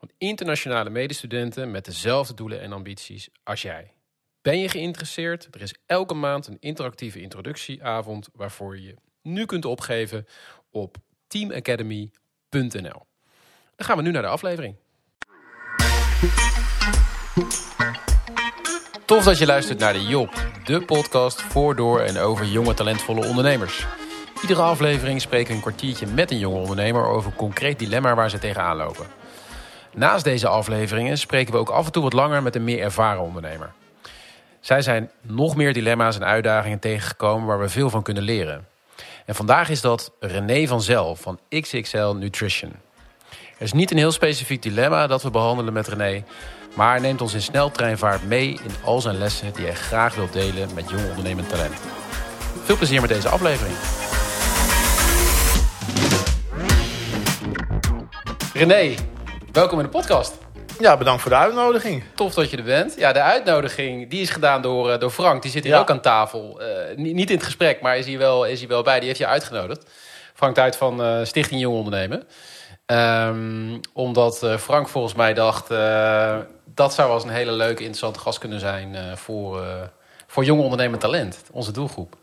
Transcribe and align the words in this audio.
van 0.00 0.10
internationale 0.18 0.90
medestudenten 0.90 1.70
met 1.70 1.84
dezelfde 1.84 2.34
doelen 2.34 2.60
en 2.60 2.72
ambities 2.72 3.28
als 3.42 3.62
jij. 3.62 3.92
Ben 4.42 4.58
je 4.58 4.68
geïnteresseerd? 4.68 5.48
Er 5.50 5.62
is 5.62 5.74
elke 5.86 6.14
maand 6.14 6.46
een 6.46 6.56
interactieve 6.60 7.20
introductieavond 7.20 8.28
waarvoor 8.32 8.76
je 8.76 8.82
je 8.82 8.96
nu 9.22 9.46
kunt 9.46 9.64
opgeven 9.64 10.26
op 10.70 10.96
teamacademy.nl. 11.26 13.06
Dan 13.76 13.86
gaan 13.86 13.96
we 13.96 14.02
nu 14.02 14.10
naar 14.10 14.22
de 14.22 14.28
aflevering. 14.28 14.76
Tof 19.04 19.24
dat 19.24 19.38
je 19.38 19.46
luistert 19.46 19.78
naar 19.78 19.92
de 19.92 20.04
Job, 20.04 20.34
de 20.64 20.84
podcast 20.84 21.42
voor, 21.42 21.76
door 21.76 22.00
en 22.00 22.16
over 22.16 22.46
jonge 22.46 22.74
talentvolle 22.74 23.26
ondernemers. 23.26 23.86
Iedere 24.42 24.62
aflevering 24.62 25.20
spreken 25.20 25.48
we 25.48 25.54
een 25.54 25.60
kwartiertje 25.60 26.06
met 26.06 26.30
een 26.30 26.38
jonge 26.38 26.58
ondernemer 26.58 27.06
over 27.06 27.30
een 27.30 27.36
concreet 27.36 27.78
dilemma 27.78 28.14
waar 28.14 28.30
ze 28.30 28.38
tegenaan 28.38 28.76
lopen. 28.76 29.19
Naast 29.94 30.24
deze 30.24 30.48
afleveringen 30.48 31.18
spreken 31.18 31.52
we 31.52 31.58
ook 31.58 31.68
af 31.68 31.86
en 31.86 31.92
toe 31.92 32.02
wat 32.02 32.12
langer 32.12 32.42
met 32.42 32.56
een 32.56 32.64
meer 32.64 32.80
ervaren 32.80 33.22
ondernemer. 33.22 33.72
Zij 34.60 34.82
zijn 34.82 35.10
nog 35.22 35.56
meer 35.56 35.72
dilemma's 35.72 36.16
en 36.16 36.24
uitdagingen 36.24 36.78
tegengekomen 36.78 37.46
waar 37.46 37.60
we 37.60 37.68
veel 37.68 37.90
van 37.90 38.02
kunnen 38.02 38.22
leren. 38.22 38.66
En 39.26 39.34
vandaag 39.34 39.68
is 39.68 39.80
dat 39.80 40.12
René 40.20 40.66
van 40.66 40.82
Zel 40.82 41.16
van 41.16 41.38
XXL 41.48 42.12
Nutrition. 42.12 42.72
Er 43.30 43.66
is 43.66 43.72
niet 43.72 43.90
een 43.90 43.96
heel 43.96 44.12
specifiek 44.12 44.62
dilemma 44.62 45.06
dat 45.06 45.22
we 45.22 45.30
behandelen 45.30 45.72
met 45.72 45.88
René, 45.88 46.24
maar 46.74 46.90
hij 46.90 47.00
neemt 47.00 47.20
ons 47.20 47.34
in 47.34 47.42
sneltreinvaart 47.42 48.24
mee 48.24 48.48
in 48.48 48.70
al 48.84 49.00
zijn 49.00 49.18
lessen 49.18 49.52
die 49.52 49.64
hij 49.64 49.74
graag 49.74 50.14
wil 50.14 50.30
delen 50.30 50.68
met 50.74 50.90
jong 50.90 51.08
ondernemend 51.08 51.48
talent. 51.48 51.74
Veel 52.62 52.76
plezier 52.76 53.00
met 53.00 53.10
deze 53.10 53.28
aflevering. 53.28 53.74
René, 58.52 58.94
welkom 59.52 59.78
in 59.78 59.84
de 59.84 59.90
podcast. 59.90 60.38
Ja, 60.78 60.96
bedankt 60.96 61.22
voor 61.22 61.30
de 61.30 61.36
uitnodiging. 61.36 62.02
Tof 62.14 62.34
dat 62.34 62.50
je 62.50 62.56
er 62.56 62.62
bent. 62.62 62.94
Ja, 62.96 63.12
de 63.12 63.22
uitnodiging 63.22 64.10
die 64.10 64.20
is 64.20 64.30
gedaan 64.30 64.62
door, 64.62 64.90
uh, 64.90 64.98
door 64.98 65.10
Frank. 65.10 65.42
Die 65.42 65.50
zit 65.50 65.64
hier 65.64 65.72
Ja. 65.72 65.78
ook 65.78 65.90
aan 65.90 66.00
tafel. 66.00 66.60
Eh, 66.60 66.96
niet, 66.96 67.30
in 67.30 67.36
het 67.36 67.44
gesprek, 67.44 67.80
maar 67.80 67.96
is 67.98 68.06
hier, 68.06 68.18
wel, 68.18 68.46
is 68.46 68.58
hier 68.60 68.68
wel 68.68 68.82
bij. 68.82 68.98
Die 68.98 69.06
heeft 69.06 69.18
je 69.18 69.26
uitgenodigd. 69.26 69.90
Frank 70.34 70.54
Duit 70.54 70.76
van 70.76 71.02
eh, 71.02 71.18
Stichting 71.24 71.60
Jong 71.60 71.76
Ondernemen. 71.76 72.22
Ehm, 72.86 73.78
omdat 73.92 74.42
eh, 74.42 74.56
Frank 74.56 74.88
volgens 74.88 75.14
mij 75.14 75.34
dacht... 75.34 75.70
eh, 75.70 76.36
dat 76.74 76.94
zou 76.94 77.08
wel 77.08 77.16
eens 77.16 77.26
een 77.26 77.30
hele 77.34 77.52
leuke, 77.52 77.78
interessante 77.80 78.18
gast 78.18 78.38
kunnen 78.38 78.60
zijn... 78.60 78.94
eh, 78.94 79.16
voor, 79.16 79.62
eh, 79.62 79.66
voor 80.26 80.44
jong 80.44 80.60
ondernemend 80.62 81.00
talent. 81.00 81.40
Onze 81.52 81.72
doelgroep. 81.72 82.14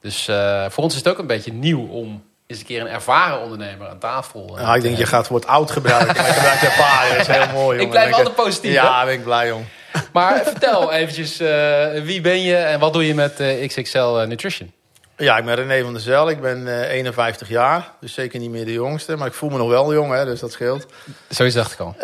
Dus 0.00 0.28
eh, 0.28 0.64
voor 0.68 0.84
ons 0.84 0.92
is 0.92 0.98
het 0.98 1.08
ook 1.08 1.18
een 1.18 1.26
beetje 1.26 1.52
nieuw 1.52 1.86
om 1.88 2.24
eens 2.46 2.58
een 2.58 2.66
keer 2.66 2.80
een 2.80 2.88
ervaren 2.88 3.40
ondernemer 3.40 3.88
aan 3.88 3.98
tafel 3.98 4.54
eh, 4.56 4.62
Ja, 4.62 4.74
ik 4.74 4.82
denk, 4.82 4.96
je 4.96 5.06
gaat 5.06 5.20
het 5.20 5.28
woord 5.28 5.46
oud 5.46 5.70
gebruiken. 5.70 6.16
Maar 6.16 6.28
ik 6.28 6.34
gebruik 6.34 6.60
ervaring. 6.60 7.16
Dat 7.16 7.28
is 7.28 7.36
heel 7.36 7.52
mooi, 7.52 7.66
jongen. 7.66 7.80
Ik 7.80 7.90
blijf 7.90 8.12
altijd 8.12 8.34
positief? 8.34 8.72
Ja, 8.72 9.04
ben 9.04 9.14
ik 9.14 9.24
blij, 9.24 9.46
jong. 9.46 9.64
Maar 10.12 10.42
vertel 10.44 10.92
eventjes, 10.92 11.40
eh, 11.40 12.02
wie 12.02 12.20
ben 12.20 12.42
je 12.42 12.56
en 12.56 12.80
wat 12.80 12.92
doe 12.92 13.06
je 13.06 13.14
met 13.14 13.40
eh, 13.40 13.66
XXL 13.66 14.24
Nutrition? 14.26 14.72
Ja, 15.16 15.36
ik 15.36 15.44
ben 15.44 15.54
René 15.54 15.82
van 15.82 15.92
der 15.92 16.02
Zel. 16.02 16.30
Ik 16.30 16.40
ben 16.40 16.82
eh, 16.82 16.90
51 16.90 17.48
jaar. 17.48 17.92
Dus 18.00 18.14
zeker 18.14 18.40
niet 18.40 18.50
meer 18.50 18.64
de 18.64 18.72
jongste. 18.72 19.16
Maar 19.16 19.26
ik 19.26 19.32
voel 19.32 19.50
me 19.50 19.58
nog 19.58 19.68
wel 19.68 19.92
jong, 19.92 20.12
hè, 20.12 20.24
dus 20.24 20.40
dat 20.40 20.52
scheelt. 20.52 20.86
Zoiets 21.28 21.54
dacht 21.54 21.72
ik 21.72 21.78
al. 21.78 21.94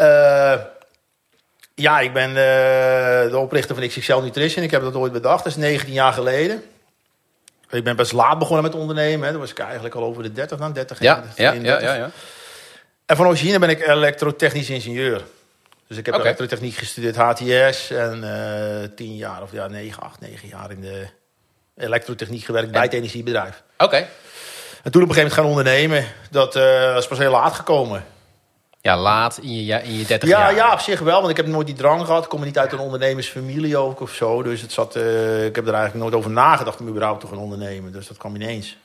Ja, 1.74 2.00
ik 2.00 2.12
ben 2.12 2.34
de 2.34 3.38
oprichter 3.38 3.74
van 3.74 3.88
XXL 3.88 4.18
Nutrition. 4.18 4.64
Ik 4.64 4.70
heb 4.70 4.82
dat 4.82 4.94
ooit 4.94 5.12
bedacht. 5.12 5.44
Dat 5.44 5.52
is 5.52 5.58
19 5.58 5.92
jaar 5.92 6.12
geleden. 6.12 6.62
Ik 7.72 7.84
ben 7.84 7.96
best 7.96 8.12
laat 8.12 8.38
begonnen 8.38 8.64
met 8.64 8.74
ondernemen. 8.74 9.24
Hè. 9.26 9.30
Toen 9.30 9.40
was 9.40 9.50
ik 9.50 9.58
eigenlijk 9.58 9.94
al 9.94 10.02
over 10.02 10.22
de 10.22 10.32
30 10.32 10.58
dan. 10.58 10.72
30 10.72 11.00
Ja, 11.00 11.14
ja, 11.14 11.22
ja, 11.44 11.50
32. 11.50 11.88
ja, 11.88 11.94
ja. 11.94 12.10
En 13.06 13.16
van 13.16 13.26
origine 13.26 13.58
ben 13.58 13.68
ik 13.68 13.86
elektrotechnisch 13.86 14.70
ingenieur. 14.70 15.22
Dus 15.86 15.96
ik 15.96 16.06
heb 16.06 16.14
elektrotechniek 16.14 16.74
gestudeerd, 16.74 17.16
HTS. 17.16 17.90
En 17.90 18.24
eh 18.24 18.88
tien 18.96 19.16
jaar, 19.16 19.42
of 19.42 19.52
ja, 19.52 19.66
negen, 19.66 20.02
acht, 20.02 20.20
negen 20.20 20.48
jaar 20.48 20.70
in 20.70 20.80
de 20.80 21.06
elektrotechniek 21.76 22.44
gewerkt 22.44 22.70
bij 22.70 22.82
het 22.82 22.92
energiebedrijf. 22.92 23.62
Oké. 23.78 24.06
En 24.82 24.90
toen 24.90 25.02
op 25.02 25.08
een 25.08 25.14
gegeven 25.14 25.16
moment 25.16 25.32
gaan 25.32 25.44
ondernemen, 25.44 26.06
dat 26.30 26.56
eh 26.56 26.96
is 26.96 27.06
pas 27.06 27.18
heel 27.18 27.30
laat 27.30 27.54
gekomen. 27.54 28.04
Ja, 28.82 28.96
laat 28.96 29.38
in 29.42 29.54
je, 29.54 29.64
ja, 29.64 29.78
in 29.78 29.98
je 29.98 30.04
30 30.04 30.28
Ja, 30.28 30.38
jaar. 30.40 30.54
ja, 30.54 30.72
op 30.72 30.78
zich 30.78 31.00
wel, 31.00 31.18
want 31.18 31.30
ik 31.30 31.36
heb 31.36 31.46
nooit 31.46 31.66
die 31.66 31.76
drang 31.76 32.06
gehad. 32.06 32.22
Ik 32.22 32.28
kom 32.28 32.44
niet 32.44 32.58
uit 32.58 32.72
een 32.72 32.78
ondernemersfamilie 32.78 33.76
ook 33.76 34.00
of 34.00 34.10
zo. 34.12 34.42
Dus 34.42 34.60
het 34.60 34.72
zat, 34.72 34.96
eh, 34.96 35.44
ik 35.44 35.54
heb 35.56 35.66
er 35.66 35.74
eigenlijk 35.74 36.04
nooit 36.04 36.14
over 36.14 36.30
nagedacht 36.30 36.80
om 36.80 36.88
überhaupt 36.88 37.20
te 37.20 37.26
gaan 37.26 37.38
ondernemen. 37.38 37.92
Dus 37.92 38.08
dat 38.08 38.16
kwam 38.16 38.34
ineens. 38.34 38.76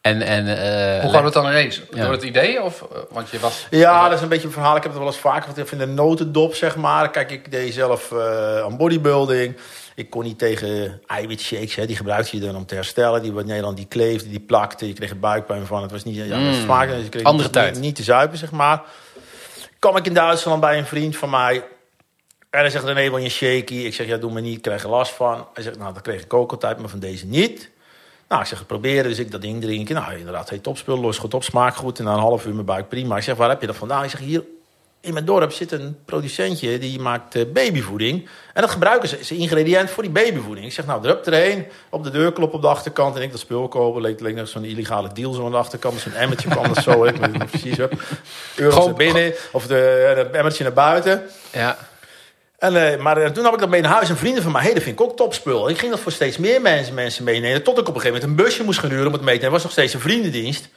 En, 0.00 0.22
en, 0.22 0.46
eh, 0.46 1.00
Hoe 1.00 1.10
kwam 1.10 1.24
het 1.24 1.34
dan 1.34 1.46
ineens? 1.46 1.82
Ja. 1.94 2.02
Door 2.02 2.12
het 2.12 2.22
idee? 2.22 2.62
Of, 2.62 2.82
eh, 2.82 2.98
want 3.10 3.30
je 3.30 3.38
was... 3.38 3.66
Ja, 3.70 4.04
dat 4.08 4.16
is 4.16 4.22
een 4.22 4.28
beetje 4.28 4.46
een 4.46 4.52
verhaal. 4.52 4.76
Ik 4.76 4.82
heb 4.82 4.90
het 4.92 5.00
wel 5.00 5.10
eens 5.10 5.20
vaker 5.20 5.42
gehad. 5.42 5.58
Ik 5.58 5.68
vind 5.68 5.80
een 5.80 5.94
notendop, 5.94 6.54
zeg 6.54 6.76
maar. 6.76 7.10
Kijk, 7.10 7.30
ik 7.30 7.50
deed 7.50 7.74
zelf 7.74 8.12
eh, 8.12 8.62
aan 8.62 8.76
bodybuilding. 8.76 9.56
Ik 9.94 10.10
kon 10.10 10.24
niet 10.24 10.38
tegen 10.38 11.00
eiwitshakes, 11.06 11.74
hè. 11.74 11.86
die 11.86 11.96
gebruikte 11.96 12.38
je 12.38 12.46
dan 12.46 12.56
om 12.56 12.66
te 12.66 12.74
herstellen. 12.74 13.22
Die 13.22 13.38
in 13.38 13.46
Nederland 13.46 13.76
die 13.76 13.86
kleefde, 13.86 14.28
die 14.28 14.40
plakte. 14.40 14.86
Je 14.86 14.92
kreeg 14.92 15.10
er 15.10 15.18
buikpijn 15.18 15.66
van. 15.66 15.82
Het 15.82 15.90
was 15.90 16.04
niet, 16.04 16.16
ja, 16.16 16.36
Mm. 16.36 16.44
Dus 16.44 17.02
je 17.02 17.08
kreeg 17.08 17.24
Andere 17.24 17.42
niet, 17.42 17.52
tijd. 17.52 17.72
Niet, 17.74 17.82
niet 17.82 17.96
te 17.96 18.02
zuipen, 18.02 18.38
zeg 18.38 18.50
maar. 18.50 18.82
Kwam 19.86 19.98
ik 19.98 20.06
in 20.06 20.14
Duitsland 20.14 20.60
bij 20.60 20.78
een 20.78 20.86
vriend 20.86 21.16
van 21.16 21.30
mij. 21.30 21.56
En 22.50 22.60
hij 22.60 22.70
zegt, 22.70 22.84
René, 22.84 23.08
wil 23.08 23.18
je 23.18 23.24
een 23.24 23.30
shaky? 23.30 23.74
Ik 23.74 23.94
zeg, 23.94 24.06
ja, 24.06 24.16
doe 24.16 24.32
me 24.32 24.40
niet, 24.40 24.56
ik 24.56 24.62
krijg 24.62 24.82
er 24.82 24.88
last 24.88 25.12
van. 25.12 25.46
Hij 25.54 25.62
zegt, 25.62 25.78
nou, 25.78 25.94
dat 25.94 26.02
kreeg 26.02 26.22
ik 26.22 26.34
ook 26.34 26.50
altijd, 26.50 26.78
maar 26.78 26.88
van 26.88 26.98
deze 26.98 27.26
niet. 27.26 27.70
Nou, 28.28 28.40
ik 28.40 28.46
zeg, 28.46 28.66
proberen. 28.66 29.04
Dus 29.04 29.18
ik 29.18 29.30
dat 29.30 29.40
ding 29.40 29.62
drinken. 29.62 29.94
Nou, 29.94 30.16
inderdaad, 30.16 30.50
heet 30.50 30.62
topspul, 30.62 30.98
los 30.98 31.18
goed 31.18 31.34
op, 31.34 31.44
smaakt 31.44 31.76
goed. 31.76 31.98
En 31.98 32.04
na 32.04 32.12
een 32.12 32.18
half 32.18 32.46
uur 32.46 32.54
mijn 32.54 32.66
buik 32.66 32.88
prima. 32.88 33.16
Ik 33.16 33.22
zeg, 33.22 33.36
waar 33.36 33.48
heb 33.48 33.60
je 33.60 33.66
dat 33.66 33.76
vandaan? 33.76 34.04
Ik 34.04 34.10
zeg, 34.10 34.20
hier 34.20 34.44
in 35.06 35.12
mijn 35.12 35.24
dorp 35.24 35.52
zit 35.52 35.72
een 35.72 35.96
producentje 36.04 36.78
die 36.78 37.00
maakt 37.00 37.34
eh, 37.34 37.42
babyvoeding. 37.52 38.28
En 38.52 38.60
dat 38.60 38.70
gebruiken 38.70 39.08
ze, 39.08 39.18
is 39.18 39.30
een 39.30 39.36
ingrediënt 39.36 39.90
voor 39.90 40.02
die 40.02 40.12
babyvoeding. 40.12 40.66
Ik 40.66 40.72
zeg, 40.72 40.86
nou, 40.86 41.02
drup 41.02 41.26
erheen, 41.26 41.66
op 41.90 42.04
de 42.04 42.10
deur 42.10 42.32
klop 42.32 42.54
op 42.54 42.62
de 42.62 42.68
achterkant. 42.68 43.16
En 43.16 43.22
ik 43.22 43.30
dat 43.30 43.40
spul 43.40 43.68
kopen. 43.68 44.02
Leek, 44.02 44.20
leek 44.20 44.34
nog 44.34 44.48
zo'n 44.48 44.64
illegale 44.64 45.12
deal 45.12 45.32
zo 45.32 45.44
aan 45.44 45.50
de 45.50 45.56
achterkant. 45.56 46.00
Zo'n 46.00 46.12
emmertje 46.12 46.48
kwam 46.48 46.74
dat 46.74 46.82
zo. 46.82 47.04
Ik 47.04 47.16
weet 47.16 47.32
niet 47.32 47.50
precies. 47.50 47.76
Euro's 48.56 48.84
naar 48.84 48.94
binnen, 48.94 49.34
of 49.52 49.66
de, 49.66 50.28
emmertje 50.32 50.64
naar 50.64 50.72
buiten. 50.72 51.22
Ja. 51.52 51.78
En, 52.58 52.92
eh, 52.92 52.98
maar 52.98 53.16
eh, 53.16 53.30
toen 53.30 53.44
heb 53.44 53.52
ik 53.52 53.58
dat 53.58 53.68
mee 53.68 53.80
naar 53.80 53.92
huis. 53.92 54.08
En 54.08 54.16
vrienden 54.16 54.42
van 54.42 54.52
mij, 54.52 54.62
hey, 54.62 54.74
dat 54.74 54.82
vind 54.82 55.00
ik 55.00 55.06
ook 55.06 55.16
topspul. 55.16 55.68
Ik 55.68 55.78
ging 55.78 55.90
dat 55.90 56.00
voor 56.00 56.12
steeds 56.12 56.36
meer 56.36 56.60
mensen, 56.60 56.94
mensen 56.94 57.24
meenemen. 57.24 57.62
Tot 57.62 57.78
ik 57.78 57.88
op 57.88 57.94
een 57.94 58.00
gegeven 58.00 58.20
moment 58.20 58.38
een 58.40 58.44
busje 58.44 58.64
moest 58.64 58.78
gaan 58.78 58.90
huren 58.90 59.06
om 59.06 59.12
het 59.12 59.22
mee 59.22 59.38
te 59.38 59.42
nemen. 59.42 59.54
Het 59.54 59.62
was 59.62 59.62
nog 59.62 59.72
steeds 59.72 59.94
een 59.94 60.10
vriendendienst. 60.10 60.68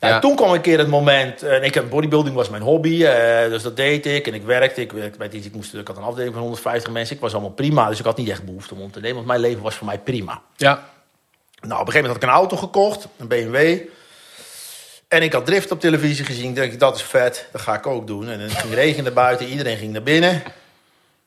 Ja, 0.00 0.08
Ja. 0.08 0.18
Toen 0.18 0.36
kwam 0.36 0.52
een 0.52 0.60
keer 0.60 0.78
het 0.78 0.88
moment. 0.88 1.42
En 1.42 1.62
ik 1.62 1.74
heb 1.74 1.90
bodybuilding 1.90 2.34
was 2.34 2.48
mijn 2.48 2.62
hobby. 2.62 3.04
eh, 3.04 3.48
dus 3.50 3.62
dat 3.62 3.76
deed 3.76 4.06
ik. 4.06 4.26
En 4.26 4.34
ik 4.34 4.42
werkte. 4.42 4.80
Ik, 4.80 4.92
werkte 4.92 5.18
bij 5.18 5.28
iets, 5.30 5.46
ik, 5.46 5.54
moest, 5.54 5.74
ik 5.74 5.86
had 5.86 5.96
een 5.96 6.02
afdeling 6.02 6.32
van 6.32 6.42
150 6.42 6.92
mensen. 6.92 7.14
Ik 7.14 7.20
was 7.20 7.32
allemaal 7.32 7.50
prima. 7.50 7.88
Dus 7.88 7.98
ik 7.98 8.04
had 8.04 8.16
niet 8.16 8.28
echt 8.28 8.44
behoefte 8.44 8.74
om 8.74 8.80
om 8.80 8.90
te 8.90 9.00
nemen. 9.00 9.14
Want 9.16 9.26
mijn 9.26 9.40
leven 9.40 9.62
was 9.62 9.74
voor 9.74 9.86
mij 9.86 9.98
prima. 9.98 10.42
Ja. 10.56 10.88
Nou, 11.60 11.80
op 11.80 11.86
een 11.86 11.92
gegeven 11.92 12.08
moment 12.08 12.12
had 12.12 12.16
ik 12.16 12.22
een 12.22 12.28
auto 12.28 12.56
gekocht, 12.56 13.08
een 13.16 13.28
BMW. 13.28 13.78
En 15.08 15.22
ik 15.22 15.32
had 15.32 15.46
drift 15.46 15.70
op 15.70 15.80
televisie 15.80 16.24
gezien. 16.24 16.48
Ik 16.48 16.54
denk, 16.54 16.80
dat 16.80 16.96
is 16.96 17.02
vet, 17.02 17.48
dat 17.52 17.60
ga 17.60 17.74
ik 17.74 17.86
ook 17.86 18.06
doen. 18.06 18.28
En 18.28 18.40
het 18.40 18.52
ging 18.52 18.74
regenen 18.74 19.14
buiten, 19.14 19.46
iedereen 19.46 19.76
ging 19.76 19.92
naar 19.92 20.02
binnen. 20.02 20.42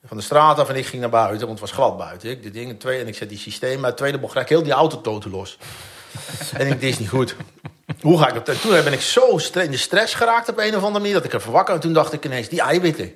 Van 0.05 0.17
de 0.17 0.23
straat 0.23 0.59
af 0.59 0.69
en 0.69 0.75
ik 0.75 0.85
ging 0.85 1.01
naar 1.01 1.09
buiten, 1.11 1.47
want 1.47 1.59
het 1.59 1.69
was 1.69 1.71
glad 1.71 1.97
buiten. 1.97 2.29
Ik, 2.29 2.43
dit 2.43 2.53
ding, 2.53 2.79
tweede, 2.79 3.01
en 3.01 3.07
ik 3.07 3.15
zet 3.15 3.29
die 3.29 3.37
systeem, 3.37 3.79
maar 3.79 3.89
het 3.89 3.97
tweede 3.97 4.17
bocht 4.17 4.35
ik 4.35 4.49
heel 4.49 4.63
die 4.63 4.71
auto 4.71 5.01
toten 5.01 5.31
los. 5.31 5.57
en 6.57 6.67
ik 6.67 6.81
dit 6.81 6.89
is 6.89 6.99
niet 6.99 7.09
goed. 7.09 7.35
Hoe 8.01 8.19
ga 8.19 8.27
ik 8.27 8.33
dat? 8.33 8.49
En 8.49 8.61
toen 8.61 8.71
ben 8.71 8.93
ik 8.93 9.01
zo 9.01 9.39
in 9.53 9.71
de 9.71 9.77
stress 9.77 10.13
geraakt 10.13 10.49
op 10.49 10.57
een 10.57 10.75
of 10.75 10.83
andere 10.83 10.99
manier, 10.99 11.13
dat 11.13 11.23
ik 11.23 11.33
er 11.33 11.41
verwakker. 11.41 11.73
En 11.73 11.79
toen 11.79 11.93
dacht 11.93 12.13
ik 12.13 12.25
ineens, 12.25 12.49
die 12.49 12.61
eiwitten. 12.61 13.15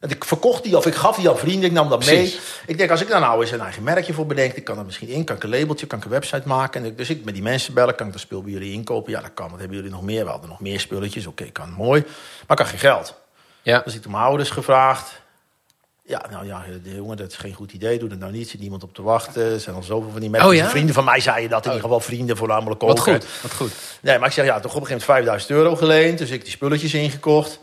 En 0.00 0.10
ik 0.10 0.24
verkocht 0.24 0.62
die 0.62 0.76
of 0.76 0.86
ik 0.86 0.94
gaf 0.94 1.16
die 1.16 1.28
aan 1.28 1.38
vrienden, 1.38 1.64
ik 1.68 1.72
nam 1.72 1.88
dat 1.88 1.98
Precies. 1.98 2.32
mee. 2.34 2.40
Ik 2.66 2.78
denk, 2.78 2.90
als 2.90 3.00
ik 3.00 3.08
daar 3.08 3.20
nou 3.20 3.40
eens 3.40 3.50
een 3.50 3.60
eigen 3.60 3.82
merkje 3.82 4.12
voor 4.12 4.26
bedenk, 4.26 4.52
ik 4.52 4.64
kan 4.64 4.78
er 4.78 4.84
misschien 4.84 5.08
in, 5.08 5.24
kan 5.24 5.36
ik 5.36 5.42
een 5.42 5.50
labeltje, 5.50 5.86
kan 5.86 5.98
ik 5.98 6.04
een 6.04 6.10
website 6.10 6.48
maken. 6.48 6.84
En 6.84 6.96
dus 6.96 7.10
ik 7.10 7.24
met 7.24 7.34
die 7.34 7.42
mensen 7.42 7.74
bellen, 7.74 7.94
kan 7.94 8.06
ik 8.06 8.12
dat 8.12 8.20
spul 8.20 8.42
bij 8.42 8.52
jullie 8.52 8.72
inkopen? 8.72 9.12
Ja, 9.12 9.20
dat 9.20 9.30
kan. 9.34 9.50
Wat 9.50 9.58
hebben 9.58 9.76
jullie 9.76 9.92
nog 9.92 10.02
meer? 10.02 10.24
We 10.24 10.30
hadden 10.30 10.48
nog 10.48 10.60
meer 10.60 10.80
spulletjes. 10.80 11.26
Oké, 11.26 11.44
kan 11.44 11.70
mooi. 11.70 12.00
Maar 12.46 12.58
ik 12.58 12.58
had 12.58 12.68
geen 12.68 12.78
geld. 12.78 13.14
Ja. 13.62 13.80
Dus 13.84 13.94
ik 13.94 14.02
heb 14.02 14.10
mijn 14.10 14.24
ouders 14.24 14.50
gevraagd. 14.50 15.20
Ja, 16.08 16.24
nou 16.30 16.46
ja, 16.46 16.64
de 16.82 16.94
jongen, 16.94 17.16
dat 17.16 17.30
is 17.30 17.36
geen 17.36 17.54
goed 17.54 17.72
idee. 17.72 17.98
Doe 17.98 18.08
dat 18.08 18.18
nou 18.18 18.32
niet. 18.32 18.48
Zit 18.48 18.60
niemand 18.60 18.82
op 18.82 18.94
te 18.94 19.02
wachten. 19.02 19.52
Er 19.52 19.60
zijn 19.60 19.76
al 19.76 19.82
zoveel 19.82 20.10
van 20.10 20.20
die 20.20 20.30
mensen. 20.30 20.48
Oh 20.50 20.54
ja? 20.54 20.68
Vrienden 20.68 20.94
van 20.94 21.04
mij 21.04 21.20
zeiden 21.20 21.50
dat. 21.50 21.64
In 21.64 21.70
ieder 21.70 21.84
geval 21.84 22.00
vrienden 22.00 22.36
voornamelijk 22.36 22.82
ook. 22.82 22.88
Wat 22.88 23.00
goed. 23.00 23.26
Wat 23.42 23.54
goed. 23.54 23.72
Nee, 24.00 24.18
maar 24.18 24.28
ik 24.28 24.34
zeg 24.34 24.44
ja, 24.44 24.60
toch 24.60 24.74
op 24.74 24.80
een 24.80 24.86
gegeven 24.86 25.06
moment 25.14 25.38
5000 25.38 25.50
euro 25.50 25.76
geleend. 25.76 26.18
Dus 26.18 26.30
ik 26.30 26.42
die 26.42 26.50
spulletjes 26.50 26.94
ingekocht. 26.94 27.58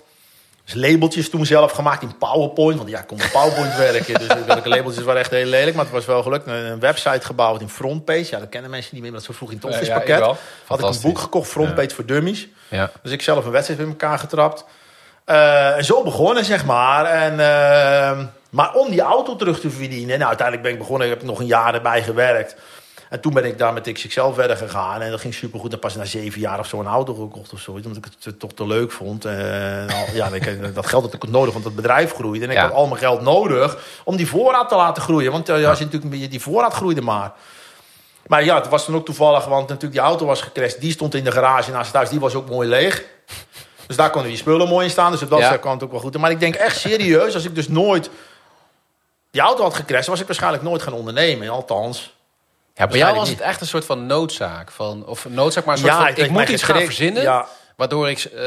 Dus 0.65 0.73
labeltjes 0.73 1.29
toen 1.29 1.45
zelf 1.45 1.71
gemaakt 1.71 2.01
in 2.01 2.17
PowerPoint. 2.17 2.77
Want 2.77 2.89
ja, 2.89 2.99
ik 2.99 3.07
kon 3.07 3.17
met 3.17 3.31
PowerPoint 3.31 3.75
werken. 3.87 4.19
Dus 4.19 4.45
welke 4.45 4.69
labeltjes 4.69 5.03
waren 5.03 5.21
echt 5.21 5.31
heel 5.31 5.45
lelijk. 5.45 5.75
Maar 5.75 5.85
het 5.85 5.93
was 5.93 6.05
wel 6.05 6.23
gelukt. 6.23 6.47
Een, 6.47 6.79
website 6.79 7.25
gebouwd 7.25 7.61
in 7.61 7.69
Frontpage. 7.69 8.27
Ja, 8.29 8.39
dat 8.39 8.49
kennen 8.49 8.69
mensen 8.69 8.89
niet 8.93 9.01
meer. 9.01 9.11
Maar 9.11 9.21
dat 9.21 9.29
is 9.29 9.37
zo 9.37 9.45
vroeg 9.45 9.49
in 9.51 9.55
het 9.55 9.65
Ja, 9.65 9.71
Office 9.71 9.91
ja, 9.91 9.97
ik 9.97 10.05
pakket. 10.05 10.25
wel. 10.25 10.37
Had 10.65 10.79
ik 10.79 10.85
een 10.85 11.01
boek 11.01 11.19
gekocht, 11.19 11.49
Frontpage 11.49 11.95
voor 11.95 12.05
Dummies. 12.05 12.47
Ja. 12.67 12.91
Dus 13.03 13.11
ik 13.11 13.21
zelf 13.21 13.45
een 13.45 13.51
wedstrijd 13.51 13.79
in 13.79 13.87
elkaar 13.87 14.19
getrapt. 14.19 14.65
Eh, 15.25 15.77
en 15.77 15.85
zo 15.85 16.03
begonnen, 16.03 16.45
zeg 16.45 16.65
maar. 16.65 17.05
En, 17.05 17.31
eh, 17.39 18.19
maar 18.49 18.73
om 18.73 18.89
die 18.89 19.01
auto 19.01 19.35
terug 19.35 19.59
te 19.59 19.69
verdienen. 19.69 20.17
Nou, 20.17 20.27
uiteindelijk 20.27 20.61
ben 20.67 20.71
ik 20.71 20.79
begonnen. 20.79 21.07
Ik 21.07 21.13
heb 21.13 21.23
nog 21.23 21.39
een 21.39 21.45
jaar 21.45 21.73
erbij 21.73 22.03
gewerkt. 22.03 22.55
En 23.09 23.19
toen 23.21 23.33
ben 23.33 23.45
ik 23.45 23.57
daar 23.57 23.73
met 23.73 23.91
XXL 23.93 24.31
verder 24.31 24.57
gegaan. 24.57 25.01
En 25.01 25.11
dat 25.11 25.19
ging 25.19 25.33
supergoed. 25.33 25.73
En 25.73 25.79
pas 25.79 25.95
na 25.95 26.05
zeven 26.05 26.39
jaar 26.41 26.59
of 26.59 26.67
zo 26.67 26.79
een 26.79 26.85
auto 26.87 27.13
gekocht 27.13 27.53
of 27.53 27.59
zoiets. 27.59 27.87
Omdat 27.87 28.05
ik 28.05 28.11
het 28.19 28.33
eh, 28.33 28.39
toch 28.39 28.51
te 28.53 28.67
leuk 28.67 28.91
vond. 28.91 29.25
Al- 29.25 29.31
ja, 30.13 30.27
ik, 30.31 30.75
dat 30.75 30.85
geld 30.87 31.03
had 31.03 31.13
ik 31.13 31.25
ook 31.25 31.31
nodig, 31.31 31.53
want 31.53 31.65
het 31.65 31.75
bedrijf 31.75 32.13
groeide. 32.13 32.45
En 32.45 32.51
ik 32.51 32.57
Ja. 32.57 32.63
had 32.63 32.73
al 32.73 32.87
mijn 32.87 32.99
geld 32.99 33.21
nodig 33.21 33.77
om 34.03 34.15
die 34.15 34.27
voorraad 34.27 34.69
te 34.69 34.75
laten 34.75 35.03
groeien. 35.03 35.31
Want 35.31 35.49
eh, 35.49 35.55
als 35.55 35.77
je 35.77 35.83
natuurlijk 35.85 36.03
een 36.03 36.09
beetje 36.09 36.27
die 36.27 36.41
voorraad 36.41 36.73
groeide 36.73 37.01
maar. 37.01 37.31
Maar 38.27 38.43
ja, 38.43 38.55
het 38.55 38.69
was 38.69 38.85
dan 38.85 38.95
ook 38.95 39.05
toevallig, 39.05 39.45
want 39.45 39.67
natuurlijk 39.67 39.91
die 39.93 40.01
auto 40.01 40.25
was 40.25 40.41
gecrashed. 40.41 40.81
Die 40.81 40.91
stond 40.91 41.15
in 41.15 41.23
de 41.23 41.31
garage 41.31 41.71
naast 41.71 41.87
het 41.87 41.95
huis. 41.95 42.09
Die 42.09 42.19
was 42.19 42.35
ook 42.35 42.49
mooi 42.49 42.69
leeg. 42.69 43.03
Dus 43.87 43.95
daar 43.95 44.09
konden 44.09 44.29
die 44.29 44.39
spullen 44.39 44.67
mooi 44.67 44.85
in 44.85 44.91
staan. 44.91 45.11
Dus 45.11 45.21
op 45.21 45.29
dat 45.29 45.39
Ja. 45.39 45.57
kwam 45.57 45.73
het 45.73 45.83
ook 45.83 45.91
wel 45.91 45.99
goed. 45.99 46.17
Maar 46.17 46.31
ik 46.31 46.39
denk 46.39 46.55
echt 46.55 46.79
serieus, 46.79 47.33
als 47.33 47.45
ik 47.45 47.55
dus 47.55 47.67
nooit 47.67 48.09
die 49.31 49.41
auto 49.41 49.63
had 49.63 49.73
gecrashed, 49.73 50.07
was 50.07 50.19
ik 50.19 50.25
waarschijnlijk 50.27 50.63
nooit 50.63 50.81
gaan 50.81 50.93
ondernemen. 50.93 51.49
Althans. 51.49 52.13
Ja, 52.73 52.87
bij 52.87 52.97
jou 52.97 53.15
was 53.15 53.29
het 53.29 53.41
echt 53.41 53.61
een 53.61 53.67
soort 53.67 53.85
van 53.85 54.05
noodzaak. 54.05 54.71
Van, 54.71 55.05
of 55.05 55.25
een 55.25 55.33
noodzaak, 55.33 55.65
maar 55.65 55.73
een 55.75 55.81
soort 55.81 55.93
Ja, 55.93 56.13
van... 56.13 56.23
Ik 56.23 56.29
moet 56.31 56.49
iets 56.49 56.63
gaan 56.63 56.81
verzinnen, 56.81 57.21
Ja, 57.21 57.47
waardoor 57.75 58.09
ik 58.09 58.19
eh, 58.23 58.39
hè, 58.41 58.45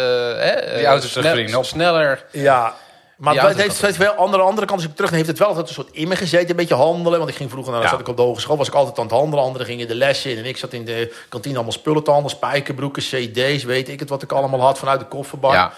eh, 0.51 0.77
Die 0.77 0.87
auto's 0.87 1.11
snel- 1.11 1.23
terugverdienen 1.23 1.59
op. 1.59 1.65
sneller... 1.65 2.25
ja. 2.33 2.75
Maar 3.17 3.49
het 3.49 3.81
heeft, 3.81 3.97
wel 3.97 4.17
aan 4.17 4.31
de 4.31 4.39
andere 4.39 4.67
kant, 4.67 4.81
als 4.81 4.89
ik 4.91 4.97
terug 4.97 5.11
heeft 5.11 5.27
het 5.27 5.39
wel 5.39 5.49
altijd 5.49 5.69
een 5.69 5.75
soort 5.75 5.89
in 5.93 6.09
me 6.09 6.17
gezeten. 6.17 6.51
Een 6.51 6.57
beetje 6.57 6.75
handelen. 6.75 7.19
Want 7.19 7.31
ik 7.31 7.37
ging 7.37 7.51
vroeger, 7.51 7.73
naar 7.73 7.83
Ja. 7.83 7.89
zat 7.89 8.01
ik 8.01 8.09
op 8.09 8.17
de 8.17 8.23
hogeschool, 8.23 8.57
was 8.57 8.69
ik 8.69 8.75
altijd 8.75 8.99
aan 8.99 9.05
het 9.05 9.15
handelen. 9.15 9.45
Anderen 9.45 9.67
gingen 9.67 9.89
de 9.89 9.95
lessen 9.95 10.31
in. 10.31 10.39
En 10.39 10.45
ik 10.45 10.57
zat 10.57 10.73
in 10.73 10.85
de 10.85 11.15
kantine 11.29 11.55
allemaal 11.55 11.73
spullen 11.73 12.03
te 12.05 12.11
handelen. 12.11 12.37
Spijkerbroeken, 12.37 13.03
cd's, 13.03 13.65
weet 13.65 13.89
ik 13.89 14.01
het 14.01 14.09
wat 14.09 14.23
ik 14.23 14.33
allemaal 14.33 14.61
had 14.61 14.79
vanuit 14.79 15.01
de 15.01 15.07
kofferbak. 15.07 15.53
Ja. 15.53 15.73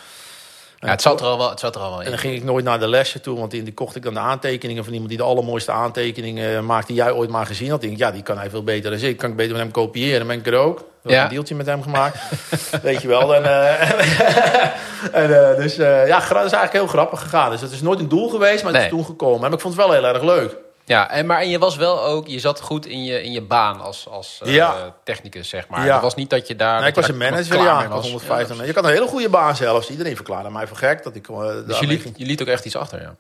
Ja, 0.80 0.88
het 0.88 1.02
zat 1.02 1.20
er 1.20 1.26
al 1.26 1.38
wel, 1.38 1.50
het 1.50 1.60
zat 1.60 1.74
er 1.74 1.80
al 1.80 1.88
wel 1.90 1.98
En 1.98 2.04
in. 2.04 2.10
dan 2.10 2.18
ging 2.20 2.34
ik 2.34 2.44
nooit 2.44 2.64
naar 2.64 2.78
de 2.78 2.88
lessen 2.88 3.22
toe, 3.22 3.38
want 3.38 3.54
in 3.54 3.64
die 3.64 3.74
kocht 3.74 3.96
ik 3.96 4.02
dan 4.02 4.14
de 4.14 4.20
aantekeningen 4.20 4.82
van 4.84 4.92
iemand 4.92 5.10
die 5.10 5.18
de 5.18 5.24
allermooiste 5.24 5.72
aantekeningen 5.72 6.56
eh, 6.56 6.60
maakt 6.62 6.86
die 6.86 6.96
jij 6.96 7.12
ooit 7.12 7.30
maar 7.30 7.46
gezien 7.46 7.70
had. 7.70 7.82
Ik 7.82 7.88
denk, 7.88 8.00
ja, 8.00 8.10
die 8.10 8.22
kan 8.22 8.38
hij 8.38 8.50
veel 8.50 8.62
beter 8.64 8.90
dan 8.90 9.00
ik. 9.08 9.16
Kan 9.16 9.30
ik 9.30 9.36
beter 9.36 9.52
met 9.52 9.60
hem 9.62 9.70
kopiëren? 9.70 10.18
Dan 10.18 10.28
ben 10.28 10.38
ik 10.38 10.46
er 10.46 10.54
ook. 10.54 10.78
Ik 11.04 11.10
Ja. 11.10 11.22
een 11.22 11.28
deeltje 11.28 11.54
met 11.54 11.66
hem 11.66 11.82
gemaakt. 11.82 12.18
Weet 12.82 13.02
je 13.02 13.08
wel. 13.08 13.34
En, 13.34 13.44
eh, 13.44 13.90
en, 15.22 15.50
eh, 15.50 15.56
dus 15.56 15.76
ja, 15.76 16.18
dat 16.18 16.28
is 16.28 16.34
eigenlijk 16.34 16.72
heel 16.72 16.86
grappig 16.86 17.20
gegaan. 17.20 17.50
Dus 17.50 17.60
het 17.60 17.70
is 17.72 17.82
nooit 17.82 17.98
een 18.00 18.08
doel 18.08 18.28
geweest, 18.28 18.62
maar 18.64 18.72
het 18.72 18.80
Nee. 18.82 18.90
is 18.90 18.96
toen 18.96 19.04
gekomen. 19.04 19.46
En 19.46 19.52
ik 19.52 19.60
vond 19.60 19.74
het 19.76 19.84
wel 19.86 19.92
heel 19.94 20.06
erg 20.06 20.22
leuk. 20.22 20.56
Ja, 20.88 21.10
en, 21.10 21.26
maar 21.26 21.40
en 21.40 21.48
je 21.48 21.58
was 21.58 21.76
wel 21.76 22.04
ook... 22.04 22.26
Je 22.26 22.38
zat 22.38 22.60
goed 22.60 22.86
in 22.86 23.04
je, 23.04 23.22
in 23.22 23.32
je 23.32 23.40
baan 23.40 23.80
als, 23.80 24.08
als 24.08 24.40
eh, 24.44 24.82
technicus, 25.04 25.48
zeg 25.48 25.68
maar. 25.68 25.86
Ja. 25.86 25.92
Het 25.92 26.02
was 26.02 26.14
niet 26.14 26.30
dat 26.30 26.48
je 26.48 26.56
daar... 26.56 26.80
Nee, 26.80 26.88
ik 26.88 26.94
was 26.94 27.08
een 27.08 27.16
manager, 27.16 27.56
ja. 27.56 27.88
was 27.88 27.88
was. 27.88 28.04
150 28.04 28.56
Ja, 28.56 28.64
Je 28.64 28.72
kan 28.72 28.84
een 28.84 28.90
hele 28.90 29.06
goede 29.06 29.28
baan 29.28 29.56
zelfs. 29.56 29.90
Iedereen 29.90 30.16
verklaarde 30.16 30.50
mij 30.50 30.66
voor 30.66 30.76
gek. 30.76 31.02
Dat 31.02 31.14
ik, 31.14 31.28
eh, 31.28 31.48
Dus 31.66 31.78
je 31.78 31.86
liet, 31.86 32.02
ging. 32.02 32.14
je 32.18 32.26
liet 32.26 32.40
ook 32.40 32.48
echt 32.48 32.64
iets 32.64 32.76
achter, 32.76 33.00
ja. 33.00 33.14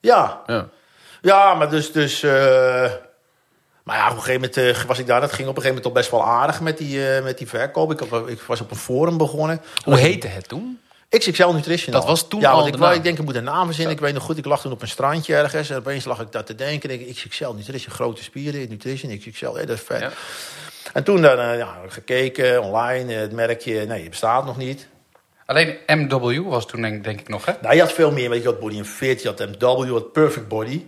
Ja, 0.00 0.42
ja. 0.46 0.68
Ja, 1.22 1.54
maar 1.54 1.70
dus... 1.70 1.92
dus 1.92 2.22
eh, 2.22 2.90
maar 3.82 3.96
ja, 3.96 4.10
op 4.10 4.16
een 4.16 4.22
gegeven 4.22 4.50
moment 4.54 4.86
was 4.86 4.98
ik 4.98 5.06
daar. 5.06 5.20
Dat 5.20 5.32
ging 5.32 5.48
op 5.48 5.56
een 5.56 5.62
gegeven 5.62 5.82
moment 5.82 5.86
al 5.86 5.92
best 5.92 6.10
wel 6.10 6.24
aardig 6.24 6.60
met 6.60 6.78
die, 6.78 7.20
met 7.22 7.38
die 7.38 7.48
verkoop. 7.48 7.92
Ik, 7.92 8.00
ik 8.26 8.40
was 8.40 8.60
op 8.60 8.70
een 8.70 8.76
forum 8.76 9.16
begonnen. 9.16 9.62
Hoe 9.84 9.98
heette 9.98 10.26
het 10.26 10.48
toen? 10.48 10.80
XXL 11.08 11.48
Nutritional. 11.48 12.00
Dat 12.00 12.10
was 12.10 12.28
toen 12.28 12.40
ja, 12.40 12.50
al 12.50 12.66
ik, 12.66 12.74
ik 12.74 13.02
denk, 13.02 13.18
ik 13.18 13.24
moet 13.24 13.34
een 13.34 13.44
naam 13.44 13.66
verzinnen. 13.66 13.94
Ik 13.94 14.00
weet 14.00 14.14
nog 14.14 14.22
goed, 14.22 14.38
ik 14.38 14.44
lag 14.44 14.60
toen 14.60 14.72
op 14.72 14.82
een 14.82 14.88
strandje 14.88 15.34
ergens. 15.34 15.70
En 15.70 15.76
opeens 15.76 16.04
lag 16.04 16.20
ik 16.20 16.32
daar 16.32 16.44
te 16.44 16.54
denken. 16.54 16.90
Ik, 16.90 16.98
denk, 16.98 17.14
XXL 17.14 17.52
Nutrition, 17.52 17.92
grote 17.92 18.22
spieren, 18.22 18.68
Nutrition, 18.68 19.18
XXL. 19.18 19.54
Hé, 19.54 19.66
dat 19.66 19.76
is 19.76 19.82
vet. 19.82 20.00
Ja. 20.00 20.10
En 20.92 21.04
toen 21.04 21.22
dan, 21.22 21.38
eh, 21.38 21.58
ja, 21.58 21.76
gekeken, 21.88 22.62
online, 22.62 23.14
eh, 23.14 23.20
het 23.20 23.32
merkje. 23.32 23.86
Nee, 23.86 24.00
het 24.00 24.10
bestaat 24.10 24.44
nog 24.44 24.56
niet. 24.56 24.88
Alleen 25.46 25.76
MW 25.86 26.48
was 26.48 26.66
toen 26.66 26.82
denk, 26.82 27.04
denk 27.04 27.20
ik 27.20 27.28
nog, 27.28 27.44
hè? 27.44 27.52
Nou, 27.60 27.74
je 27.74 27.80
had 27.80 27.92
veel 27.92 28.12
meer. 28.12 28.30
Weet 28.30 28.42
je, 28.42 28.44
je 28.44 28.50
had 28.50 28.60
Body 28.60 28.82
Fit, 28.82 29.22
je 29.22 29.28
had 29.28 29.38
MW, 29.38 29.84
je 29.84 29.92
had 29.92 30.12
Perfect 30.12 30.48
Body. 30.48 30.84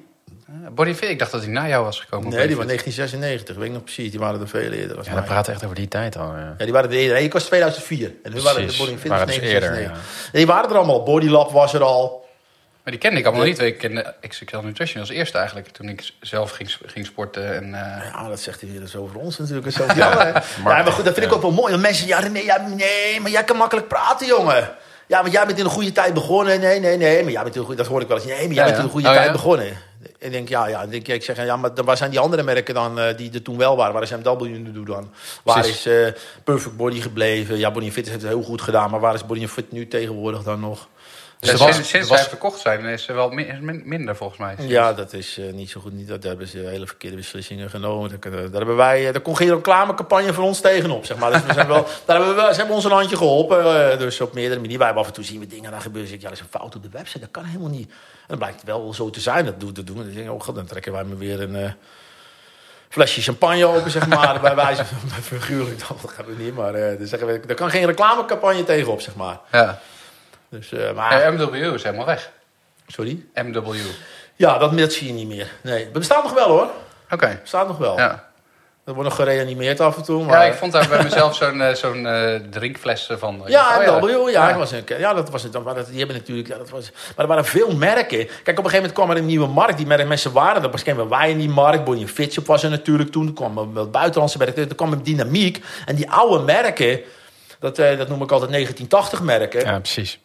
Eh, 0.48 0.54
Body 0.70 0.94
Fit, 0.94 1.08
ik 1.08 1.18
dacht 1.18 1.30
dat 1.30 1.42
hij 1.42 1.50
na 1.50 1.68
jou 1.68 1.84
was 1.84 2.00
gekomen. 2.00 2.28
Nee, 2.28 2.46
die 2.46 2.56
waren 2.56 2.66
1996. 2.66 3.56
Weet 3.56 3.66
ik 3.66 3.72
nog 3.72 3.82
precies. 3.84 4.10
Die 4.10 4.20
waren 4.20 4.40
er 4.40 4.48
veel 4.48 4.70
eerder. 4.70 4.98
Ja, 5.04 5.14
dan 5.14 5.24
praat 5.24 5.48
echt 5.48 5.64
over 5.64 5.76
die 5.76 5.88
tijd 5.88 6.16
al, 6.16 6.36
ja. 6.36 6.54
Ja, 6.58 6.64
die 6.64 6.72
waren 6.72 6.90
er 6.90 6.96
eerder. 6.96 7.14
Nee, 7.16 7.24
ik 7.24 7.32
was 7.32 7.44
2004. 7.44 8.12
En 8.22 8.32
nu 8.32 8.40
waren 8.40 8.66
de. 8.66 8.76
Body 8.78 8.96
Fit 8.96 9.08
Waren 9.08 9.26
dus 9.26 9.36
1996. 9.36 9.80
eerder, 9.80 9.90
Nee, 10.32 10.44
die 10.44 10.46
waren 10.46 10.70
er 10.70 10.76
allemaal. 10.76 11.02
Bodylab 11.02 11.50
was 11.50 11.74
er 11.74 11.82
al. 11.82 12.26
Maar 12.82 12.92
die 12.92 12.98
kende 13.08 13.18
ik 13.20 13.26
allemaal 13.26 13.44
niet. 13.44 13.58
Ik 13.58 13.78
kende 13.78 14.14
XXL 14.28 14.56
Nutrition 14.58 15.00
als 15.00 15.10
eerste 15.10 15.38
eigenlijk. 15.38 15.68
Toen 15.68 15.88
ik 15.88 16.10
zelf 16.20 16.50
ging, 16.50 16.76
ging 16.86 17.06
sporten. 17.06 17.54
En, 17.54 17.64
eh, 17.64 18.04
Ja, 18.12 18.28
dat 18.28 18.40
zegt 18.40 18.60
hij 18.60 18.70
weer 18.70 18.80
eens 18.80 18.96
over 18.96 19.16
ons 19.16 19.38
natuurlijk. 19.38 19.66
en 19.66 19.72
Zo. 19.72 19.84
Ja, 19.96 20.42
maar 20.64 20.92
goed, 20.92 21.04
dat 21.04 21.14
vind 21.14 21.26
ik 21.26 21.32
ook 21.32 21.42
wel 21.42 21.50
mooi. 21.50 21.70
Want 21.70 21.82
mensen, 21.82 22.06
ja, 22.06 22.28
nee, 22.28 22.44
ja, 22.44 22.66
nee, 22.68 23.20
maar 23.20 23.30
jij 23.30 23.44
kan 23.44 23.56
makkelijk 23.56 23.88
praten, 23.88 24.26
jongen. 24.26 24.70
Ja, 25.06 25.22
maar 25.22 25.30
jij 25.30 25.46
bent 25.46 25.58
in 25.58 25.64
een 25.64 25.70
goede 25.70 25.92
tijd 25.92 26.14
begonnen. 26.14 26.60
Nee, 26.60 26.80
nee, 26.80 26.96
nee, 26.96 27.22
maar 27.22 27.32
jij 27.32 27.42
bent 27.42 27.54
in 27.54 27.60
een 27.60 27.66
goede... 27.66 27.82
Dat 27.82 27.90
hoor 27.90 28.00
ik 28.00 28.08
wel 28.08 28.16
eens. 28.16 28.26
Nee, 28.26 28.46
maar 28.46 28.54
jij 28.54 28.64
bent 28.64 28.76
in 28.78 28.84
een 28.84 28.90
goede 28.90 29.08
Oh, 29.08 29.14
tijd 29.14 29.32
begonnen. 29.32 29.76
Ik 30.18 30.32
denk, 30.32 30.48
ja, 30.48 30.66
ja. 30.66 30.82
Ik, 30.82 31.08
ik 31.08 31.22
zeg, 31.22 31.44
ja, 31.44 31.56
maar 31.56 31.70
waar 31.74 31.96
zijn 31.96 32.10
die 32.10 32.18
andere 32.18 32.42
merken 32.42 32.74
dan 32.74 32.98
eh, 32.98 33.16
die 33.16 33.30
er 33.32 33.42
toen 33.42 33.56
wel 33.56 33.76
waren? 33.76 33.92
Waar 33.92 34.02
is 34.02 34.10
MW 34.10 34.40
nu 34.40 34.82
dan? 34.82 35.10
Waar 35.42 35.60
Precies. 35.60 35.86
is 35.86 35.92
eh, 35.92 36.20
Perfect 36.44 36.76
Body 36.76 37.00
gebleven? 37.00 37.58
Ja, 37.58 37.70
Body 37.70 37.90
Fit 37.90 38.08
heeft 38.08 38.22
het 38.22 38.30
heel 38.30 38.42
goed 38.42 38.62
gedaan. 38.62 38.90
Maar 38.90 39.00
waar 39.00 39.14
is 39.14 39.26
Body 39.26 39.46
Fit 39.46 39.72
nu 39.72 39.88
tegenwoordig 39.88 40.42
dan 40.42 40.60
nog? 40.60 40.88
Dus 41.40 41.48
ja, 41.50 41.54
er 41.56 41.58
was- 41.58 41.68
sinds 41.74 41.78
er 41.78 41.94
sinds 41.94 42.08
was- 42.08 42.18
zij 42.18 42.28
verkocht 42.28 42.60
zijn 42.60 42.84
is 42.84 43.02
ze 43.02 43.12
wel 43.12 43.30
mi- 43.30 43.58
min- 43.60 43.82
minder 43.84 44.16
volgens 44.16 44.38
mij. 44.38 44.54
Ja, 44.58 44.92
dat 44.92 45.12
is 45.12 45.38
eh, 45.38 45.52
niet 45.52 45.70
zo 45.70 45.80
goed. 45.80 45.92
Niet, 45.92 46.08
dat 46.08 46.20
daar 46.20 46.30
hebben 46.30 46.48
ze 46.48 46.58
hele 46.58 46.86
verkeerde 46.86 47.16
beslissingen 47.16 47.70
genomen. 47.70 48.10
Daar, 48.20 48.30
daar 48.32 48.40
hebben 48.52 48.76
wij, 48.76 49.06
eh, 49.06 49.12
daar 49.12 49.22
kon 49.22 49.36
geen 49.36 49.54
reclamecampagne 49.54 50.32
voor 50.32 50.44
ons 50.44 50.60
tegenop, 50.60 51.04
zeg 51.04 51.16
maar. 51.16 51.32
Dus 51.32 51.42
we 51.44 51.52
zijn 51.52 51.66
wel, 51.66 51.82
daar 52.06 52.16
hebben 52.16 52.28
we, 52.34 52.40
wel- 52.40 52.50
ze 52.52 52.56
hebben 52.58 52.74
ons 52.74 52.84
een 52.84 52.90
handje 52.90 53.16
geholpen. 53.16 53.90
eh, 53.92 53.98
dus 53.98 54.20
op 54.20 54.32
meerdere 54.32 54.54
manieren. 54.60 54.78
Wij 54.78 54.86
hebben 54.86 55.04
af 55.04 55.08
en 55.10 55.14
toe 55.16 55.24
zien 55.24 55.40
we 55.40 55.46
dingen 55.46 55.70
daar 55.70 55.80
gebeuren. 55.80 56.08
Zeg 56.08 56.16
ik, 56.18 56.22
ja, 56.22 56.28
dat 56.28 56.38
is 56.38 56.44
een 56.44 56.58
fout 56.60 56.74
op 56.76 56.82
de 56.82 56.88
website. 56.92 57.18
Dat 57.20 57.30
kan 57.30 57.44
helemaal 57.44 57.70
niet. 57.70 57.88
En 57.90 57.94
dan 58.26 58.38
blijkt 58.38 58.62
wel 58.64 58.94
zo 58.94 59.10
te 59.10 59.20
zijn. 59.20 59.44
Dat 59.44 59.60
dat 59.60 59.74
doen. 59.86 59.96
we. 59.96 60.04
Dan 60.04 60.12
denk 60.14 60.26
ik, 60.26 60.32
oh 60.32 60.40
god, 60.40 60.54
dan 60.54 60.66
trekken 60.66 60.92
wij 60.92 61.04
me 61.04 61.16
weer 61.16 61.40
een 61.42 61.74
flesje 62.88 63.20
champagne 63.22 63.66
open, 63.66 63.90
zeg 63.90 64.06
maar. 64.08 64.40
bij 64.40 64.54
wijze 64.54 64.84
van 64.84 65.10
figuurlijk. 65.38 65.78
Dat 65.78 66.12
gaat 66.12 66.26
we 66.26 66.34
niet. 66.38 66.54
Maar 66.54 66.74
eh, 66.74 66.98
dan 66.98 67.06
zeggen 67.06 67.28
we, 67.28 67.40
daar 67.46 67.56
kan 67.56 67.70
geen 67.70 67.86
reclamecampagne 67.86 68.64
tegenop, 68.64 69.00
zeg 69.00 69.14
maar. 69.14 69.38
Ja. 69.52 69.80
Dus, 70.50 70.72
eh, 70.72 70.92
maar, 70.94 71.22
En 71.22 71.34
MW 71.34 71.54
is 71.74 71.82
helemaal 71.82 72.06
weg. 72.06 72.30
sorry? 72.86 73.24
MW. 73.34 73.74
Ja, 74.36 74.58
dat, 74.58 74.78
dat 74.78 74.92
zie 74.92 75.06
je 75.06 75.12
niet 75.12 75.28
meer. 75.28 75.50
Nee, 75.62 75.84
het 75.84 75.92
bestaat 75.92 76.22
nog 76.22 76.32
wel 76.32 76.48
hoor. 76.48 76.68
Oké. 77.10 77.26
Het 77.26 77.40
bestaat 77.40 77.68
nog 77.68 77.78
wel. 77.78 77.96
Ja. 77.98 78.26
Er 78.84 78.94
wordt 78.94 79.08
nog 79.08 79.18
gereanimeerd 79.18 79.80
af 79.80 79.96
en 79.96 80.02
toe. 80.02 80.24
Maar... 80.24 80.44
ja, 80.44 80.52
ik 80.52 80.58
vond 80.58 80.72
daar 80.72 80.88
bij 80.88 81.02
mezelf 81.10 81.36
zo'n 81.36 81.60
eh, 81.60 81.74
zo'n 81.74 82.06
eh, 82.06 82.34
drinkfles 82.50 83.08
van. 83.18 83.42
Ja, 83.46 83.78
Oh, 83.88 84.02
MW, 84.02 84.08
ja, 84.28 84.28
Ja. 84.28 84.48
ik 84.50 84.56
Was 84.56 84.72
een, 84.72 84.84
ja, 84.98 85.14
dat 85.14 85.30
was 85.30 85.42
het. 85.42 85.52
dan. 85.52 85.62
Maar 85.62 85.74
dat, 85.74 85.86
die 85.86 85.98
hebben 85.98 86.16
natuurlijk, 86.16 86.48
ja, 86.48 86.56
dat 86.56 86.70
was, 86.70 86.90
maar 86.92 87.24
er 87.24 87.26
waren 87.26 87.44
veel 87.44 87.76
merken. 87.76 88.26
Kijk, 88.26 88.28
op 88.28 88.46
een 88.46 88.54
gegeven 88.56 88.74
moment 88.76 88.92
kwam 88.92 89.10
er 89.10 89.16
een 89.16 89.26
nieuwe 89.26 89.46
markt. 89.46 89.76
Die 89.76 89.86
merken 89.86 90.08
mensen 90.08 90.32
waren, 90.32 90.62
dat 90.62 90.70
was 90.70 90.82
kennen 90.82 91.08
wij 91.08 91.30
in 91.30 91.38
die 91.38 91.48
markt. 91.48 91.84
Bonnie 91.84 92.08
Fitch 92.08 92.38
was 92.46 92.62
er 92.62 92.70
natuurlijk 92.70 93.10
toen. 93.10 93.24
Toen 93.24 93.34
kwamen 93.34 93.74
wel 93.74 93.90
buitenlandse 93.90 94.38
merken. 94.38 94.66
Toen 94.66 94.76
kwam 94.76 94.92
een 94.92 95.02
dynamiek. 95.02 95.64
En 95.86 95.94
die 95.94 96.10
oude 96.10 96.44
merken, 96.44 97.00
dat, 97.58 97.78
eh, 97.78 97.98
dat 97.98 98.08
noem 98.08 98.22
ik 98.22 98.32
altijd 98.32 98.50
1980 98.50 99.20
merken. 99.22 99.60
Ja, 99.64 99.78
precies. 99.78 100.18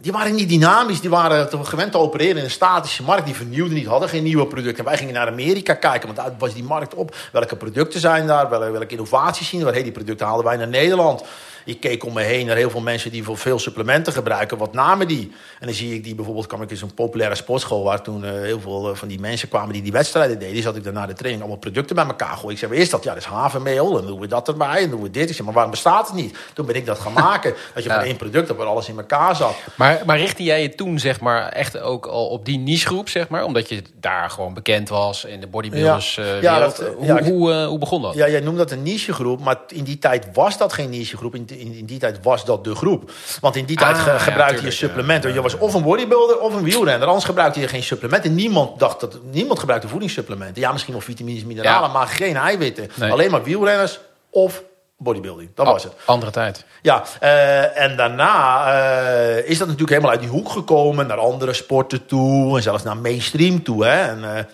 Die 0.00 0.12
waren 0.12 0.34
niet 0.34 0.48
dynamisch. 0.48 1.00
Die 1.00 1.10
waren 1.10 1.66
gewend 1.66 1.92
te 1.92 1.98
opereren 1.98 2.36
in 2.36 2.44
een 2.44 2.50
statische 2.50 3.02
markt. 3.02 3.24
Die 3.24 3.34
vernieuwden 3.34 3.74
niet, 3.74 3.86
hadden 3.86 4.08
geen 4.08 4.22
nieuwe 4.22 4.46
producten. 4.46 4.78
En 4.78 4.90
wij 4.90 4.98
gingen 4.98 5.14
naar 5.14 5.26
Amerika 5.28 5.74
kijken, 5.74 6.06
want 6.14 6.16
daar 6.16 6.34
was 6.38 6.54
die 6.54 6.64
markt 6.64 6.94
op. 6.94 7.16
Welke 7.32 7.56
producten 7.56 8.00
zijn 8.00 8.26
daar? 8.26 8.48
Welke, 8.48 8.70
welke 8.70 8.86
innovaties 8.86 9.48
zien 9.48 9.64
we? 9.64 9.70
Hey, 9.70 9.82
die 9.82 9.92
producten 9.92 10.26
haalden 10.26 10.44
wij 10.44 10.56
naar 10.56 10.68
Nederland. 10.68 11.24
Ik 11.64 11.80
keek 11.80 12.04
om 12.04 12.12
me 12.12 12.22
heen 12.22 12.46
naar 12.46 12.56
heel 12.56 12.70
veel 12.70 12.80
mensen 12.80 13.10
die 13.10 13.22
voor 13.24 13.38
veel 13.38 13.58
supplementen 13.58 14.12
gebruiken. 14.12 14.58
Wat 14.58 14.72
namen 14.72 15.08
die? 15.08 15.32
En 15.60 15.66
dan 15.66 15.74
zie 15.74 15.94
ik 15.94 16.04
die 16.04 16.14
bijvoorbeeld, 16.14 16.46
kwam 16.46 16.62
ik 16.62 16.70
in 16.70 16.76
zo'n 16.76 16.94
populaire 16.94 17.34
sportschool... 17.34 17.82
waar 17.84 18.02
toen 18.02 18.24
eh, 18.24 18.30
heel 18.30 18.60
veel 18.60 18.90
eh, 18.90 18.96
van 18.96 19.08
die 19.08 19.20
mensen 19.20 19.48
kwamen 19.48 19.72
die 19.72 19.82
die 19.82 19.92
wedstrijden 19.92 20.38
deden. 20.38 20.54
Die 20.54 20.62
zat 20.62 20.76
ik 20.76 20.84
dan 20.84 20.92
na 20.92 21.06
de 21.06 21.12
training 21.12 21.42
allemaal 21.42 21.60
producten 21.60 21.96
bij 21.96 22.04
elkaar 22.06 22.36
gooien. 22.36 22.50
Ik 22.50 22.58
zei, 22.58 22.74
is 22.74 22.90
dat? 22.90 23.04
Ja, 23.04 23.14
dat 23.14 23.22
is 23.22 23.28
havermeel. 23.28 23.98
En 23.98 24.06
doen 24.06 24.20
we 24.20 24.26
dat 24.26 24.48
erbij. 24.48 24.82
En 24.82 24.90
doen 24.90 25.02
we 25.02 25.10
dit. 25.10 25.28
Ik 25.28 25.34
zei, 25.34 25.44
maar 25.44 25.54
waarom 25.54 25.72
bestaat 25.72 26.06
het 26.06 26.16
niet? 26.16 26.36
Toen 26.54 26.66
ben 26.66 26.74
ik 26.74 26.86
dat 26.86 26.98
gaan 26.98 27.12
maken. 27.12 27.54
Dat 27.74 27.82
je 27.82 27.88
Ja. 27.88 27.94
van 27.96 28.04
één 28.04 28.16
product 28.16 28.56
waar 28.56 28.66
alles 28.66 28.88
in 28.88 28.96
elkaar 28.96 29.36
zat. 29.36 29.54
Maar, 29.74 29.91
maar 30.06 30.18
richtte 30.18 30.42
jij 30.42 30.62
je 30.62 30.74
toen 30.74 30.98
zeg 30.98 31.20
maar 31.20 31.48
echt 31.48 31.80
ook 31.80 32.06
al 32.06 32.26
op 32.26 32.44
die 32.44 32.58
nichegroep, 32.58 33.08
zeg 33.08 33.28
maar? 33.28 33.44
Omdat 33.44 33.68
je 33.68 33.82
daar 34.00 34.30
gewoon 34.30 34.54
bekend 34.54 34.88
was 34.88 35.24
in 35.24 35.40
de 35.40 35.46
bodybuilders 35.46 36.14
Ja. 36.14 36.22
eh, 36.22 36.42
Ja, 36.42 36.54
wereld. 36.54 36.76
dat, 36.76 36.86
eh, 36.88 36.94
hoe, 36.94 37.06
ja, 37.06 37.22
hoe, 37.22 37.52
eh, 37.52 37.66
hoe 37.66 37.78
begon 37.78 38.02
dat? 38.02 38.14
Ja, 38.14 38.28
jij 38.28 38.40
noemt 38.40 38.58
dat 38.58 38.70
een 38.70 38.82
nichegroep, 38.82 39.40
maar 39.40 39.56
in 39.68 39.84
die 39.84 39.98
tijd 39.98 40.26
was 40.32 40.58
dat 40.58 40.72
geen 40.72 40.90
nichegroep. 40.90 41.34
In, 41.34 41.44
in, 41.58 41.74
in 41.74 41.84
die 41.84 41.98
tijd 41.98 42.18
was 42.22 42.44
dat 42.44 42.64
de 42.64 42.74
groep. 42.74 43.10
Want 43.40 43.56
in 43.56 43.64
die 43.64 43.76
tijd 43.76 43.96
Ah, 43.96 44.02
ge- 44.02 44.18
gebruikte 44.18 44.64
je 44.64 44.70
supplementen. 44.70 45.32
Je 45.32 45.42
was 45.42 45.58
of 45.58 45.74
een 45.74 45.82
bodybuilder 45.82 46.38
of 46.40 46.54
een 46.54 46.62
wielrenner. 46.62 47.06
Anders 47.08 47.24
gebruikte 47.26 47.60
je 47.60 47.68
geen 47.68 47.82
supplementen. 47.82 48.34
Niemand 48.34 48.78
dacht 48.78 49.00
dat 49.00 49.18
niemand 49.30 49.58
gebruikte 49.58 49.88
voedingssupplementen. 49.88 50.62
Ja, 50.62 50.72
misschien 50.72 50.94
nog 50.94 51.04
vitamines, 51.04 51.44
mineralen, 51.44 51.90
maar 51.90 52.06
geen 52.06 52.36
eiwitten. 52.36 52.90
Nee. 52.94 53.10
Alleen 53.10 53.30
maar 53.30 53.42
wielrenners 53.42 54.00
of 54.30 54.62
bodybuilding. 55.02 55.50
Dat 55.54 55.66
was 55.66 55.82
het. 55.82 55.92
Andere 56.04 56.32
tijd. 56.32 56.64
Ja, 56.82 57.04
eh, 57.20 57.82
en 57.82 57.96
daarna 57.96 58.66
eh, 58.72 59.48
is 59.48 59.58
dat 59.58 59.66
natuurlijk 59.66 59.90
helemaal 59.90 60.10
uit 60.10 60.20
die 60.20 60.28
hoek 60.28 60.48
gekomen. 60.48 61.06
Naar 61.06 61.18
andere 61.18 61.52
sporten 61.52 62.06
toe. 62.06 62.56
En 62.56 62.62
zelfs 62.62 62.82
naar 62.82 62.96
mainstream 62.96 63.62
toe. 63.62 63.84
Hè. 63.84 64.02
En 64.02 64.36
eh, 64.36 64.44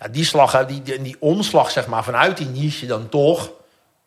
ja, 0.00 0.08
die, 0.10 0.24
slag, 0.24 0.66
die, 0.66 0.82
die, 0.82 1.02
die 1.02 1.16
omslag 1.18 1.70
zeg 1.70 1.86
maar, 1.86 2.04
vanuit 2.04 2.36
die 2.36 2.46
niche 2.46 2.86
dan 2.86 3.08
toch... 3.08 3.50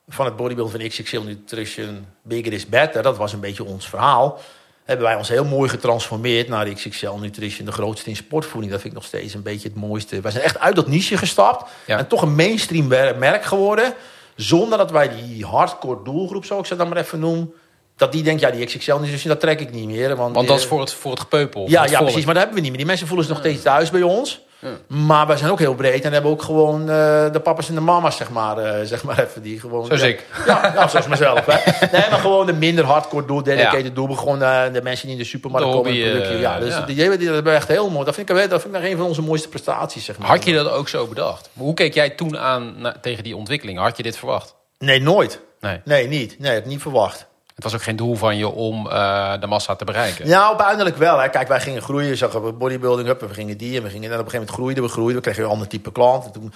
van 0.07 0.25
het 0.25 0.35
bodybuilding 0.35 0.81
van 0.81 0.89
XXL 0.89 1.21
Nutrition, 1.21 2.05
bigger 2.21 2.53
is 2.53 2.65
better. 2.65 3.03
Dat 3.03 3.17
was 3.17 3.33
een 3.33 3.39
beetje 3.39 3.63
ons 3.63 3.89
verhaal. 3.89 4.39
Hebben 4.85 5.05
wij 5.05 5.15
ons 5.15 5.29
heel 5.29 5.45
mooi 5.45 5.69
getransformeerd 5.69 6.47
naar 6.47 6.73
XXL 6.73 7.13
Nutrition. 7.19 7.65
De 7.65 7.71
grootste 7.71 8.09
in 8.09 8.15
sportvoeding. 8.15 8.71
Dat 8.71 8.81
vind 8.81 8.93
ik 8.93 8.99
nog 8.99 9.09
steeds 9.09 9.33
een 9.33 9.43
beetje 9.43 9.67
het 9.67 9.77
mooiste. 9.77 10.21
Wij 10.21 10.31
zijn 10.31 10.43
echt 10.43 10.59
uit 10.59 10.75
dat 10.75 10.87
niche 10.87 11.17
gestapt. 11.17 11.71
Ja. 11.85 11.97
En 11.97 12.07
toch 12.07 12.21
een 12.21 12.35
mainstream 12.35 12.87
merk 13.17 13.43
geworden... 13.43 13.93
Zonder 14.35 14.77
dat 14.77 14.91
wij 14.91 15.09
die 15.09 15.45
hardcore 15.45 16.03
doelgroep, 16.03 16.45
zou 16.45 16.59
ik 16.59 16.65
ze 16.65 16.75
dan 16.75 16.87
maar 16.87 16.97
even 16.97 17.19
noemen... 17.19 17.53
dat 17.95 18.11
die 18.11 18.23
denkt, 18.23 18.41
ja, 18.41 18.51
die 18.51 18.65
XXL 18.65 18.95
nutrition, 18.95 19.31
dat 19.31 19.39
trek 19.39 19.59
ik 19.59 19.71
niet 19.71 19.87
meer. 19.87 20.15
Want, 20.15 20.35
Want 20.35 20.47
dat 20.47 20.57
is 20.57 20.63
eh, 20.63 20.69
voor 20.69 20.79
het, 20.79 20.93
voor 20.93 21.11
het 21.11 21.19
gepeupel. 21.19 21.69
Ja, 21.69 21.85
ja 21.85 21.99
precies, 22.01 22.25
maar 22.25 22.33
dat 22.33 22.43
hebben 22.43 22.55
we 22.55 22.61
niet 22.61 22.69
meer. 22.69 22.77
Die 22.77 22.87
mensen 22.87 23.07
voelen 23.07 23.25
zich 23.25 23.35
nog 23.35 23.43
steeds 23.43 23.63
thuis 23.63 23.89
bij 23.89 24.01
ons. 24.01 24.44
Maar 24.87 25.27
wij 25.27 25.37
zijn 25.37 25.51
ook 25.51 25.59
heel 25.59 25.75
breed 25.75 26.03
en 26.03 26.13
hebben 26.13 26.31
ook 26.31 26.41
gewoon 26.41 26.81
eh, 26.81 27.31
de 27.31 27.39
papa's 27.43 27.69
en 27.69 27.75
de 27.75 27.81
mama's, 27.81 28.17
zeg 28.17 28.29
maar, 28.29 28.57
eh, 28.57 28.85
zeg 28.85 29.03
maar 29.03 29.19
even. 29.23 29.41
Die 29.41 29.59
gewoon, 29.59 29.85
Zoals 29.85 30.01
ja. 30.01 30.07
ik. 30.07 30.25
Ja, 30.45 30.71
ja, 30.75 30.87
zoals 30.87 31.07
mezelf. 31.07 31.45
Hè. 31.45 31.87
Nee, 31.97 32.09
maar 32.09 32.19
gewoon 32.19 32.45
de 32.45 32.53
minder 32.53 32.85
hardcore 32.85 33.25
doel, 33.25 33.43
dedicated 33.43 33.95
doel. 33.95 34.15
Gewoon 34.15 34.41
eh, 34.43 34.63
de 34.73 34.81
mensen 34.81 35.07
die 35.07 35.15
in 35.15 35.21
de 35.21 35.27
supermarkt 35.29 35.67
De 35.67 35.73
komen. 35.73 35.91
en 35.91 35.97
hobby, 35.97 36.11
producten. 36.11 36.39
ja, 36.39 36.59
dus. 36.59 36.75
Die, 36.85 36.95
die, 37.09 37.17
die, 37.17 37.31
dat 37.31 37.45
is 37.47 37.53
echt 37.53 37.67
heel 37.67 37.89
mooi. 37.89 38.05
Dat 38.05 38.15
vind 38.15 38.29
ik, 38.29 38.49
dat 38.49 38.61
vind 38.61 38.75
ik 38.75 38.83
een 38.83 38.97
van 38.97 39.05
onze 39.05 39.21
mooiste 39.21 39.49
prestaties, 39.49 40.05
zeg 40.05 40.17
maar. 40.17 40.27
Had 40.27 40.45
je 40.45 40.53
dat 40.53 40.69
ook 40.71 40.87
zo 40.89 41.07
bedacht? 41.07 41.49
Hoe 41.53 41.73
keek 41.73 41.93
jij 41.93 42.09
toen 42.09 42.37
aan 42.37 42.73
na- 42.77 42.95
tegen 43.01 43.23
die 43.23 43.35
ontwikkeling? 43.35 43.79
Had 43.79 43.97
je 43.97 44.03
dit 44.03 44.17
verwacht? 44.17 44.55
Nee, 44.79 45.01
nooit. 45.01 45.39
Nee. 45.59 45.81
Nee, 45.83 46.07
niet. 46.07 46.39
Nee, 46.39 46.51
heb 46.53 46.63
ik 46.63 46.69
niet 46.69 46.81
verwacht. 46.81 47.25
Het 47.55 47.63
was 47.63 47.73
ook 47.73 47.81
geen 47.81 47.95
doel 47.95 48.15
van 48.15 48.37
je 48.37 48.47
om 48.47 48.89
eh, 48.89 49.39
de 49.39 49.47
massa 49.47 49.75
te 49.75 49.85
bereiken. 49.85 50.27
Ja, 50.27 50.51
op 50.51 50.57
uiteindelijk 50.57 50.97
wel. 50.97 51.19
Hè. 51.19 51.29
Kijk, 51.29 51.47
wij 51.47 51.59
gingen 51.59 51.81
groeien. 51.81 52.17
Zag 52.17 52.31
we 52.31 52.51
bodybuilding 52.51 53.07
up. 53.07 53.21
en 53.21 53.27
We 53.27 53.33
gingen 53.33 53.57
die 53.57 53.77
en 53.77 53.83
we 53.83 53.89
gingen. 53.89 54.11
En 54.11 54.19
op 54.19 54.25
een 54.25 54.31
gegeven 54.31 54.39
moment 54.39 54.55
groeiden 54.55 54.83
we, 54.83 54.89
groeiden 54.89 55.15
we. 55.15 55.21
kregen 55.21 55.43
een 55.43 55.49
ander 55.49 55.67
type 55.67 55.91
klant. 55.91 56.25
En 56.25 56.31
toen, 56.31 56.53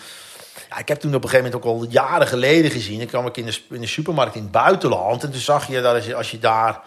ja, 0.69 0.77
ik 0.77 0.87
heb 0.87 0.99
toen 0.99 1.15
op 1.15 1.23
een 1.23 1.29
gegeven 1.29 1.51
moment 1.51 1.65
ook 1.65 1.81
al 1.81 1.85
jaren 1.89 2.27
geleden 2.27 2.71
gezien. 2.71 3.01
Ik 3.01 3.07
kwam 3.07 3.25
ik 3.25 3.37
in 3.37 3.45
de, 3.45 3.59
in 3.69 3.81
de 3.81 3.87
supermarkt 3.87 4.35
in 4.35 4.41
het 4.41 4.51
buitenland. 4.51 5.23
En 5.23 5.31
toen 5.31 5.41
zag 5.41 5.67
je 5.67 5.81
dat 5.81 5.95
als 5.95 6.05
je, 6.05 6.15
als 6.15 6.31
je 6.31 6.39
daar 6.39 6.81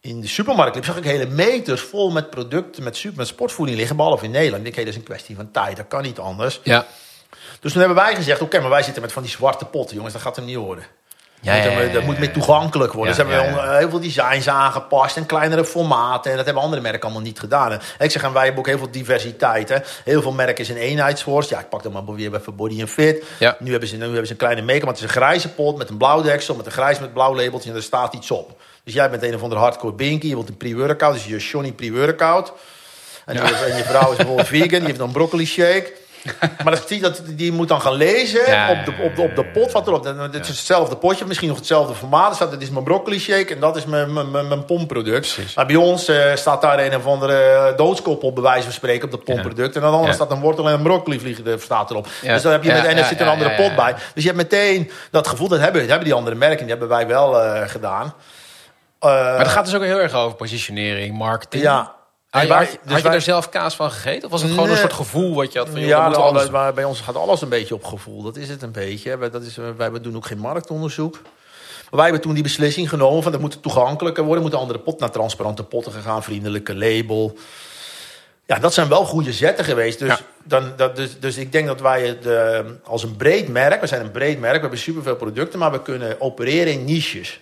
in 0.00 0.20
de 0.20 0.26
supermarkt 0.26 0.74
liep, 0.74 0.84
zag 0.84 0.96
ik 0.96 1.04
hele 1.04 1.26
meters 1.26 1.80
vol 1.80 2.10
met 2.10 2.30
producten, 2.30 2.82
met, 2.82 2.96
super, 2.96 3.18
met 3.18 3.26
sportvoeding 3.26 3.78
liggen. 3.78 3.96
Behalve 3.96 4.24
in 4.24 4.30
Nederland. 4.30 4.56
Ik 4.56 4.64
denk, 4.64 4.76
hé, 4.76 4.82
dat 4.82 4.92
is 4.92 4.98
een 4.98 5.14
kwestie 5.14 5.36
van 5.36 5.50
tijd. 5.50 5.76
Dat 5.76 5.88
kan 5.88 6.02
niet 6.02 6.18
anders. 6.18 6.60
Ja. 6.62 6.86
Dus 7.60 7.72
toen 7.72 7.80
hebben 7.80 8.04
wij 8.04 8.14
gezegd, 8.14 8.40
oké, 8.40 8.60
maar 8.60 8.70
wij 8.70 8.82
zitten 8.82 9.02
met 9.02 9.12
van 9.12 9.22
die 9.22 9.30
zwarte 9.30 9.64
potten. 9.64 9.96
Jongens, 9.96 10.14
dat 10.14 10.22
gaat 10.22 10.36
hem 10.36 10.44
niet 10.44 10.56
worden. 10.56 10.84
Ja, 11.40 11.54
ja, 11.54 11.92
dat 11.92 12.02
moet 12.02 12.18
meer 12.18 12.32
toegankelijk 12.32 12.92
worden. 12.92 13.16
Dus 13.16 13.26
hebben 13.26 13.54
we 13.54 13.76
heel 13.76 13.90
veel 13.90 14.00
designs 14.00 14.48
aangepast 14.48 15.16
en 15.16 15.26
kleinere 15.26 15.64
formaten. 15.64 16.30
En 16.30 16.36
dat 16.36 16.46
hebben 16.46 16.62
andere 16.62 16.82
merken 16.82 17.02
allemaal 17.02 17.22
niet 17.22 17.38
gedaan. 17.38 17.72
En 17.72 17.80
ik 17.98 18.10
zeg, 18.10 18.28
wij 18.28 18.44
hebben 18.44 18.58
ook 18.58 18.66
heel 18.66 18.78
veel 18.78 18.90
diversiteit. 18.90 19.68
Hè. 19.68 19.76
Heel 20.04 20.22
veel 20.22 20.32
merken 20.32 20.64
is 20.64 20.68
een 20.68 20.76
eenheidsworst. 20.76 21.50
Ja, 21.50 21.58
ik 21.58 21.68
pak 21.68 21.82
dan 21.82 21.92
maar 21.92 22.14
weer 22.14 22.34
even 22.34 22.56
Body 22.56 22.80
and 22.80 22.90
Fit. 22.90 23.24
Ja. 23.38 23.56
Nu, 23.58 23.70
hebben 23.70 23.88
ze, 23.88 23.96
nu 23.96 24.02
hebben 24.02 24.26
ze 24.26 24.32
een 24.32 24.38
kleine 24.38 24.62
make-up. 24.62 24.82
Maar 24.82 24.92
het 24.92 25.02
is 25.02 25.08
een 25.08 25.22
grijze 25.22 25.48
pot 25.48 25.78
met 25.78 25.88
een 25.88 25.96
blauw 25.96 26.22
deksel. 26.22 26.54
Met 26.54 26.66
een 26.66 26.72
grijs 26.72 26.98
met 26.98 27.12
blauw 27.12 27.34
labeltje. 27.34 27.70
En 27.70 27.76
er 27.76 27.82
staat 27.82 28.14
iets 28.14 28.30
op. 28.30 28.60
Dus 28.84 28.94
jij 28.94 29.10
bent 29.10 29.22
een 29.22 29.34
of 29.34 29.42
andere 29.42 29.60
hardcore 29.60 29.92
binky. 29.92 30.26
Je 30.26 30.34
wilt 30.34 30.48
een 30.48 30.56
pre-workout. 30.56 31.14
Dus 31.14 31.24
je 31.24 31.36
Johnny 31.36 31.72
pre-workout. 31.72 32.52
En, 33.24 33.36
en 33.36 33.76
je 33.76 33.84
vrouw 33.84 34.10
is 34.10 34.16
bijvoorbeeld 34.16 34.46
vegan. 34.46 34.68
Die 34.68 34.86
heeft 34.86 34.98
dan 34.98 35.12
broccoli 35.12 35.46
shake. 35.46 35.92
Maar 36.64 36.74
dat, 36.74 36.88
die, 36.88 37.00
dat, 37.00 37.22
die 37.26 37.52
moet 37.52 37.68
dan 37.68 37.80
gaan 37.80 37.92
lezen 37.92 38.50
Ja, 38.50 38.70
op, 38.70 38.84
de, 38.84 39.02
op, 39.02 39.16
de, 39.16 39.22
op 39.22 39.36
de 39.36 39.44
pot 39.44 39.72
wat 39.72 39.86
erop. 39.86 40.04
Het 40.04 40.34
is 40.34 40.48
hetzelfde 40.48 40.96
potje, 40.96 41.24
misschien 41.24 41.48
nog 41.48 41.56
hetzelfde 41.56 41.94
formaat. 41.94 42.28
Er 42.30 42.34
staat, 42.34 42.50
dit 42.50 42.62
is 42.62 42.70
mijn 42.70 42.84
broccoli 42.84 43.18
shake 43.18 43.54
en 43.54 43.60
dat 43.60 43.76
is 43.76 43.84
mijn, 43.84 44.12
mijn, 44.12 44.30
mijn. 44.30 44.66
Precies. 44.86 45.54
Maar 45.54 45.66
bij 45.66 45.76
ons 45.76 46.08
eh, 46.08 46.34
staat 46.34 46.62
daar 46.62 46.78
een 46.78 46.96
of 46.96 47.06
andere 47.06 47.72
doodskop 47.76 48.22
op, 48.22 48.34
bij 48.34 48.42
wijze 48.44 48.62
van 48.62 48.72
spreken, 48.72 49.04
op 49.04 49.10
dat 49.10 49.24
pomproduct. 49.24 49.76
En 49.76 49.82
dan 49.82 49.94
anders 49.94 50.14
staat 50.14 50.30
een 50.30 50.40
wortel 50.40 50.68
en 50.68 50.74
een 50.74 50.82
broccoli 50.82 51.20
vliegen 51.20 51.46
er 51.46 51.60
staat 51.60 51.90
erop. 51.90 52.06
Dus 52.22 52.42
dan 52.42 52.52
heb 52.52 52.62
je 52.62 52.72
met, 52.72 52.84
en 52.84 52.96
er 52.96 53.04
zit 53.04 53.20
een 53.20 53.28
andere 53.28 53.54
pot 53.54 53.76
bij. 53.76 53.94
Dus 54.14 54.22
je 54.24 54.30
hebt 54.32 54.36
meteen 54.36 54.90
dat 55.10 55.28
gevoel, 55.28 55.48
dat 55.48 55.60
hebben, 55.60 55.80
dat 55.80 55.90
hebben 55.90 56.06
die 56.08 56.16
andere 56.16 56.36
merken, 56.36 56.58
die 56.58 56.68
hebben 56.68 56.88
wij 56.88 57.06
wel 57.06 57.40
eh, 57.42 57.68
gedaan. 57.68 58.14
Eh, 59.00 59.10
Maar 59.10 59.38
het 59.38 59.48
gaat 59.48 59.64
dus 59.64 59.74
ook 59.74 59.82
heel 59.82 60.00
erg 60.00 60.14
over 60.14 60.36
positionering, 60.36 61.18
marketing. 61.18 61.62
ja. 61.62 61.96
Had 62.30 62.42
je, 62.42 62.48
En 62.48 62.54
wij- 62.54 62.64
had 62.66 62.78
dus 62.82 62.92
had 62.92 62.96
je 63.02 63.06
wij- 63.06 63.14
er 63.16 63.20
zelf 63.22 63.48
kaas 63.48 63.76
van 63.76 63.90
gegeten? 63.90 64.24
Of 64.24 64.30
was 64.30 64.40
het 64.42 64.50
gewoon 64.50 64.64
Nee. 64.66 64.74
een 64.74 64.80
soort 64.80 64.92
gevoel 64.92 65.34
wat 65.34 65.52
je 65.52 65.58
had 65.58 65.68
van... 65.68 65.80
joh, 65.80 65.88
Ja, 65.88 66.08
nou, 66.08 66.22
anders 66.22 66.50
bij, 66.50 66.72
bij 66.74 66.84
ons 66.84 67.00
gaat 67.00 67.16
alles 67.16 67.42
een 67.42 67.48
beetje 67.48 67.74
op 67.74 67.84
gevoel. 67.84 68.22
Dat 68.22 68.36
is 68.36 68.48
het 68.48 68.62
een 68.62 68.72
beetje. 68.72 69.16
Wij, 69.16 69.30
dat 69.30 69.42
is, 69.42 69.58
wij 69.76 69.90
doen 70.00 70.16
ook 70.16 70.26
geen 70.26 70.38
marktonderzoek. 70.38 71.12
Maar 71.22 71.90
wij 71.90 72.02
hebben 72.04 72.20
toen 72.20 72.34
die 72.34 72.42
beslissing 72.42 72.88
genomen 72.88 73.22
van 73.22 73.32
dat 73.32 73.40
moet 73.40 73.62
toegankelijker 73.62 74.22
worden. 74.24 74.42
Moeten 74.42 74.60
andere 74.60 74.78
pot 74.78 75.00
naar 75.00 75.10
transparante 75.10 75.64
potten 75.64 75.92
gegaan, 75.92 76.22
vriendelijke 76.22 76.74
label. 76.76 77.36
Ja, 78.46 78.58
dat 78.58 78.74
zijn 78.74 78.88
wel 78.88 79.04
goede 79.04 79.32
zetten 79.32 79.64
geweest. 79.64 79.98
Dus, 79.98 80.08
Ja. 80.08 80.18
dan, 80.44 80.72
dat, 80.76 80.96
dus, 80.96 81.18
dus 81.20 81.36
ik 81.36 81.52
denk 81.52 81.66
dat 81.66 81.80
wij 81.80 82.06
het 82.06 82.26
eh, 82.26 82.58
als 82.84 83.02
een 83.02 83.16
breed 83.16 83.48
merk, 83.48 83.80
we 83.80 83.86
zijn 83.86 84.00
een 84.00 84.10
breed 84.10 84.40
merk, 84.40 84.54
we 84.54 84.60
hebben 84.60 84.78
superveel 84.78 85.16
producten, 85.16 85.58
maar 85.58 85.72
we 85.72 85.82
kunnen 85.82 86.20
opereren 86.20 86.72
in 86.72 86.84
niches. 86.84 87.40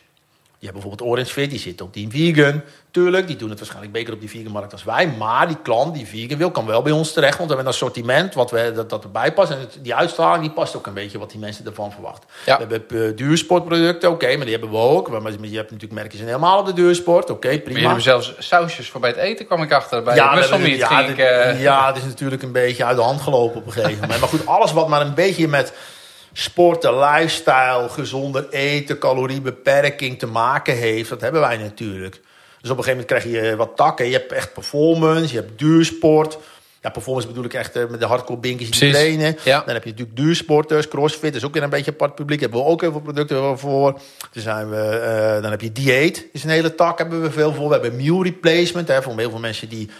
Je 0.58 0.66
hebt 0.66 0.72
bijvoorbeeld 0.82 1.10
Orange 1.10 1.32
Fit, 1.32 1.50
die 1.50 1.58
zit 1.58 1.80
op 1.80 1.92
die 1.94 2.08
vegan. 2.10 2.62
Tuurlijk, 2.90 3.26
die 3.26 3.36
doen 3.36 3.48
het 3.48 3.58
waarschijnlijk 3.58 3.92
beter 3.92 4.14
op 4.14 4.20
die 4.20 4.30
vegan 4.30 4.52
markt 4.52 4.72
als 4.72 4.84
wij. 4.84 5.08
Maar 5.18 5.46
die 5.46 5.56
klant 5.62 5.94
die 5.94 6.06
vegan 6.06 6.38
wil, 6.38 6.50
kan 6.50 6.66
wel 6.66 6.82
bij 6.82 6.92
ons 6.92 7.12
terecht. 7.12 7.36
Want 7.38 7.50
we 7.50 7.54
hebben 7.54 7.66
een 7.72 7.78
assortiment 7.78 8.34
wat 8.34 8.50
we, 8.50 8.72
dat, 8.74 8.90
dat 8.90 9.04
erbij 9.04 9.32
past. 9.32 9.50
En 9.50 9.58
het- 9.60 9.78
die 9.82 9.94
uitstraling 9.94 10.42
die 10.44 10.52
past 10.52 10.76
ook 10.76 10.86
een 10.86 10.94
beetje 10.94 11.18
wat 11.18 11.30
die 11.30 11.40
mensen 11.40 11.66
ervan 11.66 11.92
verwachten. 11.92 12.28
Ja. 12.46 12.58
We 12.58 12.66
hebben 12.74 13.06
eh, 13.10 13.16
duursportproducten, 13.16 14.10
oké, 14.10 14.26
maar 14.36 14.44
die 14.46 14.50
hebben 14.50 14.70
we 14.70 14.76
ook. 14.76 15.10
Maar 15.10 15.22
je 15.32 15.56
hebt 15.56 15.70
natuurlijk 15.70 15.92
merken 15.92 16.16
zijn 16.16 16.28
helemaal 16.28 16.58
op 16.58 16.66
de 16.66 16.72
duursport. 16.72 17.30
Oké, 17.30 17.46
Maar 17.46 17.56
jullie 17.56 17.62
prima. 17.72 17.80
hebben 17.84 18.02
zelfs 18.02 18.34
sausjes 18.38 18.88
voor 18.90 19.00
bij 19.00 19.10
het 19.10 19.18
eten, 19.18 19.46
kwam 19.46 19.62
ik 19.62 19.72
achter. 19.72 20.02
Bij 20.02 20.14
Ja, 20.14 20.34
meat 20.34 20.48
ja, 20.78 20.86
ging 20.86 21.18
eh, 21.18 21.62
ja, 21.62 21.86
het 21.86 21.96
is 21.96 22.04
natuurlijk 22.04 22.42
een 22.42 22.52
beetje 22.52 22.84
uit 22.84 22.96
de 22.96 23.02
hand 23.02 23.20
gelopen 23.20 23.56
op 23.60 23.66
een 23.66 23.72
gegeven 23.72 24.00
moment. 24.00 24.20
Maar 24.20 24.28
goed, 24.28 24.46
alles 24.46 24.72
wat 24.72 24.88
maar 24.88 25.00
een 25.00 25.14
beetje 25.14 25.48
met 25.48 25.72
sporten, 26.38 26.98
lifestyle, 26.98 27.88
gezonder 27.88 28.48
eten, 28.48 28.98
caloriebeperking 28.98 30.18
te 30.18 30.26
maken 30.26 30.76
heeft, 30.76 31.08
dat 31.08 31.20
hebben 31.20 31.40
wij 31.40 31.56
natuurlijk. 31.56 32.20
Dus 32.60 32.70
op 32.70 32.78
een 32.78 32.84
gegeven 32.84 33.06
moment 33.06 33.06
krijg 33.06 33.50
je 33.50 33.56
wat 33.56 33.76
takken. 33.76 34.06
Je 34.06 34.12
hebt 34.12 34.32
echt 34.32 34.52
performance, 34.52 35.34
je 35.34 35.40
hebt 35.40 35.58
duursport. 35.58 36.38
Ja, 36.80 36.90
performance 36.90 37.28
bedoel 37.28 37.44
ik 37.44 37.54
echt 37.54 37.76
eh, 37.76 37.86
met 37.88 38.00
de 38.00 38.06
hardcore 38.06 38.38
binkies 38.38 38.70
die 38.70 38.78
Precies. 38.78 38.96
trainen. 38.96 39.36
Ja. 39.44 39.62
Dan 39.64 39.74
heb 39.74 39.84
je 39.84 39.90
natuurlijk 39.90 40.16
duursporters, 40.16 40.88
crossfit, 40.88 41.34
is 41.34 41.44
ook 41.44 41.54
weer 41.54 41.62
een 41.62 41.70
beetje 41.70 41.90
apart 41.90 42.14
publiek. 42.14 42.40
Daar 42.40 42.48
hebben 42.48 42.66
we 42.66 42.72
ook 42.72 42.80
heel 42.80 42.92
veel 42.92 43.00
producten 43.00 43.58
voor. 43.58 43.92
Dan, 44.32 44.42
zijn 44.42 44.70
we, 44.70 44.76
eh, 44.76 45.42
dan 45.42 45.50
heb 45.50 45.60
je 45.60 45.72
dieet, 45.72 46.26
is 46.32 46.44
een 46.44 46.50
hele 46.50 46.74
tak, 46.74 46.98
hebben 46.98 47.22
we 47.22 47.30
veel 47.30 47.54
voor. 47.54 47.66
We 47.66 47.72
hebben 47.72 47.96
meal 47.96 48.22
replacement, 48.22 48.88
hè, 48.88 49.02
voor 49.02 49.18
heel 49.18 49.30
veel 49.30 49.38
mensen 49.38 49.68
die 49.68 49.90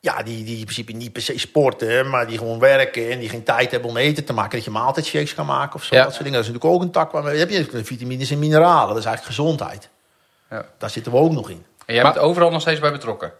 ja, 0.00 0.22
die, 0.22 0.44
die 0.44 0.56
in 0.58 0.62
principe 0.64 0.92
niet 0.92 1.12
per 1.12 1.22
se 1.22 1.38
sporten, 1.38 2.08
maar 2.10 2.26
die 2.26 2.38
gewoon 2.38 2.58
werken 2.58 3.10
en 3.10 3.18
die 3.18 3.28
geen 3.28 3.42
tijd 3.42 3.70
hebben 3.70 3.90
om 3.90 3.96
eten 3.96 4.24
te 4.24 4.32
maken. 4.32 4.50
Dat 4.56 4.64
je 4.64 4.70
maaltijdshakes 4.70 5.34
kan 5.34 5.46
maken 5.46 5.74
of 5.74 5.84
zo. 5.84 5.94
Ja. 5.94 6.02
Dat 6.02 6.10
soort 6.12 6.24
dingen. 6.24 6.38
Dat 6.38 6.48
is 6.48 6.52
natuurlijk 6.54 6.74
ook 6.74 6.82
een 6.86 6.92
tak 6.92 7.10
waar 7.12 7.22
we, 7.22 7.36
heb 7.38 7.50
je 7.50 7.84
vitamines 7.84 8.30
en 8.30 8.38
mineralen. 8.38 8.88
Dat 8.88 8.98
is 8.98 9.04
eigenlijk 9.04 9.36
gezondheid. 9.36 9.88
Ja. 10.50 10.64
Daar 10.78 10.90
zitten 10.90 11.12
we 11.12 11.18
ook 11.18 11.32
nog 11.32 11.50
in. 11.50 11.64
En 11.86 11.94
jij 11.94 12.02
Maar- 12.02 12.12
bent 12.12 12.24
overal 12.24 12.50
nog 12.50 12.60
steeds 12.60 12.80
bij 12.80 12.92
betrokken? 12.92 13.32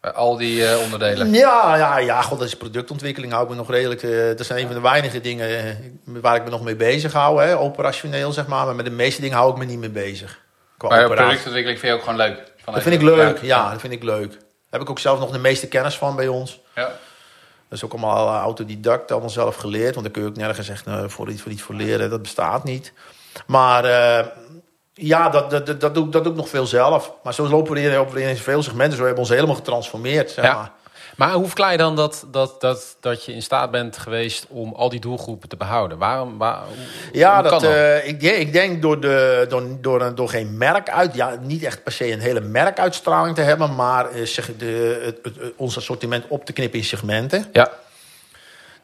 Bij 0.00 0.12
al 0.12 0.36
die 0.36 0.66
eh, 0.66 0.80
onderdelen? 0.82 1.32
Ja, 1.32 1.76
ja, 1.76 1.98
ja, 1.98 2.22
god, 2.22 2.38
dat 2.38 2.48
is 2.48 2.56
productontwikkeling. 2.56 3.32
Hou 3.32 3.44
ik 3.44 3.50
me 3.50 3.56
nog 3.56 3.70
redelijk. 3.70 4.02
eh, 4.02 4.10
dat 4.36 4.46
zijn 4.46 4.58
een 4.60 4.66
van 4.66 4.74
de 4.74 4.80
weinige 4.80 5.20
dingen 5.20 5.48
eh, 5.58 5.74
waar 6.04 6.36
ik 6.36 6.44
me 6.44 6.50
nog 6.50 6.62
mee 6.62 6.76
bezig 6.76 7.12
hou. 7.12 7.42
Hè, 7.42 7.58
operationeel, 7.58 8.32
zeg 8.32 8.46
maar. 8.46 8.66
Maar 8.66 8.74
met 8.74 8.84
de 8.84 8.90
meeste 8.90 9.20
dingen 9.20 9.36
hou 9.36 9.50
ik 9.52 9.58
me 9.58 9.64
niet 9.64 9.78
mee 9.78 9.90
bezig. 9.90 10.40
Qua 10.76 10.88
Maar 10.88 10.98
operatie. 11.04 11.24
productontwikkeling 11.24 11.78
vind 11.80 11.92
je 11.92 11.98
ook 11.98 12.04
gewoon 12.04 12.18
leuk? 12.18 12.52
Dat 12.64 12.82
vind 12.82 12.94
ik 12.94 13.02
leuk. 13.02 13.38
Ja, 13.42 13.70
dat 13.70 13.80
vind 13.80 13.92
ik 13.92 14.02
leuk. 14.02 14.36
Heb 14.70 14.80
ik 14.80 14.90
ook 14.90 14.98
zelf 14.98 15.18
nog 15.18 15.30
de 15.30 15.38
meeste 15.38 15.66
kennis 15.68 15.98
van 15.98 16.16
bij 16.16 16.28
ons. 16.28 16.60
Ja. 16.74 16.82
Dat 17.68 17.78
is 17.78 17.84
ook 17.84 17.92
allemaal 17.92 18.28
eh, 18.28 18.40
autodidact, 18.40 19.10
allemaal 19.10 19.30
zelf 19.30 19.56
geleerd. 19.56 19.90
Want 19.94 20.02
daar 20.06 20.14
kun 20.14 20.22
je 20.22 20.28
ook 20.28 20.36
nergens 20.36 20.68
echt 20.68 20.86
eh, 20.86 21.04
voor, 21.06 21.30
iets, 21.30 21.42
voor 21.42 21.52
iets 21.52 21.62
voor 21.62 21.74
leren. 21.74 22.10
Dat 22.10 22.22
bestaat 22.22 22.64
niet. 22.64 22.92
Maar 23.46 23.84
eh, 23.84 24.26
ja, 24.94 25.28
dat, 25.28 25.50
dat, 25.50 25.80
dat, 25.80 25.94
doe, 25.94 26.06
ik- 26.06 26.12
dat 26.12 26.22
doe 26.24 26.32
ik 26.32 26.38
nog 26.38 26.48
veel 26.48 26.66
zelf. 26.66 27.12
Maar 27.22 27.34
zo 27.34 27.48
lopen 27.48 27.72
we 27.72 27.80
in, 27.80 27.96
opereren 27.98 28.30
in 28.30 28.36
veel 28.36 28.62
segmenten. 28.62 28.96
Zo 28.96 29.04
hebben 29.04 29.14
we 29.14 29.20
ons 29.28 29.30
helemaal 29.38 29.54
getransformeerd. 29.56 30.30
Zeg 30.30 30.44
Ja. 30.44 30.54
maar. 30.54 30.70
Maar 31.20 31.32
hoe 31.32 31.46
verklaar 31.46 31.72
je 31.72 31.78
dan 31.78 31.96
dat, 31.96 32.24
dat, 32.30 32.60
dat, 32.60 32.96
dat 33.00 33.24
je 33.24 33.32
in 33.32 33.42
staat 33.42 33.70
bent 33.70 33.98
geweest 33.98 34.46
om 34.48 34.72
al 34.74 34.88
die 34.88 35.00
doelgroepen 35.00 35.48
te 35.48 35.56
behouden? 35.56 35.98
Waarom? 35.98 36.38
Waar, 36.38 36.58
hoe- 36.66 37.10
Ja, 37.12 37.40
hoe 37.40 37.50
dat, 37.50 37.62
eh, 37.62 38.06
ik, 38.08 38.20
denk- 38.20 38.36
ik 38.36 38.52
denk 38.52 38.82
door, 38.82 39.00
de, 39.00 39.46
door, 39.48 39.62
door, 39.80 40.00
een- 40.02 40.14
door 40.14 40.28
geen 40.28 40.56
merk 40.58 40.90
uit... 40.90 41.14
Ja, 41.14 41.36
niet 41.42 41.62
echt 41.62 41.82
per 41.82 41.92
se 41.92 42.12
een 42.12 42.20
hele 42.20 42.40
merkuitstraling 42.40 43.34
te 43.34 43.40
hebben... 43.40 43.74
maar 43.74 44.10
eh, 44.10 44.26
zeg, 44.26 44.50
de, 44.56 45.00
het, 45.04 45.18
het- 45.22 45.52
ons 45.56 45.76
assortiment 45.76 46.24
op 46.28 46.44
te 46.44 46.52
knippen 46.52 46.78
in 46.78 46.84
segmenten. 46.84 47.46
ja, 47.52 47.70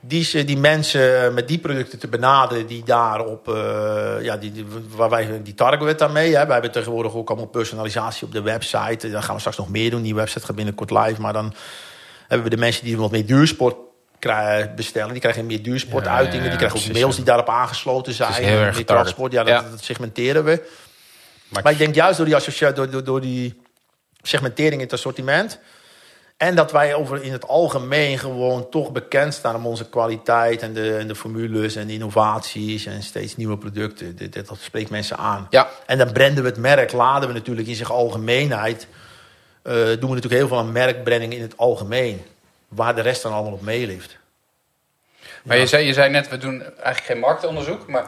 die, 0.00 0.44
die 0.44 0.58
mensen 0.58 1.34
met 1.34 1.48
die 1.48 1.58
producten 1.58 1.98
te 1.98 2.08
benaderen 2.08 2.66
die 2.66 2.82
daarop, 2.84 3.48
eh 3.48 4.14
ja, 4.20 4.36
die, 4.36 4.52
die, 4.52 4.66
waar 4.96 5.10
wij, 5.10 5.40
die 5.42 5.54
targeten 5.54 5.86
we 5.86 5.94
daarmee. 5.94 6.36
Hè. 6.36 6.44
Wij 6.44 6.52
hebben 6.52 6.72
tegenwoordig 6.72 7.14
ook 7.14 7.28
allemaal 7.28 7.46
personalisatie 7.46 8.26
op 8.26 8.32
de 8.32 8.42
website. 8.42 9.10
Dan 9.10 9.22
gaan 9.22 9.32
we 9.34 9.38
straks 9.40 9.56
nog 9.58 9.68
meer 9.70 9.90
doen. 9.90 10.02
Die 10.02 10.14
website 10.14 10.46
gaat 10.46 10.56
binnenkort 10.56 10.90
live. 10.90 11.20
Maar 11.20 11.32
dan 11.32 11.54
hebben 12.28 12.42
we 12.48 12.54
de 12.54 12.60
mensen 12.60 12.84
die 12.84 12.96
wat 12.98 13.10
meer 13.10 13.26
duursport 13.26 13.76
bestellen. 14.76 15.10
Die 15.12 15.20
krijgen 15.20 15.46
meer 15.46 15.62
duursportuitingen. 15.62 16.36
Ja, 16.36 16.38
ja, 16.38 16.44
ja, 16.44 16.48
die 16.48 16.56
krijgen 16.58 16.76
ook 16.78 16.84
precies, 16.84 17.02
mails 17.02 17.16
die 17.16 17.24
daarop 17.24 17.48
aangesloten 17.48 18.12
zijn. 18.12 18.30
is 18.30 18.36
heel 18.36 18.46
erg 18.48 18.58
meer 18.60 18.72
getarget. 18.74 18.86
transport. 19.04 19.32
Ja, 19.32 19.44
dat, 19.44 19.70
dat 19.70 19.84
segmenteren 19.84 20.44
we. 20.44 20.62
Maar- 21.48 21.62
Maar, 21.62 21.72
ik 21.72 21.78
denk 21.78 21.94
juist 21.94 22.16
door 22.16 22.26
die, 22.26 22.34
associa- 22.36 22.70
door, 22.72 22.90
door, 22.90 23.04
door 23.04 23.20
die 23.20 23.60
segmentering 24.22 24.74
in 24.74 24.80
het 24.80 24.92
assortiment... 24.92 25.58
en 26.36 26.54
dat 26.54 26.72
wij 26.72 26.94
over 26.94 27.22
in 27.22 27.32
het 27.32 27.48
algemeen 27.48 28.18
gewoon 28.18 28.68
toch 28.70 28.92
bekend 28.92 29.34
staan... 29.34 29.54
om 29.54 29.66
onze 29.66 29.88
kwaliteit 29.88 30.62
en 30.62 30.72
de, 30.72 30.96
en 30.96 31.08
de 31.08 31.14
formules 31.14 31.76
en 31.76 31.86
de 31.86 31.92
innovaties... 31.92 32.86
en 32.86 33.02
steeds 33.02 33.36
nieuwe 33.36 33.58
producten. 33.58 34.16
Dit- 34.16 34.46
dat 34.46 34.58
spreekt 34.60 34.90
mensen 34.90 35.16
aan. 35.16 35.46
Ja, 35.50 35.68
En 35.86 35.98
dan 35.98 36.12
branden 36.12 36.42
we 36.42 36.48
het 36.48 36.58
merk, 36.58 36.92
laden 36.92 37.28
we 37.28 37.34
natuurlijk 37.34 37.68
in 37.68 37.74
zijn 37.74 37.88
algemeenheid. 37.88 38.86
Eh, 39.66 39.72
doen 39.74 39.84
we 39.84 40.14
natuurlijk 40.14 40.32
heel 40.34 40.48
veel 40.48 40.58
aan 40.58 40.72
merkbranding 40.72 41.32
in 41.34 41.42
het 41.42 41.56
algemeen. 41.56 42.22
Waar 42.68 42.94
de 42.94 43.00
rest 43.00 43.22
dan 43.22 43.32
allemaal 43.32 43.52
op 43.52 43.62
meelift. 43.62 44.16
Maar 45.42 45.56
je, 45.56 45.66
zei, 45.66 45.86
je 45.86 45.92
zei 45.92 46.10
net, 46.10 46.28
we 46.28 46.38
doen 46.38 46.62
eigenlijk 46.62 47.04
geen 47.04 47.18
marktonderzoek. 47.18 47.86
Maar 47.86 48.06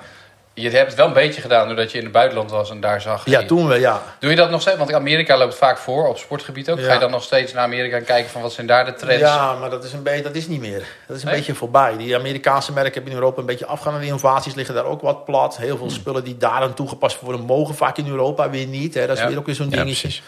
je 0.55 0.71
hebt 0.71 0.87
het 0.87 0.95
wel 0.97 1.07
een 1.07 1.13
beetje 1.13 1.41
gedaan 1.41 1.67
doordat 1.67 1.93
je 1.93 1.99
in 1.99 2.05
het 2.05 2.13
buitenland 2.13 2.51
was 2.51 2.71
en 2.71 2.81
daar 2.81 3.01
zag. 3.01 3.25
Ja, 3.27 3.45
toen 3.45 3.69
we, 3.69 3.79
ja. 3.81 4.03
Doe 4.21 4.31
je 4.31 4.37
dat 4.37 4.51
nog 4.51 4.61
steeds? 4.61 4.77
Want 4.77 4.93
Amerika 4.93 5.37
loopt 5.39 5.55
vaak 5.55 5.79
voor 5.79 6.09
op 6.09 6.19
sportgebied 6.19 6.71
ook. 6.71 6.79
Ga 6.79 6.85
je 6.85 6.91
Ja. 6.93 6.99
dan 6.99 7.11
nog 7.11 7.23
steeds 7.23 7.53
naar 7.53 7.63
Amerika 7.63 7.97
en 7.97 8.05
kijken 8.05 8.31
van 8.31 8.43
wat 8.43 8.53
zijn 8.53 8.67
daar 8.67 8.85
de 8.85 8.95
trends? 8.95 9.21
Ja, 9.23 9.55
maar 9.55 9.71
dat 9.71 9.85
is, 9.85 9.93
een 9.93 10.03
beetje, 10.03 10.23
dat 10.23 10.35
is 10.35 10.47
niet 10.49 10.61
meer. 10.61 10.85
Dat 11.07 11.17
is 11.17 11.23
een 11.23 11.29
Nee? 11.29 11.37
beetje 11.39 11.55
voorbij. 11.55 11.97
Die 11.97 12.17
Amerikaanse 12.17 12.73
merken 12.73 12.93
hebben 12.93 13.11
in 13.13 13.19
Europa 13.19 13.41
een 13.41 13.47
beetje 13.47 13.67
afgaan. 13.67 13.99
De 14.01 14.07
innovaties 14.07 14.55
liggen 14.55 14.75
daar 14.75 14.85
ook 14.85 15.01
wat 15.01 15.25
plat. 15.25 15.57
Heel 15.57 15.69
Hmm. 15.69 15.79
veel 15.79 15.91
spullen 15.91 16.25
die 16.25 16.37
daar 16.37 16.51
aan 16.63 16.75
toegepast 16.75 17.21
worden... 17.21 17.41
mogen 17.45 17.75
vaak 17.75 17.97
in 17.99 18.09
Europa 18.09 18.51
weer 18.51 18.67
niet. 18.67 18.95
Hè. 18.95 19.07
Dat 19.07 19.17
is 19.17 19.23
Ja. 19.23 19.29
weer 19.29 19.39
ook 19.39 19.47
weer 19.47 19.55
zo'n 19.55 19.71
ja 19.71 19.77
dingetje. 19.77 20.01
precies. 20.09 20.23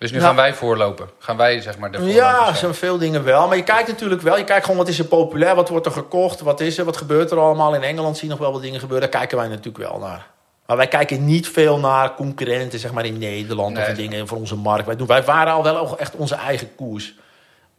Dus 0.00 0.10
nu 0.10 0.18
Ja. 0.18 0.24
gaan 0.24 0.36
wij 0.36 0.54
voorlopen. 0.54 1.10
Gaan 1.18 1.36
wij 1.36 1.60
zeg 1.60 1.78
maar 1.78 1.90
de 1.92 2.04
Ja, 2.04 2.54
zijn. 2.54 2.74
veel 2.74 2.98
dingen 2.98 3.24
wel. 3.24 3.48
Maar 3.48 3.56
je 3.56 3.62
kijkt 3.62 3.88
natuurlijk 3.88 4.20
wel. 4.22 4.36
Je 4.38 4.44
kijkt 4.44 4.62
gewoon 4.64 4.76
wat 4.80 4.88
is 4.88 4.98
er 4.98 5.04
populair, 5.04 5.54
wat 5.54 5.68
wordt 5.68 5.86
er 5.86 5.92
gekocht, 5.92 6.40
wat 6.40 6.60
is 6.60 6.78
er, 6.78 6.84
wat 6.84 6.96
gebeurt 6.96 7.30
er 7.30 7.38
allemaal. 7.38 7.74
In 7.74 7.82
Engeland 7.82 8.16
zie 8.16 8.24
je 8.24 8.30
nog 8.30 8.42
wel 8.42 8.52
wat 8.52 8.62
dingen 8.62 8.80
gebeuren. 8.80 9.10
Daar 9.10 9.18
kijken 9.20 9.38
wij 9.38 9.48
natuurlijk 9.48 9.90
wel 9.90 9.98
naar. 9.98 10.26
Maar 10.66 10.76
wij 10.76 10.88
kijken 10.88 11.24
niet 11.24 11.48
veel 11.48 11.78
naar 11.78 12.14
concurrenten, 12.14 12.78
zeg 12.78 12.92
maar 12.92 13.04
in 13.04 13.18
Nederland 13.18 13.78
of 13.78 13.86
Nee. 13.86 13.94
dingen 13.94 14.28
voor 14.28 14.38
onze 14.38 14.56
markt. 14.56 14.86
Wij, 14.86 14.96
doen, 14.96 15.06
wij 15.06 15.22
varen 15.22 15.52
al 15.52 15.62
wel 15.62 15.98
echt 15.98 16.14
onze 16.16 16.34
eigen 16.34 16.74
koers. 16.74 17.14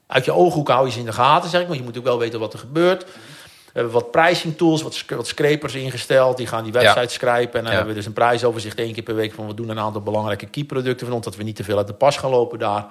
Uit 0.08 0.26
je 0.26 0.32
ooghoek 0.34 0.68
hou 0.70 0.86
je 0.86 0.92
ze 0.92 1.00
in 1.00 1.06
de 1.06 1.12
gaten, 1.14 1.50
zeg 1.50 1.62
ik. 1.62 1.68
Maar 1.68 1.78
je 1.78 1.84
moet 1.84 1.98
ook 1.98 2.04
wel 2.04 2.20
weten 2.20 2.40
wat 2.40 2.54
er 2.54 2.60
gebeurt. 2.60 3.06
We 3.74 3.80
hebben 3.80 3.92
wat 3.94 4.12
pricing 4.12 4.58
tools, 4.58 4.82
wat, 4.82 5.04
wat 5.08 5.28
scrapers 5.28 5.74
ingesteld. 5.76 6.38
Die 6.38 6.48
gaan 6.48 6.64
die 6.64 6.72
website 6.74 7.14
scrapen. 7.14 7.42
En 7.42 7.52
dan 7.52 7.64
Ja. 7.64 7.70
hebben 7.70 7.88
we 7.88 7.94
dus 7.94 8.06
een 8.06 8.14
prijsoverzicht 8.14 8.78
één 8.80 8.94
keer 8.94 9.04
per 9.04 9.16
week. 9.16 9.34
Van 9.34 9.48
we 9.48 9.54
doen 9.54 9.70
een 9.70 9.80
aantal 9.80 10.02
belangrijke 10.02 10.46
key 10.46 10.64
producten 10.64 11.08
van 11.08 11.16
ons. 11.16 11.26
Dat 11.26 11.36
we 11.36 11.44
niet 11.44 11.56
te 11.56 11.64
veel 11.64 11.78
uit 11.78 11.88
de 11.88 11.94
pas 11.94 12.18
gaan 12.18 12.30
lopen 12.30 12.60
daar. 12.60 12.86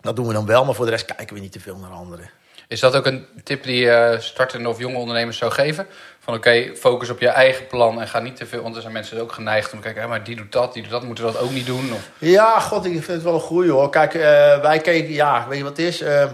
Dat 0.00 0.16
doen 0.16 0.26
we 0.26 0.32
dan 0.32 0.46
wel, 0.46 0.64
maar 0.64 0.74
voor 0.74 0.84
de 0.84 0.90
rest 0.90 1.04
kijken 1.14 1.34
we 1.34 1.40
niet 1.40 1.52
te 1.52 1.60
veel 1.60 1.76
naar 1.76 1.90
anderen. 1.90 2.30
Is 2.68 2.80
dat 2.80 2.96
ook 2.96 3.06
een 3.06 3.26
tip 3.44 3.62
die 3.62 3.76
je 3.76 4.16
startende 4.20 4.68
of 4.68 4.78
jonge 4.78 4.96
ondernemers 4.96 5.36
zou 5.38 5.52
geven? 5.52 5.86
Van 6.18 6.34
oké, 6.34 6.72
focus 6.76 7.10
op 7.10 7.20
je 7.20 7.28
eigen 7.28 7.66
plan 7.66 8.00
en 8.00 8.08
ga 8.08 8.18
niet 8.18 8.36
te 8.36 8.46
veel... 8.46 8.62
Want 8.62 8.74
er 8.74 8.80
zijn 8.80 8.92
mensen 8.92 9.20
ook 9.20 9.32
geneigd 9.32 9.72
om 9.72 9.78
te 9.78 9.84
kijken... 9.84 10.02
"Hé, 10.02 10.08
maar 10.08 10.24
die 10.24 10.36
doet 10.36 10.52
dat, 10.52 10.72
die 10.72 10.82
doet 10.82 10.90
dat, 10.90 11.02
moeten 11.02 11.24
we 11.26 11.32
dat 11.32 11.40
ook 11.40 11.50
niet 11.50 11.66
doen? 11.66 11.92
Of, 11.92 12.10
Ja, 12.18 12.60
god, 12.60 12.84
ik 12.84 12.92
vind 12.92 13.06
het 13.06 13.22
wel 13.22 13.34
een 13.34 13.40
goeie 13.40 13.70
hoor. 13.70 13.90
Kijk, 13.90 14.14
eh, 14.14 14.20
wij 14.60 14.78
keken, 14.78 15.12
ja, 15.12 15.46
weet 15.48 15.58
je 15.58 15.64
wat 15.64 15.76
het 15.76 15.86
is? 15.86 16.00
Eh, 16.00 16.30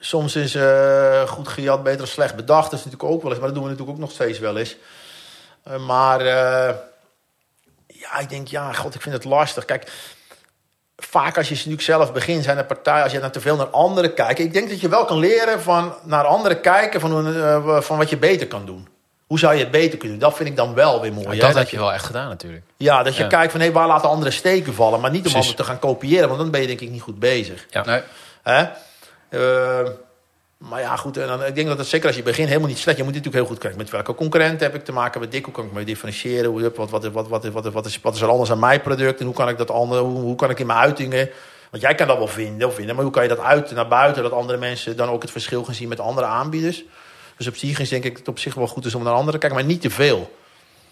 soms 0.00 0.36
is 0.36 0.54
eh, 0.54 1.28
goed 1.28 1.48
gejat 1.48 1.82
beter 1.82 1.98
dan 1.98 2.06
slecht 2.06 2.34
bedacht. 2.36 2.70
Dat 2.70 2.78
is 2.78 2.84
natuurlijk 2.84 3.12
ook 3.12 3.22
wel 3.22 3.30
eens, 3.30 3.40
maar 3.40 3.48
dat 3.48 3.56
doen 3.56 3.64
we 3.66 3.70
natuurlijk 3.70 3.98
ook 3.98 4.04
nog 4.04 4.14
steeds 4.14 4.38
wel 4.38 4.56
eens. 4.56 4.76
Eh, 5.62 5.76
maar 5.86 6.20
eh, 6.20 6.74
ja, 7.86 8.18
ik 8.18 8.28
denk, 8.28 8.48
ja, 8.48 8.72
god, 8.72 8.94
ik 8.94 9.02
vind 9.02 9.14
het 9.14 9.24
lastig. 9.24 9.64
Kijk, 9.64 9.90
vaak 10.96 11.36
als 11.36 11.48
je 11.48 11.54
natuurlijk 11.54 11.82
zelf 11.82 12.12
begint, 12.12 12.44
zijn 12.44 12.58
er 12.58 12.64
partijen, 12.64 13.02
als 13.02 13.12
je 13.12 13.20
dan 13.20 13.30
te 13.30 13.40
veel 13.40 13.56
naar 13.56 13.66
anderen 13.66 14.14
kijkt. 14.14 14.38
Ik 14.38 14.52
denk 14.52 14.68
dat 14.68 14.80
je 14.80 14.88
wel 14.88 15.04
kan 15.04 15.18
leren 15.18 15.60
van 15.62 15.94
naar 16.02 16.24
anderen 16.24 16.60
kijken 16.60 17.00
van, 17.00 17.82
van 17.82 17.98
wat 17.98 18.10
je 18.10 18.16
beter 18.16 18.46
kan 18.46 18.66
doen. 18.66 18.88
Hoe 19.26 19.38
zou 19.38 19.54
je 19.54 19.60
het 19.60 19.70
beter 19.70 19.98
kunnen 19.98 20.18
doen? 20.18 20.28
Dat 20.28 20.36
vind 20.36 20.48
ik 20.48 20.56
dan 20.56 20.74
wel 20.74 21.00
weer 21.00 21.12
mooi. 21.12 21.28
Hè, 21.28 21.36
dat 21.36 21.54
heb 21.54 21.68
je 21.68 21.78
wel 21.78 21.92
echt 21.92 22.04
gedaan 22.04 22.28
natuurlijk. 22.28 22.62
ja, 22.76 23.02
dat 23.02 23.16
je 23.16 23.22
Ja. 23.22 23.28
kijkt 23.28 23.52
van 23.52 23.60
hé, 23.60 23.72
waar 23.72 23.86
laten 23.86 24.08
anderen 24.08 24.32
steken 24.32 24.74
vallen. 24.74 25.00
Maar 25.00 25.10
niet 25.10 25.26
om 25.26 25.32
Precies. 25.32 25.40
anderen 25.50 25.64
te 25.64 25.70
gaan 25.70 25.78
kopiëren, 25.78 26.28
want 26.28 26.40
dan 26.40 26.50
ben 26.50 26.60
je 26.60 26.66
denk 26.66 26.80
ik 26.80 26.90
niet 26.90 27.02
goed 27.02 27.18
bezig. 27.18 27.66
Ja. 27.70 27.84
nee? 27.84 28.00
Hè? 28.42 28.64
Eh, 29.30 29.88
maar 30.56 30.80
ja, 30.80 30.96
goed. 30.96 31.16
En 31.16 31.26
dan, 31.26 31.44
ik 31.44 31.54
denk 31.54 31.68
dat 31.68 31.78
het 31.78 31.86
zeker 31.86 32.06
als 32.06 32.16
je 32.16 32.22
begint 32.22 32.48
helemaal 32.48 32.68
niet 32.68 32.78
slecht. 32.78 32.98
Je 32.98 33.04
moet 33.04 33.14
natuurlijk 33.14 33.42
heel 33.42 33.52
goed 33.52 33.62
kijken. 33.62 33.78
Met 33.78 33.90
welke 33.90 34.14
concurrenten 34.14 34.66
heb 34.66 34.74
ik 34.74 34.84
te 34.84 34.92
maken? 34.92 35.20
Met 35.20 35.32
dik, 35.32 35.44
hoe 35.44 35.54
kan 35.54 35.64
ik 35.64 35.72
me 35.72 35.84
differentiëren? 35.84 36.50
Hoe, 36.50 36.72
wat, 36.74 36.90
wat, 36.90 37.04
wat, 37.04 37.28
wat, 37.28 37.44
wat, 37.44 37.72
wat, 37.72 37.86
is, 37.86 38.00
wat 38.00 38.14
is 38.14 38.20
er 38.20 38.28
anders 38.28 38.50
aan 38.50 38.58
mijn 38.58 38.80
product? 38.80 39.20
En 39.20 39.26
hoe 39.26 39.34
kan 39.34 39.48
ik 39.48 39.58
dat 39.58 39.70
andere, 39.70 40.00
hoe, 40.00 40.20
hoe 40.20 40.36
kan 40.36 40.50
ik 40.50 40.58
in 40.58 40.66
mijn 40.66 40.78
uitingen... 40.78 41.30
Want 41.70 41.82
jij 41.82 41.94
kan 41.94 42.06
dat 42.06 42.18
wel 42.18 42.26
vinden, 42.26 42.68
of 42.68 42.74
vinden, 42.74 42.94
maar 42.94 43.04
hoe 43.04 43.12
kan 43.12 43.22
je 43.22 43.28
dat 43.28 43.38
uit 43.38 43.70
naar 43.70 43.88
buiten? 43.88 44.22
Dat 44.22 44.32
andere 44.32 44.58
mensen 44.58 44.96
dan 44.96 45.08
ook 45.08 45.22
het 45.22 45.30
verschil 45.30 45.64
gaan 45.64 45.74
zien 45.74 45.88
met 45.88 46.00
andere 46.00 46.26
aanbieders. 46.26 46.84
Dus 47.36 47.46
op 47.48 47.56
zich 47.56 47.78
is 47.78 47.88
denk 47.88 48.04
ik 48.04 48.16
het 48.16 48.28
op 48.28 48.38
zich 48.38 48.54
wel 48.54 48.66
goed 48.66 48.84
is 48.84 48.94
om 48.94 49.02
naar 49.02 49.12
anderen 49.12 49.32
te 49.32 49.38
kijken, 49.38 49.58
maar 49.58 49.68
niet 49.68 49.80
te 49.80 49.90
veel. 49.90 50.30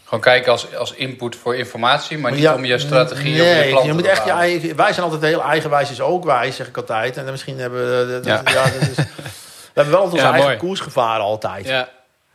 Gewoon 0.09 0.21
kijken 0.23 0.53
als, 0.53 0.75
als 0.75 0.93
input 0.93 1.37
voor 1.37 1.57
informatie, 1.57 2.19
maar 2.19 2.31
niet 2.33 2.41
Ja, 2.41 2.55
om 2.55 2.65
je 2.65 2.79
strategie 2.79 3.41
of 3.41 3.47
nee, 3.47 3.65
je 3.65 3.71
plan 3.71 3.83
je 3.83 3.89
te 3.89 3.95
moet 3.95 4.07
echt 4.07 4.25
je 4.25 4.31
eigen, 4.31 4.77
Wij 4.77 4.93
zijn 4.93 5.05
altijd 5.11 5.23
heel 5.23 5.43
eigenwijs, 5.43 5.91
is 5.91 6.01
ook 6.01 6.25
wijs, 6.25 6.57
zeg 6.57 6.67
ik 6.69 6.77
altijd. 6.77 7.17
En 7.17 7.23
dan 7.23 7.31
misschien 7.31 7.59
hebben 7.59 7.81
we... 8.07 8.13
dat- 8.13 8.25
Ja. 8.25 8.43
ja, 8.53 8.63
dat 8.65 8.89
is, 8.89 8.97
we 8.97 9.05
hebben 9.75 9.95
wel 9.95 10.03
onze 10.03 10.17
Ja, 10.17 10.23
eigen 10.23 10.43
mooi. 10.43 10.57
koers 10.57 10.81
gevaren 10.81 11.25
altijd. 11.25 11.67
Ja. 11.67 11.89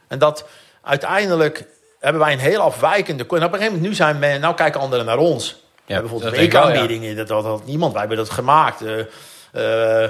En 0.07 0.19
dat 0.19 0.45
uiteindelijk 0.81 1.65
hebben 1.99 2.21
wij 2.21 2.33
een 2.33 2.39
heel 2.39 2.59
afwijkende... 2.59 3.23
En 3.23 3.29
op 3.29 3.33
een 3.33 3.43
gegeven 3.49 3.65
moment, 3.65 3.81
nu 3.81 3.93
zijn 3.93 4.19
men, 4.19 4.41
nou 4.41 4.55
kijken 4.55 4.79
anderen 4.81 5.05
naar 5.05 5.17
ons. 5.17 5.51
we 5.86 5.93
hebben 5.93 6.09
bijvoorbeeld 6.12 6.41
weekaanbiedingen, 6.41 7.15
dat, 7.15 7.27
dat 7.27 7.43
had 7.43 7.65
niemand. 7.65 7.91
Wij 7.91 7.99
hebben 8.01 8.17
dat 8.19 8.29
gemaakt. 8.29 8.81
Eh, 8.81 10.03
eh, 10.03 10.09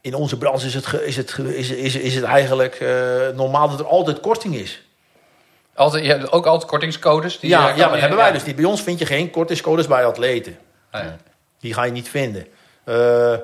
in 0.00 0.14
onze 0.14 0.38
branche 0.38 0.66
is 0.66 0.74
het, 0.74 0.92
is 1.04 1.16
het, 1.16 1.38
is, 1.38 1.70
is, 1.70 1.94
is 1.96 2.14
het 2.14 2.24
eigenlijk 2.24 2.74
eh, 2.74 2.88
normaal 3.34 3.68
dat 3.68 3.78
er 3.80 3.86
altijd 3.86 4.20
korting 4.20 4.54
is. 4.54 4.82
Altijd, 5.74 6.04
je 6.04 6.10
hebt 6.10 6.32
ook 6.32 6.46
altijd 6.46 6.70
kortingscodes. 6.70 7.38
Die 7.38 7.50
ja, 7.50 7.68
ja, 7.68 7.88
maar 7.88 8.00
hebben 8.00 8.18
wij 8.18 8.26
ja. 8.26 8.32
dus 8.32 8.44
niet. 8.44 8.56
Bij 8.56 8.64
ons 8.64 8.82
vind 8.82 8.98
je 8.98 9.06
geen 9.06 9.30
kortingscodes 9.30 9.86
bij 9.86 10.04
atleten. 10.04 10.58
Nee. 10.92 11.02
Die 11.60 11.74
ga 11.74 11.84
je 11.84 11.92
niet 11.92 12.08
vinden. 12.08 12.46
Eh, 12.84 13.32
En 13.32 13.42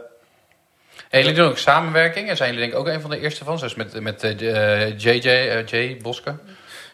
jullie 1.08 1.32
doen 1.32 1.48
ook 1.48 1.58
samenwerking. 1.58 2.28
En 2.28 2.36
zijn 2.36 2.52
jullie 2.52 2.64
denk 2.64 2.80
ik 2.80 2.86
ook 2.86 2.94
een 2.94 3.00
van 3.00 3.10
de 3.10 3.20
eerste 3.20 3.44
van. 3.44 3.58
Zoals 3.58 3.74
met, 3.74 4.00
met 4.00 4.22
eh, 4.22 4.98
JJ, 4.98 5.64
eh, 5.70 6.02
Boske. 6.02 6.34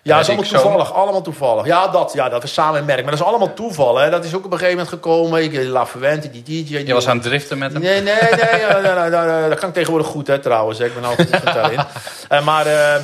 Ja, 0.07 0.19
dat 0.19 0.29
is 0.29 0.49
die 0.49 0.59
allemaal 0.59 0.63
toevallig. 0.63 0.93
Allemaal 0.93 1.23
toevallig. 1.23 1.67
Ja, 1.67 1.89
dat, 1.89 2.13
ja, 2.15 2.29
dat 2.29 2.43
is 2.43 2.53
samen 2.53 2.81
een 2.81 2.87
merk. 2.87 3.03
Maar 3.03 3.11
dat 3.11 3.21
is 3.21 3.27
allemaal 3.27 3.55
toeval. 3.55 3.97
Hè. 3.97 4.11
Dat 4.11 4.25
is 4.25 4.35
ook 4.35 4.45
op 4.45 4.53
een 4.53 4.59
gegeven 4.59 4.79
moment 4.79 4.95
gekomen. 4.95 5.43
Ik, 5.43 5.55
eh, 5.55 5.69
La 5.69 5.87
Fuente, 5.87 6.31
die 6.31 6.43
DJ. 6.43 6.65
Die 6.65 6.87
Je 6.87 6.93
was 6.93 7.09
aan 7.09 7.17
het 7.17 7.27
driften 7.27 7.59
met 7.59 7.73
hem. 7.73 7.83
Nee, 7.83 8.03
nee, 8.03 8.15
nee. 8.21 8.61
ja, 8.61 9.49
dat 9.49 9.59
kan 9.59 9.69
ik 9.69 9.75
tegenwoordig 9.75 10.07
goed, 10.09 10.27
hè, 10.27 10.39
trouwens. 10.39 10.81
Ik 10.81 10.95
ben 10.95 11.05
altijd 11.05 11.37
goed. 11.37 11.85
Eh, 12.29 12.45
maar 12.45 12.67
eh, 12.67 13.01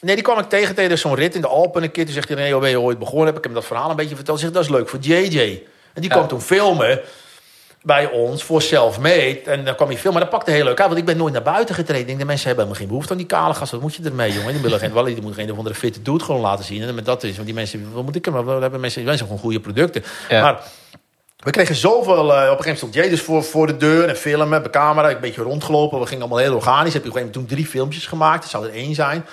nee, 0.00 0.14
die 0.14 0.24
kwam 0.24 0.38
ik 0.38 0.48
tegen 0.48 0.74
tijdens 0.74 1.00
zo'n 1.00 1.14
rit 1.14 1.34
in 1.34 1.40
de 1.40 1.46
Alpen 1.46 1.82
een 1.82 1.90
keer. 1.90 2.04
Toen 2.04 2.14
zegt 2.14 2.28
hij, 2.28 2.36
nee, 2.36 2.58
ben 2.58 2.70
je 2.70 2.80
ooit 2.80 2.98
begonnen? 2.98 3.26
Heb 3.26 3.36
ik 3.36 3.44
hem 3.44 3.54
dat 3.54 3.64
verhaal 3.64 3.90
een 3.90 3.96
beetje 3.96 4.14
verteld. 4.16 4.40
Zegt, 4.40 4.52
dat 4.52 4.62
is 4.62 4.68
leuk 4.70 4.88
voor 4.88 4.98
JJ. 4.98 5.62
En 5.94 6.00
die 6.02 6.10
Ja. 6.10 6.16
kwam 6.16 6.28
toen 6.28 6.40
filmen 6.40 7.00
bij 7.82 8.10
ons 8.10 8.42
voor 8.42 8.62
self-made. 8.62 9.40
En 9.44 9.64
dan 9.64 9.74
kwam 9.74 9.88
hij 9.88 9.96
filmen. 9.98 10.20
Maar 10.20 10.30
dat 10.30 10.38
pakte 10.38 10.50
heel 10.50 10.64
leuk 10.64 10.78
uit. 10.78 10.86
Want 10.88 10.98
ik 11.00 11.04
ben 11.06 11.16
nooit 11.16 11.32
naar 11.32 11.42
buiten 11.42 11.74
getreden. 11.74 12.00
Ik 12.02 12.06
denk, 12.06 12.18
de 12.18 12.24
mensen 12.24 12.46
hebben 12.46 12.64
helemaal 12.64 12.80
geen 12.86 12.88
behoefte 12.94 13.12
aan 13.12 13.18
die 13.18 13.38
kale 13.38 13.54
gast. 13.54 13.72
Wat 13.72 13.80
moet 13.80 13.94
je 13.94 14.02
ermee, 14.02 14.32
jongen? 14.32 14.52
Die 14.52 14.62
willen 14.62 14.78
geen 14.78 14.92
wel, 14.92 15.04
die 15.04 15.22
moet 15.22 15.34
geen 15.34 15.50
of 15.52 15.56
andere 15.58 15.74
fitte 15.74 16.02
dude 16.02 16.24
gewoon 16.24 16.40
laten 16.40 16.64
zien. 16.64 16.82
En 16.82 16.94
met 16.94 17.04
dat 17.04 17.22
is, 17.22 17.32
want 17.34 17.46
die 17.46 17.54
mensen, 17.54 17.92
wat 17.92 18.04
moet 18.04 18.16
ik? 18.16 18.30
Maar 18.30 18.44
we 18.44 18.50
hebben 18.52 18.80
mensen, 18.80 18.98
die 19.00 19.08
mensen 19.08 19.26
gewoon 19.26 19.40
goede 19.42 19.60
producten. 19.60 20.04
Ja. 20.28 20.42
Maar 20.42 20.62
we 21.36 21.50
kregen 21.50 21.74
zoveel. 21.74 22.14
eh, 22.16 22.20
op 22.22 22.28
een 22.28 22.36
gegeven 22.36 22.56
moment 22.58 22.76
stond 22.78 22.94
Jay 22.94 23.08
dus 23.08 23.20
voor, 23.20 23.44
voor 23.44 23.66
de 23.66 23.76
deur 23.76 24.08
en 24.08 24.16
filmen, 24.16 24.48
met 24.48 24.70
camera. 24.70 25.10
Een 25.10 25.20
beetje 25.20 25.42
rondgelopen. 25.42 26.00
We 26.00 26.06
gingen 26.06 26.22
allemaal 26.22 26.40
heel 26.42 26.54
organisch. 26.54 26.92
Heb 26.92 27.02
je 27.04 27.08
op 27.10 27.14
een 27.16 27.20
gegeven 27.22 27.40
moment 27.40 27.48
toen 27.48 27.58
drie 27.58 27.66
filmpjes 27.66 28.06
gemaakt. 28.06 28.44
Er 28.44 28.50
zou 28.50 28.66
er 28.66 28.72
één 28.72 28.94
zijn. 28.94 29.24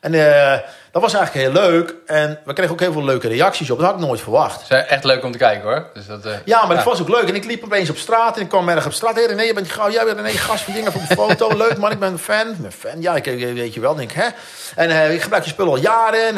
En 0.00 0.14
eh, 0.14 0.58
dat 0.90 1.02
was 1.02 1.14
eigenlijk 1.14 1.46
heel 1.46 1.62
leuk. 1.62 1.94
En 2.06 2.38
we 2.44 2.52
kregen 2.52 2.72
ook 2.72 2.80
heel 2.80 2.92
veel 2.92 3.04
leuke 3.04 3.28
reacties 3.28 3.70
op. 3.70 3.78
Dat 3.78 3.86
had 3.86 4.00
ik 4.00 4.06
nooit 4.06 4.20
verwacht. 4.20 4.68
Het 4.68 4.70
is 4.70 4.86
echt 4.86 5.04
leuk 5.04 5.24
om 5.24 5.32
te 5.32 5.38
kijken 5.38 5.68
hoor. 5.68 5.86
Dus 5.94 6.06
dat, 6.06 6.24
eh, 6.24 6.32
Ja, 6.44 6.66
maar 6.66 6.76
het 6.76 6.84
was 6.84 7.00
ook 7.00 7.08
leuk. 7.08 7.28
En 7.28 7.34
ik 7.34 7.44
liep 7.44 7.64
opeens 7.64 7.90
op 7.90 7.96
straat 7.96 8.36
en 8.36 8.42
ik 8.42 8.48
kwam 8.48 8.68
ergens 8.68 8.86
op 8.86 8.92
straat. 8.92 9.14
Hé 9.14 9.26
René, 9.26 9.42
je 9.42 9.54
bent 9.54 9.70
gauw. 9.70 9.90
Jij 9.90 10.04
bent 10.04 10.16
René, 10.20 10.28
gast 10.28 10.64
van 10.64 10.74
dingen 10.74 10.92
voor 10.92 11.00
de 11.08 11.14
foto. 11.14 11.56
Leuk 11.56 11.76
man, 11.76 11.90
ik 11.90 11.98
ben 11.98 12.12
een 12.12 12.18
fan. 12.18 12.54
Ben 12.58 12.72
fan. 12.72 13.00
Ja, 13.02 13.16
ik 13.16 13.24
weet 13.24 13.74
je 13.74 13.80
wel. 13.80 13.94
Denk, 13.94 14.12
hè? 14.12 14.26
En 14.74 14.90
eh, 14.90 15.14
ik 15.14 15.22
gebruik 15.22 15.44
je 15.44 15.50
spullen 15.50 15.72
al 15.72 15.78
jaren. 15.78 16.36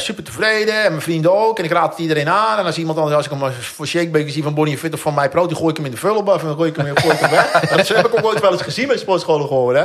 super 0.00 0.24
tevreden. 0.24 0.84
En 0.84 0.90
mijn 0.90 1.02
vrienden 1.02 1.32
ook. 1.32 1.58
En 1.58 1.64
ik 1.64 1.72
raad 1.72 1.90
het 1.90 1.98
iedereen 1.98 2.28
aan. 2.28 2.58
En 2.58 2.64
als 2.64 2.78
iemand 2.78 2.98
anders, 2.98 3.16
als 3.16 3.26
ik 3.26 3.32
hem 3.32 3.52
voor 3.52 3.86
shakebaker 3.86 4.30
zie 4.30 4.42
van 4.42 4.54
Bonnie 4.54 4.78
Fit 4.78 4.94
of 4.94 5.00
van 5.00 5.14
mij 5.14 5.28
Pro, 5.28 5.46
die 5.46 5.56
gooi 5.56 5.70
ik 5.70 5.76
hem 5.76 5.84
in 5.84 5.92
de 5.92 5.96
vullenbaf 5.96 6.40
en 6.40 6.46
dan 6.46 6.56
gooi 6.56 6.70
ik 6.70 6.76
hem, 6.76 6.96
gooi 6.98 7.14
ik 7.14 7.20
hem 7.20 7.30
weg. 7.30 7.50
dat 7.76 7.88
heb 7.88 8.06
ik 8.06 8.18
ook 8.18 8.24
ooit 8.24 8.40
wel 8.40 8.52
eens 8.52 8.62
gezien 8.62 8.86
bij 8.86 8.98
sportscholen 8.98 9.46
gewoon, 9.46 9.74
hè. 9.74 9.84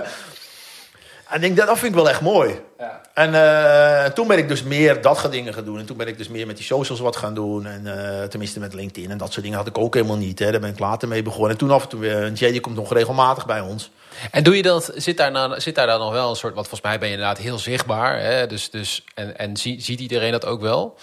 En 1.30 1.42
denk, 1.42 1.58
dat, 1.58 1.68
dat 1.68 1.78
vind 1.78 1.92
ik 1.92 1.98
wel 1.98 2.10
echt 2.10 2.22
mooi. 2.22 2.60
ja. 2.78 3.02
En 3.14 3.34
eh, 3.34 4.12
toen 4.12 4.28
ben 4.28 4.38
ik 4.38 4.48
dus 4.48 4.64
meer 4.64 5.02
dat 5.02 5.18
soort 5.18 5.32
dingen 5.32 5.54
gaan 5.54 5.64
doen. 5.66 5.80
En 5.80 5.86
toen 5.86 5.98
ben 5.98 6.08
ik 6.08 6.18
dus 6.18 6.28
meer 6.28 6.48
met 6.48 6.56
die 6.56 6.66
socials 6.66 7.00
wat 7.00 7.16
gaan 7.16 7.34
doen. 7.34 7.66
En 7.66 7.88
eh, 7.88 8.24
tenminste 8.28 8.60
met 8.60 8.74
LinkedIn 8.74 9.12
en 9.12 9.18
dat 9.18 9.32
soort 9.32 9.44
dingen 9.44 9.58
had 9.58 9.68
ik 9.68 9.78
ook 9.78 9.94
helemaal 9.94 10.18
niet. 10.18 10.40
Hè. 10.40 10.52
Daar 10.52 10.60
ben 10.60 10.70
ik 10.70 10.80
later 10.80 11.08
mee 11.08 11.22
begonnen. 11.22 11.52
En 11.52 11.58
toen 11.58 11.72
af 11.72 11.84
en 11.84 11.90
toe, 11.90 12.04
uh, 12.04 12.36
Jay 12.36 12.52
die 12.52 12.60
komt 12.60 12.76
nog 12.76 12.94
regelmatig 12.94 13.46
bij 13.46 13.60
ons. 13.60 13.92
En 14.32 14.44
doe 14.44 14.56
je 14.56 14.62
dat, 14.62 14.92
zit 14.96 15.18
daar, 15.18 15.34
dan, 15.34 15.62
zit 15.62 15.76
daar 15.76 15.88
dan 15.88 16.00
nog 16.00 16.12
wel 16.12 16.30
een 16.30 16.36
soort, 16.36 16.54
wat 16.54 16.68
volgens 16.68 16.90
mij 16.90 17.00
ben 17.00 17.08
je 17.08 17.14
inderdaad 17.14 17.38
heel 17.38 17.58
zichtbaar. 17.58 18.20
Hè? 18.20 18.48
Dus, 18.48 18.70
dus, 18.70 19.04
en 19.14 19.38
en 19.38 19.58
zie, 19.58 19.82
ziet 19.82 20.00
iedereen 20.00 20.32
dat 20.32 20.46
ook 20.46 20.62
wel. 20.62 20.98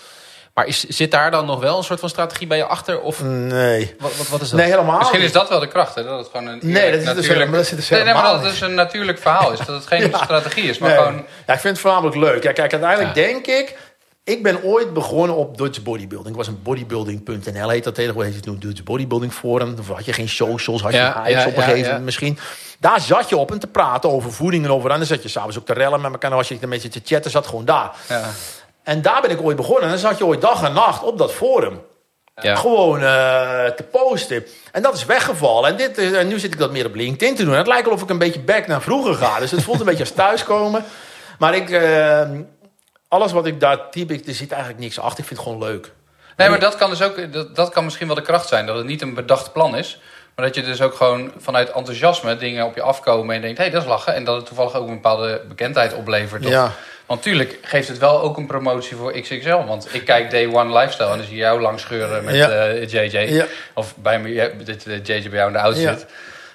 Maar 0.55 0.67
is, 0.67 0.85
zit 0.85 1.11
daar 1.11 1.31
dan 1.31 1.47
nog 1.47 1.61
wel 1.61 1.77
een 1.79 1.85
soort 1.85 2.01
van 2.01 2.09
strategie 2.09 2.47
bij 2.47 2.57
je 2.57 2.65
achter? 2.67 3.01
Of 3.01 3.23
Nee. 3.23 3.95
wat, 3.99 4.17
wat, 4.17 4.29
wat 4.29 4.41
is 4.41 4.49
dat? 4.51 4.59
Nee, 4.61 4.69
helemaal 4.71 4.99
Misschien 4.99 5.19
niet. 5.19 5.29
is 5.29 5.35
dat 5.35 5.49
wel 5.49 5.61
de 5.61 5.69
kracht, 5.69 5.95
hè? 5.95 6.05
Dat 6.05 6.19
het 6.19 6.29
gewoon 6.33 6.47
een 6.47 6.59
Nee, 6.63 6.91
dat 6.91 7.01
is 7.01 7.15
dus 7.15 7.29
helemaal- 7.29 7.53
dat 7.63 7.69
dus 7.71 7.89
nee, 7.89 8.03
nee, 8.03 8.13
maar 8.15 8.23
helemaal 8.23 8.33
dat 8.33 8.43
het 8.43 8.51
dus 8.51 8.61
een 8.69 8.75
natuurlijk 8.75 9.19
verhaal 9.19 9.53
is. 9.53 9.59
Dat 9.59 9.67
het 9.69 9.87
geen 9.87 10.09
Ja. 10.11 10.25
strategie 10.25 10.65
is, 10.69 10.79
maar 10.79 10.89
Nee. 10.91 10.99
gewoon... 10.99 11.15
Ja, 11.47 11.55
ik 11.55 11.61
vind 11.61 11.63
het 11.63 11.79
voornamelijk 11.79 12.17
leuk. 12.17 12.43
Ja, 12.43 12.53
kijk, 12.53 12.73
uiteindelijk 12.73 13.17
Ja. 13.17 13.23
denk 13.23 13.47
ik... 13.47 13.77
Ik 14.25 14.43
ben 14.43 14.63
ooit 14.63 14.93
begonnen 14.93 15.37
op 15.37 15.59
Dutch 15.59 15.83
Bodybuilding. 15.83 16.29
Ik 16.31 16.37
was 16.37 16.47
een 16.47 16.63
bodybuilding.nl, 16.63 17.69
heet 17.69 17.85
dat 17.85 17.95
tegenwoordig. 17.95 18.33
Heet 18.35 18.45
het 18.45 18.55
nu 18.55 18.61
Dutch 18.61 18.83
Bodybuilding 18.83 19.33
Forum. 19.33 19.77
Dan 19.77 19.85
had 19.95 20.05
je 20.05 20.13
geen 20.13 20.29
socials, 20.29 20.83
had 20.83 20.93
je 20.93 20.97
Ja, 20.99 21.27
ja, 21.27 21.41
op 21.47 21.47
een 21.47 21.55
ja, 21.55 21.63
gegeven 21.63 21.87
moment 21.87 22.05
misschien. 22.05 22.39
Daar 22.81 23.01
zat 23.01 23.29
je 23.29 23.37
op 23.37 23.51
en 23.53 23.59
te 23.59 23.67
praten 23.67 24.11
over 24.11 24.33
voeding 24.33 24.65
en 24.65 24.71
over... 24.71 24.91
En 24.91 24.97
dan 24.99 25.07
zat 25.07 25.23
je 25.23 25.29
s'avonds 25.29 25.59
ook 25.59 25.67
te 25.67 25.73
rellen 25.73 26.01
met 26.01 26.13
elkaar. 26.13 26.31
En 26.31 26.37
als 26.37 26.49
je 26.49 26.57
een 26.61 26.69
beetje 26.69 26.89
te 26.89 27.01
chatten, 27.05 27.31
zat 27.31 27.47
gewoon 27.47 27.65
daar. 27.65 27.91
Ja. 28.09 28.23
En 28.85 29.03
daar 29.03 29.21
ben 29.21 29.31
ik 29.31 29.43
ooit 29.43 29.57
begonnen. 29.57 29.83
En 29.83 29.89
dan 29.89 29.99
zat 29.99 30.19
je 30.19 30.27
ooit 30.27 30.41
dag 30.41 30.63
en 30.63 30.73
nacht 30.73 31.03
op 31.03 31.19
dat 31.19 31.33
forum. 31.33 31.83
Ja. 32.41 32.55
Gewoon 32.57 32.97
eh, 33.03 33.65
te 33.67 33.83
posten. 33.91 34.47
En 34.73 34.83
dat 34.83 34.95
is 34.95 35.05
weggevallen. 35.05 35.71
En, 35.71 35.77
dit, 35.77 35.99
is- 35.99 36.13
en 36.13 36.29
nu 36.29 36.39
zit 36.39 36.53
ik 36.53 36.59
dat 36.59 36.71
meer 36.71 36.87
op 36.87 36.95
LinkedIn 36.95 37.35
te 37.37 37.43
doen. 37.45 37.53
En 37.53 37.59
het 37.59 37.67
lijkt 37.67 37.85
wel 37.85 37.95
of 37.95 38.03
ik 38.03 38.11
een 38.11 38.19
beetje 38.19 38.41
back 38.41 38.67
naar 38.67 38.83
vroeger 38.83 39.15
ga. 39.15 39.39
Dus 39.39 39.51
het 39.51 39.63
voelt 39.63 39.81
een 39.81 39.87
beetje 39.93 40.05
als 40.05 40.13
thuiskomen. 40.13 40.85
Maar 41.39 41.55
ik, 41.55 41.71
eh, 41.71 42.29
alles 43.09 43.33
wat 43.33 43.47
ik 43.47 43.61
daar 43.61 43.91
typ, 43.91 44.11
ik, 44.11 44.27
er 44.27 44.35
zit 44.35 44.51
eigenlijk 44.51 44.81
niks 44.83 44.99
achter. 44.99 45.19
Ik 45.19 45.25
vind 45.27 45.41
het 45.41 45.49
gewoon 45.49 45.69
leuk. 45.69 45.93
Nee, 46.37 46.49
maar 46.49 46.61
dat 46.61 46.77
kan 46.77 46.91
dus 46.91 47.03
ook, 47.03 47.33
dat, 47.33 47.57
dat 47.57 47.69
kan 47.71 47.85
misschien 47.85 48.07
wel 48.07 48.17
de 48.17 48.23
kracht 48.23 48.49
zijn. 48.49 48.67
Dat 48.67 48.77
het 48.77 48.87
niet 48.87 49.03
een 49.03 49.15
bedacht 49.15 49.53
plan 49.53 49.77
is. 49.77 50.01
Maar 50.37 50.45
dat 50.47 50.55
je 50.55 50.63
dus 50.63 50.81
ook 50.83 50.95
gewoon 50.95 51.33
vanuit 51.39 51.71
enthousiasme 51.73 52.37
dingen 52.37 52.67
op 52.67 52.75
je 52.75 52.83
afkomen 52.83 53.35
en 53.35 53.41
denkt, 53.41 53.59
hé, 53.59 53.71
dat 53.71 53.83
is 53.83 53.89
lachen. 53.89 54.15
En 54.15 54.25
dat 54.25 54.37
het 54.37 54.47
toevallig 54.47 54.75
ook 54.75 54.87
een 54.89 54.95
bepaalde 54.95 55.43
bekendheid 55.49 55.95
oplevert. 55.95 56.45
Of- 56.45 56.51
Ja. 56.51 56.71
Want 57.07 57.23
tuurlijk 57.23 57.59
geeft 57.63 57.89
het 57.89 57.99
wel 57.99 58.21
ook 58.21 58.37
een 58.37 58.47
promotie 58.47 58.97
voor 58.97 59.13
XXL. 59.21 59.65
Want 59.67 59.95
ik 59.95 60.05
kijk 60.05 60.31
Day 60.31 60.47
One 60.47 60.79
Lifestyle 60.79 61.11
en 61.11 61.17
dan 61.17 61.27
zie 61.27 61.35
je 61.35 61.41
jou 61.41 61.61
langs 61.61 61.83
scheuren 61.83 62.25
met 62.25 62.35
Ja. 62.35 62.49
eh, 62.49 62.89
JJ. 62.89 63.19
Ja. 63.35 63.45
Of 63.75 63.97
bij 63.97 64.21
me, 64.21 64.29
ja, 64.33 64.49
dit, 64.65 64.87
eh, 64.87 64.97
JJ 65.03 65.29
bij 65.29 65.39
jou 65.39 65.47
in 65.47 65.53
de 65.53 65.59
outfit. 65.59 66.07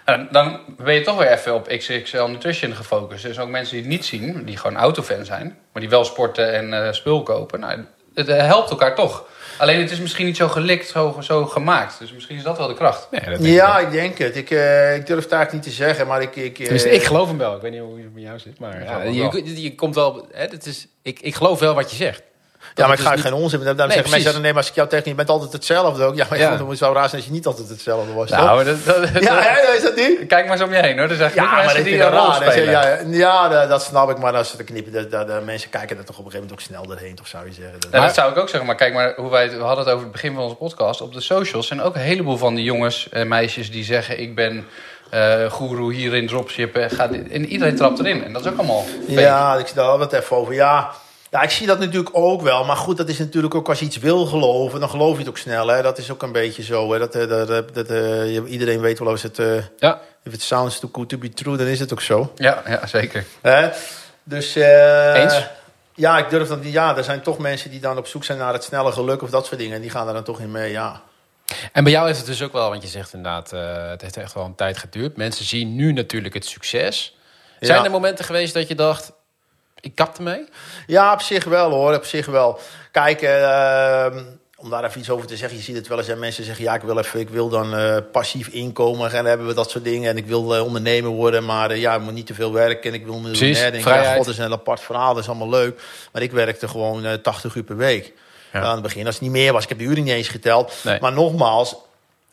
Ja. 0.05 0.13
En 0.13 0.27
dan 0.31 0.59
ben 0.77 0.93
je 0.93 1.01
toch 1.01 1.17
weer 1.17 1.31
even 1.31 1.53
op 1.55 1.67
XXL 1.67 2.23
Nutrition 2.23 2.75
gefocust. 2.75 3.23
Dus 3.23 3.39
ook 3.39 3.49
mensen 3.49 3.73
die 3.73 3.81
het 3.81 3.91
niet 3.91 4.05
zien, 4.05 4.45
die 4.45 4.57
gewoon 4.57 4.77
autofan 4.77 5.25
zijn, 5.25 5.57
maar 5.71 5.81
die 5.81 5.89
wel 5.89 6.05
sporten 6.05 6.53
en 6.53 6.85
eh, 6.85 6.91
spul 6.93 7.23
kopen. 7.23 7.59
Nou, 7.59 7.85
het 8.13 8.27
eh, 8.27 8.45
helpt 8.45 8.69
elkaar 8.69 8.95
toch. 8.95 9.25
Alleen 9.59 9.79
het 9.79 9.91
is 9.91 9.99
misschien 9.99 10.25
niet 10.25 10.37
zo 10.37 10.47
gelikt, 10.47 10.87
zo, 10.87 11.17
zo 11.21 11.45
gemaakt. 11.45 11.99
Dus 11.99 12.13
misschien 12.13 12.37
is 12.37 12.43
dat 12.43 12.57
wel 12.57 12.67
de 12.67 12.73
kracht. 12.73 13.07
Nee, 13.11 13.19
dat 13.21 13.29
denk 13.29 13.39
ik 13.43 13.47
Ja, 13.47 13.79
ik 13.79 13.91
denk 13.91 14.17
het. 14.17 14.35
Ik, 14.35 14.51
eh, 14.51 14.95
ik 14.95 15.05
durf 15.05 15.23
het 15.23 15.31
eigenlijk 15.31 15.51
niet 15.51 15.75
te 15.75 15.83
zeggen. 15.83 16.07
Maar 16.07 16.21
ik... 16.21 16.35
ik, 16.35 16.59
eh, 16.59 16.63
Tenminste, 16.63 16.89
ik 16.89 17.03
geloof 17.03 17.27
hem 17.27 17.37
wel. 17.37 17.55
Ik 17.55 17.61
weet 17.61 17.71
niet 17.71 17.81
hoe 17.81 17.97
het 17.97 18.13
met 18.13 18.23
jou 18.23 18.39
zit. 18.39 18.59
Maar 18.59 18.83
ja, 18.83 19.03
je, 19.03 19.41
je, 19.43 19.61
je 19.61 19.75
komt 19.75 19.95
wel... 19.95 20.27
Hè, 20.31 20.41
het 20.41 20.65
is, 20.65 20.87
ik, 21.01 21.19
ik 21.19 21.35
geloof 21.35 21.59
wel 21.59 21.73
wat 21.73 21.89
je 21.89 21.95
zegt. 21.95 22.21
Ja, 22.75 22.87
maar 22.87 22.97
ik 22.97 23.03
ga 23.03 23.11
dus 23.11 23.21
geen 23.21 23.33
onzin. 23.33 23.59
Daarom 23.59 23.77
Nee, 23.77 23.91
zeggen 23.91 24.09
mensen, 24.11 24.33
nee, 24.41 24.53
maar 24.53 24.61
als 24.61 24.69
ik 24.69 24.75
jou 24.75 24.87
tegen 24.89 25.09
je 25.09 25.15
bent 25.15 25.29
altijd 25.29 25.51
hetzelfde 25.53 26.03
ook. 26.03 26.15
Ja, 26.15 26.25
maar 26.29 26.39
Ja. 26.39 26.55
dan 26.57 26.75
zou 26.75 26.91
het 26.91 26.99
raar 26.99 27.09
zijn 27.09 27.21
als 27.21 27.25
je 27.25 27.31
niet 27.31 27.45
altijd 27.45 27.69
hetzelfde 27.69 28.13
was. 28.13 28.29
toch? 28.29 28.37
Nou, 28.39 28.63
dat, 28.63 28.85
dat, 28.85 29.09
ja, 29.23 29.33
ja, 29.43 29.73
is 29.73 29.81
dat 29.81 29.95
niet? 29.95 30.27
Kijk 30.27 30.43
maar 30.47 30.53
eens 30.53 30.61
om 30.65 30.73
je 30.73 30.79
heen 30.81 30.99
hoor. 30.99 31.09
Er 31.09 31.15
zijn 31.15 31.31
Ja, 31.35 31.43
maar 31.43 31.63
mensen 31.65 31.83
die 31.83 32.01
een 32.03 32.09
rol 32.09 32.27
raar. 32.27 32.51
Spelen. 32.51 32.71
Ja, 33.11 33.47
ja 33.49 33.65
dat, 33.67 33.83
snap 33.83 34.09
ik. 34.09 34.17
Maar 34.17 34.33
als 34.35 34.49
ze 34.49 34.57
te 34.57 34.63
knippen, 34.63 35.09
dat 35.09 35.43
mensen 35.45 35.69
kijken 35.69 35.97
er 35.97 36.03
toch 36.05 36.17
op 36.17 36.25
een 36.25 36.31
gegeven 36.31 36.47
moment 36.49 36.51
ook 36.51 36.61
snel 36.61 36.85
doorheen, 36.87 37.15
toch 37.15 37.27
zou 37.27 37.45
je 37.45 37.53
zeggen. 37.53 37.79
Dat- 37.91 38.13
zou 38.15 38.31
ik 38.31 38.37
ook 38.37 38.49
zeggen. 38.49 38.65
Maar 38.65 38.75
kijk 38.75 38.93
maar 38.93 39.13
hoe 39.15 39.29
wij 39.29 39.43
het, 39.43 39.53
we 39.55 39.59
hadden 39.63 39.83
het 39.85 39.93
over 39.93 40.03
het 40.03 40.11
begin 40.11 40.33
van 40.33 40.43
onze 40.43 40.55
podcast. 40.55 41.01
Op 41.01 41.13
de 41.13 41.21
socials 41.21 41.67
zijn 41.67 41.81
ook 41.81 41.95
een 41.95 42.01
heleboel 42.01 42.37
van 42.37 42.55
die 42.55 42.63
jongens 42.63 43.07
en 43.11 43.27
meisjes 43.27 43.71
die 43.71 43.83
zeggen: 43.83 44.19
Ik 44.19 44.35
ben 44.35 44.67
eh 45.09 45.45
goeroe 45.51 45.93
hierin 45.93 46.27
dropshippen. 46.27 46.83
en 46.83 46.89
Ga 46.89 47.07
dit, 47.07 47.29
en 47.31 47.45
iedereen 47.45 47.75
trapt 47.75 47.99
erin. 47.99 48.23
En 48.23 48.33
dat 48.33 48.45
is 48.45 48.51
ook 48.51 48.57
allemaal. 48.57 48.85
fake. 49.07 49.19
Ja, 49.21 49.55
ik 49.55 49.65
zie 49.65 49.75
daar 49.75 49.85
wel 49.85 49.97
wat 49.97 50.13
even 50.13 50.35
over. 50.37 50.53
Ja. 50.53 50.89
Ja, 51.31 51.41
ik 51.41 51.49
zie 51.49 51.67
dat 51.67 51.79
natuurlijk 51.79 52.09
ook 52.11 52.41
wel. 52.41 52.65
Maar 52.65 52.75
goed, 52.75 52.97
dat 52.97 53.09
is 53.09 53.17
natuurlijk 53.19 53.55
ook 53.55 53.69
als 53.69 53.79
je 53.79 53.85
iets 53.85 53.97
wil 53.97 54.25
geloven, 54.25 54.79
dan 54.79 54.89
geloof 54.89 55.11
je 55.13 55.19
het 55.19 55.29
ook 55.29 55.37
snel. 55.37 55.67
Hè? 55.67 55.81
Dat 55.81 55.97
is 55.97 56.11
ook 56.11 56.23
een 56.23 56.31
beetje 56.31 56.63
zo. 56.63 56.93
Hè? 56.93 56.99
Dat, 56.99 57.15
eh, 57.15 57.27
dat, 57.27 57.47
dat, 57.47 57.73
dat, 57.75 57.87
eh, 57.89 58.51
iedereen 58.51 58.79
weet 58.81 58.99
wel 58.99 59.07
als 59.07 59.21
het... 59.23 59.39
eh 59.39 59.63
Ja, 59.77 59.99
if 60.23 60.33
it 60.33 60.41
sounds 60.41 60.79
too 60.79 60.89
good 60.93 61.09
to 61.09 61.17
be 61.17 61.29
true, 61.29 61.57
dan 61.57 61.67
is 61.67 61.79
het 61.79 61.93
ook 61.93 62.01
zo. 62.01 62.31
Ja, 62.35 62.61
ja, 62.67 62.87
zeker. 62.87 63.25
Hè? 63.41 63.69
Dus... 64.23 64.55
Eens? 64.55 65.47
Ja, 65.95 66.17
ik 66.17 66.29
durf 66.29 66.47
dat 66.47 66.63
niet. 66.63 66.73
Ja, 66.73 66.97
er 66.97 67.03
zijn 67.03 67.21
toch 67.21 67.37
mensen 67.37 67.69
die 67.71 67.79
dan 67.79 67.97
op 67.97 68.07
zoek 68.07 68.23
zijn 68.23 68.37
naar 68.37 68.53
het 68.53 68.63
snelle 68.63 68.91
geluk 68.91 69.21
of 69.21 69.29
dat 69.29 69.45
soort 69.45 69.59
dingen. 69.59 69.75
En 69.75 69.81
die 69.81 69.89
gaan 69.89 70.05
daar 70.05 70.13
dan 70.13 70.23
toch 70.23 70.39
in 70.39 70.51
mee, 70.51 70.71
ja. 70.71 71.01
En 71.73 71.83
bij 71.83 71.91
jou 71.91 72.05
heeft 72.05 72.17
het 72.17 72.27
dus 72.27 72.41
ook 72.43 72.53
wel, 72.53 72.69
want 72.69 72.81
je 72.81 72.87
zegt 72.87 73.13
inderdaad, 73.13 73.51
het 73.91 74.01
heeft 74.01 74.17
echt 74.17 74.33
wel 74.33 74.45
een 74.45 74.55
tijd 74.55 74.77
geduurd. 74.77 75.17
Mensen 75.17 75.45
zien 75.45 75.75
nu 75.75 75.91
natuurlijk 75.93 76.33
het 76.33 76.45
succes. 76.45 77.17
Zijn 77.59 77.79
Ja. 77.79 77.85
er 77.85 77.91
momenten 77.91 78.25
geweest 78.25 78.53
dat 78.53 78.67
je 78.67 78.75
dacht, 78.75 79.11
ik 79.81 79.95
kap 79.95 80.17
ermee? 80.17 80.45
Ja, 80.87 81.13
op 81.13 81.21
zich 81.21 81.43
wel 81.43 81.71
hoor, 81.71 81.95
op 81.95 82.05
zich 82.05 82.25
wel. 82.25 82.59
Kijk, 82.91 83.21
eh, 83.21 84.05
om 84.61 84.69
daar 84.69 84.83
even 84.83 84.99
iets 84.99 85.09
over 85.09 85.27
te 85.27 85.37
zeggen. 85.37 85.57
Je 85.57 85.63
ziet 85.63 85.75
het 85.75 85.87
wel 85.87 85.97
eens, 85.97 86.07
hè, 86.07 86.15
mensen 86.15 86.43
zeggen, 86.43 86.63
ja, 86.63 86.75
ik 86.75 86.81
wil, 86.81 86.97
even, 86.97 87.19
ik 87.19 87.29
wil 87.29 87.49
dan 87.49 87.75
eh, 87.75 87.97
passief 88.11 88.47
inkomen. 88.47 89.07
En 89.09 89.15
dan 89.15 89.25
hebben 89.25 89.47
we 89.47 89.53
dat 89.53 89.69
soort 89.69 89.83
dingen. 89.83 90.09
En 90.09 90.17
ik 90.17 90.25
wil 90.25 90.55
eh, 90.55 90.63
ondernemer 90.63 91.11
worden, 91.11 91.45
maar 91.45 91.71
eh, 91.71 91.79
ja, 91.79 91.95
ik 91.95 92.01
moet 92.01 92.13
niet 92.13 92.25
te 92.25 92.33
veel 92.33 92.53
werken. 92.53 92.91
En 92.91 92.99
ik 92.99 93.05
wil 93.05 93.19
miljonair. 93.19 93.81
Vrijheid. 93.81 94.05
Ja, 94.05 94.15
god, 94.15 94.25
dat 94.25 94.33
is 94.33 94.39
een 94.39 94.51
apart 94.51 94.79
verhaal, 94.79 95.13
dat 95.13 95.23
is 95.23 95.29
allemaal 95.29 95.49
leuk. 95.49 95.81
Maar 96.11 96.21
ik 96.21 96.31
werkte 96.31 96.67
gewoon 96.67 97.05
eh 97.05 97.13
80 97.13 97.55
uur 97.55 97.63
per 97.63 97.77
week. 97.77 98.13
Ja. 98.53 98.61
Aan 98.61 98.73
het 98.73 98.81
begin, 98.81 99.05
als 99.05 99.15
het 99.15 99.23
niet 99.23 99.31
meer 99.31 99.53
was. 99.53 99.63
Ik 99.63 99.69
heb 99.69 99.77
de 99.77 99.83
uren 99.83 100.03
niet 100.03 100.13
eens 100.13 100.27
geteld. 100.27 100.73
Nee. 100.83 100.99
Maar 100.99 101.13
nogmaals, 101.13 101.75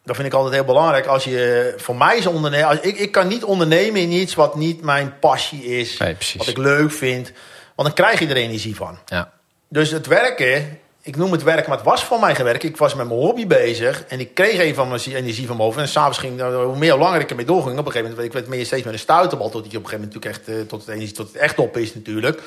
dat 0.07 0.17
vind 0.17 0.29
ik 0.29 0.35
altijd 0.35 0.55
heel 0.55 0.65
belangrijk. 0.65 1.07
Als 1.07 1.25
je, 1.25 1.75
voor 1.77 1.97
mij 1.97 2.17
is 2.17 2.27
ondernemen, 2.27 2.69
als, 2.69 2.81
ik, 2.81 2.99
ik 2.99 3.13
kan 3.13 3.29
niet 3.29 3.45
ondernemen 3.45 4.01
in 4.01 4.11
iets 4.11 4.35
wat 4.35 4.57
niet 4.57 4.83
mijn 4.83 5.19
passie 5.19 5.65
is. 5.65 5.97
Nee. 5.97 6.17
Wat 6.37 6.47
ik 6.47 6.57
leuk 6.57 6.93
vind. 6.93 7.33
Want 7.75 7.89
dan 7.89 7.93
krijg 7.93 8.19
je 8.19 8.27
er 8.27 8.37
energie 8.37 8.77
van. 8.77 8.99
Ja. 9.07 9.33
Dus 9.69 9.91
het 9.91 10.07
werken, 10.07 10.79
ik 11.03 11.17
noem 11.17 11.33
het 11.33 11.43
werken, 11.43 11.69
maar 11.69 11.79
het 11.79 11.87
was 11.87 12.05
voor 12.05 12.21
mij 12.21 12.35
geen 12.35 12.45
werk. 12.45 12.63
Ik 12.63 12.77
was 12.77 12.95
met 12.95 13.07
mijn 13.07 13.21
hobby 13.21 13.47
bezig 13.47 14.05
en 14.05 14.21
ik 14.21 14.35
kreeg 14.35 14.59
even 14.59 14.75
van 14.75 14.89
mijn 14.89 15.01
energie 15.05 15.47
van 15.47 15.57
boven. 15.57 15.83
En 15.83 15.89
s'avonds 15.89 16.19
ging, 16.19 16.37
nou, 16.37 16.65
hoe 16.65 16.79
meer 16.79 16.91
hoe 16.91 17.01
langer 17.01 17.21
ik 17.21 17.31
ermee 17.31 17.45
doorging, 17.45 17.79
op 17.79 17.87
een 17.87 17.93
gegeven 17.93 18.11
moment, 18.11 18.27
ik 18.27 18.33
werd 18.33 18.47
meer 18.47 18.67
steeds 18.67 18.85
meer 18.85 18.93
een 18.93 18.99
stuiterbal, 18.99 19.51
tot 19.51 19.71
je 19.71 19.79
op 19.79 19.85
een 19.85 19.91
gegeven 19.91 20.09
moment 20.09 20.25
natuurlijk 20.25 20.51
echt, 20.51 20.61
eh, 20.63 20.69
tot 20.69 20.81
het 20.81 20.89
energie, 20.95 21.15
tot 21.15 21.27
het 21.27 21.37
echt 21.37 21.59
op 21.59 21.77
is 21.77 21.95
natuurlijk. 21.95 22.43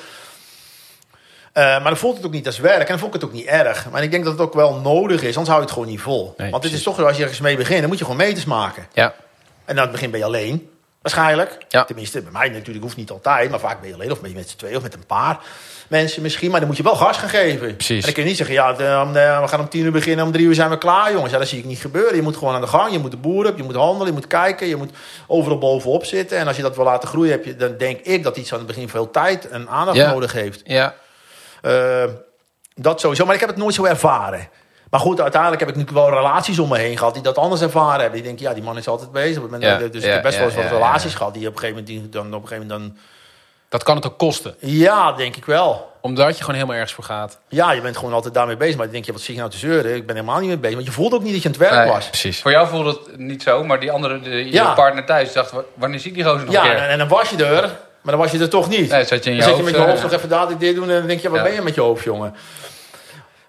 Eh, 1.52 1.64
maar 1.64 1.84
dan 1.84 1.96
voelt 1.96 2.16
het 2.16 2.26
ook 2.26 2.32
niet 2.32 2.46
als 2.46 2.58
werk 2.58 2.80
en 2.80 2.86
dan 2.86 2.98
vond 2.98 3.14
ik 3.14 3.20
het 3.20 3.30
ook 3.30 3.36
niet 3.36 3.46
erg. 3.46 3.90
Maar 3.90 4.02
ik 4.02 4.10
denk 4.10 4.24
dat 4.24 4.32
het 4.32 4.42
ook 4.42 4.54
wel 4.54 4.74
nodig 4.74 5.20
is, 5.22 5.26
anders 5.36 5.46
hou 5.48 5.56
je 5.58 5.64
het 5.64 5.70
gewoon 5.72 5.88
niet 5.88 6.00
vol. 6.00 6.34
Nee, 6.36 6.50
Want 6.50 6.64
het 6.64 6.72
is 6.72 6.82
toch, 6.82 7.02
als 7.02 7.16
je 7.16 7.22
ergens 7.22 7.40
mee 7.40 7.56
begint, 7.56 7.80
dan 7.80 7.88
moet 7.88 7.98
je 7.98 8.04
gewoon 8.04 8.20
meters 8.20 8.44
maken. 8.44 8.86
Ja. 8.92 9.14
En 9.64 9.76
aan 9.76 9.82
het 9.82 9.90
begin 9.92 10.10
ben 10.10 10.18
je 10.20 10.26
alleen, 10.26 10.70
waarschijnlijk. 11.02 11.58
Ja. 11.68 11.84
Tenminste, 11.84 12.22
bij 12.22 12.32
mij 12.32 12.48
natuurlijk 12.48 12.84
hoeft 12.84 12.96
niet 12.96 13.10
altijd, 13.10 13.50
maar 13.50 13.60
vaak 13.60 13.80
ben 13.80 13.88
je 13.88 13.94
alleen. 13.94 14.10
Of 14.12 14.20
ben 14.20 14.30
je 14.30 14.36
met 14.36 14.48
z'n 14.50 14.56
tweeën 14.56 14.76
of 14.76 14.82
met 14.82 14.94
een 14.94 15.06
paar 15.06 15.38
mensen 15.88 16.22
misschien. 16.22 16.50
Maar 16.50 16.58
dan 16.60 16.68
moet 16.68 16.76
je 16.76 16.82
wel 16.82 16.94
gas 16.96 17.16
gaan 17.16 17.28
geven. 17.28 17.74
Precies. 17.76 17.96
En 17.96 18.02
dan 18.04 18.12
kun 18.12 18.22
je 18.22 18.28
niet 18.28 18.36
zeggen, 18.36 18.54
ja, 18.54 18.70
om 19.02 19.12
de- 19.12 19.38
we 19.42 19.48
gaan 19.48 19.60
om 19.60 19.68
tien 19.68 19.84
uur 19.84 19.92
beginnen, 19.92 20.24
om 20.24 20.32
drie 20.32 20.46
uur 20.46 20.54
zijn 20.54 20.70
we 20.70 20.78
klaar, 20.78 21.12
jongens. 21.12 21.32
Ja, 21.32 21.38
dat 21.38 21.48
zie 21.48 21.58
ik 21.58 21.64
niet 21.64 21.78
gebeuren. 21.80 22.16
Je 22.16 22.22
moet 22.22 22.36
gewoon 22.36 22.54
aan 22.54 22.60
de 22.60 22.66
gang, 22.66 22.92
je 22.92 22.98
moet 22.98 23.10
de 23.10 23.16
boer 23.16 23.46
op, 23.46 23.56
je 23.56 23.62
moet 23.62 23.74
handelen, 23.74 24.06
je 24.06 24.12
moet 24.12 24.26
kijken, 24.26 24.66
je 24.66 24.76
moet 24.76 24.90
overal 25.26 25.58
bovenop 25.58 26.04
zitten. 26.04 26.38
En 26.38 26.46
als 26.46 26.56
je 26.56 26.62
dat 26.62 26.76
wil 26.76 26.84
laten 26.84 27.08
groeien, 27.08 27.30
heb 27.32 27.44
je, 27.44 27.56
dan 27.56 27.76
denk 27.78 28.00
ik 28.00 28.22
dat 28.22 28.36
iets 28.36 28.52
aan 28.52 28.58
het 28.58 28.66
begin 28.66 28.88
veel 28.88 29.10
tijd 29.10 29.48
en 29.48 29.68
aandacht 29.68 29.96
Ja. 29.96 30.10
nodig 30.10 30.32
heeft. 30.32 30.60
Ja. 30.64 30.94
Eh, 31.62 32.04
dat 32.74 33.00
sowieso, 33.00 33.24
maar 33.24 33.34
ik 33.34 33.40
heb 33.40 33.48
het 33.48 33.58
nooit 33.58 33.74
zo 33.74 33.84
ervaren. 33.84 34.48
Maar 34.90 35.00
goed, 35.00 35.20
uiteindelijk 35.20 35.60
heb 35.60 35.70
ik 35.70 35.76
natuurlijk 35.76 36.06
wel 36.06 36.16
relaties 36.16 36.58
om 36.58 36.68
me 36.68 36.78
heen 36.78 36.98
gehad 36.98 37.14
die 37.14 37.22
dat 37.22 37.38
anders 37.38 37.60
ervaren 37.60 38.00
hebben. 38.00 38.12
Die 38.12 38.22
denken, 38.22 38.46
ja, 38.46 38.54
die 38.54 38.62
man 38.62 38.76
is 38.76 38.88
altijd 38.88 39.12
bezig. 39.12 39.42
Ik 39.42 39.60
Ja, 39.62 39.76
dus 39.78 39.88
ik 39.94 40.02
ja, 40.02 40.08
heb 40.08 40.22
best 40.22 40.36
wel 40.36 40.46
eens 40.46 40.54
wat 40.54 40.64
ja, 40.64 40.70
ja. 40.70 40.76
relaties 40.76 41.14
gehad 41.14 41.34
die 41.34 41.46
op 41.48 41.52
een 41.54 41.58
gegeven 41.60 41.82
moment, 41.84 42.00
die 42.02 42.08
dan, 42.08 42.34
op 42.34 42.42
een 42.42 42.48
gegeven 42.48 42.68
moment 42.68 42.94
dan... 42.94 43.02
Dat 43.68 43.82
kan 43.82 43.96
het 43.96 44.06
ook 44.06 44.18
kosten. 44.18 44.54
Ja, 44.58 45.12
denk 45.12 45.36
ik 45.36 45.44
wel. 45.44 45.92
Omdat 46.00 46.28
je 46.34 46.40
gewoon 46.40 46.54
helemaal 46.54 46.74
ergens 46.76 46.94
voor 46.94 47.04
gaat. 47.04 47.38
Ja, 47.48 47.72
je 47.72 47.80
bent 47.80 47.96
gewoon 47.96 48.12
altijd 48.14 48.34
daarmee 48.34 48.56
bezig. 48.56 48.74
Maar 48.76 48.84
dan 48.84 48.92
denk 48.94 49.04
je, 49.04 49.12
wat 49.12 49.20
zie 49.20 49.34
je 49.34 49.40
nou 49.40 49.52
te 49.52 49.58
zeuren? 49.58 49.94
Ik 49.94 50.06
ben 50.06 50.14
helemaal 50.16 50.38
niet 50.38 50.48
mee 50.48 50.58
bezig. 50.58 50.74
Want 50.74 50.86
je 50.86 50.92
voelt 50.92 51.12
ook 51.14 51.22
niet 51.22 51.32
dat 51.32 51.42
je 51.42 51.48
aan 51.48 51.54
het 51.54 51.62
werk 51.70 51.74
Nee. 51.84 51.92
was. 51.92 52.06
Precies. 52.06 52.40
Voor 52.40 52.50
jou 52.50 52.68
voelde 52.68 52.88
het 52.90 53.18
niet 53.18 53.42
zo, 53.42 53.64
maar 53.64 53.80
die 53.80 53.92
andere, 53.92 54.20
de, 54.20 54.30
je 54.30 54.52
Ja. 54.52 54.74
partner 54.74 55.04
thuis, 55.04 55.32
dacht: 55.32 55.50
"Wa- 55.50 55.62
wanneer 55.74 55.98
zie 56.00 56.08
ik 56.10 56.16
die 56.16 56.24
gozer 56.24 56.44
nog 56.44 56.54
Ja, 56.54 56.64
een 56.64 56.76
en, 56.76 56.88
en 56.88 56.98
dan 56.98 57.08
was 57.08 57.30
je 57.30 57.44
er. 57.44 57.78
Maar 58.02 58.12
dan 58.14 58.22
was 58.22 58.30
je 58.32 58.38
er 58.38 58.48
toch 58.48 58.68
niet. 58.68 58.90
Nee, 58.90 59.04
zat 59.04 59.24
je 59.24 59.30
in 59.30 59.36
je 59.36 59.42
dan 59.42 59.48
zit 59.48 59.58
je 59.58 59.62
met 59.64 59.74
je 59.74 59.80
hoofd 59.80 59.96
eh, 59.96 60.02
nog 60.02 60.12
even 60.12 60.28
dadelijk 60.28 60.60
dit 60.60 60.74
doen. 60.74 60.90
En 60.90 60.98
dan 60.98 61.06
denk 61.06 61.20
je, 61.20 61.28
wat 61.28 61.38
Ja. 61.38 61.44
ben 61.44 61.54
je 61.54 61.62
met 61.62 61.74
je 61.74 61.80
hoofd, 61.80 62.04
jongen? 62.04 62.34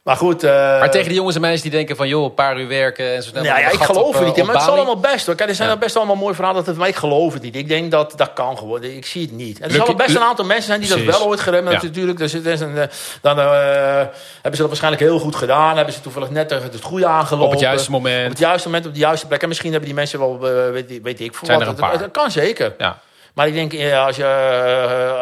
Maar 0.03 0.15
goed. 0.15 0.43
eh, 0.43 0.51
Maar 0.51 0.91
tegen 0.91 1.07
die 1.07 1.15
jongens 1.17 1.35
en 1.35 1.41
meisjes 1.41 1.61
die 1.61 1.71
denken 1.71 1.95
van... 1.95 2.07
joh, 2.07 2.23
een 2.23 2.33
paar 2.33 2.59
uur 2.59 2.67
werken 2.67 3.15
en 3.15 3.23
zo 3.23 3.29
snel 3.29 3.43
Ja, 3.43 3.57
ik 3.57 3.79
geloof 3.83 4.15
eh, 4.15 4.21
niet 4.25 4.29
op 4.39 4.45
Maar 4.45 4.55
het 4.55 4.63
is 4.63 4.69
allemaal 4.69 4.99
best 4.99 5.25
hoor. 5.25 5.35
Kijk, 5.35 5.49
er 5.49 5.55
zijn 5.55 5.67
Ja. 5.67 5.73
er 5.73 5.79
best 5.79 5.95
allemaal 5.95 6.15
mooie 6.15 6.33
verhalen. 6.35 6.63
Dat, 6.63 6.75
maar 6.75 6.87
ik 6.87 6.95
geloof 6.95 7.33
het 7.33 7.41
niet. 7.41 7.55
Ik 7.55 7.67
denk 7.67 7.91
dat 7.91 8.13
dat 8.15 8.33
kan 8.33 8.57
gewoon. 8.57 8.83
Ik 8.83 9.05
zie 9.05 9.21
het 9.21 9.31
niet. 9.31 9.59
En 9.59 9.69
er 9.69 9.75
zullen 9.75 9.97
best 9.97 10.15
een 10.15 10.21
aantal 10.21 10.45
mensen 10.45 10.65
zijn 10.65 10.79
die 10.79 10.89
dat 10.89 11.17
wel 11.17 11.27
ooit 11.27 11.39
geremd 11.39 11.63
hebben. 11.63 11.81
Ja. 11.81 11.87
Natuurlijk. 11.87 12.17
Dus 12.17 12.33
het 12.33 12.45
is 12.45 12.59
een, 12.59 12.77
eh, 12.77 12.87
dan 13.21 13.39
eh, 13.39 13.45
hebben 13.45 14.09
ze 14.41 14.57
dat 14.57 14.67
waarschijnlijk 14.67 15.03
heel 15.03 15.19
goed 15.19 15.35
gedaan. 15.35 15.75
Hebben 15.75 15.93
ze 15.93 16.01
toevallig 16.01 16.29
net 16.29 16.49
het 16.49 16.81
goede 16.81 17.05
aangelopen. 17.07 17.45
Op 17.47 17.51
het 17.51 17.61
juiste 17.61 17.91
moment. 17.91 18.23
Op 18.23 18.29
het 18.29 18.39
juiste 18.39 18.67
moment, 18.67 18.85
op 18.85 18.93
de 18.93 18.99
juiste 18.99 19.27
plek. 19.27 19.41
En 19.41 19.47
misschien 19.47 19.69
hebben 19.71 19.89
die 19.89 19.97
mensen 19.97 20.19
wel, 20.19 20.33
eh, 20.33 20.71
weet, 20.71 20.99
weet 21.03 21.19
ik 21.19 21.35
veel 21.35 21.47
wat. 21.47 21.67
een 21.67 21.75
Dat-. 21.75 21.99
Dat 21.99 22.11
kan 22.11 22.31
zeker. 22.31 22.73
Ja. 22.77 22.99
Maar 23.34 23.48
ik 23.48 23.54
denk, 23.54 23.74
eh, 23.74 24.06
als 24.06 24.15
je 24.15 24.24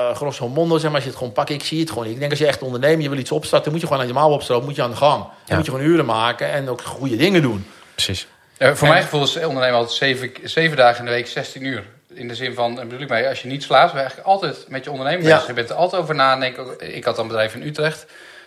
uh, 0.09 0.15
grosso 0.15 0.47
mondo, 0.47 0.73
zeg 0.77 0.83
maar, 0.85 0.93
als 0.93 1.03
je 1.03 1.09
het 1.09 1.17
gewoon 1.17 1.33
pakt, 1.33 1.49
ik 1.49 1.63
zie 1.63 1.79
het 1.79 1.89
gewoon. 1.89 2.03
niet. 2.03 2.13
Ik 2.13 2.19
denk, 2.19 2.31
als 2.31 2.39
je 2.39 2.47
echt 2.47 2.61
onderneemt, 2.61 3.03
je 3.03 3.09
wil 3.09 3.17
iets 3.17 3.31
opstarten, 3.31 3.63
dan 3.63 3.71
moet 3.71 3.81
je 3.81 3.87
gewoon 3.87 4.01
aan 4.01 4.07
je 4.07 4.13
mouw 4.19 4.29
opstropen, 4.29 4.65
moet 4.65 4.75
je 4.75 4.81
aan 4.83 4.89
de 4.89 4.95
gang. 4.95 5.23
Dan 5.23 5.31
Ja. 5.45 5.55
moet 5.55 5.65
je 5.65 5.71
gewoon 5.71 5.85
uren 5.87 6.05
maken 6.05 6.51
en 6.51 6.69
ook 6.69 6.81
goede 6.81 7.15
dingen 7.15 7.41
doen. 7.41 7.65
Precies. 7.95 8.27
Eh, 8.57 8.73
voor 8.73 8.87
En- 8.87 8.93
mijn 8.93 9.03
gevoel 9.03 9.23
is 9.23 9.35
ondernemen 9.35 9.77
altijd 9.77 9.97
zeven, 9.97 10.31
zeven 10.43 10.77
dagen 10.77 10.99
in 10.99 11.05
de 11.05 11.11
week 11.11 11.27
16 11.27 11.65
uur. 11.65 11.83
In 12.13 12.27
de 12.27 12.35
zin 12.35 12.53
van, 12.53 12.75
bedoel 12.75 12.99
ik 12.99 13.09
mee, 13.09 13.27
als 13.27 13.41
je 13.41 13.47
niet 13.47 13.63
slaapt, 13.63 13.85
ben 13.93 14.01
je 14.01 14.07
eigenlijk 14.07 14.27
altijd 14.27 14.65
met 14.67 14.83
je 14.83 14.91
onderneming 14.91 15.25
Ja. 15.27 15.31
bezig. 15.33 15.47
Je 15.47 15.53
bent 15.53 15.69
er 15.69 15.75
altijd 15.75 16.01
over 16.01 16.15
na. 16.15 16.35
Denk, 16.35 16.57
ik 16.79 17.03
had 17.03 17.15
dan 17.15 17.23
een 17.25 17.31
bedrijf 17.31 17.55
in 17.55 17.63
Utrecht. 17.63 18.05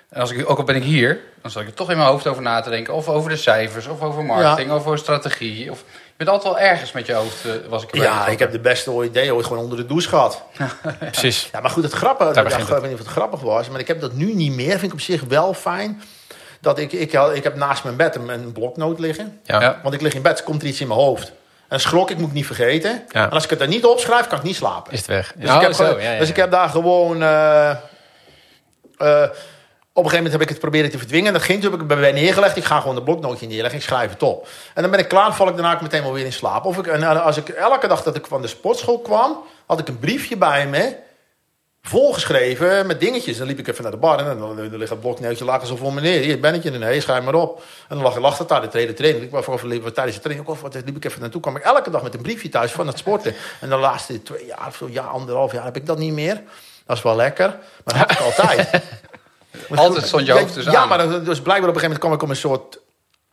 En 0.08 0.20
als 0.20 0.30
ik, 0.30 0.50
ook 0.50 0.58
al 0.58 0.64
ben 0.64 0.76
ik 0.76 0.82
hier, 0.82 1.20
dan 1.42 1.50
zal 1.50 1.62
ik 1.62 1.68
er 1.68 1.74
toch 1.74 1.90
in 1.90 1.96
mijn 1.96 2.08
hoofd 2.08 2.26
over 2.26 2.42
na 2.42 2.60
te 2.60 2.70
denken. 2.70 2.94
Of 2.94 3.08
over 3.08 3.30
de 3.30 3.36
cijfers, 3.36 3.86
of 3.86 4.00
over 4.02 4.24
marketing, 4.24 4.70
of 4.70 4.76
over 4.86 4.98
strategie. 4.98 5.70
Of, 5.70 5.84
bent 6.24 6.28
altijd 6.36 6.54
wel 6.54 6.62
ergens 6.62 6.92
met 6.92 7.06
je 7.06 7.12
hoofd, 7.12 7.44
eh, 7.44 7.52
was 7.68 7.82
ik 7.82 7.94
Ja, 7.96 8.26
ik 8.26 8.38
heb 8.38 8.52
de 8.52 8.58
beste 8.60 9.02
idee 9.04 9.34
ooit 9.34 9.46
gewoon 9.46 9.62
onder 9.62 9.78
de 9.78 9.86
douche 9.86 10.08
gehad. 10.08 10.42
Precies. 10.98 11.48
Ja, 11.52 11.60
maar 11.60 11.70
goed, 11.70 11.82
het 11.82 11.92
grappige, 11.92 12.32
Daar 12.32 12.50
ja, 12.50 12.56
ik 12.56 12.66
weet 12.66 12.82
niet 12.82 12.92
of 12.92 12.98
het 12.98 13.06
grappig 13.08 13.40
was, 13.40 13.68
maar 13.68 13.80
ik 13.80 13.88
heb 13.88 14.00
dat 14.00 14.12
nu 14.12 14.34
niet 14.34 14.52
meer. 14.52 14.70
Vind 14.70 14.82
ik 14.82 14.92
op 14.92 15.00
zich 15.00 15.22
wel 15.28 15.54
fijn. 15.54 16.02
Dat 16.60 16.78
ik, 16.78 16.92
ik, 16.92 17.12
ik 17.12 17.42
heb 17.44 17.56
naast 17.56 17.84
mijn 17.84 17.96
bed 17.96 18.14
een, 18.14 18.28
een 18.28 18.52
bloknoot 18.52 18.98
liggen. 18.98 19.40
Ja. 19.44 19.60
Ja. 19.60 19.80
Want 19.82 19.94
ik 19.94 20.00
lig 20.00 20.14
in 20.14 20.22
bed, 20.22 20.42
komt 20.42 20.62
er 20.62 20.68
iets 20.68 20.80
in 20.80 20.86
mijn 20.88 21.00
hoofd. 21.00 21.32
En 21.68 21.80
schrok 21.80 22.10
ik, 22.10 22.18
moet 22.18 22.28
ik 22.28 22.34
niet 22.34 22.46
vergeten. 22.46 23.04
Ja. 23.08 23.24
En 23.24 23.30
als 23.30 23.44
ik 23.44 23.50
het 23.50 23.60
er 23.60 23.68
niet 23.68 23.84
opschrijf, 23.84 24.26
kan 24.26 24.38
ik 24.38 24.44
niet 24.44 24.56
slapen. 24.56 24.92
Is 24.92 24.98
het 24.98 25.08
weg. 25.08 25.32
Dus, 25.36 25.50
Oh, 25.50 25.56
ik, 25.56 25.62
heb, 25.62 25.72
zo, 25.72 25.84
gewoon- 25.84 26.00
ja, 26.02 26.12
ja, 26.12 26.18
dus 26.18 26.26
ja. 26.26 26.34
ik 26.34 26.40
heb 26.40 26.50
daar 26.50 26.68
gewoon... 26.68 27.22
eh, 27.22 27.70
eh, 27.70 29.28
op 29.94 30.04
een 30.04 30.10
gegeven 30.10 30.24
moment 30.24 30.32
heb 30.32 30.42
ik 30.42 30.48
het 30.48 30.58
proberen 30.58 30.90
te 30.90 30.98
verdwingen. 30.98 31.32
Dat 31.32 31.42
ging 31.42 31.60
toen 31.60 31.70
heb 31.70 31.80
ik 31.80 31.88
het 31.88 31.98
bij 31.98 32.12
mij 32.12 32.20
neergelegd. 32.20 32.56
Ik 32.56 32.64
ga 32.64 32.80
gewoon 32.80 32.94
de 32.94 33.02
bloknootje 33.02 33.46
neerleggen. 33.46 33.78
Ik 33.78 33.84
schrijf 33.84 34.10
het 34.10 34.22
op. 34.22 34.48
En 34.74 34.82
dan 34.82 34.90
ben 34.90 35.00
ik 35.00 35.08
klaar. 35.08 35.34
val 35.34 35.48
ik 35.48 35.54
daarna 35.54 35.74
ook 35.74 35.80
meteen 35.80 36.02
wel 36.02 36.12
weer 36.12 36.24
in 36.24 36.32
slaap. 36.32 36.64
Of 36.64 36.78
ik, 36.78 36.86
en 36.86 37.22
als 37.22 37.36
ik 37.36 37.48
elke 37.48 37.86
dag 37.86 38.02
dat 38.02 38.16
ik 38.16 38.26
van 38.26 38.42
de 38.42 38.48
sportschool 38.48 38.98
kwam... 38.98 39.36
had 39.66 39.78
ik 39.78 39.88
een 39.88 39.98
briefje 39.98 40.36
bij 40.36 40.66
me... 40.66 40.96
volgeschreven 41.82 42.86
met 42.86 43.00
dingetjes. 43.00 43.36
Dan 43.36 43.46
liep 43.46 43.58
ik 43.58 43.68
even 43.68 43.82
naar 43.82 43.92
de 43.92 43.98
bar. 43.98 44.18
En 44.18 44.38
dan, 44.38 44.56
dan 44.56 44.76
ligt 44.76 44.90
het 44.90 45.00
bloknootje 45.00 45.44
lagen 45.44 45.66
zo 45.66 45.76
voor 45.76 45.92
me 45.92 46.00
neer. 46.00 46.22
Hier, 46.22 46.40
ben 46.40 46.54
ik 46.54 46.62
je? 46.62 46.70
Nee, 46.70 47.00
schrijf 47.00 47.24
maar 47.24 47.34
op. 47.34 47.62
En 47.88 47.94
dan 47.94 48.04
lag, 48.04 48.18
lag 48.18 48.36
dat 48.36 48.48
daar, 48.48 48.60
de 48.60 48.68
tweede 48.68 48.92
training. 48.92 49.24
Ik 49.24 49.30
was 49.30 49.44
voor 49.44 49.92
tijdens 49.92 50.16
de 50.16 50.22
training 50.22 50.48
ook 50.48 50.64
of 50.64 50.74
liep 50.74 50.96
ik 50.96 51.04
even 51.04 51.20
naartoe. 51.20 51.40
kwam 51.40 51.56
ik 51.56 51.62
elke 51.62 51.90
dag 51.90 52.02
met 52.02 52.14
een 52.14 52.22
briefje 52.22 52.48
thuis 52.48 52.72
van 52.72 52.86
het 52.86 52.98
sporten. 52.98 53.34
En 53.60 53.68
de 53.68 53.76
laatste 53.76 54.22
twee 54.22 54.46
jaar 54.46 54.66
of 54.66 54.76
zo, 54.76 54.88
jaar, 54.90 55.06
anderhalf 55.06 55.52
jaar 55.52 55.64
heb 55.64 55.76
ik 55.76 55.86
dat 55.86 55.98
niet 55.98 56.12
meer. 56.12 56.42
Dat 56.86 56.96
is 56.96 57.02
wel 57.02 57.16
lekker. 57.16 57.48
Maar 57.84 57.98
dat 57.98 58.08
heb 58.08 58.10
ik 58.10 58.18
altijd. 58.38 58.82
Altijd 59.74 60.06
stond 60.06 60.26
je 60.26 60.32
hoofd 60.32 60.54
dus 60.54 60.64
Ja, 60.64 60.74
aan. 60.82 60.88
maar 60.88 60.98
dat- 60.98 61.24
dus 61.24 61.40
blijkbaar 61.40 61.68
op 61.68 61.74
een 61.74 61.80
gegeven 61.80 61.82
moment 61.82 61.98
kwam 62.00 62.12
ik 62.12 62.22
op 62.22 62.28
een 62.28 62.36
soort 62.36 62.78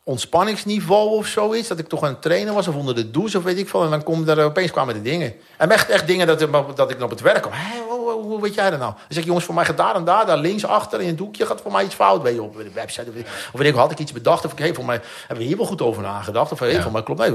ontspanningsniveau 0.03 1.09
of 1.09 1.27
zoiets. 1.27 1.67
Dat 1.67 1.79
ik 1.79 1.87
toch 1.87 2.03
aan 2.03 2.09
het 2.09 2.21
trainen 2.21 2.53
was 2.53 2.67
of 2.67 2.75
onder 2.75 2.95
de 2.95 3.11
douche 3.11 3.37
of 3.37 3.43
weet 3.43 3.57
ik 3.57 3.69
veel. 3.69 3.83
En 3.83 3.89
dan 3.89 4.03
komt 4.03 4.27
er 4.27 4.43
opeens 4.43 4.71
kwamen 4.71 4.93
de 4.93 5.01
dingen. 5.01 5.33
En 5.57 5.71
echt, 5.71 5.89
echt 5.89 6.07
dingen 6.07 6.27
dat, 6.27 6.39
dat 6.75 6.89
ik 6.91 7.01
op 7.01 7.09
het 7.09 7.21
werk 7.21 7.41
kwam. 7.41 7.53
Hé, 7.53 7.79
hoe, 7.89 8.11
hoe- 8.11 8.23
hoe 8.23 8.41
weet 8.41 8.53
jij 8.53 8.69
dat 8.69 8.79
nou? 8.79 8.91
Dan 8.91 9.01
zeg 9.07 9.17
ik, 9.19 9.25
jongens, 9.25 9.45
voor 9.45 9.55
mij 9.55 9.65
gaat 9.65 9.77
daar 9.77 9.95
en 9.95 10.03
daar, 10.03 10.25
daar 10.25 10.37
links 10.37 10.65
achter 10.65 11.01
in 11.01 11.07
het 11.07 11.17
doekje 11.17 11.45
gaat 11.45 11.61
voor 11.61 11.71
mij 11.71 11.83
iets 11.83 11.95
fout. 11.95 12.21
Weet 12.21 12.35
je, 12.35 12.41
op 12.41 12.55
de 12.57 12.69
website. 12.73 13.07
Of, 13.09 13.13
weet 13.13 13.23
ik- 13.25 13.31
of 13.53 13.59
weet 13.59 13.67
ik, 13.69 13.75
had 13.75 13.91
ik 13.91 13.99
iets 13.99 14.11
bedacht? 14.11 14.45
Of 14.45 14.51
ik, 14.51 14.59
hey, 14.59 14.73
voor 14.73 14.85
mij 14.85 15.01
hebben 15.19 15.37
we 15.37 15.43
hier 15.43 15.57
wel 15.57 15.65
goed 15.65 15.81
over 15.81 16.01
nagedacht. 16.01 16.51
Of 16.51 16.59
hey, 16.59 16.71
Ja. 16.71 16.81
voor 16.81 16.91
mij 16.91 17.03
klopt. 17.03 17.19
Nee, 17.19 17.31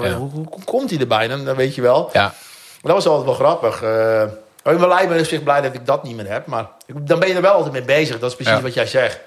Ja. 0.00 0.14
hoe, 0.14 0.30
hoe, 0.30 0.46
komt 0.64 0.90
hij 0.90 0.98
erbij? 0.98 1.28
Dan, 1.28 1.44
dan 1.44 1.56
weet 1.56 1.74
je 1.74 1.82
wel. 1.82 2.10
Ja. 2.12 2.22
Maar 2.82 2.92
dat 2.94 3.04
was 3.04 3.06
altijd 3.06 3.24
wel 3.26 3.34
grappig. 3.34 3.82
Eh, 3.82 4.22
ik 4.64 4.78
ben 4.78 4.88
blij, 4.88 5.08
ben 5.08 5.18
op 5.18 5.24
zich 5.24 5.42
blij 5.42 5.60
dat 5.60 5.74
ik 5.74 5.86
dat 5.86 6.02
niet 6.02 6.16
meer 6.16 6.28
heb. 6.30 6.46
Maar 6.46 6.66
dan 6.86 7.18
ben 7.18 7.28
je 7.28 7.34
er 7.34 7.40
wel 7.42 7.52
altijd 7.52 7.72
mee 7.72 7.82
bezig. 7.82 8.18
Dat 8.18 8.30
is 8.30 8.36
precies 8.36 8.54
Ja. 8.54 8.60
wat 8.62 8.74
jij 8.74 8.86
zegt. 8.86 9.18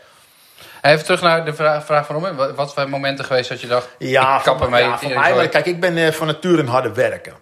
Even 0.82 1.04
terug 1.06 1.22
naar 1.22 1.46
de 1.46 1.54
vraag, 1.54 1.86
vraag 1.86 2.06
van. 2.06 2.36
Wat, 2.56 2.72
zijn 2.72 2.89
momenten 2.89 3.26
geweest 3.26 3.50
dat 3.50 3.62
je 3.62 3.67
dacht, 3.67 3.89
Ja, 3.98 4.38
ik 4.38 4.44
kap 4.44 4.62
ermee. 4.62 4.84
ja, 4.84 4.98
van 4.98 5.13
mij, 5.13 5.34
maar 5.36 5.48
kijk, 5.48 5.65
ik 5.65 5.80
ben 5.80 5.98
eh, 5.98 6.12
van 6.12 6.28
nature 6.28 6.62
een 6.62 6.67
harde 6.67 6.94
werker. 6.94 7.34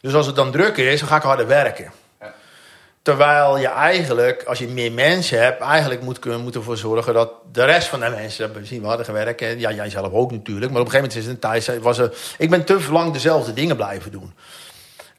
Dus 0.00 0.14
als 0.14 0.26
het 0.26 0.36
dan 0.36 0.50
druk 0.50 0.76
is, 0.76 1.00
dan 1.00 1.08
ga 1.08 1.16
ik 1.16 1.22
harder 1.22 1.46
werken. 1.46 1.92
Ja. 2.20 2.32
Terwijl 3.02 3.58
je 3.58 3.68
eigenlijk, 3.68 4.42
als 4.44 4.58
je 4.58 4.68
meer 4.68 4.92
mensen 4.92 5.42
hebt, 5.42 5.60
eigenlijk 5.62 6.02
moet, 6.02 6.18
kunnen- 6.18 6.40
moet 6.40 6.54
ervoor 6.54 6.76
zorgen 6.76 7.14
dat 7.14 7.30
de 7.52 7.64
rest 7.64 7.88
van 7.88 8.00
de 8.00 8.08
mensen 8.08 8.50
misschien 8.58 8.84
harder 8.84 9.04
gaan 9.04 9.14
werken. 9.14 9.58
Ja, 9.58 9.70
jij 9.72 9.90
zelf 9.90 10.12
ook 10.12 10.30
natuurlijk. 10.30 10.72
Maar 10.72 10.80
op 10.80 10.86
een 10.86 10.92
gegeven 10.92 11.16
moment 11.18 11.42
is 11.44 11.50
het 11.50 11.62
een 11.62 11.66
tijd, 11.72 11.82
was 11.82 11.98
er, 11.98 12.12
ik 12.38 12.50
ben 12.50 12.64
te 12.64 12.80
lang 12.90 13.12
dezelfde 13.12 13.52
dingen 13.52 13.76
blijven 13.76 14.10
doen. 14.10 14.34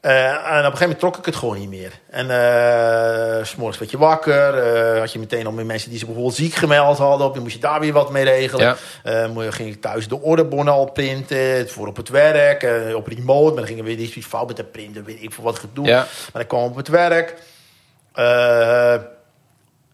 Eh, 0.04 0.24
en 0.24 0.34
op 0.34 0.42
een 0.44 0.62
gegeven 0.62 0.80
moment 0.80 0.98
trok 0.98 1.16
ik 1.16 1.24
het 1.24 1.36
gewoon 1.36 1.58
niet 1.58 1.68
meer. 1.68 1.92
En 2.10 2.26
s 3.46 3.50
s'morgens 3.50 3.78
werd 3.78 3.90
je 3.90 3.98
wakker. 3.98 4.58
eh, 4.58 4.98
had 4.98 5.12
je 5.12 5.18
meteen 5.18 5.46
al 5.46 5.52
mensen 5.52 5.88
die 5.90 5.98
zich 5.98 6.06
bijvoorbeeld 6.06 6.36
ziek 6.36 6.54
gemeld 6.54 6.98
hadden. 6.98 7.26
Op, 7.26 7.34
dan 7.34 7.42
moest 7.42 7.54
je 7.54 7.60
daar 7.60 7.80
weer 7.80 7.92
wat 7.92 8.10
mee 8.10 8.24
regelen. 8.24 8.76
Ja. 9.02 9.50
Ging 9.50 9.74
ik 9.74 9.80
thuis 9.80 10.08
de 10.08 10.20
orderbonnen 10.20 10.74
al 10.74 10.90
printen. 10.90 11.68
Voor 11.68 11.86
op 11.86 11.96
het 11.96 12.08
werk. 12.08 12.66
op 12.94 13.06
remote. 13.06 13.46
Maar 13.46 13.56
dan 13.56 13.66
ging 13.66 13.78
er 13.78 13.84
weer 13.84 13.98
iets 13.98 14.26
fout 14.26 14.46
met 14.46 14.56
de 14.56 14.64
printer. 14.64 15.04
Weet 15.04 15.22
ik 15.22 15.32
voor 15.32 15.44
wat 15.44 15.58
gedoe. 15.58 15.86
Ja. 15.86 16.06
Maar 16.32 16.42
ik 16.42 16.48
kwam 16.48 16.62
op 16.62 16.76
het 16.76 16.88
werk. 16.88 17.34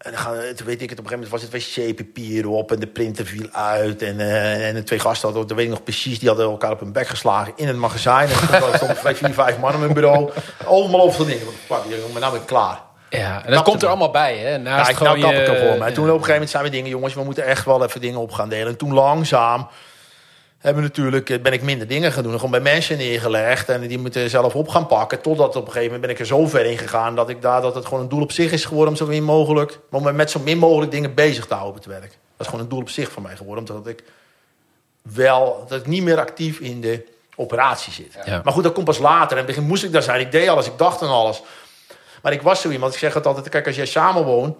En 0.00 0.10
dan 0.10 0.20
gaan, 0.20 0.34
toen 0.56 0.66
weet 0.66 0.82
ik 0.82 0.90
het, 0.90 0.98
op 0.98 1.04
een 1.04 1.10
gegeven 1.10 1.30
moment 1.30 1.30
was 1.30 1.42
het 1.42 1.76
wc-papier 1.76 2.48
op 2.48 2.72
en 2.72 2.80
de 2.80 2.86
printer 2.86 3.26
viel 3.26 3.48
uit. 3.52 4.02
En, 4.02 4.20
eh, 4.20 4.68
en 4.68 4.74
de 4.74 4.82
twee 4.82 4.98
gasten 4.98 5.28
hadden, 5.28 5.46
dat 5.46 5.56
weet 5.56 5.66
ik 5.66 5.72
nog 5.72 5.82
precies, 5.82 6.18
die 6.18 6.28
hadden 6.28 6.46
elkaar 6.46 6.70
op 6.70 6.80
hun 6.80 6.92
bek 6.92 7.06
geslagen 7.06 7.52
in 7.56 7.66
het 7.66 7.76
magazijn. 7.76 8.28
En 8.28 8.62
er 8.62 8.76
stonden 8.76 8.96
vijf, 8.96 9.18
vier, 9.18 9.34
vijf 9.34 9.58
man 9.58 9.74
op 9.74 9.80
mijn 9.80 9.92
bureau. 9.92 10.30
Allemaal 10.66 11.00
over 11.00 11.26
dingen. 11.26 11.46
Pak, 11.66 11.84
maar 12.12 12.20
nou 12.20 12.32
ben 12.32 12.40
ik 12.40 12.46
klaar. 12.46 12.80
Ja, 13.10 13.44
en 13.44 13.52
dat 13.52 13.62
komt 13.62 13.76
er 13.76 13.82
me. 13.82 13.88
allemaal 13.88 14.10
bij, 14.10 14.36
hè? 14.36 14.58
Naast 14.58 14.86
Ja, 14.86 14.92
ik 14.92 15.00
nou 15.00 15.20
kap 15.20 15.32
ik 15.32 15.48
ervoor. 15.48 15.78
Maar 15.78 15.92
toen 15.92 16.04
op 16.04 16.10
een 16.10 16.12
gegeven 16.12 16.32
moment 16.32 16.50
zijn 16.50 16.64
we 16.64 16.70
dingen, 16.70 16.90
jongens, 16.90 17.14
we 17.14 17.24
moeten 17.24 17.44
echt 17.44 17.64
wel 17.64 17.84
even 17.84 18.00
dingen 18.00 18.20
op 18.20 18.32
gaan 18.32 18.48
delen. 18.48 18.68
En 18.68 18.76
toen 18.76 18.94
langzaam 18.94 19.68
hebben 20.60 20.82
natuurlijk, 20.82 21.30
eh, 21.30 21.40
ben 21.40 21.52
ik 21.52 21.62
minder 21.62 21.86
dingen 21.86 22.12
gaan 22.12 22.22
doen. 22.22 22.32
Gewoon 22.32 22.50
bij 22.50 22.60
mensen 22.60 22.96
neergelegd 22.96 23.68
en 23.68 23.80
die 23.80 23.98
moeten 23.98 24.30
zelf 24.30 24.54
op 24.54 24.68
gaan 24.68 24.86
pakken. 24.86 25.20
Totdat 25.20 25.56
op 25.56 25.66
een 25.66 25.72
gegeven 25.72 25.84
moment 25.84 26.00
ben 26.00 26.10
ik 26.10 26.18
er 26.18 26.26
zo 26.26 26.46
ver 26.46 26.64
in 26.64 26.78
gegaan 26.78 27.14
dat 27.14 27.28
ik 27.28 27.42
daar 27.42 27.60
dat 27.60 27.74
het 27.74 27.84
gewoon 27.84 28.00
een 28.00 28.08
doel 28.08 28.22
op 28.22 28.32
zich 28.32 28.52
is 28.52 28.64
geworden 28.64 28.88
om 28.88 28.96
zo 28.96 29.06
min 29.06 29.24
mogelijk, 29.24 29.78
om 29.90 30.02
me 30.02 30.12
met 30.12 30.30
zo 30.30 30.40
min 30.40 30.58
mogelijk 30.58 30.90
dingen 30.90 31.14
bezig 31.14 31.46
te 31.46 31.54
houden 31.54 31.76
op 31.76 31.84
het 31.84 31.92
werk. 31.92 32.10
Dat 32.10 32.10
is 32.38 32.46
gewoon 32.46 32.60
een 32.60 32.68
doel 32.68 32.80
op 32.80 32.88
zich 32.88 33.10
voor 33.10 33.22
mij 33.22 33.36
geworden, 33.36 33.68
omdat 33.68 33.86
ik 33.86 34.02
wel 35.02 35.64
dat 35.68 35.80
ik 35.80 35.86
niet 35.86 36.02
meer 36.02 36.18
actief 36.18 36.58
in 36.58 36.80
de 36.80 37.06
operatie 37.36 37.92
zit. 37.92 38.16
Ja. 38.24 38.40
Maar 38.44 38.52
goed, 38.52 38.62
dat 38.62 38.72
komt 38.72 38.84
pas 38.84 38.98
later. 38.98 39.30
In 39.30 39.36
het 39.36 39.46
begin 39.46 39.62
moest 39.62 39.84
ik 39.84 39.92
daar 39.92 40.02
zijn. 40.02 40.20
Ik 40.20 40.32
deed 40.32 40.48
alles, 40.48 40.66
ik 40.66 40.78
dacht 40.78 41.02
aan 41.02 41.08
alles. 41.08 41.42
Maar 42.22 42.32
ik 42.32 42.42
was 42.42 42.60
zo 42.60 42.70
iemand, 42.70 42.92
ik 42.92 42.98
zeg 42.98 43.14
het 43.14 43.26
altijd, 43.26 43.48
kijk, 43.48 43.66
als 43.66 43.76
jij 43.76 43.86
samen 43.86 44.24
woont 44.24 44.56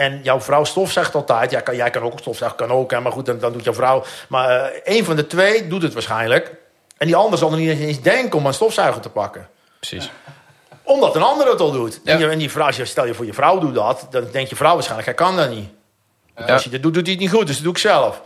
en 0.00 0.20
jouw 0.22 0.40
vrouw 0.40 0.64
stofzegt 0.64 1.14
altijd, 1.14 1.50
ja, 1.50 1.60
kan, 1.60 1.76
jij 1.76 1.90
kan 1.90 2.02
ook 2.02 2.18
stofzeggen, 2.18 2.56
kan 2.56 2.70
ook, 2.70 2.90
hè, 2.90 3.00
maar 3.00 3.12
goed, 3.12 3.26
dan, 3.26 3.38
dan 3.38 3.52
doet 3.52 3.64
jouw 3.64 3.74
vrouw. 3.74 4.04
Maar 4.28 4.48
eh 4.48 4.96
een 4.96 5.04
van 5.04 5.16
de 5.16 5.26
twee 5.26 5.66
doet 5.66 5.82
het 5.82 5.92
waarschijnlijk. 5.92 6.54
En 6.96 7.06
die 7.06 7.16
ander 7.16 7.38
zal 7.38 7.50
er 7.52 7.58
niet 7.58 7.80
eens 7.80 8.00
denken 8.00 8.38
om 8.38 8.46
een 8.46 8.54
stofzuiger 8.54 9.02
te 9.02 9.08
pakken 9.08 9.48
Precies. 9.78 10.10
omdat 10.82 11.16
een 11.16 11.22
ander 11.22 11.46
het 11.46 11.60
al 11.60 11.72
doet. 11.72 12.00
Ja. 12.04 12.12
En, 12.12 12.18
je, 12.18 12.28
en 12.28 12.38
die 12.38 12.50
vrouw, 12.50 12.70
stel 12.70 13.06
je 13.06 13.14
voor 13.14 13.26
je 13.26 13.32
vrouw 13.32 13.58
doet 13.58 13.74
dat, 13.74 14.06
dan 14.10 14.28
denkt 14.32 14.50
je 14.50 14.56
vrouw 14.56 14.74
waarschijnlijk, 14.74 15.06
hij 15.06 15.26
kan 15.26 15.36
dat 15.36 15.50
niet. 15.50 15.68
Ja. 16.36 16.44
Als 16.44 16.64
je 16.64 16.70
dat 16.70 16.82
doet, 16.82 16.94
doet 16.94 17.02
hij 17.02 17.12
het 17.12 17.22
niet 17.22 17.32
goed, 17.32 17.46
dus 17.46 17.54
dat 17.54 17.64
doe 17.64 17.72
ik 17.72 17.78
zelf. 17.78 18.22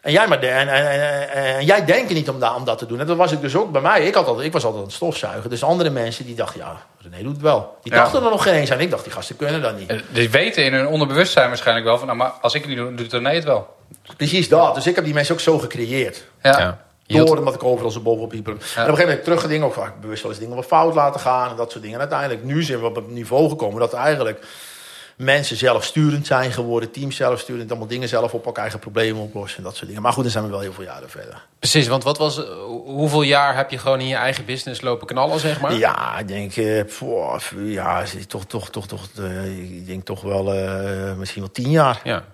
En 0.00 0.12
jij, 0.12 0.26
maar 0.26 0.40
de, 0.40 0.48
en, 0.48 0.68
en, 0.68 1.64
jij 1.64 1.84
denkt 1.84 2.12
niet 2.12 2.28
om, 2.28 2.40
da, 2.40 2.54
om 2.54 2.64
dat 2.64 2.78
te 2.78 2.86
doen. 2.86 3.00
En 3.00 3.06
dat 3.06 3.16
was 3.16 3.32
ik 3.32 3.40
dus 3.40 3.56
ook 3.56 3.72
bij 3.72 3.80
mij. 3.80 4.06
Ik, 4.06 4.14
had 4.14 4.26
altijd, 4.26 4.46
ik 4.46 4.52
was 4.52 4.64
altijd 4.64 4.82
aan 4.82 4.88
het 4.88 4.96
stofzuigen. 4.96 5.50
Dus 5.50 5.62
andere 5.62 5.90
mensen 5.90 6.24
die 6.26 6.34
dachten, 6.34 6.60
ja, 6.60 6.86
René 7.10 7.22
doet 7.22 7.32
het 7.32 7.42
wel. 7.42 7.76
Die 7.82 7.92
Ja. 7.92 7.98
dachten 7.98 8.24
er 8.24 8.30
nog 8.30 8.42
geen 8.42 8.54
eens 8.54 8.72
aan. 8.72 8.80
Ik 8.80 8.90
dacht, 8.90 9.04
die 9.04 9.12
gasten 9.12 9.36
kunnen 9.36 9.62
dat 9.62 9.78
niet. 9.78 9.90
Eh, 9.90 9.98
Die 10.08 10.30
weten 10.30 10.64
in 10.64 10.74
hun 10.74 10.86
onderbewustzijn 10.86 11.48
waarschijnlijk 11.48 11.86
wel 11.86 11.98
van, 11.98 12.06
nou, 12.06 12.18
maar 12.18 12.30
als 12.40 12.54
ik 12.54 12.60
het 12.60 12.68
niet 12.70 12.78
doe, 12.78 12.94
doet 12.94 13.12
René 13.12 13.34
het 13.34 13.44
wel. 13.44 13.74
Precies 14.16 14.48
dat. 14.48 14.74
Dus 14.74 14.86
ik 14.86 14.94
heb 14.94 15.04
die 15.04 15.14
mensen 15.14 15.34
ook 15.34 15.40
zo 15.40 15.58
gecreëerd. 15.58 16.24
Ja. 16.42 16.84
Door 17.06 17.38
omdat 17.38 17.54
ik 17.54 17.64
overal 17.64 17.90
zo 17.90 18.00
bovenop 18.00 18.30
hyper. 18.30 18.52
En 18.52 18.58
op 18.58 18.62
een 18.64 18.82
gegeven 18.84 19.04
moment 19.06 19.24
terug 19.24 19.46
dingen, 19.46 19.66
ook 19.66 19.74
vaak 19.74 20.00
bewust 20.00 20.22
wel 20.22 20.30
eens 20.30 20.40
dingen 20.40 20.56
wat 20.56 20.66
fout 20.66 20.94
laten 20.94 21.20
gaan 21.20 21.50
en 21.50 21.56
dat 21.56 21.70
soort 21.70 21.82
dingen. 21.82 22.00
En 22.00 22.10
uiteindelijk, 22.10 22.44
nu 22.44 22.62
zijn 22.62 22.80
we 22.80 22.86
op 22.86 22.94
het 22.94 23.10
niveau 23.10 23.48
gekomen 23.48 23.80
dat 23.80 23.92
eigenlijk 23.92 24.46
mensen 25.16 25.56
zelfsturend 25.56 26.26
zijn 26.26 26.52
geworden, 26.52 26.90
teams 26.90 27.16
zelfsturend, 27.16 27.70
allemaal 27.70 27.88
dingen 27.88 28.08
zelf 28.08 28.34
op 28.34 28.44
elkaar 28.46 28.62
eigen 28.62 28.80
problemen 28.80 29.22
oplossen 29.22 29.58
en 29.58 29.64
dat 29.64 29.74
soort 29.76 29.86
dingen. 29.86 30.02
Maar 30.02 30.12
goed, 30.12 30.22
dan 30.22 30.32
zijn 30.32 30.44
we 30.44 30.50
wel 30.50 30.60
heel 30.60 30.72
veel 30.72 30.84
jaren 30.84 31.10
verder. 31.10 31.44
Precies, 31.58 31.86
want 31.88 32.04
wat 32.04 32.18
was, 32.18 32.38
eh, 32.44 32.50
hoeveel 32.84 33.22
jaar 33.22 33.56
heb 33.56 33.70
je 33.70 33.78
gewoon 33.78 34.00
in 34.00 34.06
je 34.08 34.14
eigen 34.16 34.44
business 34.44 34.80
lopen 34.80 35.06
knallen, 35.06 35.40
zeg 35.40 35.60
maar? 35.60 35.72
Ja, 35.74 36.18
ik 36.18 36.28
denk, 36.28 36.56
eh, 36.56 36.82
poh, 36.98 37.38
ja, 37.64 38.04
toch, 38.28 38.44
toch, 38.46 38.70
toch, 38.70 38.86
toch, 38.86 39.08
eh, 39.18 39.58
ik 39.58 39.86
denk 39.86 40.04
toch 40.04 40.22
wel 40.22 40.52
eh, 40.54 41.14
misschien 41.14 41.42
wel 41.42 41.50
tien 41.52 41.70
jaar. 41.70 42.00
Ja. 42.04 42.24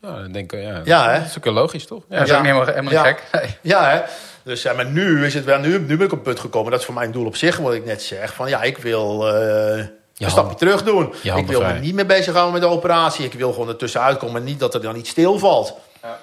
Nou, 0.00 0.22
dan 0.22 0.32
denk 0.32 0.52
ik, 0.52 0.62
ja. 0.62 0.80
Ja, 0.84 1.10
hè? 1.10 1.18
Dat 1.18 1.28
is 1.28 1.36
ook 1.38 1.44
logisch, 1.44 1.86
toch? 1.86 2.02
Ja, 2.08 2.18
dat 2.18 2.28
is 2.28 2.34
ook 2.34 2.42
helemaal, 2.42 2.66
helemaal 2.66 2.92
Ja. 2.92 3.04
niet 3.04 3.16
gek. 3.30 3.42
Nee. 3.42 3.56
Ja, 3.60 3.90
hè? 3.90 4.00
Dus 4.44 4.62
ja, 4.62 4.72
maar 4.72 4.86
nu 4.86 5.24
is 5.26 5.34
het 5.34 5.44
wel, 5.44 5.58
nu, 5.58 5.78
nu 5.78 5.96
ben 5.96 6.06
ik 6.06 6.12
op 6.12 6.18
het 6.18 6.22
punt 6.22 6.40
gekomen. 6.40 6.70
Dat 6.70 6.80
is 6.80 6.86
voor 6.86 6.94
mij 6.94 7.04
een 7.04 7.12
doel 7.12 7.26
op 7.26 7.36
zich, 7.36 7.56
wat 7.56 7.74
ik 7.74 7.84
net 7.84 8.02
zeg. 8.02 8.34
Van 8.34 8.48
ja, 8.48 8.62
ik 8.62 8.78
wil 8.78 9.28
eh, 9.36 9.84
een 10.24 10.30
stapje 10.30 10.56
terug 10.56 10.82
doen. 10.82 11.14
Ik 11.36 11.46
wil 11.46 11.60
me 11.62 11.72
niet 11.72 11.94
meer 11.94 12.06
bezighouden 12.06 12.52
met 12.52 12.62
de 12.62 12.68
operatie. 12.68 13.24
Ik 13.24 13.32
wil 13.34 13.52
gewoon 13.52 13.68
ertussenuit 13.68 14.18
komen. 14.18 14.36
en 14.36 14.44
Niet 14.44 14.60
dat 14.60 14.74
er 14.74 14.82
dan 14.82 14.96
iets 14.96 15.10
stilvalt. 15.10 15.74
Ja. 16.02 16.18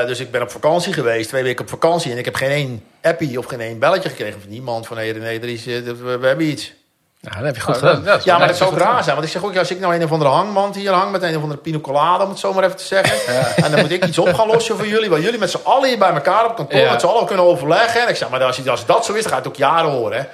Eh, 0.00 0.06
dus 0.06 0.20
ik 0.20 0.30
ben 0.30 0.42
op 0.42 0.50
vakantie 0.50 0.92
geweest, 0.92 1.28
twee 1.28 1.42
weken 1.42 1.64
op 1.64 1.68
vakantie. 1.70 2.12
En 2.12 2.18
ik 2.18 2.24
heb 2.24 2.34
geen 2.34 2.50
één 2.50 2.84
appie 3.02 3.38
of 3.38 3.44
geen 3.46 3.60
één 3.60 3.78
belletje 3.78 4.08
gekregen 4.08 4.40
van 4.40 4.50
iemand. 4.50 4.86
Van 4.86 4.96
hé, 4.98 5.12
nee, 5.12 5.40
er 5.40 5.48
is, 5.48 5.66
eh, 5.66 5.82
we, 5.82 6.18
we 6.18 6.26
hebben 6.26 6.46
iets. 6.46 6.72
Nou, 7.20 7.36
dat 7.36 7.44
heb 7.46 7.54
je 7.56 7.60
goed 7.62 7.76
gedaan. 7.76 7.94
dat- 7.94 8.04
dat 8.04 8.18
is 8.18 8.24
Ja, 8.24 8.38
maar 8.38 8.46
dat 8.48 8.56
zou 8.56 8.70
goed 8.70 8.78
raar 8.80 9.02
zijn. 9.02 9.14
Want 9.14 9.26
ik 9.26 9.32
zeg 9.32 9.44
ook, 9.44 9.52
ja, 9.52 9.58
als 9.58 9.70
ik 9.70 9.80
nou 9.80 9.94
een 9.94 10.04
of 10.04 10.12
andere 10.12 10.30
hangmand 10.30 10.74
hier 10.74 10.92
hang 10.92 11.10
met 11.10 11.22
een 11.22 11.36
of 11.36 11.42
andere 11.42 11.60
pina 11.60 11.78
colada, 11.78 12.24
om 12.24 12.30
het 12.30 12.38
zo 12.38 12.52
maar 12.52 12.64
even 12.64 12.76
te 12.76 12.84
zeggen. 12.84 13.36
En 13.64 13.70
dan 13.70 13.80
moet 13.80 13.90
ik 13.90 14.04
iets 14.04 14.18
op 14.18 14.34
gaan 14.34 14.46
lossen 14.46 14.76
voor 14.76 14.86
jullie. 14.86 15.10
Waar 15.10 15.20
jullie 15.20 15.38
met 15.38 15.50
z'n 15.50 15.58
allen 15.62 15.88
hier 15.88 15.98
bij 15.98 16.10
elkaar 16.12 16.44
op 16.50 16.56
kantoor 16.56 16.80
Ja. 16.80 16.90
met 16.90 17.00
z'n 17.00 17.06
allen 17.06 17.26
kunnen 17.26 17.44
overleggen. 17.44 18.02
En 18.02 18.08
ik 18.08 18.16
zeg, 18.16 18.28
maar 18.28 18.44
als, 18.44 18.56
je- 18.56 18.70
als 18.70 18.86
dat 18.86 19.04
zo 19.04 19.12
is, 19.12 19.22
dan 19.22 19.30
ga 19.32 19.36
je 19.38 19.42
het 19.42 19.50
ook 19.52 19.56
jaren 19.58 19.90
horen. 19.90 20.18
Hè? 20.18 20.24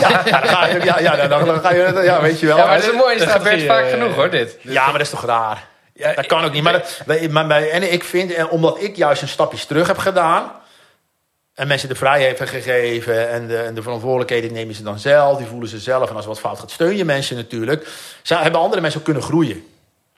Ja, 0.00 0.22
ja, 0.24 0.40
dan 0.40 0.48
ga 0.48 0.66
je, 0.66 0.84
ja, 0.84 0.98
ja, 1.00 1.26
dan, 1.26 1.44
dan 1.46 1.60
ga 1.60 1.72
je, 1.72 2.00
ja, 2.04 2.20
weet 2.20 2.40
je 2.40 2.46
wel. 2.46 2.56
Ja, 2.56 2.64
maar 2.66 2.74
dat 2.74 2.82
is 2.84 2.90
een 2.90 2.96
mooie 2.96 3.18
Dat 3.18 3.28
gebeurt 3.28 3.62
vaak 3.62 3.84
eh, 3.84 3.90
genoeg 3.90 4.14
hoor, 4.14 4.30
dit. 4.30 4.56
Ja, 4.62 4.82
maar 4.84 4.92
dat 4.92 5.00
is 5.00 5.10
toch 5.10 5.24
raar? 5.24 5.66
dat 6.14 6.26
kan 6.26 6.44
ook 6.44 6.52
niet. 6.52 6.62
Maar, 6.62 6.72
dat- 7.06 7.28
maar, 7.30 7.46
maar- 7.46 7.62
en 7.62 7.92
ik 7.92 8.04
vind, 8.04 8.32
en 8.34 8.48
omdat 8.48 8.82
ik 8.82 8.96
juist 8.96 9.22
een 9.22 9.28
stapje 9.28 9.66
terug 9.66 9.86
heb 9.86 9.98
gedaan. 9.98 10.52
En 11.54 11.68
mensen 11.68 11.88
de 11.88 11.94
vrijheid 11.94 12.38
hebben 12.38 12.62
gegeven. 12.62 13.28
En 13.30 13.46
de, 13.46 13.56
en 13.58 13.74
de 13.74 13.82
verantwoordelijkheden 13.82 14.52
nemen 14.52 14.74
ze 14.74 14.82
dan 14.82 14.98
zelf. 14.98 15.38
Die 15.38 15.46
voelen 15.46 15.68
ze 15.68 15.78
zelf. 15.78 16.08
En 16.08 16.14
als 16.14 16.24
er 16.24 16.30
wat 16.30 16.40
fout 16.40 16.58
gaat, 16.58 16.70
steun 16.70 16.96
je 16.96 17.04
mensen 17.04 17.36
natuurlijk. 17.36 17.88
Ze 18.22 18.34
hebben 18.34 18.60
andere 18.60 18.80
mensen 18.80 18.98
ook 18.98 19.04
kunnen 19.06 19.22
groeien. 19.22 19.66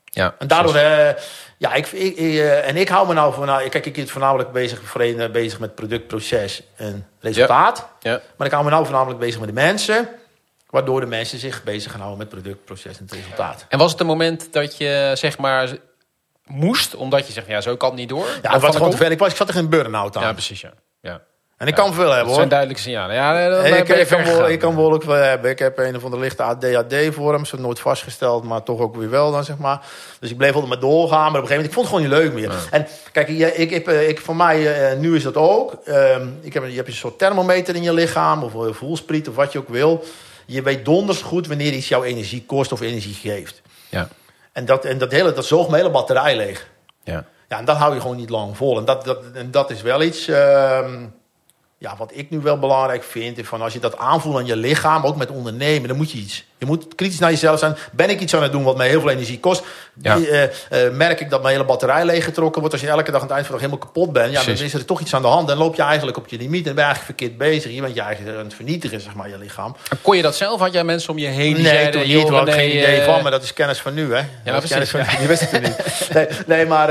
Ja, 0.04 0.34
En 0.38 0.46
daardoor, 0.46 0.74
eh, 0.74 1.08
ja, 1.60 1.74
ik, 1.74 1.86
ik, 1.86 2.16
ik, 2.16 2.38
eh, 2.38 2.68
en 2.68 2.76
ik 2.76 2.88
hou 2.88 3.06
me 3.06 3.14
nou 3.14 3.44
nou, 3.44 3.68
kijk, 3.68 3.86
ik 3.86 3.94
ben 3.94 4.08
voornamelijk 4.08 4.52
bezig, 4.52 4.96
bezig 5.32 5.58
met 5.58 5.74
product, 5.74 6.06
proces 6.06 6.62
en 6.76 7.08
resultaat. 7.18 7.88
Ja. 8.00 8.20
Maar 8.36 8.46
ik 8.46 8.52
hou 8.52 8.64
me 8.64 8.70
nou 8.70 8.84
voornamelijk 8.84 9.20
bezig 9.20 9.38
met 9.40 9.48
de 9.48 9.54
mensen, 9.54 10.08
waardoor 10.70 11.00
de 11.00 11.06
mensen 11.06 11.38
zich 11.38 11.62
bezig 11.62 11.90
gaan 11.90 12.00
houden 12.00 12.18
met 12.18 12.28
product, 12.28 12.64
proces 12.64 12.98
en 12.98 13.04
het 13.04 13.12
resultaat. 13.12 13.66
En 13.68 13.78
was 13.78 13.90
het 13.90 14.00
een 14.00 14.06
moment 14.06 14.52
dat 14.52 14.76
je 14.76 15.12
zeg 15.14 15.38
maar 15.38 15.76
moest, 16.46 16.94
omdat 16.94 17.26
je 17.26 17.32
zegt, 17.32 17.46
ja, 17.46 17.60
zo 17.60 17.76
kan 17.76 17.88
het 17.88 17.98
niet 17.98 18.08
door? 18.08 18.26
Ja, 18.42 18.58
de 18.58 18.72
gewoon 18.72 18.90
te 18.90 18.96
ver. 18.96 19.10
Ik, 19.10 19.18
was, 19.18 19.30
ik 19.30 19.36
zat 19.36 19.48
er 19.48 19.54
geen 19.54 19.68
burn-out 19.68 20.16
aan. 20.16 20.22
Ja, 20.22 20.32
precies, 20.32 20.60
ja. 20.60 20.72
ja. 21.00 21.20
En 21.60 21.66
ik 21.66 21.74
kan 21.74 21.94
veel 21.94 22.02
hebben, 22.04 22.16
Dat 22.18 22.26
hoor. 22.26 22.34
zijn 22.34 22.48
duidelijke 22.48 22.82
signalen. 22.82 23.14
Ja, 23.14 23.48
dan 23.50 23.62
ben 23.62 23.78
ik, 23.78 23.86
je 23.86 23.94
ik, 23.94 24.06
kan 24.08 24.24
wel, 24.24 24.34
gegaan. 24.34 24.50
ik 24.50 24.58
kan 24.58 24.74
behoorlijk 24.74 25.04
veel 25.04 25.12
hebben. 25.12 25.50
Ik 25.50 25.58
heb 25.58 25.78
een 25.78 25.96
of 25.96 26.04
andere 26.04 26.22
lichte 26.22 26.42
ADHD-vorm. 26.42 27.44
Ze 27.44 27.60
nooit 27.60 27.80
vastgesteld, 27.80 28.44
maar 28.44 28.62
toch 28.62 28.80
ook 28.80 28.96
weer 28.96 29.10
wel 29.10 29.30
dan, 29.32 29.44
zeg 29.44 29.56
maar. 29.58 29.80
Dus 30.20 30.30
ik 30.30 30.36
bleef 30.36 30.52
altijd 30.52 30.68
maar 30.70 30.80
doorgaan. 30.80 31.32
Maar 31.32 31.40
op 31.40 31.48
een 31.50 31.56
gegeven 31.56 31.56
moment, 31.56 31.68
ik 31.68 31.72
vond 31.72 31.86
het 31.86 31.94
gewoon 31.96 32.10
niet 32.10 32.32
leuk 32.40 32.50
meer. 32.50 32.68
En 32.70 32.86
kijk, 33.12 33.28
je- 33.28 33.54
ik, 33.54 33.70
ik, 33.70 33.86
ik, 33.86 34.20
voor 34.20 34.36
mij, 34.36 34.90
eh, 34.90 34.98
nu 34.98 35.16
is 35.16 35.22
dat 35.22 35.36
ook. 35.36 35.74
Ehm, 35.84 36.26
ik 36.40 36.54
heb, 36.54 36.64
je 36.68 36.76
hebt 36.76 36.88
een 36.88 36.94
soort 36.94 37.18
thermometer 37.18 37.74
in 37.74 37.82
je 37.82 37.92
lichaam. 37.92 38.42
Of 38.42 38.54
een 38.54 38.74
voelspriet, 38.74 39.28
of 39.28 39.34
wat 39.34 39.52
je 39.52 39.58
ook 39.58 39.68
wil. 39.68 40.04
Je 40.46 40.62
weet 40.62 40.84
donders 40.84 41.22
goed 41.22 41.46
wanneer 41.46 41.72
iets 41.72 41.88
jouw 41.88 42.02
energie 42.04 42.44
kost 42.46 42.72
of 42.72 42.80
energie 42.80 43.14
geeft. 43.14 43.62
Ja, 43.88 44.08
En 44.52 44.64
dat, 44.64 44.84
en 44.84 44.98
dat, 44.98 45.12
hele, 45.12 45.32
dat 45.32 45.44
zoogt 45.46 45.68
mijn 45.68 45.80
hele 45.82 45.92
batterij 45.94 46.36
leeg. 46.36 46.66
ja. 47.04 47.24
Ja, 47.48 47.58
en 47.58 47.64
dat 47.64 47.76
hou 47.76 47.94
je 47.94 48.00
gewoon 48.00 48.16
niet 48.16 48.30
lang 48.30 48.56
vol. 48.56 48.78
En 48.78 48.84
dat, 48.84 49.04
dat, 49.04 49.18
en 49.34 49.50
dat 49.50 49.70
is 49.70 49.82
wel 49.82 50.02
iets 50.02 50.28
ehm, 50.28 51.06
ja, 51.80 51.96
wat 51.96 52.10
ik 52.14 52.30
nu 52.30 52.40
wel 52.40 52.58
belangrijk 52.58 53.02
vind. 53.02 53.38
is 53.38 53.46
Van 53.46 53.62
als 53.62 53.72
je 53.72 53.78
dat 53.78 53.96
aanvoelt 53.98 54.36
aan 54.36 54.46
je 54.46 54.56
lichaam, 54.56 55.04
ook 55.04 55.16
met 55.16 55.30
ondernemen, 55.30 55.88
dan 55.88 55.96
moet 55.96 56.10
je 56.10 56.18
iets. 56.18 56.44
Je 56.60 56.66
moet 56.66 56.94
kritisch 56.94 57.18
naar 57.18 57.30
jezelf 57.30 57.58
zijn. 57.58 57.76
Ben 57.92 58.10
ik 58.10 58.20
iets 58.20 58.34
aan 58.34 58.42
het 58.42 58.52
doen 58.52 58.62
wat 58.62 58.76
mij 58.76 58.88
heel 58.88 59.00
veel 59.00 59.10
energie 59.10 59.40
kost? 59.40 59.62
Ja. 60.02 60.16
Eh, 60.16 60.42
eh, 60.42 60.50
merk 60.92 61.20
ik 61.20 61.30
dat 61.30 61.42
mijn 61.42 61.54
hele 61.54 61.66
batterij 61.66 62.04
leeggetrokken 62.04 62.60
wordt? 62.60 62.74
Als 62.76 62.84
je 62.84 62.90
elke 62.90 63.10
dag 63.10 63.20
aan 63.20 63.26
het 63.26 63.36
eind 63.36 63.46
van 63.46 63.56
de 63.56 63.62
dag 63.62 63.70
helemaal 63.70 63.92
kapot 63.92 64.12
bent, 64.12 64.32
ja, 64.32 64.44
dan 64.44 64.64
is 64.64 64.74
er 64.74 64.84
toch 64.84 65.00
iets 65.00 65.14
aan 65.14 65.22
de 65.22 65.28
hand. 65.28 65.48
Dan 65.48 65.58
loop 65.58 65.74
je 65.76 65.82
eigenlijk 65.82 66.16
op 66.16 66.28
je 66.28 66.36
limiet 66.36 66.66
en 66.66 66.74
ben 66.74 66.84
je 66.84 66.90
eigenlijk 66.90 67.18
verkeerd 67.18 67.38
bezig. 67.38 67.72
Je 67.74 67.80
bent 67.80 67.94
je 67.94 68.00
eigenlijk 68.00 68.38
aan 68.38 68.44
het 68.44 68.54
vernietigen, 68.54 69.00
zeg 69.00 69.14
maar, 69.14 69.28
je 69.28 69.38
lichaam. 69.38 69.76
En 69.90 69.98
Kon 70.02 70.16
je 70.16 70.22
dat 70.22 70.36
zelf? 70.36 70.60
Had 70.60 70.72
jij 70.72 70.84
mensen 70.84 71.10
om 71.10 71.18
je 71.18 71.26
heen 71.26 71.54
die 71.54 71.62
Nee, 71.62 71.72
zeiden... 71.72 72.00
toen 72.00 72.10
niet. 72.10 72.26
Daar 72.26 72.36
had 72.38 72.48
ik 72.48 72.54
geen 72.54 72.70
idee 72.76 73.00
eh, 73.00 73.04
van, 73.12 73.22
maar 73.22 73.30
dat 73.30 73.42
is 73.42 73.52
kennis 73.52 73.78
van 73.80 73.94
nu, 73.94 74.14
hè? 74.14 74.22
dat 74.52 74.62
is 74.62 74.70
kennis 74.70 74.90
van 74.90 75.00
nu. 75.00 75.06
Die 75.18 75.26
wist 75.28 75.40
het 75.40 75.52
er 75.52 75.60
niet. 75.60 75.76
Nee, 76.14 76.26
nee 76.46 76.66
maar 76.66 76.88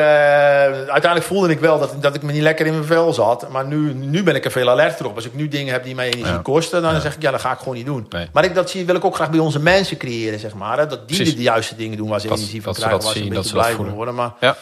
uiteindelijk 0.74 1.24
voelde 1.24 1.50
ik 1.50 1.60
wel 1.60 1.80
dat, 1.80 1.94
dat 2.02 2.16
ik 2.16 2.22
me 2.22 2.32
niet 2.32 2.42
lekker 2.42 2.66
in 2.66 2.74
mijn 2.74 2.86
vel 2.86 3.14
zat. 3.14 3.50
Maar 3.50 3.66
nu, 3.66 3.94
nu 3.94 4.24
ben 4.24 4.36
ik 4.36 4.46
er 4.46 4.52
veel 4.52 4.70
alerter 4.70 5.06
op. 5.06 5.16
Als 5.16 5.26
ik 5.26 5.34
nu 5.36 5.48
dingen 5.48 5.74
heb 5.74 5.84
die 5.84 5.96
mij 5.96 6.06
energie 6.06 6.34
Ja. 6.34 6.40
kosten, 6.44 6.82
dan 6.82 7.02
zeg 7.02 7.16
ik, 7.16 7.22
ja, 7.22 7.32
dat 7.32 7.42
ga 7.42 7.52
ik 7.52 7.58
gewoon 7.60 7.76
niet 7.76 7.86
doen. 7.86 8.06
Nee. 8.10 8.28
Maar 8.34 8.44
ik, 8.44 8.56
dat 8.56 8.70
zie, 8.70 8.86
wil 8.86 8.96
ik 8.96 9.06
ook 9.06 9.16
graag 9.16 9.30
bij 9.30 9.40
onze 9.60 9.72
mensen 9.72 9.98
creëren, 9.98 10.40
zeg 10.40 10.54
maar. 10.54 10.78
Hè? 10.78 10.88
Dat 10.88 11.08
die 11.08 11.18
Precies. 11.18 11.36
de 11.36 11.42
juiste 11.42 11.76
dingen 11.76 11.98
doen 11.98 12.10
waar 12.10 12.20
ze 12.20 12.28
Dat- 12.28 12.38
energie 12.38 12.62
van 12.62 12.74
krijgen, 12.74 12.96
dat 12.98 13.04
waar 13.06 13.14
ze 13.16 13.20
een 13.20 13.26
dat 13.26 13.34
beetje 13.36 13.50
ze 13.50 13.56
dat 13.56 13.64
blij 13.64 13.76
van 13.76 13.86
voelen. 13.86 13.96
worden. 13.96 14.16
Maar 14.16 14.34
Ja. 14.40 14.58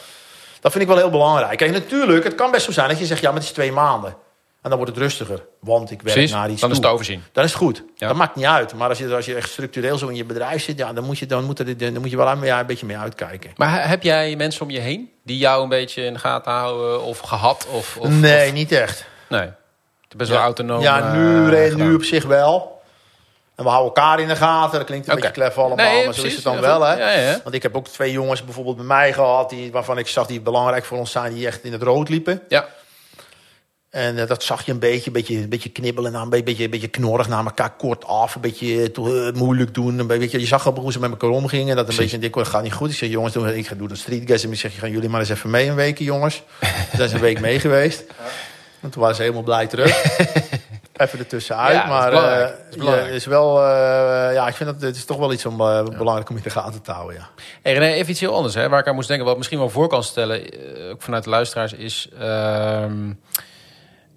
dat 0.62 0.72
vind 0.72 0.84
ik 0.84 0.90
wel 0.90 0.98
heel 1.00 1.10
belangrijk. 1.10 1.58
Kijk, 1.58 1.72
natuurlijk, 1.72 2.24
het 2.24 2.36
kan 2.36 2.52
best 2.52 2.66
zo 2.66 2.72
zijn 2.72 2.90
dat 2.90 3.00
je 3.00 3.06
zegt, 3.06 3.22
ja, 3.22 3.28
maar 3.28 3.38
het 3.38 3.48
is 3.48 3.52
twee 3.54 3.72
maanden. 3.72 4.16
En 4.62 4.70
dan 4.74 4.78
wordt 4.82 4.96
het 4.96 5.04
rustiger, 5.04 5.46
want 5.60 5.92
ik 5.92 6.02
werk 6.02 6.14
Precies, 6.16 6.32
naar 6.36 6.50
iets 6.50 6.62
dan 6.62 6.70
is 6.72 6.76
het 6.78 6.86
overzien. 6.86 7.24
Dan 7.32 7.44
is 7.44 7.50
het 7.50 7.60
goed. 7.60 7.84
Ja. 7.96 8.08
Dat 8.08 8.16
maakt 8.18 8.36
niet 8.36 8.46
uit. 8.46 8.74
Maar 8.74 8.90
als 8.90 8.98
je, 8.98 9.16
als 9.16 9.26
je 9.26 9.36
echt 9.36 9.50
structureel 9.50 9.98
zo 9.98 10.08
in 10.08 10.16
je 10.16 10.24
bedrijf 10.26 10.64
zit, 10.64 10.78
ja, 10.78 10.94
dan, 10.94 11.04
moet 11.04 11.20
je, 11.20 11.26
dan, 11.26 11.44
moet 11.44 11.60
er, 11.60 11.78
dan 11.78 11.94
moet 12.02 12.10
je 12.10 12.18
wel 12.18 12.28
aan- 12.28 12.42
ja, 12.42 12.60
een 12.60 12.66
beetje 12.66 12.86
mee 12.86 12.98
uitkijken. 12.98 13.52
Maar 13.56 13.72
he- 13.72 13.88
heb 13.88 14.04
jij 14.04 14.36
mensen 14.36 14.62
om 14.62 14.70
je 14.70 14.80
heen 14.80 15.10
die 15.24 15.38
jou 15.38 15.64
een 15.64 15.70
beetje 15.70 16.04
in 16.04 16.14
de 16.14 16.20
gaten 16.20 16.52
houden 16.52 17.02
of 17.04 17.20
gehad? 17.20 17.68
Of, 17.72 17.98
of, 18.00 18.10
nee, 18.10 18.48
of- 18.48 18.54
niet 18.54 18.72
echt. 18.72 19.06
nee. 19.30 19.50
Best 20.18 20.30
wel 20.30 20.40
autonoom. 20.40 20.82
Ja, 20.82 21.14
nu, 21.14 21.50
gedaan. 21.50 21.78
nu 21.88 21.94
op 21.96 22.04
zich 22.04 22.26
wel. 22.26 22.77
En 23.58 23.64
we 23.64 23.70
houden 23.70 23.96
elkaar 23.96 24.20
in 24.20 24.28
de 24.28 24.36
gaten. 24.36 24.78
Dat 24.78 24.88
klinkt 24.88 25.08
een 25.08 25.16
beetje 25.16 25.32
klef 25.32 25.58
allemaal, 25.58 25.76
Nee, 25.86 26.06
maar 26.06 26.14
zo 26.14 26.24
is 26.24 26.36
het 26.36 26.44
dan 26.44 26.56
Ja, 26.56 26.62
wel. 26.62 26.82
Hè? 26.82 26.94
Ja, 26.94 27.12
ja. 27.12 27.40
Want 27.44 27.56
ik 27.56 27.64
heb 27.64 27.76
ook 27.76 27.88
twee 27.88 28.12
jongens 28.12 28.44
bijvoorbeeld 28.44 28.76
bij 28.76 28.86
mij 28.86 29.14
gehad... 29.14 29.50
Die, 29.50 29.72
waarvan 29.72 29.98
ik 29.98 30.08
zag 30.08 30.28
die 30.28 30.42
belangrijk 30.42 30.86
voor 30.86 30.98
ons 30.98 31.12
zijn... 31.12 31.34
die 31.34 31.48
echt 31.48 31.64
in 31.64 31.72
het 31.72 31.82
rood 31.82 32.10
liepen. 32.10 32.42
Ja, 32.48 32.68
En 33.90 34.18
eh, 34.20 34.28
dat 34.28 34.44
zag 34.44 34.66
je 34.66 34.72
een 34.72 34.80
beetje, 34.80 35.08
een 35.08 35.14
beetje, 35.14 35.36
een 35.36 35.50
beetje 35.50 35.70
knibbelen, 35.70 36.14
een 36.14 36.30
beetje, 36.30 36.64
een 36.64 36.70
beetje 36.70 36.88
knorrig 36.88 37.28
naar 37.28 37.46
elkaar 37.46 37.76
kort 37.76 38.06
af, 38.06 38.36
een 38.36 38.42
beetje 38.42 38.92
eh, 38.94 39.28
eh, 39.28 39.34
moeilijk 39.34 39.74
doen. 39.74 40.00
Een 40.00 40.08
beetje, 40.08 40.40
je 40.40 40.46
zag 40.46 40.68
ook 40.68 40.78
hoe 40.78 40.92
ze 40.92 41.00
met 41.00 41.10
elkaar 41.12 41.30
omgingen. 41.30 41.76
Dat 41.76 41.78
een 41.78 41.96
Precies. 41.96 42.12
beetje 42.12 42.28
een 42.28 42.44
dat 42.44 42.48
gaat 42.48 42.64
niet 42.64 42.74
goed. 42.74 42.90
Ik 42.90 42.96
zeg, 42.96 43.10
jongens, 43.10 43.34
doen, 43.34 43.48
ik 43.48 43.68
ga 43.68 43.76
doen 43.76 43.88
de 43.88 43.96
streetgasm. 43.96 44.52
Ik 44.52 44.60
zeg, 44.60 44.80
gaan 44.80 44.92
jullie 44.92 45.10
maar 45.10 45.20
eens 45.20 45.30
even 45.30 45.50
mee 45.50 45.70
een 45.70 45.76
weekje, 45.76 46.04
jongens. 46.04 46.44
Daar 46.98 47.06
is 47.06 47.14
een 47.14 47.20
week 47.20 47.40
mee 47.40 47.60
geweest. 47.60 48.04
En 48.82 48.90
toen 48.90 49.02
waren 49.02 49.16
ze 49.16 49.22
helemaal 49.22 49.44
blij 49.44 49.68
terug. 49.68 50.04
even 50.98 51.20
ertussenuit. 51.20 51.74
Ja, 51.74 51.84
is 51.84 51.90
maar 51.90 52.14
eh, 52.14 53.08
is 53.08 53.16
is 53.16 53.26
wel, 53.26 53.64
eh, 53.64 54.34
ja, 54.34 54.48
ik 54.48 54.56
vind 54.56 54.70
dat 54.70 54.82
het 54.82 54.96
is 54.96 55.06
toch 55.06 55.18
wel 55.18 55.34
iets 55.34 55.46
om, 55.46 55.62
eh, 55.62 55.84
belangrijk 55.84 56.30
om 56.30 56.36
in 56.36 56.44
de 56.44 56.50
gaten 56.50 56.82
te 56.82 56.92
houden. 56.92 57.16
Ja. 57.16 57.30
Hey 57.62 57.74
René, 57.74 57.86
even 57.86 58.12
iets 58.12 58.20
heel 58.20 58.36
anders 58.36 58.54
hè, 58.54 58.70
waar 58.70 58.80
ik 58.80 58.88
aan 58.88 58.96
moest 58.96 59.08
denken. 59.08 59.26
Wat 59.26 59.38
misschien 59.38 59.60
wel 59.60 59.70
voor 59.70 59.88
kan 59.88 60.04
stellen, 60.04 60.42
ook 60.92 61.02
vanuit 61.02 61.24
de 61.24 61.30
luisteraars, 61.30 61.74
is... 61.74 62.10
ehm, 62.20 63.14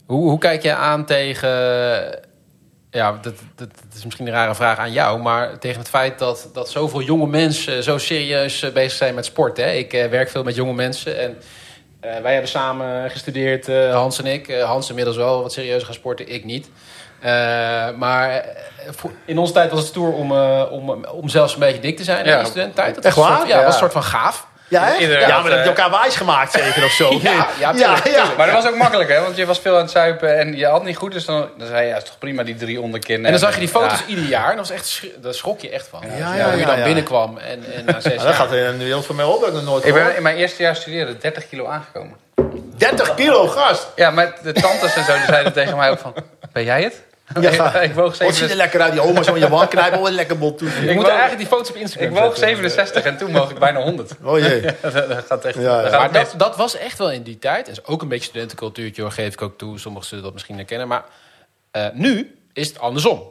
hoe, 0.07 0.29
hoe 0.29 0.39
kijk 0.39 0.63
je 0.63 0.75
aan 0.75 1.05
tegen... 1.05 1.49
Ja, 2.93 3.13
dat, 3.13 3.35
dat, 3.55 3.69
dat 3.75 3.95
is 3.97 4.05
misschien 4.05 4.27
een 4.27 4.33
rare 4.33 4.55
vraag 4.55 4.79
aan 4.79 4.93
jou, 4.93 5.21
maar 5.21 5.59
tegen 5.59 5.79
het 5.79 5.89
feit 5.89 6.19
dat, 6.19 6.49
dat 6.53 6.71
zoveel 6.71 7.03
jonge 7.03 7.27
mensen 7.27 7.83
zo 7.83 7.99
serieus 7.99 8.73
bezig 8.73 8.99
zijn 8.99 9.15
met 9.15 9.25
sport. 9.25 9.57
Hè? 9.57 9.71
Ik 9.71 9.93
werk 9.93 10.31
veel 10.31 10.43
met 10.43 10.55
jonge 10.55 10.73
mensen 10.73 11.19
en 11.19 11.37
eh, 12.01 12.21
wij 12.23 12.33
hebben 12.33 12.51
samen 12.51 13.11
gestudeerd, 13.11 13.69
eh, 13.69 13.93
Hans 13.95 14.19
en 14.19 14.27
ik. 14.27 14.49
Eh, 14.49 14.65
Hans 14.65 14.89
inmiddels 14.89 15.17
wel 15.17 15.43
wat 15.43 15.53
serieuzer 15.53 15.85
gaan 15.87 15.95
sporten, 15.95 16.29
ik 16.33 16.45
niet. 16.45 16.71
Maar 17.97 18.45
in 19.25 19.39
onze 19.39 19.53
tijd 19.53 19.71
was 19.71 19.79
het 19.79 19.89
stoer 19.89 20.13
om, 20.13 20.33
om, 20.71 21.05
om 21.05 21.29
zelfs 21.29 21.53
een 21.55 21.61
beetje 21.61 21.81
dik 21.81 21.97
te 21.97 22.05
zijn 22.05 22.25
Ja. 22.27 22.33
in 22.37 22.39
de 22.45 22.51
studententijd. 22.51 22.95
Dat 22.95 23.05
Echt 23.05 23.17
was 23.17 23.29
waar? 23.29 23.37
soort- 23.37 23.49
ja, 23.49 23.59
Ja. 23.59 23.65
was 23.65 23.73
een 23.73 23.79
soort 23.81 23.93
van 23.93 24.03
gaaf. 24.03 24.47
Ja, 24.71 24.85
hè? 24.85 24.95
Inderdaad, 24.97 25.29
ja, 25.29 25.41
maar 25.41 25.51
dat 25.51 25.59
heb 25.59 25.67
je 25.67 25.73
eh, 25.73 25.83
elkaar 25.85 26.01
wijs 26.01 26.17
gemaakt 26.17 26.53
zeker 26.53 26.85
of 26.85 26.91
zo. 26.91 27.09
Ja, 27.23 27.47
ja, 27.59 27.73
tuurlijk, 27.73 28.07
ja, 28.07 28.25
Maar 28.37 28.47
dat 28.47 28.63
was 28.63 28.73
ook 28.73 28.77
makkelijk, 28.79 29.11
hè? 29.11 29.21
Want 29.21 29.37
je 29.37 29.47
was 29.47 29.59
veel 29.59 29.75
aan 29.75 29.81
het 29.83 29.91
zuipen 29.91 30.39
en 30.39 30.57
je 30.57 30.67
had 30.67 30.85
niet 30.85 30.97
goed. 30.97 31.13
Dus 31.13 31.25
dan, 31.25 31.49
dan 31.59 31.67
zei 31.67 31.83
je, 31.83 31.89
ja, 31.89 31.97
is 31.97 32.05
toch 32.05 32.19
prima, 32.19 32.43
die 32.43 32.55
drie 32.55 32.81
onderkin. 32.81 33.25
En 33.25 33.31
dan 33.31 33.41
zag 33.41 33.55
je 33.55 33.61
die 33.61 33.69
foto's 33.69 33.99
Ja. 33.99 34.05
ieder 34.07 34.25
jaar. 34.25 34.51
En 34.51 34.57
dat 34.57 34.69
was 34.69 34.77
echt, 34.77 35.03
daar 35.23 35.35
schrok 35.35 35.61
je 35.61 35.71
echt 35.71 35.89
van. 35.89 36.01
Ja, 36.07 36.17
Ja, 36.17 36.35
ja, 36.35 36.51
hoe 36.51 36.59
je 36.59 36.67
dan 36.67 36.79
ja. 36.79 36.85
binnenkwam. 36.85 37.39
En, 37.39 37.65
en 37.77 37.85
na 37.85 38.01
zes 38.11 38.15
Ja, 38.15 38.23
dat 38.23 38.35
gaat 38.35 38.53
in 38.53 38.79
de 38.79 38.85
wereld 38.85 39.07
van 39.07 39.17
mij 39.17 39.25
op. 39.25 39.41
Dat 39.41 39.57
ik 39.57 39.63
nooit 39.63 39.85
Ik 39.85 39.95
ben 39.95 40.17
in 40.17 40.23
mijn 40.23 40.37
eerste 40.37 40.63
jaar 40.63 40.77
studeren 40.77 41.21
30 41.21 41.49
kilo 41.49 41.67
aangekomen. 41.67 42.17
30 42.77 43.15
kilo, 43.15 43.47
gast. 43.47 43.87
Ja, 43.97 44.11
maar 44.11 44.35
de 44.43 44.53
tantes 44.53 44.95
en 44.95 45.05
zo 45.05 45.13
die 45.15 45.25
zeiden 45.27 45.53
tegen 45.53 45.77
mij 45.77 45.91
ook 45.91 45.99
van... 45.99 46.15
Ben 46.53 46.65
jij 46.65 46.83
het? 46.83 47.03
Ja, 47.41 47.81
ik 47.81 47.95
woog 48.01 48.19
Wat 48.19 48.35
ziet 48.35 48.51
er 48.51 48.57
67, 48.57 48.57
lekker 48.57 48.81
uit? 48.81 48.93
Die 48.93 49.01
oma 49.01 49.23
zo 49.23 49.35
in 49.35 49.41
je 49.41 49.49
wand 49.49 49.69
knijpen. 49.69 50.07
Een 50.07 50.13
lekker 50.13 50.39
bol 50.39 50.55
toe. 50.55 50.69
Ik 50.69 50.95
moet 50.95 51.07
eigenlijk 51.07 51.39
die 51.39 51.47
foto's 51.47 51.71
op 51.71 51.77
Instagram 51.77 52.09
ik 52.09 52.19
woog 52.19 52.37
zetten. 52.37 52.57
67 52.57 53.03
en 53.03 53.17
toen 53.17 53.33
woog 53.33 53.51
ik 53.51 53.59
bijna 53.59 53.83
100. 53.83 54.13
Oh 54.23 54.39
jee. 54.39 54.61
dat 54.83 55.25
gaat 55.27 55.45
echt... 55.45 55.55
Ja, 55.55 55.63
ja. 55.63 55.83
dat 55.83 55.91
gaat 55.93 56.01
Maar 56.01 56.13
dat, 56.13 56.35
dat 56.37 56.57
was 56.57 56.77
echt 56.77 56.99
wel 56.99 57.11
in 57.11 57.23
die 57.23 57.39
tijd. 57.39 57.67
En 57.67 57.73
is 57.73 57.85
ook 57.85 58.03
een 58.03 58.09
beetje 58.09 58.25
studentencultuurtje, 58.25 59.03
hoor, 59.03 59.13
geef 59.13 59.33
ik 59.33 59.43
ook 59.43 59.59
toe. 59.59 59.79
Sommigen 59.79 60.09
zullen 60.09 60.25
dat 60.25 60.33
misschien 60.33 60.57
herkennen. 60.57 60.89
Maar 60.89 61.05
eh, 61.71 61.87
nu 61.93 62.39
is 62.53 62.69
het 62.69 62.79
andersom. 62.79 63.23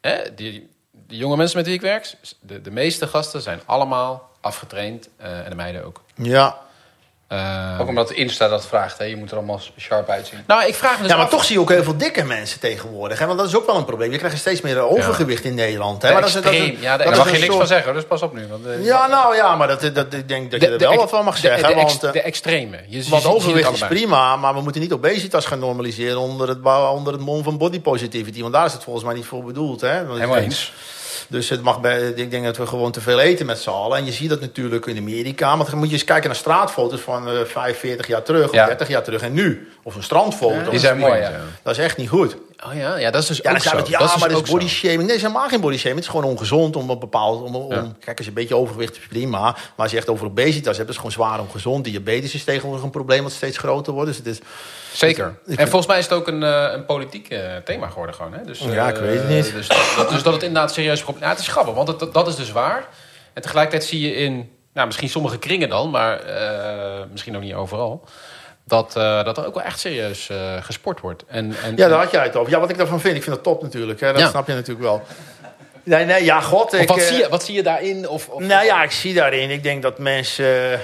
Hè? 0.00 0.34
Die, 0.34 0.68
die 0.92 1.18
jonge 1.18 1.36
mensen 1.36 1.56
met 1.56 1.66
wie 1.66 1.74
ik 1.74 1.80
werk, 1.80 2.12
de, 2.40 2.60
de 2.60 2.70
meeste 2.70 3.06
gasten 3.06 3.40
zijn 3.40 3.60
allemaal 3.64 4.30
afgetraind. 4.40 5.08
eh, 5.16 5.38
en 5.38 5.50
de 5.50 5.56
meiden 5.56 5.84
ook. 5.84 6.02
Ja. 6.14 6.66
Eh, 7.28 7.76
Ook 7.80 7.88
omdat 7.88 8.10
Insta 8.10 8.48
dat 8.48 8.66
vraagt, 8.66 8.98
hè. 8.98 9.04
Je 9.04 9.16
moet 9.16 9.30
er 9.30 9.36
allemaal 9.36 9.60
sharp 9.80 10.08
uitzien. 10.08 10.38
nou, 10.46 10.66
ik 10.66 10.74
vraag 10.74 10.96
me 10.96 11.02
dus 11.02 11.10
ja, 11.10 11.16
maar 11.16 11.24
af- 11.24 11.30
toch 11.30 11.44
zie 11.44 11.54
je 11.54 11.60
ook 11.60 11.68
heel 11.70 11.82
veel 11.82 11.96
dikke 11.96 12.24
mensen 12.24 12.60
tegenwoordig. 12.60 13.18
Hè? 13.18 13.26
Want 13.26 13.38
dat 13.38 13.48
is 13.48 13.56
ook 13.56 13.66
wel 13.66 13.76
een 13.76 13.84
probleem. 13.84 14.12
Je 14.12 14.18
krijgt 14.18 14.38
steeds 14.38 14.60
meer 14.60 14.80
overgewicht 14.80 15.44
in 15.44 15.54
Nederland. 15.54 16.02
Hè? 16.02 16.08
De 16.08 16.14
Maar 16.14 16.22
dat 16.22 16.34
is, 16.36 16.42
dat 16.42 16.52
is- 16.52 16.58
extreem. 16.60 16.82
Ja, 16.82 16.96
de- 16.96 17.04
dat 17.04 17.06
Daar 17.14 17.16
mag 17.16 17.26
je 17.26 17.32
niks 17.32 17.44
soort- 17.44 17.56
van 17.58 17.66
zeggen, 17.66 17.94
dus 17.94 18.04
pas 18.04 18.22
op 18.22 18.34
nu. 18.34 18.46
Want, 18.46 18.66
eh, 18.66 18.84
Ja, 18.84 19.06
nou 19.06 19.34
ja, 19.36 19.56
maar 19.56 19.68
dat, 19.68 19.80
dat, 19.94 20.12
ik 20.12 20.28
denk 20.28 20.50
dat 20.50 20.60
je 20.60 20.68
er 20.68 20.78
wel 20.78 20.94
wat 20.96 21.10
van 21.10 21.24
mag 21.24 21.34
de- 21.34 21.40
zeggen. 21.40 21.68
De, 21.68 21.74
want, 21.74 22.02
eh, 22.04 22.12
de 22.12 22.22
extreme. 22.22 22.76
Je, 22.88 23.02
want 23.10 23.22
ziet- 23.22 23.30
je 23.30 23.36
overwicht 23.36 23.72
is 23.72 23.86
prima, 23.86 24.36
maar 24.36 24.54
we 24.54 24.60
moeten 24.60 24.80
niet 24.80 24.92
obesitas 24.92 25.46
gaan 25.46 25.58
normaliseren 25.58 26.18
onder 26.18 26.48
het, 26.48 26.58
onder 26.92 27.12
het 27.12 27.22
mom 27.22 27.42
van 27.42 27.58
body 27.58 27.80
positivity. 27.80 28.40
Want 28.40 28.52
daar 28.52 28.66
is 28.66 28.72
het 28.72 28.82
volgens 28.84 29.04
mij 29.04 29.14
niet 29.14 29.26
voor 29.26 29.44
bedoeld. 29.44 29.80
Hè? 29.80 29.88
Helemaal 29.92 30.16
denk- 30.16 30.34
eens. 30.44 30.72
Dus 31.30 31.48
het 31.48 31.62
mag 31.62 31.80
bij, 31.80 32.08
ik 32.08 32.30
denk 32.30 32.44
dat 32.44 32.56
we 32.56 32.66
gewoon 32.66 32.92
te 32.92 33.00
veel 33.00 33.20
eten 33.20 33.46
met 33.46 33.58
z'n 33.58 33.70
allen. 33.70 33.98
En 33.98 34.04
je 34.04 34.12
ziet 34.12 34.28
dat 34.28 34.40
natuurlijk 34.40 34.86
in 34.86 34.96
Amerika. 34.96 35.56
Want 35.56 35.70
dan 35.70 35.78
moet 35.78 35.88
je 35.88 35.92
eens 35.92 36.04
kijken 36.04 36.26
naar 36.26 36.36
straatfoto's 36.38 37.00
van 37.00 37.28
eh 37.28 37.44
45 37.44 38.06
jaar 38.06 38.22
terug 38.22 38.52
Ja. 38.52 38.62
of 38.62 38.68
30 38.68 38.88
jaar 38.88 39.02
terug. 39.02 39.22
En 39.22 39.32
nu. 39.32 39.68
Of 39.82 39.94
een 39.94 40.02
strandfoto. 40.02 40.70
Die 40.70 40.78
zijn 40.78 40.98
mooi, 40.98 41.20
ja. 41.20 41.32
Dat 41.62 41.78
is 41.78 41.84
echt 41.84 41.96
niet 41.96 42.08
goed. 42.08 42.36
Oh 42.66 42.74
ja, 42.74 42.96
ja, 42.96 43.10
dat 43.10 43.22
is 43.22 43.28
dus 43.28 43.36
Ja, 43.42 43.50
ook 43.50 43.58
zo. 43.58 43.76
het, 43.76 43.88
ja, 43.88 43.98
dat 43.98 44.08
is 44.08 44.16
maar 44.16 44.28
dus 44.28 44.36
dat 44.38 44.46
is 44.46 44.52
ook 44.52 44.58
body 44.58 44.70
shaming. 44.70 44.98
Nee, 44.98 45.06
het 45.06 45.16
is 45.16 45.22
helemaal 45.22 45.48
geen 45.48 45.60
body 45.60 45.76
shaming. 45.76 45.96
Het 46.04 46.04
is 46.08 46.10
gewoon 46.20 46.30
ongezond 46.30 46.76
om 46.76 46.90
een 46.90 46.98
bepaald... 46.98 47.42
Om, 47.42 47.54
om, 47.56 47.72
Ja. 47.72 47.92
Kijk, 48.00 48.16
als 48.16 48.26
je 48.26 48.32
een 48.32 48.38
beetje 48.38 48.56
overgewicht 48.56 48.96
is 48.96 49.06
prima. 49.08 49.40
Maar 49.40 49.56
als 49.76 49.90
je 49.90 49.96
echt 49.96 50.08
over 50.08 50.26
obesitas 50.26 50.76
hebt, 50.76 50.88
is 50.88 50.96
het 50.96 51.04
gewoon 51.06 51.26
zwaar 51.26 51.40
ongezond. 51.40 51.84
Diabetes 51.84 52.34
is 52.34 52.44
tegenwoordig 52.44 52.84
een 52.84 52.90
probleem 52.90 53.22
wat 53.22 53.32
steeds 53.32 53.58
groter 53.58 53.92
wordt. 53.92 54.08
Dus 54.08 54.16
het 54.16 54.26
is... 54.26 54.38
Zeker. 54.92 55.24
En 55.24 55.38
vind- 55.54 55.60
volgens 55.68 55.86
mij 55.86 55.98
is 55.98 56.04
het 56.04 56.12
ook 56.14 56.26
een, 56.28 56.42
eh, 56.42 56.68
een 56.72 56.84
politiek 56.86 57.28
eh, 57.28 57.56
thema 57.64 57.88
geworden 57.88 58.14
gewoon. 58.14 58.32
Hè? 58.32 58.44
Dus, 58.44 58.58
Ja, 58.58 58.88
ik 58.88 58.96
eh, 58.96 59.02
weet 59.02 59.18
het 59.18 59.28
niet. 59.28 59.52
Dus 59.52 59.68
dat, 59.68 59.78
dat- 59.96 60.08
dus 60.10 60.22
dat 60.22 60.32
het 60.32 60.42
inderdaad 60.42 60.72
serieus 60.72 61.00
probleem 61.02 61.22
nou, 61.22 61.34
Het 61.34 61.42
is 61.44 61.48
grappig, 61.52 61.74
want 61.74 61.88
het, 62.00 62.12
dat 62.14 62.28
is 62.28 62.36
dus 62.36 62.52
waar. 62.52 62.88
En 63.32 63.42
tegelijkertijd 63.42 63.88
zie 63.90 64.00
je 64.00 64.14
in, 64.14 64.50
nou, 64.72 64.86
misschien 64.86 65.08
sommige 65.08 65.38
kringen 65.38 65.68
dan, 65.68 65.90
maar 65.90 66.20
misschien 67.10 67.36
ook 67.36 67.42
niet 67.42 67.54
overal, 67.54 68.04
dat, 68.68 68.96
eh, 68.96 69.24
dat 69.24 69.38
er 69.38 69.46
ook 69.46 69.54
wel 69.54 69.62
echt 69.64 69.80
serieus 69.80 70.28
eh, 70.28 70.36
gesport 70.62 71.00
wordt. 71.00 71.24
En, 71.26 71.54
en, 71.64 71.76
Ja, 71.76 71.88
daar 71.88 71.98
had 71.98 72.10
jij 72.10 72.22
het 72.22 72.36
over. 72.36 72.52
Ja, 72.52 72.60
wat 72.60 72.70
ik 72.70 72.76
daarvan 72.78 73.00
vind, 73.00 73.16
ik 73.16 73.22
vind 73.22 73.34
dat 73.34 73.44
top 73.44 73.62
natuurlijk. 73.62 74.00
Hè. 74.00 74.12
Dat 74.12 74.20
Ja. 74.20 74.28
snap 74.28 74.46
je 74.46 74.52
natuurlijk 74.52 74.80
wel. 74.86 75.02
Nee, 75.82 76.04
nee, 76.04 76.24
ja, 76.24 76.40
god. 76.40 76.72
Ik, 76.72 76.88
wat, 76.88 76.98
eh, 76.98 77.04
zie 77.04 77.16
je, 77.16 77.28
wat 77.28 77.44
zie 77.44 77.54
je 77.54 77.62
daarin? 77.62 78.08
Of, 78.08 78.28
of, 78.28 78.42
Nou 78.42 78.64
ja, 78.64 78.82
ik 78.82 78.90
zie 78.90 79.14
daarin. 79.14 79.50
Ik 79.50 79.62
denk 79.62 79.82
dat 79.82 79.98
mensen 79.98 80.72
eh, 80.72 80.78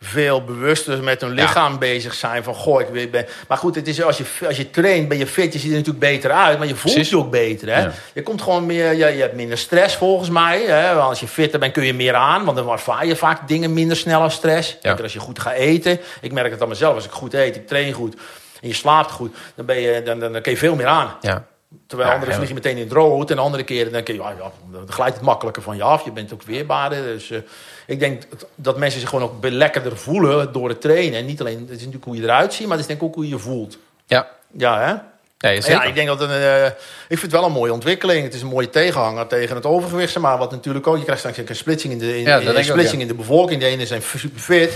veel 0.00 0.44
bewuster 0.44 1.02
met 1.02 1.20
hun 1.20 1.30
lichaam 1.30 1.78
bezig 1.78 2.14
zijn. 2.14 2.44
Van, 2.44 2.54
goh, 2.54 2.80
ik 2.80 3.10
ben... 3.10 3.26
Maar 3.48 3.58
goed, 3.58 3.74
het 3.74 3.88
is, 3.88 4.02
als, 4.02 4.18
je, 4.18 4.24
als 4.46 4.56
je 4.56 4.70
traint, 4.70 5.08
ben 5.08 5.18
je 5.18 5.26
fit. 5.26 5.52
Je 5.52 5.58
ziet 5.58 5.70
er 5.70 5.76
natuurlijk 5.76 6.04
beter 6.04 6.30
uit. 6.30 6.58
Maar 6.58 6.66
je 6.66 6.74
voelt 6.74 6.94
Precies. 6.94 7.10
je 7.12 7.18
ook 7.18 7.30
beter. 7.30 7.74
Hè? 7.74 7.80
Ja. 7.80 7.92
Je 8.14 8.22
komt 8.22 8.42
gewoon 8.42 8.66
meer... 8.66 8.94
Je, 8.94 9.06
je 9.06 9.20
hebt 9.20 9.34
minder 9.34 9.58
stress 9.58 9.96
volgens 9.96 10.30
mij. 10.30 10.62
Hè? 10.62 10.94
Want 10.94 11.08
als 11.08 11.20
je 11.20 11.28
fitter 11.28 11.58
bent, 11.58 11.72
kun 11.72 11.84
je 11.84 11.94
meer 11.94 12.14
aan. 12.14 12.44
Want 12.44 12.56
dan 12.56 12.70
ervaar 12.70 13.06
je 13.06 13.16
vaak 13.16 13.48
dingen 13.48 13.72
minder 13.72 13.96
snel 13.96 14.20
als 14.22 14.34
stress. 14.34 14.76
Zeker 14.80 15.02
als 15.02 15.12
je 15.12 15.18
goed 15.18 15.38
gaat 15.38 15.54
eten. 15.54 16.00
Ik 16.20 16.32
merk 16.32 16.50
het 16.50 16.62
aan 16.62 16.68
mezelf. 16.68 16.94
Als 16.94 17.04
ik 17.04 17.10
goed 17.10 17.34
eet, 17.34 17.56
ik 17.56 17.66
train 17.66 17.92
goed... 17.92 18.16
En 18.60 18.68
je 18.68 18.74
slaapt 18.74 19.10
goed, 19.10 19.36
dan, 19.54 19.66
ben 19.66 19.80
je, 19.80 20.02
dan, 20.02 20.20
dan, 20.20 20.32
dan 20.32 20.42
kun 20.42 20.52
je 20.52 20.58
veel 20.58 20.74
meer 20.74 20.86
aan. 20.86 21.16
Ja. 21.20 21.46
Terwijl 21.86 22.08
Ja, 22.08 22.14
anderen 22.14 22.34
ja. 22.34 22.36
vlieg 22.40 22.48
je 22.48 22.54
meteen 22.62 22.76
in 22.76 22.82
het 22.82 22.92
rood. 22.92 23.30
En 23.30 23.38
andere 23.38 23.64
keren 23.64 23.92
dan, 23.92 24.02
kun 24.02 24.14
je, 24.14 24.20
ja, 24.20 24.30
ja, 24.30 24.50
dan 24.72 24.92
glijdt 24.92 25.14
het 25.16 25.24
makkelijker 25.24 25.62
van 25.62 25.76
je 25.76 25.82
af. 25.82 26.04
Je 26.04 26.12
bent 26.12 26.32
ook 26.32 26.42
weerbaarder. 26.42 27.02
Dus 27.02 27.30
eh, 27.30 27.38
ik 27.86 27.98
denk 27.98 28.22
dat- 28.54 28.78
mensen 28.78 29.00
zich 29.00 29.08
gewoon 29.08 29.24
ook 29.24 29.44
lekkerder 29.44 29.96
voelen 29.96 30.52
door 30.52 30.68
het 30.68 30.80
trainen. 30.80 31.18
En 31.18 31.26
niet 31.26 31.40
alleen, 31.40 31.58
het 31.60 31.68
is 31.70 31.76
natuurlijk 31.76 32.04
hoe 32.04 32.16
je 32.16 32.22
eruit 32.22 32.52
ziet, 32.54 32.66
maar 32.66 32.76
het 32.76 32.80
is 32.80 32.86
denk 32.86 33.00
ik 33.00 33.06
ook 33.08 33.14
hoe 33.14 33.24
je 33.24 33.30
je 33.30 33.38
voelt. 33.38 33.78
Ja. 34.06 34.28
Ja, 34.52 34.80
hè? 34.80 34.94
Ja, 35.38 35.82
ik 35.82 35.94
denk 35.94 36.06
dat 36.06 36.20
een, 36.20 36.30
eh, 36.30 36.66
ik 36.66 37.18
vind 37.18 37.22
het 37.22 37.30
wel 37.30 37.44
een 37.44 37.52
mooie 37.52 37.72
ontwikkeling. 37.72 38.24
Het 38.24 38.34
is 38.34 38.42
een 38.42 38.48
mooie 38.48 38.70
tegenhanger 38.70 39.26
tegen 39.26 39.56
het 39.56 39.66
overgewicht. 39.66 40.18
Maar 40.18 40.38
wat 40.38 40.50
natuurlijk 40.50 40.86
ook, 40.86 40.96
je 40.96 41.02
krijgt 41.02 41.20
straks 41.20 41.48
een 41.48 41.56
splitsing 41.56 41.92
in 41.92 41.98
de, 41.98 42.18
in, 42.18 42.24
Ja, 42.24 42.40
een 42.40 42.48
ook, 42.48 42.62
splitsing 42.62 42.96
ja. 42.96 43.00
in 43.00 43.08
de 43.08 43.14
bevolking. 43.14 43.60
De 43.60 43.66
ene 43.66 43.86
zijn 43.86 44.02
super 44.02 44.40
fit. 44.40 44.72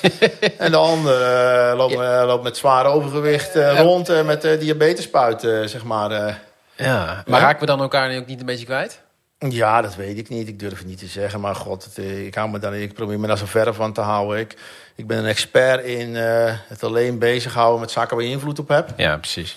en 0.58 0.70
de 0.70 0.76
andere 0.76 1.24
eh, 1.24 1.76
loopt, 1.76 1.94
loopt 2.26 2.42
met 2.42 2.56
zwaar 2.56 2.86
overgewicht 2.86 3.56
eh, 3.56 3.80
rond 3.80 4.24
met 4.24 4.42
diabetespuit, 4.42 5.40
zeg 5.64 5.84
maar. 5.84 6.40
ja. 6.76 7.22
Maar 7.26 7.40
raken 7.40 7.60
we 7.60 7.66
dan 7.66 7.80
elkaar 7.80 8.08
nu 8.08 8.18
ook 8.18 8.26
niet 8.26 8.40
een 8.40 8.46
beetje 8.46 8.66
kwijt? 8.66 9.00
Ja, 9.38 9.82
dat 9.82 9.96
weet 9.96 10.18
ik 10.18 10.28
niet. 10.28 10.48
Ik 10.48 10.58
durf 10.58 10.78
het 10.78 10.86
niet 10.86 10.98
te 10.98 11.06
zeggen. 11.06 11.40
Maar 11.40 11.54
god, 11.54 11.84
het, 11.84 11.98
ik, 12.04 12.34
hou 12.34 12.50
me 12.50 12.58
dan, 12.58 12.74
ik 12.74 12.94
probeer 12.94 13.20
me 13.20 13.26
daar 13.26 13.38
zo 13.38 13.46
ver 13.46 13.74
van 13.74 13.92
te 13.92 14.00
houden. 14.00 14.38
Ik, 14.38 14.56
ik 14.94 15.06
ben 15.06 15.18
een 15.18 15.26
expert 15.26 15.84
in 15.84 16.14
het 16.14 16.84
alleen 16.84 17.18
bezighouden 17.18 17.80
met 17.80 17.90
zaken 17.90 18.16
waar 18.16 18.24
je 18.24 18.30
invloed 18.30 18.58
op 18.58 18.68
hebt. 18.68 18.92
Ja, 18.96 19.16
precies. 19.16 19.56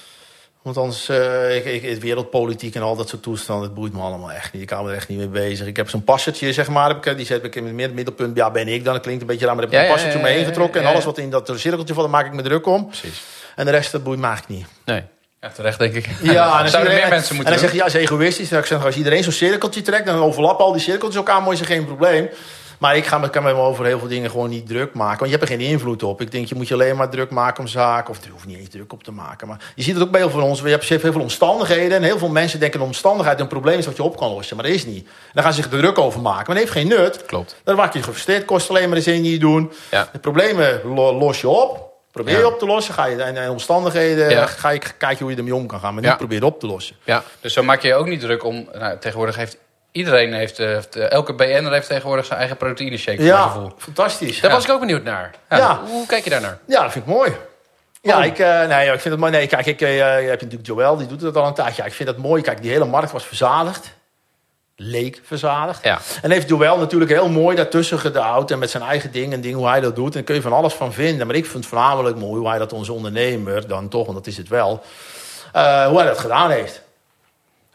Want 0.62 0.78
anders, 0.78 1.10
eh 1.10 1.56
ik, 1.56 1.66
ik, 1.66 1.82
het 1.82 2.00
wereldpolitiek 2.00 2.76
en 2.76 2.82
al 2.82 2.96
dat 2.96 3.10
soort 3.10 3.24
toestanden, 3.24 3.66
het 3.66 3.74
boeit 3.74 3.94
me 3.94 4.02
allemaal 4.02 4.32
echt 4.32 4.54
niet. 4.54 4.62
Ik 4.62 4.70
hou 4.70 4.84
me 4.84 4.90
er 4.90 4.96
echt 4.96 5.08
niet 5.08 5.18
mee 5.18 5.28
bezig. 5.28 5.68
Ik 5.68 5.76
heb 5.76 5.90
zo'n 5.90 6.04
passertje, 6.04 6.54
zeg 6.54 6.68
maar, 6.68 6.88
heb 6.88 7.06
ik, 7.06 7.18
die 7.18 7.26
zet 7.26 7.44
ik 7.44 7.56
in 7.56 7.80
het 7.80 7.94
middelpunt. 7.94 8.38
Ja, 8.38 8.52
ben 8.52 8.68
ik 8.68 8.84
dan. 8.84 8.94
Dat 8.94 9.02
klinkt 9.04 9.22
een 9.22 9.28
beetje 9.28 9.46
raar, 9.46 9.56
maar 9.56 9.66
daar 9.66 9.74
heb 9.74 9.84
ik 9.84 9.88
Ja, 9.90 9.96
een 9.96 10.00
ja, 10.00 10.10
passertje 10.10 10.20
ja, 10.20 10.26
omheen 10.26 10.46
ja, 10.46 10.48
getrokken. 10.48 10.82
ja, 10.82 10.88
En 10.88 10.94
alles 10.94 11.06
wat 11.06 11.18
in 11.18 11.30
dat 11.30 11.52
cirkeltje 11.56 11.94
valt, 11.94 12.12
daar 12.12 12.20
maak 12.20 12.26
ik 12.26 12.34
me 12.34 12.42
druk 12.42 12.66
om. 12.66 12.88
Precies. 12.88 13.22
En 13.56 13.66
de 13.66 13.72
rest, 13.72 13.92
dat 13.92 14.04
boeit 14.04 14.20
me 14.20 14.28
eigenlijk 14.28 14.60
niet. 14.60 14.68
Nee. 14.86 15.04
Ja, 15.42 15.50
terecht 15.50 15.80
denk 15.80 15.94
ik. 15.94 16.10
Ja, 16.22 16.58
en 16.58 16.60
dan 16.62 16.68
Zouden 16.70 16.94
meer 16.94 17.10
mensen 17.10 17.30
En 17.30 17.36
moeten 17.36 17.54
dan 17.54 17.64
zeg 17.64 17.72
je, 17.72 17.78
ja, 17.78 17.86
is 17.86 17.94
egoïstisch. 17.94 18.50
Dan 18.50 18.66
zeg 18.66 18.80
ik, 18.80 18.86
als 18.86 18.96
iedereen 18.96 19.24
zo'n 19.24 19.32
cirkeltje 19.32 19.82
trekt, 19.82 20.06
dan 20.06 20.20
overlappen 20.20 20.66
al 20.66 20.72
die 20.72 20.82
cirkeltjes 20.82 21.16
elkaar, 21.16 21.42
mooi 21.42 21.56
is 21.56 21.62
er 21.62 21.68
geen 21.68 21.86
probleem. 21.86 22.30
Maar 22.80 22.96
ik 22.98 23.06
ga 23.06 23.18
me, 23.18 23.30
kan 23.30 23.44
me 23.44 23.54
over 23.54 23.86
heel 23.86 24.00
veel 24.00 24.08
dingen 24.08 24.30
gewoon 24.30 24.50
niet 24.50 24.68
druk 24.68 24.94
maken. 24.94 25.20
Want 25.20 25.32
je 25.32 25.38
hebt 25.38 25.50
er 25.50 25.58
geen 25.58 25.68
invloed 25.68 26.04
op. 26.04 26.22
Ik 26.22 26.32
denk, 26.32 26.48
je 26.48 26.56
moet 26.56 26.68
je 26.68 26.74
alleen 26.74 26.96
maar 26.96 27.10
druk 27.10 27.30
maken 27.30 27.60
om 27.64 27.68
zaken. 27.68 28.10
Of 28.10 28.24
er 28.24 28.32
hoeft 28.32 28.46
niet 28.46 28.58
eens 28.58 28.70
druk 28.70 28.94
op 28.94 29.04
te 29.04 29.12
maken. 29.12 29.48
Maar 29.48 29.72
je 29.76 29.84
ziet 29.84 29.94
het 29.94 30.04
ook 30.04 30.12
bij 30.12 30.20
heel 30.20 30.30
veel 30.30 30.40
van 30.40 30.50
ons. 30.50 30.62
We 30.62 30.70
hebben 30.70 30.88
heel 30.88 31.12
veel 31.12 31.22
omstandigheden. 31.22 31.98
En 31.98 32.04
heel 32.04 32.18
veel 32.18 32.30
mensen 32.30 32.60
denken 32.60 32.80
dat 32.80 32.88
omstandigheid 32.88 33.40
een 33.40 33.48
probleem 33.48 33.78
is 33.78 33.86
wat 33.86 33.96
je 33.96 34.04
op 34.04 34.18
kan 34.18 34.32
lossen. 34.34 34.56
Maar 34.56 34.66
dat 34.66 34.74
is 34.74 34.86
niet. 34.86 35.06
En 35.06 35.12
dan 35.34 35.44
gaan 35.44 35.54
ze 35.54 35.62
zich 35.62 35.72
er 35.72 35.78
druk 35.80 35.98
over 35.98 36.22
maken. 36.22 36.44
Maar 36.46 36.56
dat 36.56 36.64
heeft 36.64 36.72
geen 36.72 36.88
nut. 36.88 37.26
Klopt. 37.26 37.56
Dan 37.64 37.76
raak 37.76 37.94
je 37.94 38.04
gefrustreerd. 38.04 38.46
Kost 38.46 38.70
alleen 38.70 38.88
maar 38.88 38.98
eens 38.98 39.06
één 39.08 39.22
niet 39.22 39.42
doen. 39.42 39.72
Ja. 39.92 40.10
De 40.12 40.20
problemen 40.20 40.82
lo- 40.96 41.18
los 41.18 41.42
je 41.42 41.48
op. 41.50 41.88
Probeer 42.12 42.34
je 42.34 42.40
Ja. 42.40 42.48
op 42.48 42.60
te 42.60 42.66
lossen. 42.66 42.94
Ga 42.94 43.06
je 43.06 43.16
in 43.24 43.50
omstandigheden. 43.50 44.30
Ja. 44.30 44.46
Ga 44.46 44.70
je 44.70 44.80
kijken 44.98 45.20
hoe 45.20 45.32
je 45.32 45.38
ermee 45.38 45.56
om 45.56 45.68
kan 45.68 45.80
gaan. 45.80 45.94
Maar 45.94 46.04
niet 46.04 46.18
proberen 46.18 46.48
op 46.48 46.60
te 46.60 46.68
lossen. 46.68 46.96
Ja. 47.04 47.24
Dus 47.42 47.54
zo 47.54 47.64
maak 47.64 47.82
je 47.82 47.88
je 47.88 47.94
ook 47.96 48.08
niet 48.08 48.20
druk 48.20 48.44
om... 48.44 48.68
Nou, 48.74 48.98
tegenwoordig 49.00 49.36
heeft 49.36 49.58
iedereen... 49.92 50.34
Heeft, 50.34 50.60
eh, 50.60 50.68
heeft, 50.68 50.96
eh, 50.96 51.12
elke 51.12 51.34
BN'er 51.34 51.72
heeft 51.72 51.88
tegenwoordig 51.88 52.26
zijn 52.26 52.40
eigen 52.40 52.58
proteïne 52.58 52.98
shake, 52.98 53.24
Ja, 53.24 53.42
gevoel. 53.48 53.72
fantastisch. 53.78 54.40
Daar 54.42 54.50
Ja. 54.52 54.56
was 54.56 54.66
ik 54.66 54.72
ook 54.72 54.80
benieuwd 54.80 55.04
naar. 55.04 55.32
Ja. 55.50 55.80
Hoe 55.88 56.06
kijk 56.06 56.24
je 56.24 56.30
daar 56.30 56.42
naar? 56.42 56.58
Ja, 56.68 56.82
dat 56.84 56.92
vind 56.92 57.06
ik 57.08 57.14
mooi. 57.14 57.32
Ja, 58.02 58.18
Oh. 58.20 58.26
ik, 58.26 58.40
eh, 58.40 58.68
nee, 58.68 58.86
ik 58.86 58.92
vind 59.00 59.04
het 59.04 59.18
mooi. 59.20 59.32
Nee, 59.32 59.48
kijk, 59.48 59.66
ik, 59.66 59.80
je 59.80 59.86
hebt 59.86 60.42
natuurlijk 60.42 60.68
Joël, 60.70 60.98
die 60.98 61.08
doet 61.08 61.22
het 61.22 61.36
al 61.36 61.48
een 61.48 61.54
tijdje. 61.54 61.82
Ja, 61.82 61.88
ik 61.88 61.94
vind 61.94 62.10
dat 62.10 62.18
mooi. 62.18 62.42
Kijk, 62.42 62.62
die 62.62 62.72
hele 62.72 62.86
markt 62.86 63.12
was 63.12 63.26
verzadigd. 63.26 63.98
Leek 64.76 65.20
verzadigd. 65.24 65.84
Ja. 65.84 66.00
En 66.22 66.32
heeft 66.32 66.50
Joël 66.50 66.78
natuurlijk 66.78 67.12
heel 67.12 67.30
mooi 67.30 67.56
daartussen 67.56 68.00
gedouwd. 68.00 68.52
En 68.52 68.60
met 68.60 68.70
zijn 68.70 68.84
eigen 68.84 69.12
ding 69.12 69.34
en 69.34 69.42
ding, 69.42 69.56
hoe 69.56 69.68
hij 69.68 69.80
dat 69.80 69.96
doet. 69.96 70.06
En 70.08 70.12
daar 70.14 70.24
kun 70.24 70.36
je 70.36 70.42
van 70.42 70.54
alles 70.54 70.74
van 70.74 70.94
vinden. 70.94 71.28
Maar 71.28 71.36
ik 71.36 71.44
vind 71.46 71.58
het 71.58 71.66
voornamelijk 71.66 72.16
mooi 72.18 72.40
hoe 72.40 72.50
hij 72.50 72.58
dat 72.58 72.74
onze 72.74 72.94
ondernemer, 72.94 73.68
dan 73.68 73.88
toch, 73.90 74.06
want 74.06 74.18
dat 74.18 74.28
is 74.28 74.38
het 74.38 74.48
wel. 74.48 74.84
hoe 75.54 75.98
hij 75.98 76.06
dat 76.06 76.20
gedaan 76.20 76.50
heeft. 76.52 76.82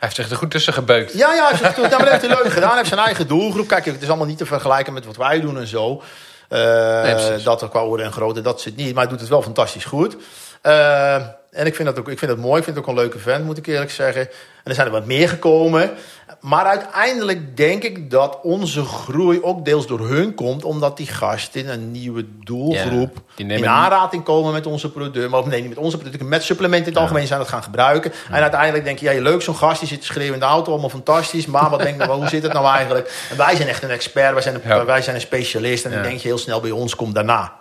Heeft 0.05 0.17
zich 0.17 0.31
er 0.31 0.37
goed 0.37 0.51
tussen 0.51 0.73
gebeukt. 0.73 1.13
Ja, 1.13 1.35
ja, 1.35 1.49
hij 1.49 1.59
heeft, 1.59 1.77
het- 1.77 1.91
dat 1.91 2.09
heeft 2.09 2.27
hij 2.27 2.31
leuk 2.43 2.53
gedaan. 2.53 2.69
Hij 2.69 2.77
heeft 2.79 2.89
zijn 2.89 3.01
eigen 3.01 3.27
doelgroep. 3.29 3.69
Kijk, 3.69 3.85
het 3.85 4.03
is 4.03 4.09
allemaal 4.09 4.27
niet 4.27 4.39
te 4.39 4.47
vergelijken 4.47 4.93
met 4.93 5.07
wat 5.07 5.17
wij 5.17 5.41
doen 5.41 5.59
en 5.59 5.67
zo. 5.67 6.03
Eh, 6.49 7.03
Nee, 7.03 7.43
dat 7.43 7.63
er 7.63 7.69
qua 7.69 7.85
orde 7.85 8.03
en 8.03 8.13
grootte, 8.13 8.41
dat 8.41 8.61
zit 8.61 8.77
niet. 8.77 8.95
Maar 8.95 9.03
hij 9.03 9.11
doet 9.13 9.21
het 9.21 9.29
wel 9.29 9.43
fantastisch 9.43 9.85
goed. 9.85 10.17
Eh, 10.63 11.15
en 11.51 11.67
ik 11.67 11.75
vind, 11.75 11.89
dat 11.89 11.99
ook, 11.99 12.09
ik 12.09 12.19
vind 12.19 12.31
het 12.31 12.41
mooi. 12.41 12.59
Ik 12.59 12.65
vind 12.65 12.77
het 12.77 12.85
ook 12.85 12.91
een 12.91 12.99
leuke 13.01 13.19
vent, 13.19 13.45
moet 13.45 13.59
ik 13.59 13.67
eerlijk 13.67 13.91
zeggen. 13.91 14.23
En 14.23 14.31
er 14.71 14.75
zijn 14.75 14.87
er 14.87 14.93
wat 14.93 15.05
meer 15.07 15.29
gekomen. 15.29 15.91
Maar 16.45 16.65
uiteindelijk 16.65 17.57
denk 17.57 17.83
ik 17.83 18.11
dat 18.11 18.39
onze 18.43 18.85
groei 18.85 19.43
ook 19.43 19.65
deels 19.65 19.87
door 19.87 20.09
hun 20.09 20.35
komt. 20.35 20.65
Omdat 20.65 20.97
die 20.97 21.07
gasten 21.07 21.73
een 21.73 21.91
nieuwe 21.91 22.25
doelgroep 22.45 23.23
Ja, 23.37 23.55
in 23.55 23.69
aanrating 23.69 24.23
komen 24.23 24.53
met 24.53 24.67
onze 24.67 24.91
producten. 24.91 25.31
Maar 25.31 25.49
nee, 25.49 25.61
niet 25.61 25.69
met 25.69 25.79
onze 25.79 25.99
producten, 25.99 26.29
met 26.29 26.43
supplementen 26.43 26.87
in 26.87 26.93
het 26.93 27.03
algemeen 27.03 27.27
zijn 27.27 27.39
dat 27.39 27.49
gaan 27.49 27.63
gebruiken. 27.63 28.13
En 28.31 28.43
uiteindelijk 28.43 28.85
denk 28.85 28.99
je, 28.99 29.11
ja, 29.11 29.23
leuk 29.23 29.43
zo'n 29.43 29.57
gast, 29.57 29.79
die 29.79 29.89
zit 29.89 30.01
te 30.01 30.07
schreeuwen 30.07 30.35
in 30.35 30.41
de 30.41 30.47
auto, 30.47 30.71
allemaal 30.71 30.89
fantastisch. 30.89 31.47
Maar 31.47 31.71
wat 31.71 31.83
denk 31.83 32.03
je, 32.03 32.09
hoe 32.09 32.29
zit 32.29 32.43
het 32.43 32.53
nou 32.53 32.67
eigenlijk? 32.67 33.27
En 33.31 33.37
wij 33.37 33.57
zijn 33.57 33.69
echt 33.69 33.83
een 33.83 33.91
expert, 33.91 34.33
wij 34.33 34.43
zijn 34.43 34.55
een, 34.55 34.87
wij 34.87 35.03
zijn 35.03 35.15
een 35.15 35.21
specialist. 35.21 35.85
En 35.85 35.91
dan 35.91 36.03
denk 36.03 36.19
je 36.19 36.29
heel 36.29 36.39
snel 36.39 36.61
bij 36.61 36.71
ons, 36.71 36.97
komt 36.97 37.15
daarna. 37.15 37.53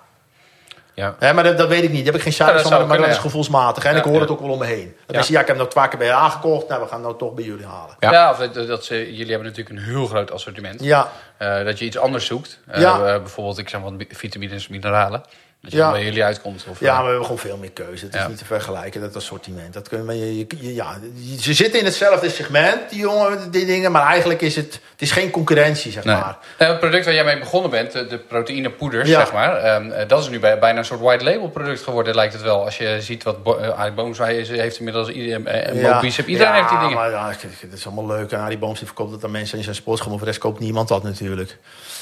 Ja. 0.96 1.16
Hè, 1.20 1.34
maar 1.34 1.44
dat, 1.44 1.58
dat 1.58 1.68
weet 1.68 1.84
ik 1.84 1.90
niet, 1.90 1.98
daar 1.98 2.06
heb 2.06 2.16
ik 2.16 2.22
geen 2.22 2.34
cijfers 2.34 2.62
van, 2.62 2.88
maar 2.88 2.98
dat 2.98 3.08
is 3.08 3.18
gevoelsmatig. 3.18 3.84
hè. 3.84 3.90
En 3.90 3.96
Ja, 3.96 4.02
ik 4.02 4.06
hoor 4.06 4.16
ja. 4.16 4.22
het 4.22 4.30
ook 4.30 4.40
wel 4.40 4.50
om 4.50 4.60
me 4.60 4.66
heen. 4.66 4.86
Dat 4.96 5.04
Ja. 5.08 5.14
mensen, 5.16 5.34
ja, 5.34 5.40
ik 5.42 5.48
heb 5.48 5.56
hem 5.56 5.66
nog 5.66 5.74
twee 5.74 5.88
keer 5.88 5.98
bij 5.98 6.08
je 6.08 6.14
aangekocht, 6.14 6.68
nou, 6.68 6.82
we 6.82 6.88
gaan 6.88 6.98
het 6.98 7.08
nou 7.08 7.18
toch 7.18 7.34
bij 7.34 7.44
jullie 7.44 7.66
halen. 7.66 7.96
Ja. 8.00 8.12
Ja, 8.12 8.32
of 8.32 8.38
dat, 8.38 8.68
dat 8.68 8.86
ze, 8.86 8.96
jullie 9.16 9.32
hebben 9.32 9.48
natuurlijk 9.50 9.76
een 9.80 9.84
heel 9.84 10.06
groot 10.06 10.32
assortiment. 10.32 10.84
Ja, 10.84 11.12
Eh, 11.38 11.64
dat 11.66 11.80
je 11.80 11.86
iets 11.86 11.98
anders 11.98 12.26
zoekt. 12.26 12.60
Eh, 12.68 12.82
Ja. 12.82 12.94
eh, 12.98 13.04
bijvoorbeeld, 13.20 13.58
ik 13.58 13.70
zeg 13.70 13.82
wat 13.82 13.94
vitamines, 14.10 14.68
mineralen. 14.68 15.22
Dat 15.64 15.72
je 15.72 15.78
Ja. 15.78 15.92
bij 15.92 16.04
jullie 16.04 16.24
uitkomt. 16.24 16.66
Of, 16.70 16.80
Ja, 16.80 16.88
eh, 16.88 16.94
maar 16.94 17.02
we 17.04 17.08
hebben 17.10 17.26
gewoon 17.26 17.42
veel 17.42 17.58
meer 17.58 17.72
keuze. 17.72 18.06
Het 18.06 18.16
is 18.16 18.28
niet 18.28 18.38
te 18.38 18.46
vergelijken, 18.46 19.02
dat 19.02 19.16
assortiment. 19.16 19.74
Dat 19.74 19.90
we, 19.90 19.98
je, 20.20 20.38
je- 20.38 20.46
je- 20.60 20.74
ja, 20.74 20.98
ze 21.40 21.54
zitten 21.54 21.80
in 21.80 21.86
hetzelfde 21.86 22.30
segment, 22.30 22.90
die 22.90 23.00
jongen, 23.00 23.52
die 23.52 23.66
dingen. 23.66 23.92
Maar 23.92 24.06
eigenlijk 24.06 24.42
is 24.42 24.56
het, 24.56 24.74
het 24.92 25.02
is 25.02 25.12
geen 25.12 25.30
concurrentie, 25.32 25.92
zeg 25.92 26.04
Nee. 26.04 26.16
maar. 26.16 26.38
Het 26.58 26.80
product 26.80 27.06
waar 27.06 27.14
jij 27.14 27.24
mee 27.24 27.40
begonnen 27.40 27.70
bent, 27.72 27.92
de, 27.92 28.08
de 28.08 28.18
proteïnepoeders, 28.18 29.10
Ja. 29.10 29.20
zeg 29.20 29.34
maar. 29.34 29.56
ehm, 29.58 29.92
eh, 29.92 30.08
dat 30.08 30.22
is 30.22 30.30
nu 30.30 30.40
bij, 30.40 30.60
bijna 30.60 30.78
een 30.80 30.86
soort 30.86 31.00
white 31.00 31.24
label 31.24 31.50
product 31.50 31.82
geworden, 31.82 32.16
lijkt 32.16 32.34
het 32.34 32.42
wel. 32.42 32.64
Als 32.66 32.78
je 32.78 32.98
ziet 33.02 33.24
wat 33.24 33.44
Bo- 33.44 33.58
eh, 33.58 33.80
Arie 33.80 33.94
Booms 33.94 34.18
heeft 34.18 34.78
inmiddels 34.78 35.10
iedereen, 35.10 35.48
eh, 35.48 35.82
Ja. 35.82 35.94
Mo 35.94 36.00
Bicep, 36.02 36.28
iedereen 36.28 36.52
Ja, 36.54 36.58
heeft 36.58 36.70
die 36.70 36.80
dingen. 36.80 36.94
Maar, 36.96 37.10
ja, 37.10 37.30
het 37.30 37.74
is 37.74 37.86
allemaal 37.86 38.08
leuk. 38.08 38.32
En 38.32 38.40
Arie 38.40 38.58
Booms 38.58 38.80
verkoopt 38.80 39.12
het 39.12 39.24
aan 39.24 39.32
mensen 39.32 39.58
in 39.58 39.64
zijn 39.64 39.76
sportschool. 39.76 40.10
Maar 40.10 40.18
voor 40.20 40.28
de 40.28 40.34
rest 40.34 40.44
koopt 40.46 40.60
niemand 40.60 40.88
dat 40.88 41.04
natuurlijk. 41.04 41.58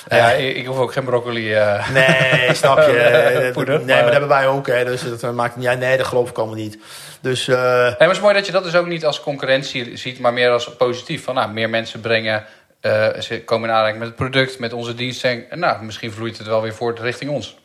Ja, 0.09 0.31
ik, 0.31 0.55
ik 0.55 0.65
hoef 0.65 0.77
ook 0.77 0.93
geen 0.93 1.03
broccoli. 1.03 1.53
eh, 1.53 1.89
Nee, 1.89 2.53
snap 2.53 2.77
je. 2.77 2.97
Eh, 3.41 3.51
Poeder, 3.53 3.75
nee, 3.77 3.85
maar 3.85 3.95
maar- 3.95 4.01
dat 4.03 4.11
hebben 4.11 4.29
wij 4.29 4.47
ook. 4.47 4.67
Hè, 4.67 4.85
dus 4.85 5.01
dat 5.19 5.33
maakt 5.33 5.55
niet 5.55 5.67
uit. 5.67 5.79
Nee, 5.79 5.97
dat 5.97 6.05
geloof 6.05 6.29
ik 6.29 6.37
allemaal 6.37 6.55
niet. 6.55 6.77
Dus 7.21 7.47
eh, 7.47 7.55
Nee, 7.57 7.81
maar 7.83 7.95
het 7.99 8.11
is 8.11 8.19
mooi 8.19 8.33
dat 8.33 8.45
je 8.45 8.51
dat 8.51 8.63
dus 8.63 8.75
ook 8.75 8.87
niet 8.87 9.05
als 9.05 9.19
concurrentie 9.21 9.97
ziet, 9.97 10.19
maar 10.19 10.33
meer 10.33 10.49
als 10.49 10.75
positief. 10.75 11.23
Van, 11.23 11.35
nou, 11.35 11.51
meer 11.51 11.69
mensen 11.69 11.99
brengen, 12.01 12.45
eh, 12.81 13.07
ze 13.19 13.43
komen 13.43 13.69
in 13.69 13.75
aanraking 13.75 13.99
met 13.99 14.07
het 14.07 14.17
product, 14.17 14.59
met 14.59 14.73
onze 14.73 14.95
dienst. 14.95 15.23
En 15.23 15.45
nou, 15.59 15.83
misschien 15.83 16.11
vloeit 16.11 16.37
het 16.37 16.47
wel 16.47 16.61
weer 16.61 16.73
voort 16.73 16.99
richting 16.99 17.31
ons. 17.31 17.57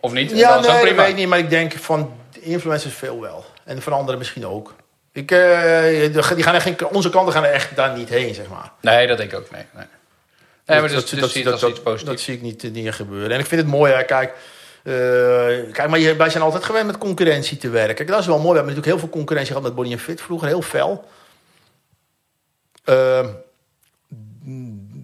Of 0.00 0.12
niet? 0.12 0.30
ja, 0.30 0.48
Dan 0.52 0.60
nee, 0.60 0.70
dat 0.70 0.80
prima. 0.80 1.00
weet 1.02 1.10
ik 1.10 1.16
niet. 1.16 1.28
Maar 1.28 1.38
ik 1.38 1.50
denk 1.50 1.72
van 1.72 2.16
influencers 2.40 2.94
veel 2.94 3.20
wel. 3.20 3.44
En 3.64 3.82
van 3.82 3.92
anderen 3.92 4.18
misschien 4.18 4.46
ook. 4.46 4.74
Ik, 5.12 5.30
eh, 5.30 5.82
die 6.34 6.42
gaan 6.42 6.54
er 6.54 6.60
geen, 6.60 6.76
onze 6.90 7.10
klanten 7.10 7.32
gaan 7.32 7.44
er 7.44 7.50
echt 7.52 7.76
daar 7.76 7.96
niet 7.96 8.08
heen, 8.08 8.34
zeg 8.34 8.48
maar. 8.48 8.70
Nee, 8.80 9.06
dat 9.06 9.16
denk 9.18 9.32
ik 9.32 9.38
ook. 9.38 9.50
Nee, 9.50 9.64
nee. 9.74 9.84
Maar 10.66 10.82
dus, 10.82 10.92
dat, 10.92 11.08
dus 11.08 11.20
dat, 11.20 11.30
zie 11.30 11.44
dat, 11.44 11.60
dat, 11.60 11.80
dat 12.04 12.26
ik 12.26 12.42
niet, 12.42 12.72
niet 12.72 12.92
gebeuren. 12.94 13.30
En 13.30 13.38
ik 13.38 13.46
vind 13.46 13.60
het 13.60 13.70
mooi, 13.70 13.92
hè, 13.92 14.02
kijk. 14.04 14.34
eh, 14.82 14.92
kijk, 15.72 15.88
maar 15.88 15.98
je- 15.98 16.16
wij 16.16 16.30
zijn 16.30 16.42
altijd 16.42 16.64
gewend 16.64 16.86
met 16.86 16.98
concurrentie 16.98 17.56
te 17.56 17.68
werken. 17.68 17.94
Kijk, 17.94 18.08
dat 18.08 18.20
is 18.20 18.26
wel 18.26 18.38
mooi. 18.38 18.48
We 18.50 18.54
hebben 18.56 18.74
natuurlijk 18.74 18.92
heel 19.00 19.08
veel 19.08 19.18
concurrentie 19.18 19.54
gehad 19.54 19.68
met 19.68 19.76
Body 19.84 19.96
Fit 19.96 20.20
vroeger, 20.20 20.48
heel 20.48 20.62
fel. 20.62 21.08
Ehm, 22.84 23.26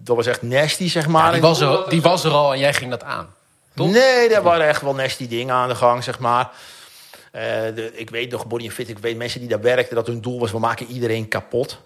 dat 0.03 0.15
was 0.15 0.25
echt 0.27 0.41
nasty, 0.41 0.87
zeg 0.89 1.07
maar. 1.07 1.25
Ja, 1.25 1.31
die, 1.31 1.41
was 1.41 1.59
er, 1.61 1.89
die 1.89 2.01
was 2.01 2.23
er 2.23 2.31
al 2.31 2.53
en 2.53 2.59
jij 2.59 2.73
ging 2.73 2.89
dat 2.89 3.03
aan. 3.03 3.33
toch? 3.75 3.91
Nee, 3.91 4.29
daar 4.29 4.41
waren 4.43 4.67
echt 4.67 4.81
wel 4.81 4.95
nasty 4.95 5.27
dingen 5.27 5.55
aan 5.55 5.69
de 5.69 5.75
gang, 5.75 6.03
zeg 6.03 6.19
maar. 6.19 6.49
Eh, 7.31 7.41
de, 7.75 7.91
ik 7.93 8.09
weet 8.09 8.31
nog, 8.31 8.47
Body 8.47 8.69
Fit, 8.69 8.89
ik 8.89 8.97
weet 8.99 9.17
mensen 9.17 9.39
die 9.39 9.49
daar 9.49 9.61
werkten, 9.61 9.95
dat 9.95 10.07
hun 10.07 10.21
doel 10.21 10.39
was, 10.39 10.51
we 10.51 10.59
maken 10.59 10.85
iedereen 10.85 11.27
kapot. 11.27 11.79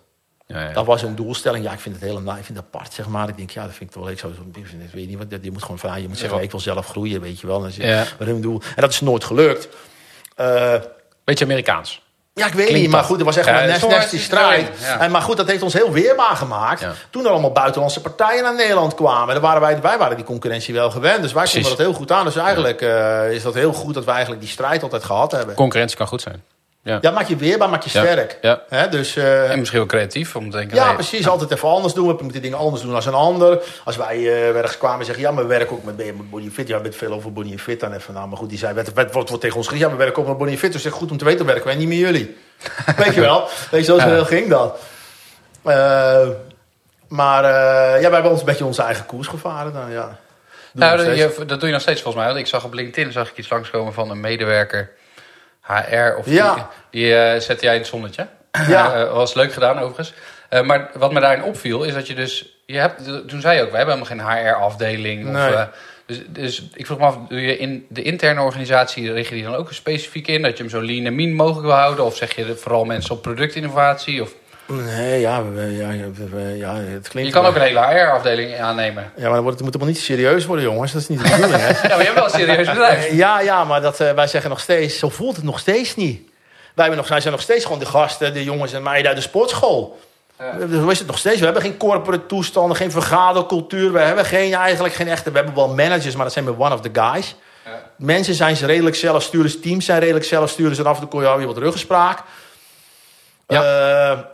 Ja. 0.54 0.74
Dat 0.74 0.86
was 0.86 1.02
hun 1.02 1.16
doelstelling. 1.16 1.66
Ja, 1.66 1.72
ik 1.72 1.80
vind 1.80 1.96
het 1.96 2.04
helemaal, 2.04 2.38
ik 2.38 2.44
vind 2.44 2.58
het 2.58 2.68
apart, 2.74 2.94
zeg 2.94 3.08
maar. 3.08 3.30
Ik 3.30 3.38
denk, 3.38 3.50
ja, 3.50 3.64
dat 3.66 3.74
vind 3.74 3.90
ik 3.90 3.96
wel 3.96 4.06
leuk. 4.06 4.20
Zo, 4.20 4.32
zo- 4.36 4.60
ik 4.60 4.90
weet 4.94 5.08
niet 5.08 5.18
wat, 5.18 5.28
je 5.42 5.52
moet 5.52 5.62
gewoon 5.62 5.80
vragen. 5.80 6.02
Je 6.02 6.08
moet 6.08 6.18
zeggen, 6.18 6.42
ik 6.42 6.52
wil 6.52 6.60
zelf 6.60 6.88
groeien, 6.88 7.22
weet 7.22 7.40
je 7.40 7.48
wel. 7.48 7.68
Hun 8.18 8.42
doel. 8.42 8.62
En 8.76 8.82
dat 8.82 8.90
is 8.90 9.02
nooit 9.02 9.24
gelukt. 9.24 9.68
Eh, 10.36 10.74
Beetje 11.24 11.46
Amerikaans. 11.46 12.02
Ja, 12.36 12.46
ik 12.48 12.54
weet 12.54 12.66
Klinkt 12.66 12.82
niet, 12.82 12.92
maar 12.92 13.04
goed, 13.04 13.20
er 13.20 13.26
was 13.26 13.36
echt 13.38 13.48
Ja, 13.48 13.62
een 13.62 13.68
nest, 13.68 13.88
nest 13.88 14.20
strijd. 14.20 14.68
een, 14.68 14.86
ja. 14.86 15.00
En, 15.00 15.12
maar 15.12 15.22
goed, 15.22 15.38
dat 15.38 15.48
heeft 15.48 15.62
ons 15.64 15.74
heel 15.74 15.92
weerbaar 15.92 16.36
gemaakt. 16.36 16.80
Ja. 16.82 16.92
Toen 17.10 17.26
er 17.26 17.32
allemaal 17.32 17.52
buitenlandse 17.52 18.02
partijen 18.02 18.44
naar 18.44 18.56
Nederland 18.56 18.94
kwamen. 18.96 19.34
Dan 19.34 19.44
waren 19.44 19.62
wij, 19.62 19.82
wij 19.82 19.98
waren 19.98 20.16
die 20.16 20.26
concurrentie 20.26 20.74
wel 20.74 20.92
gewend. 20.92 21.22
Dus 21.22 21.34
wij 21.34 21.42
Precies. 21.44 21.60
vonden 21.68 21.78
dat 21.78 21.88
heel 21.88 21.96
goed 21.96 22.12
aan. 22.12 22.26
Dus 22.26 22.36
eigenlijk 22.36 22.82
eh, 22.82 23.32
is 23.32 23.44
dat 23.44 23.54
heel 23.54 23.74
goed 23.74 23.94
dat 23.94 24.06
we 24.06 24.12
eigenlijk 24.12 24.42
die 24.42 24.50
strijd 24.50 24.84
altijd 24.84 25.04
gehad 25.04 25.32
hebben. 25.32 25.56
Concurrentie 25.56 25.98
kan 25.98 26.08
goed 26.08 26.22
zijn. 26.22 26.44
Ja. 26.86 26.98
Ja, 27.02 27.12
maak 27.12 27.28
je 27.28 27.36
weerbaar, 27.36 27.70
maak 27.70 27.84
je 27.84 27.90
sterk. 27.90 28.38
Ja. 28.42 28.62
Hè, 28.70 28.90
dus, 28.90 29.16
eh, 29.16 29.52
En 29.52 29.58
misschien 29.60 29.80
wel 29.80 29.88
creatief 29.88 30.36
om 30.36 30.50
te 30.52 30.58
denken... 30.58 30.78
ja, 30.78 30.86
nee, 30.86 30.94
precies. 30.94 31.28
Altijd 31.28 31.52
even 31.52 31.68
anders 31.70 31.94
doen. 31.94 32.08
We 32.18 32.24
moeten 32.24 32.42
dingen 32.42 32.58
anders 32.58 32.82
doen 32.82 32.96
als 32.96 33.06
een 33.06 33.14
ander. 33.14 33.62
Als 33.84 33.98
wij 33.98 34.18
eh 34.18 34.56
ergens 34.56 34.78
kwamen 34.78 35.00
en 35.00 35.06
zeggen... 35.06 35.24
ja, 35.24 35.32
maar 35.32 35.44
we 35.44 35.50
werken 35.50 35.76
ook 35.76 35.84
met, 35.84 35.98
met 35.98 36.30
Body 36.30 36.50
Fit. 36.50 36.68
Ja, 36.68 36.74
hebben 36.74 36.94
veel 36.94 37.14
over 37.14 37.34
Body 37.34 37.58
Fit. 37.58 37.80
Dan 37.80 37.94
even, 37.94 38.14
nou, 38.14 38.28
maar 38.28 38.38
goed, 38.38 38.50
die 38.50 38.58
zei... 38.58 38.74
Wat, 38.94 39.12
wordt 39.14 39.42
tegen 39.42 39.58
ons 39.58 39.68
gezegd? 39.68 39.86
Ja, 39.86 39.92
we 39.92 40.04
werken 40.04 40.22
ook 40.22 40.28
met 40.28 40.38
Body 40.38 40.58
Fit. 40.58 40.72
Dus 40.72 40.82
zeg 40.82 40.92
goed 40.92 41.12
om 41.12 41.18
te 41.18 41.26
weten, 41.26 41.46
werken 41.46 41.66
wij 41.66 41.76
niet 41.76 41.88
met 41.88 41.98
jullie. 41.98 42.38
Weet 43.04 43.14
je 43.14 43.22
wel? 43.22 43.48
Weet 43.72 43.86
je, 43.86 44.00
zo 44.00 44.10
Ja. 44.10 44.24
ging 44.24 44.50
dat. 44.50 44.80
Eh, 45.64 46.28
maar 47.08 47.44
ja, 47.44 48.02
wij 48.02 48.12
hebben 48.12 48.32
ons 48.32 48.40
een 48.40 48.46
beetje 48.46 48.66
onze 48.66 48.82
eigen 48.82 49.06
koers 49.06 49.28
gevaren 49.28 49.74
dan, 49.74 49.92
ja. 49.92 50.18
Nou, 50.74 50.98
dat, 51.06 51.18
je- 51.18 51.46
dat 51.46 51.60
doe 51.60 51.68
je 51.68 51.74
nog 51.74 51.82
steeds 51.82 52.02
volgens 52.02 52.24
mij. 52.24 52.34
Want 52.34 52.46
ik 52.46 52.52
zag 52.52 52.64
op 52.66 52.74
LinkedIn 52.74 53.12
zag 53.12 53.30
ik 53.30 53.38
iets 53.38 53.50
langskomen 53.50 53.94
van 53.94 54.10
een 54.10 54.20
medewerker 54.20 54.92
HR. 55.64 56.18
Of 56.18 56.26
Ja. 56.26 56.54
die, 56.54 56.64
die 57.02 57.16
eh, 57.16 57.40
zette 57.40 57.64
jij 57.64 57.74
in 57.74 57.80
het 57.80 57.90
zonnetje. 57.90 58.28
Ja. 58.68 58.94
Eh, 58.94 59.14
was 59.14 59.34
leuk 59.34 59.54
gedaan 59.54 59.80
overigens. 59.80 60.14
Eh, 60.50 60.62
maar 60.62 60.90
wat 60.94 61.14
me 61.14 61.20
daarin 61.20 61.44
opviel 61.44 61.84
is 61.84 61.94
dat 61.94 62.08
je 62.08 62.16
dus... 62.16 62.58
Je 62.66 62.78
hebt, 62.78 63.28
toen 63.28 63.42
zei 63.42 63.56
je 63.56 63.64
ook, 63.64 63.72
we 63.72 63.78
hebben 63.78 63.96
helemaal 63.98 64.36
geen 64.36 64.46
HR-afdeling. 64.46 65.24
Nee. 65.24 65.54
Of, 65.54 65.70
dus, 66.06 66.22
dus 66.28 66.64
ik 66.74 66.86
vroeg 66.86 66.98
me 67.00 67.06
af, 67.06 67.18
doe 67.30 67.42
je 67.42 67.58
in 67.58 67.86
de 67.90 68.02
interne 68.02 68.42
organisatie... 68.42 69.14
richt 69.14 69.30
je 69.30 69.36
die 69.36 69.44
dan 69.44 69.56
ook 69.56 69.74
specifiek 69.74 70.28
in? 70.28 70.42
Dat 70.42 70.58
je 70.58 70.64
hem 70.64 70.72
zo 70.72 70.82
lean 70.82 71.06
en 71.06 71.16
mean 71.16 71.34
mogelijk 71.34 71.66
wil 71.66 71.76
houden? 71.76 72.06
Of 72.06 72.16
zeg 72.16 72.36
je 72.36 72.56
vooral 72.56 72.86
mensen 72.86 73.16
op 73.16 73.22
productinnovatie? 73.22 74.22
Of, 74.22 74.34
Nee, 74.68 75.20
ja, 75.20 75.44
we- 75.44 75.76
ja, 75.76 75.88
we- 76.32 76.58
ja, 76.58 76.76
het 76.76 77.08
klinkt... 77.08 77.30
je 77.34 77.36
kan 77.40 77.46
ook 77.46 77.56
een 77.56 77.62
hele 77.62 77.80
HR-afdeling 77.80 78.60
aannemen. 78.60 79.04
Ja, 79.16 79.24
maar 79.24 79.32
dan 79.34 79.42
wordt, 79.42 79.58
het 79.58 79.64
moet 79.66 79.74
helemaal 79.74 79.94
niet 79.94 80.04
serieus 80.04 80.46
worden, 80.46 80.66
jongens. 80.66 80.92
Dat 80.92 81.02
is 81.02 81.08
niet 81.08 81.24
de 81.24 81.30
bedoeling, 81.30 81.62
hè? 81.62 81.68
Ja, 81.88 81.96
maar 81.96 81.98
je 81.98 82.04
hebt 82.04 82.14
wel 82.14 82.24
een 82.24 82.30
serieus 82.30 82.68
bedrijf. 82.68 83.12
Ja, 83.24 83.40
ja, 83.40 83.64
maar 83.64 83.82
dat, 83.82 84.00
eh, 84.00 84.12
wij 84.12 84.28
zeggen 84.28 84.50
nog 84.50 84.60
steeds, 84.60 85.00
zo 85.00 85.10
voelt 85.10 85.36
het 85.36 85.46
nog 85.46 85.60
steeds 85.60 85.96
niet. 85.96 86.22
Wij, 86.74 86.86
hebben 86.86 86.98
nog, 86.98 87.08
wij 87.08 87.20
zijn 87.20 87.34
nog 87.34 87.42
steeds 87.42 87.64
gewoon 87.64 87.80
de 87.80 87.86
gasten, 87.86 88.34
de 88.34 88.44
jongens 88.44 88.74
en 88.74 88.84
meiden 88.84 89.08
uit 89.08 89.18
de 89.18 89.24
sportschool. 89.24 90.00
Ja. 90.40 90.54
Zo 90.72 90.88
is 90.88 90.98
het 90.98 91.08
nog 91.08 91.18
steeds. 91.18 91.38
We 91.40 91.46
hebben 91.46 91.62
geen 91.64 91.78
corporate 91.78 92.26
toestanden, 92.26 92.78
geen 92.78 92.92
vergadercultuur. 92.92 93.92
We 93.92 94.00
hebben 94.00 94.26
geen, 94.26 94.54
eigenlijk 94.54 94.94
geen 94.94 95.08
echte... 95.08 95.32
We 95.32 95.38
hebben 95.38 95.56
wel 95.56 95.68
managers, 95.74 96.16
maar 96.16 96.24
dat 96.24 96.34
zijn 96.34 96.46
we 96.46 96.56
one 96.58 96.74
of 96.74 96.82
the 96.82 96.90
guys. 96.94 97.36
Ja. 97.66 97.72
Mensen 97.98 98.34
zijn 98.34 98.56
ze 98.56 98.66
redelijk 98.66 98.96
zelfsturend. 98.96 99.62
Teams 99.62 99.86
zijn 99.86 100.00
redelijk 100.00 100.26
zelfsturend. 100.26 100.78
En 100.80 100.86
af 100.86 100.94
en 100.96 101.00
toe 101.02 101.10
kon 101.10 101.40
je 101.40 101.48
wat 101.48 101.58
ruggespraak. 101.58 102.20
Ja. 103.48 104.32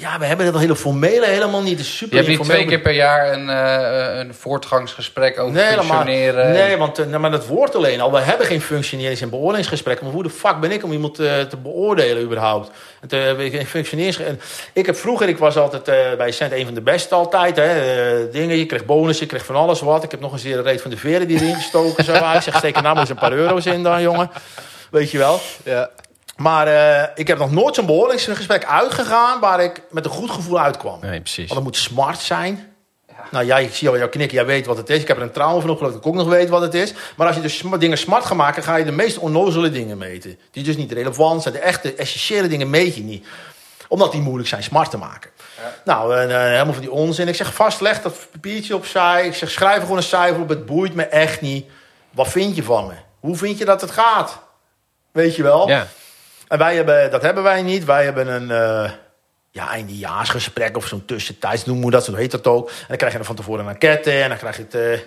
Ja, 0.00 0.18
we 0.18 0.24
hebben 0.24 0.52
dat 0.52 0.60
hele 0.60 0.76
formele 0.76 1.26
helemaal 1.26 1.62
niet. 1.62 1.70
Het 1.78 1.80
is 1.86 1.96
super 1.96 2.08
Je 2.08 2.14
hebt 2.22 2.28
niet 2.28 2.38
informeel. 2.38 2.64
twee 2.66 2.76
keer 2.76 2.84
per 2.84 2.94
jaar 2.94 3.32
een, 3.32 3.48
eh, 3.50 4.18
een 4.18 4.34
voortgangsgesprek 4.34 5.38
over 5.38 5.54
Nee, 5.54 5.72
functioneren. 5.72 6.52
Nee, 6.52 6.76
want 6.76 6.98
eh, 6.98 7.06
nou, 7.06 7.20
maar 7.20 7.30
dat 7.30 7.46
woord 7.46 7.74
alleen 7.74 8.00
al. 8.00 8.12
We 8.12 8.18
hebben 8.20 8.46
geen 8.46 8.60
functionerings- 8.60 9.20
en 9.20 9.30
beoordelingsgesprekken. 9.30 10.04
Maar 10.04 10.14
hoe 10.14 10.22
de 10.22 10.30
fuck 10.30 10.60
ben 10.60 10.70
ik 10.70 10.84
om 10.84 10.92
iemand 10.92 11.18
eh, 11.18 11.40
te 11.40 11.56
beoordelen 11.56 12.22
überhaupt? 12.22 12.70
Het, 13.00 13.12
eh, 13.12 13.50
geen 13.50 13.66
functionerings- 13.66 14.18
en 14.18 14.40
ik 14.72 14.86
heb 14.86 14.96
vroeger, 14.96 15.28
ik 15.28 15.38
was 15.38 15.56
altijd 15.56 15.88
eh, 15.88 15.96
bij 16.16 16.30
Cent 16.32 16.52
een 16.52 16.64
van 16.64 16.74
de 16.74 16.82
beste 16.82 17.14
altijd. 17.14 17.56
Hè, 17.56 17.64
eh, 18.24 18.32
dingen, 18.32 18.56
je 18.56 18.66
kreeg 18.66 18.84
bonus, 18.84 19.18
je 19.18 19.26
kreeg 19.26 19.44
van 19.44 19.56
alles 19.56 19.80
wat. 19.80 20.04
Ik 20.04 20.10
heb 20.10 20.20
nog 20.20 20.32
eens 20.32 20.44
een 20.44 20.62
reet 20.62 20.80
van 20.82 20.90
de 20.90 20.96
veren 20.96 21.28
die 21.28 21.40
erin 21.40 21.54
gestoken. 21.54 22.04
Zo. 22.04 22.12
Ik 22.14 22.42
zeg, 22.42 22.56
steek 22.56 22.76
er 22.76 22.82
nou 22.82 22.92
maar 22.94 23.02
eens 23.02 23.10
een 23.10 23.16
paar 23.16 23.32
euro's 23.32 23.66
in 23.66 23.82
dan, 23.82 24.02
jongen. 24.02 24.30
Weet 24.90 25.10
je 25.10 25.18
wel. 25.18 25.40
Ja. 25.64 25.90
Maar 26.38 26.66
eh, 26.66 27.08
ik 27.14 27.26
heb 27.26 27.38
nog 27.38 27.50
nooit 27.50 27.74
zo'n 27.74 27.86
beoordelingsgesprek 27.86 28.64
uitgegaan... 28.64 29.40
waar 29.40 29.60
ik 29.60 29.82
met 29.90 30.04
een 30.04 30.10
goed 30.10 30.30
gevoel 30.30 30.60
uitkwam. 30.60 31.00
Nee, 31.00 31.20
precies. 31.20 31.48
Want 31.48 31.54
het 31.54 31.62
moet 31.64 31.76
smart 31.76 32.18
zijn. 32.20 32.72
Nou, 33.30 33.44
jij, 33.46 33.64
ik 33.64 33.74
zie 33.74 33.88
al 33.88 33.98
jouw 33.98 34.08
knikken, 34.08 34.36
jij 34.36 34.46
weet 34.46 34.66
wat 34.66 34.76
het 34.76 34.90
is. 34.90 35.00
Ik 35.00 35.08
heb 35.08 35.16
er 35.16 35.22
een 35.22 35.30
trauma 35.30 35.60
van 35.60 35.70
opgelopen 35.70 35.96
dat 35.96 36.06
ik 36.06 36.06
ook 36.06 36.22
nog 36.24 36.28
weet 36.28 36.48
wat 36.48 36.60
het 36.60 36.74
is. 36.74 36.92
Maar 37.16 37.26
als 37.26 37.36
je 37.36 37.42
dus 37.42 37.56
sm- 37.56 37.76
dingen 37.76 37.98
smart 37.98 38.24
gaat 38.24 38.36
maken, 38.36 38.62
ga 38.62 38.76
je 38.76 38.84
de 38.84 38.92
meest 38.92 39.18
onnozele 39.18 39.70
dingen 39.70 39.98
meten. 39.98 40.38
Die 40.50 40.64
dus 40.64 40.76
niet 40.76 40.92
relevant 40.92 41.42
zijn. 41.42 41.54
De 41.54 41.60
echte, 41.60 41.94
essentiële 41.94 42.48
dingen 42.48 42.70
meet 42.70 42.94
je 42.94 43.02
niet. 43.02 43.26
Omdat 43.88 44.12
die 44.12 44.20
moeilijk 44.20 44.48
zijn 44.48 44.62
smart 44.62 44.90
te 44.90 44.96
maken. 44.96 45.30
Nou, 45.84 46.16
en, 46.16 46.30
eh, 46.30 46.36
helemaal 46.42 46.72
van 46.72 46.82
die 46.82 46.92
onzin. 46.92 47.28
Ik 47.28 47.34
zeg, 47.34 47.54
vastleg 47.54 48.02
dat 48.02 48.26
papiertje 48.32 48.74
opzij. 48.76 49.26
Ik 49.26 49.34
zeg, 49.34 49.50
schrijf 49.50 49.74
er 49.76 49.82
gewoon 49.82 49.96
een 49.96 50.02
cijfer 50.02 50.40
op. 50.40 50.48
Het 50.48 50.66
boeit 50.66 50.94
me 50.94 51.04
echt 51.04 51.40
niet. 51.40 51.66
Wat 52.10 52.28
vind 52.28 52.56
je 52.56 52.62
van 52.62 52.86
me? 52.86 52.94
Hoe 53.20 53.36
vind 53.36 53.58
je 53.58 53.64
dat 53.64 53.80
het 53.80 53.90
gaat? 53.90 54.38
Weet 55.12 55.36
je 55.36 55.42
wel? 55.42 55.68
Ja. 55.68 55.86
En 56.48 56.58
wij 56.58 56.74
hebben, 56.74 57.10
dat 57.10 57.22
hebben 57.22 57.42
wij 57.42 57.62
niet. 57.62 57.84
Wij 57.84 58.04
hebben 58.04 58.28
een 58.28 58.50
eh 58.50 58.92
ja, 59.50 59.68
eindejaarsgesprek 59.68 60.76
of 60.76 60.86
zo'n 60.86 61.04
tussentijds 61.04 61.64
noemen 61.64 61.84
we 61.84 61.90
dat, 61.90 62.04
zo 62.04 62.14
heet 62.14 62.30
dat 62.30 62.46
ook. 62.46 62.68
En 62.68 62.84
dan 62.88 62.96
krijg 62.96 63.12
je 63.12 63.18
er 63.18 63.24
van 63.24 63.36
tevoren 63.36 63.64
een 63.64 63.70
enquête 63.70 64.10
en 64.10 64.28
dan 64.28 64.38
krijg 64.38 64.56
je 64.56 64.62
het... 64.62 64.74
eh, 64.74 64.80
vind 64.80 65.04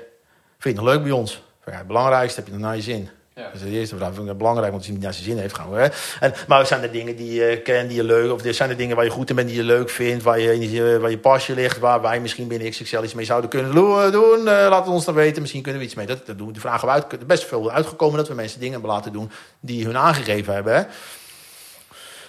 je 0.58 0.70
het 0.70 0.76
nog 0.76 0.86
leuk 0.86 1.04
bij 1.04 1.12
ons? 1.12 1.44
Ja, 1.66 1.72
het 1.78 1.88
belangrijkste 1.88 2.40
heb 2.40 2.50
je 2.50 2.56
nog 2.56 2.62
naar 2.62 2.76
je 2.76 2.82
zin. 2.82 3.10
Ja. 3.36 3.44
Dat 3.44 3.54
is 3.54 3.62
de 3.62 3.70
eerste 3.70 3.96
vraag. 3.96 4.10
Vind 4.10 4.22
ik 4.22 4.28
het 4.28 4.38
belangrijk, 4.38 4.72
want 4.72 4.78
als 4.78 4.86
hij 4.86 4.94
niet 4.96 5.04
naar 5.04 5.14
zijn 5.14 5.26
zin 5.26 5.38
heeft, 5.38 5.56
gaan 5.56 5.72
we. 5.72 5.80
Hè? 5.80 5.88
En, 6.20 6.34
maar 6.48 6.66
zijn 6.66 6.82
er 6.82 6.92
dingen 6.92 7.16
die 7.16 7.34
je 7.34 7.62
kent, 7.62 7.88
die 7.88 7.98
je 7.98 8.04
leuk... 8.04 8.32
Of 8.32 8.44
er 8.44 8.54
zijn 8.54 8.70
er 8.70 8.78
dingen 8.78 8.96
waar 8.96 9.06
je 9.06 9.12
goed 9.12 9.30
in 9.30 9.36
bent, 9.36 9.48
die 9.48 9.58
je 9.58 9.64
leuk 9.64 9.90
vindt... 9.90 10.24
waar 10.24 10.40
je, 10.40 11.00
waar 11.00 11.10
je 11.10 11.18
pasje 11.18 11.54
ligt, 11.54 11.80
waar 11.80 12.02
wij 12.02 12.20
misschien 12.20 12.48
binnen 12.48 12.70
XXL 12.70 13.04
iets 13.04 13.14
mee 13.14 13.26
zouden 13.26 13.50
kunnen 13.50 13.72
doen. 14.12 14.38
Eh, 14.38 14.44
laat 14.44 14.86
het 14.86 14.94
ons 14.94 15.06
dan 15.06 15.14
weten, 15.14 15.42
misschien 15.42 15.62
kunnen 15.62 15.82
we 15.82 15.88
iets 15.88 15.96
mee. 15.96 16.06
Dat, 16.06 16.26
dat 16.26 16.38
doen 16.38 16.48
we. 16.48 16.54
Die 16.54 16.62
vragen 16.62 16.88
we 16.88 16.94
uit. 16.94 17.06
Is 17.14 17.26
best 17.26 17.46
veel 17.46 17.72
uitgekomen 17.72 18.18
dat 18.18 18.28
we 18.28 18.34
mensen 18.34 18.60
dingen 18.60 18.74
hebben 18.74 18.92
laten 18.92 19.12
doen... 19.12 19.32
die 19.60 19.86
hun 19.86 19.98
aangegeven 19.98 20.54
hebben, 20.54 20.76
hè? 20.76 20.84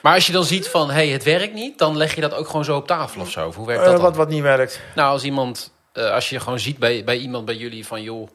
Maar 0.03 0.15
als 0.15 0.27
je 0.27 0.33
dan 0.33 0.45
ziet 0.45 0.69
van, 0.69 0.91
hey, 0.91 1.09
het 1.09 1.23
werkt 1.25 1.55
niet, 1.55 1.79
dan 1.79 1.97
leg 1.97 2.15
je 2.15 2.21
dat 2.21 2.35
ook 2.35 2.47
gewoon 2.47 2.65
zo 2.65 2.77
op 2.77 2.87
tafel 2.87 3.21
of 3.21 3.31
zo. 3.31 3.47
Of 3.47 3.57
hoe 3.57 3.67
werkt 3.67 3.81
Eh, 3.83 3.87
dat 3.89 3.97
dan? 3.97 4.05
wat, 4.07 4.17
wat 4.17 4.29
niet 4.29 4.43
werkt. 4.43 4.81
Nou, 4.95 5.11
als 5.13 5.23
iemand, 5.25 5.73
eh, 5.93 6.11
als 6.11 6.29
je 6.31 6.41
gewoon 6.41 6.59
ziet 6.59 6.79
bij, 6.79 7.05
bij 7.05 7.17
iemand 7.17 7.45
bij 7.45 7.55
jullie 7.55 7.87
van, 7.87 8.03
joh, 8.03 8.29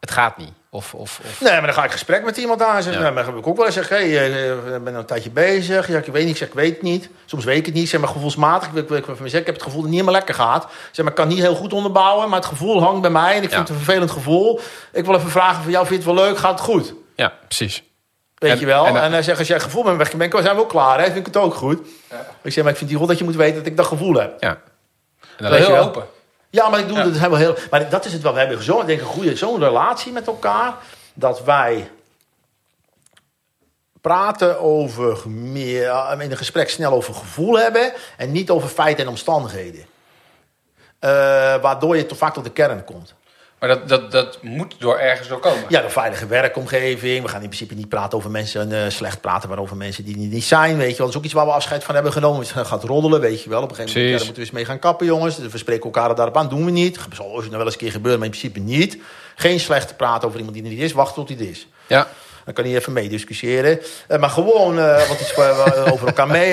het 0.00 0.10
gaat 0.10 0.36
niet. 0.36 0.52
Of, 0.70 0.94
of, 0.94 1.20
of 1.24 1.40
Nee, 1.40 1.52
maar 1.52 1.62
dan 1.62 1.72
ga 1.74 1.84
ik 1.84 1.90
gesprek 1.90 2.24
met 2.24 2.36
iemand 2.36 2.62
aan. 2.62 2.82
Zeg, 2.82 2.94
Ja. 2.94 3.00
nou, 3.00 3.14
maar 3.14 3.24
heb 3.24 3.36
ik 3.36 3.46
ook 3.46 3.56
wel 3.56 3.66
eens 3.66 3.74
zeg, 3.74 3.88
hey, 3.88 4.32
eh, 4.32 4.74
ik 4.74 4.84
ben 4.84 4.94
een 4.94 5.04
tijdje 5.04 5.30
bezig. 5.30 5.88
Ja, 5.88 5.98
ik 5.98 6.04
weet 6.06 6.22
niet, 6.22 6.30
ik 6.30 6.36
zeg, 6.36 6.48
ik 6.48 6.54
weet 6.54 6.72
het 6.74 6.82
niet. 6.82 7.08
Soms 7.26 7.44
weet 7.44 7.56
ik 7.58 7.66
het 7.66 7.74
niet. 7.74 7.88
Zeg 7.88 8.00
maar 8.00 8.08
gevoelsmatig. 8.08 8.68
Ik, 8.72 8.90
ik, 8.90 9.06
ik, 9.06 9.32
heb 9.32 9.46
het 9.46 9.62
gevoel 9.62 9.62
dat 9.62 9.72
het 9.72 9.82
niet 9.82 9.90
helemaal 9.90 10.12
lekker 10.12 10.34
gaat. 10.34 10.62
Zeg 10.92 10.96
maar, 11.04 11.08
ik 11.08 11.14
kan 11.14 11.28
niet 11.28 11.38
heel 11.38 11.54
goed 11.54 11.72
onderbouwen, 11.72 12.28
maar 12.28 12.38
het 12.38 12.48
gevoel 12.48 12.82
hangt 12.82 13.00
bij 13.00 13.10
mij. 13.10 13.36
En 13.36 13.42
ik 13.42 13.50
Ja. 13.50 13.56
vind 13.56 13.68
het 13.68 13.76
een 13.78 13.84
vervelend 13.84 14.10
gevoel. 14.10 14.60
Ik 14.92 15.04
wil 15.04 15.14
even 15.14 15.30
vragen 15.30 15.62
van 15.62 15.72
jou, 15.72 15.86
vind 15.86 16.02
je 16.02 16.08
het 16.08 16.16
wel 16.18 16.26
leuk? 16.26 16.38
Gaat 16.38 16.50
het 16.50 16.60
goed? 16.60 16.94
ja, 17.16 17.32
precies. 17.46 17.82
Weet 18.38 18.50
En- 18.52 18.60
je 18.60 18.66
wel? 18.66 18.86
en- 18.86 19.02
En, 19.02 19.10
dan 19.10 19.22
zeg 19.22 19.38
als 19.38 19.46
jij 19.48 19.60
gevoel 19.60 19.82
bent 19.82 19.96
weg 19.96 20.12
bent, 20.16 20.32
zijn 20.42 20.56
we 20.56 20.62
ook 20.62 20.68
klaar. 20.68 20.98
Hè? 20.98 21.04
Vind 21.04 21.16
ik 21.16 21.26
het 21.26 21.36
ook 21.36 21.54
goed. 21.54 21.88
Ja. 22.10 22.26
Ik 22.42 22.52
zeg, 22.52 22.62
maar 22.62 22.72
ik 22.72 22.78
vind 22.78 22.90
die 22.90 22.98
goed 22.98 23.08
dat 23.08 23.18
je 23.18 23.24
moet 23.24 23.36
weten 23.36 23.56
dat 23.56 23.66
ik 23.66 23.76
dat 23.76 23.86
gevoel 23.86 24.14
heb. 24.14 24.42
Ja. 24.42 24.48
En 24.48 24.58
dan 25.36 25.50
Weet 25.50 25.58
je 25.60 25.66
heel 25.66 25.74
wel? 25.74 25.84
open. 25.84 26.06
Ja, 26.50 26.68
maar 26.68 26.78
ik 26.80 26.88
doe 26.88 26.96
Ja. 26.98 27.04
dat 27.04 27.36
heel. 27.36 27.54
Maar 27.70 27.88
dat 27.88 28.04
is 28.04 28.12
het 28.12 28.22
wel. 28.22 28.32
We 28.32 28.38
hebben 28.38 28.66
denk 28.66 28.88
ik, 28.88 29.00
een 29.00 29.04
goede 29.12 29.36
zo'n 29.36 29.58
relatie 29.58 30.12
met 30.12 30.26
elkaar 30.26 30.74
dat 31.14 31.44
wij 31.44 31.90
praten 34.00 34.60
over 34.60 35.28
meer 35.30 35.88
eh, 35.88 36.20
in 36.20 36.30
een 36.30 36.36
gesprek 36.36 36.70
snel 36.70 36.92
over 36.92 37.14
gevoel 37.14 37.58
hebben 37.58 37.92
en 38.16 38.32
niet 38.32 38.50
over 38.50 38.68
feiten 38.68 39.04
en 39.04 39.10
omstandigheden. 39.10 39.84
Eh, 40.98 41.10
waardoor 41.60 41.96
je 41.96 42.06
toch 42.06 42.18
vaak 42.18 42.34
tot 42.34 42.44
de 42.44 42.50
kern 42.50 42.84
komt. 42.84 43.14
Maar 43.58 43.68
dat, 43.68 43.88
dat, 43.88 44.12
dat 44.12 44.38
moet 44.42 44.74
door 44.78 44.98
ergens 44.98 45.28
door 45.28 45.40
komen. 45.40 45.64
Ja, 45.68 45.84
een 45.84 45.90
veilige 45.90 46.26
werkomgeving. 46.26 47.22
We 47.22 47.28
gaan 47.28 47.42
in 47.42 47.46
principe 47.46 47.74
niet 47.74 47.88
praten 47.88 48.18
over 48.18 48.30
mensen, 48.30 48.72
eh, 48.72 48.90
slecht 48.90 49.20
praten 49.20 49.48
maar 49.48 49.58
over 49.58 49.76
mensen 49.76 50.04
die 50.04 50.16
niet, 50.16 50.44
zijn. 50.44 50.76
Weet 50.76 50.90
je 50.90 50.96
wel. 50.96 51.06
Dat 51.06 51.08
is 51.08 51.16
ook 51.16 51.24
iets 51.24 51.32
waar 51.32 51.46
we 51.46 51.52
afscheid 51.52 51.84
van 51.84 51.94
hebben 51.94 52.12
genomen. 52.12 52.46
Het 52.54 52.66
gaat 52.66 52.84
roddelen, 52.84 53.20
weet 53.20 53.42
je 53.42 53.50
wel. 53.50 53.62
Op 53.62 53.70
een 53.70 53.76
gegeven 53.76 54.00
moment 54.00 54.20
ja, 54.20 54.24
moeten 54.24 54.42
we 54.42 54.48
eens 54.48 54.56
mee 54.56 54.64
gaan 54.64 54.78
kappen, 54.78 55.06
jongens. 55.06 55.36
Dus 55.36 55.52
we 55.52 55.58
spreken 55.58 55.84
elkaar 55.84 56.14
daarop 56.14 56.36
aan. 56.36 56.48
Doen 56.48 56.64
we 56.64 56.70
niet. 56.70 56.98
Zal 57.12 57.26
ooit 57.26 57.44
nog 57.44 57.56
wel 57.56 57.64
eens 57.64 57.72
een 57.72 57.80
keer 57.80 57.92
gebeuren, 57.92 58.20
maar 58.20 58.28
in 58.28 58.38
principe 58.38 58.60
niet. 58.60 58.98
Geen 59.34 59.60
slecht 59.60 59.96
praten 59.96 60.26
over 60.26 60.38
iemand 60.38 60.56
die 60.56 60.66
er 60.66 60.72
niet 60.72 60.82
is. 60.82 60.92
Wacht 60.92 61.14
tot 61.14 61.28
hij 61.28 61.38
er 61.38 61.48
is. 61.48 61.66
Ja. 61.86 62.08
Dan 62.44 62.54
kan 62.54 62.66
hij 62.66 62.76
even 62.76 62.92
mee 62.92 63.08
discussiëren. 63.08 63.80
Eh, 64.08 64.18
maar 64.18 64.30
gewoon 64.30 64.78
eh, 64.78 65.08
wat 65.08 65.20
iets 65.20 65.36
over 65.92 66.06
elkaar 66.06 66.26
mee. 66.26 66.50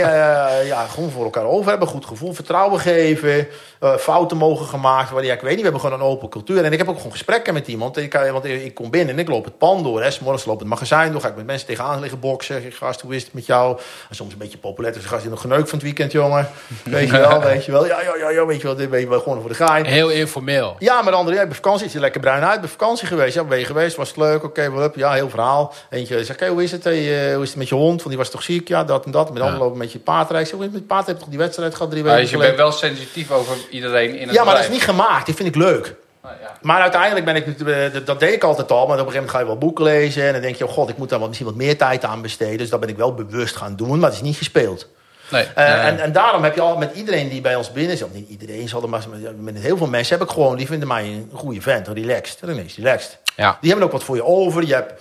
ja, 0.65 0.87
gewoon 0.89 1.11
voor 1.11 1.23
elkaar 1.23 1.45
over 1.45 1.69
hebben. 1.69 1.87
Goed 1.87 2.05
gevoel, 2.05 2.33
vertrouwen 2.33 2.79
geven. 2.79 3.47
Eh, 3.85 3.97
fouten 3.97 4.37
mogen 4.37 4.65
gemaakt 4.65 5.09
worden. 5.09 5.27
Ja, 5.29 5.35
ik 5.35 5.41
weet 5.41 5.49
niet. 5.49 5.59
We 5.59 5.63
hebben 5.63 5.81
gewoon 5.81 5.99
een 5.99 6.05
open 6.05 6.29
cultuur. 6.29 6.63
En 6.63 6.71
ik 6.71 6.77
heb 6.77 6.89
ook 6.89 6.97
gewoon 6.97 7.11
gesprekken 7.11 7.53
met 7.53 7.67
iemand. 7.67 7.97
Ik, 7.97 8.13
want 8.31 8.45
ik 8.45 8.73
kom 8.73 8.89
binnen 8.91 9.13
en 9.15 9.19
ik 9.21 9.27
loop 9.27 9.45
het 9.45 9.57
pand 9.57 9.83
door. 9.83 10.01
Hè. 10.01 10.11
's 10.11 10.19
Morgens 10.19 10.45
loop 10.45 10.59
het 10.59 10.67
magazijn 10.67 11.11
door. 11.11 11.21
Ga 11.21 11.27
ik 11.27 11.35
met 11.35 11.45
mensen 11.45 11.67
tegenaan 11.67 11.99
liggen 11.99 12.19
boksen. 12.19 12.61
Zeg 12.61 12.71
ik, 12.71 12.75
gast, 12.77 13.01
hoe 13.01 13.15
is 13.15 13.23
het 13.23 13.33
met 13.33 13.45
jou? 13.45 13.77
En 14.09 14.15
soms 14.15 14.31
een 14.31 14.37
beetje 14.37 14.57
populair. 14.57 14.93
Dus 14.93 15.05
gast, 15.05 15.23
je 15.23 15.29
nog 15.29 15.41
geneukt 15.41 15.69
van 15.69 15.77
het 15.77 15.87
weekend, 15.87 16.11
jongen. 16.11 16.49
Weet 16.83 17.09
je 17.09 17.17
wel, 17.17 17.41
weet 17.41 17.65
je 17.65 17.71
wel. 17.71 17.85
Ja, 17.85 18.01
ja, 18.01 18.15
ja, 18.15 18.29
ja 18.29 18.45
weet 18.45 18.61
je 18.61 18.67
wel. 18.67 18.75
Dit 18.75 18.89
weet 18.89 19.01
je 19.01 19.09
wel 19.09 19.19
gewoon 19.19 19.39
voor 19.39 19.49
de 19.49 19.55
gein. 19.55 19.85
Heel 19.85 20.09
informeel. 20.09 20.75
Ja, 20.79 21.01
maar 21.01 21.11
de 21.11 21.17
andere, 21.17 21.39
ik 21.39 21.45
ben 21.47 21.55
vakantie, 21.55 21.85
is 21.85 21.93
lekker 21.93 22.21
bruin 22.21 22.43
uit. 22.43 22.55
Ik 22.55 22.61
ben 22.61 22.69
vakantie 22.69 23.07
geweest, 23.07 23.33
ja, 23.35 23.43
ben 23.43 23.59
je 23.59 23.65
geweest, 23.65 23.95
was 23.95 24.07
het 24.07 24.17
leuk, 24.17 24.43
oké, 24.43 24.71
wel 24.71 24.83
up, 24.83 24.95
ja, 24.95 25.13
heel 25.13 25.29
verhaal. 25.29 25.73
Eentje 25.89 26.23
zegt, 26.25 26.41
oké, 26.41 26.51
hoe 26.51 26.63
is 26.63 26.71
het, 26.71 26.83
hey, 26.83 27.29
eh, 27.29 27.33
hoe 27.33 27.43
is 27.43 27.49
het 27.49 27.57
met 27.57 27.69
je 27.69 27.75
hond, 27.75 27.97
want 27.97 28.09
die 28.09 28.17
was 28.17 28.29
toch 28.29 28.43
ziek, 28.43 28.67
ja, 28.67 28.83
dat 28.83 29.05
en 29.05 29.11
dat. 29.11 29.33
Met 29.33 29.43
Ja. 29.43 29.57
lopen 29.57 29.77
met 29.77 29.91
je 29.91 29.99
paardrijden. 29.99 30.51
Hoe 30.51 30.59
is 30.59 30.65
het 30.65 30.73
met 30.73 30.81
je 30.81 30.87
paard, 30.87 31.05
heb 31.05 31.15
je 31.15 31.21
toch 31.21 31.29
die 31.29 31.39
wedstrijd 31.39 31.75
gehad 31.75 31.91
drie 31.91 32.03
weken 32.03 32.19
dus 32.19 32.29
je 32.29 32.35
geleden? 32.35 32.55
bent 32.55 32.69
wel 32.69 32.77
sensitief 32.79 33.31
over 33.31 33.55
iedereen 33.75 34.15
in 34.15 34.27
het 34.27 34.35
Ja, 34.37 34.43
maar 34.43 34.55
dat 34.55 34.63
is 34.63 34.69
niet 34.69 34.83
gemaakt, 34.83 35.25
die 35.25 35.35
vind 35.35 35.47
ik 35.47 35.55
leuk. 35.55 35.95
Nou, 36.23 36.35
ja. 36.41 36.57
Maar 36.61 36.81
uiteindelijk 36.81 37.25
ben 37.25 37.35
ik, 37.35 37.45
eh, 37.59 38.05
dat- 38.05 38.19
deed 38.19 38.33
ik 38.33 38.43
altijd 38.43 38.71
al. 38.71 38.75
Maar 38.77 38.83
op 38.85 38.91
een 38.91 38.97
gegeven 38.97 39.13
moment 39.15 39.31
ga 39.31 39.39
je 39.39 39.45
wel 39.45 39.57
boeken 39.57 39.83
lezen. 39.83 40.23
En 40.23 40.33
dan 40.33 40.41
denk 40.41 40.55
je, 40.55 40.65
oh 40.67 40.71
god, 40.71 40.89
ik 40.89 40.97
moet 40.97 41.09
daar 41.09 41.19
wel 41.19 41.27
misschien 41.27 41.49
wat 41.49 41.57
meer 41.57 41.77
tijd 41.77 42.03
aan 42.03 42.21
besteden. 42.21 42.57
Dus 42.57 42.69
dat 42.69 42.79
ben 42.79 42.89
ik 42.89 42.97
wel 42.97 43.13
bewust 43.13 43.55
gaan 43.55 43.75
doen. 43.75 43.99
Maar 43.99 44.09
het 44.09 44.17
is 44.17 44.25
niet 44.25 44.37
gespeeld. 44.37 44.87
Nee. 45.31 45.43
Eh, 45.43 45.67
nee. 45.67 45.75
en, 45.75 45.99
en 45.99 46.11
daarom 46.11 46.43
heb 46.43 46.55
je 46.55 46.61
al 46.61 46.77
met 46.77 46.93
iedereen 46.95 47.29
die 47.29 47.41
bij 47.41 47.55
ons 47.55 47.71
binnen 47.71 47.97
zit. 47.97 48.13
Niet 48.13 48.29
iedereen 48.29 48.69
zal 48.69 48.81
er 48.81 48.89
maar 48.89 49.03
met- 49.39 49.57
heel 49.59 49.77
veel 49.77 49.87
mensen 49.87 50.17
heb 50.17 50.27
ik 50.27 50.33
gewoon. 50.33 50.57
Die 50.57 50.67
vinden 50.67 50.87
mij 50.87 51.03
een 51.03 51.29
goede 51.33 51.61
vent. 51.61 51.87
Relaxed. 51.87 52.39
Is 52.65 52.75
relaxed. 52.77 53.17
Ja. 53.35 53.57
Die 53.61 53.69
hebben 53.69 53.87
ook 53.87 53.93
wat 53.93 54.03
voor 54.03 54.15
je 54.15 54.23
over. 54.25 54.65
Je 54.67 54.73
hebt, 54.73 54.93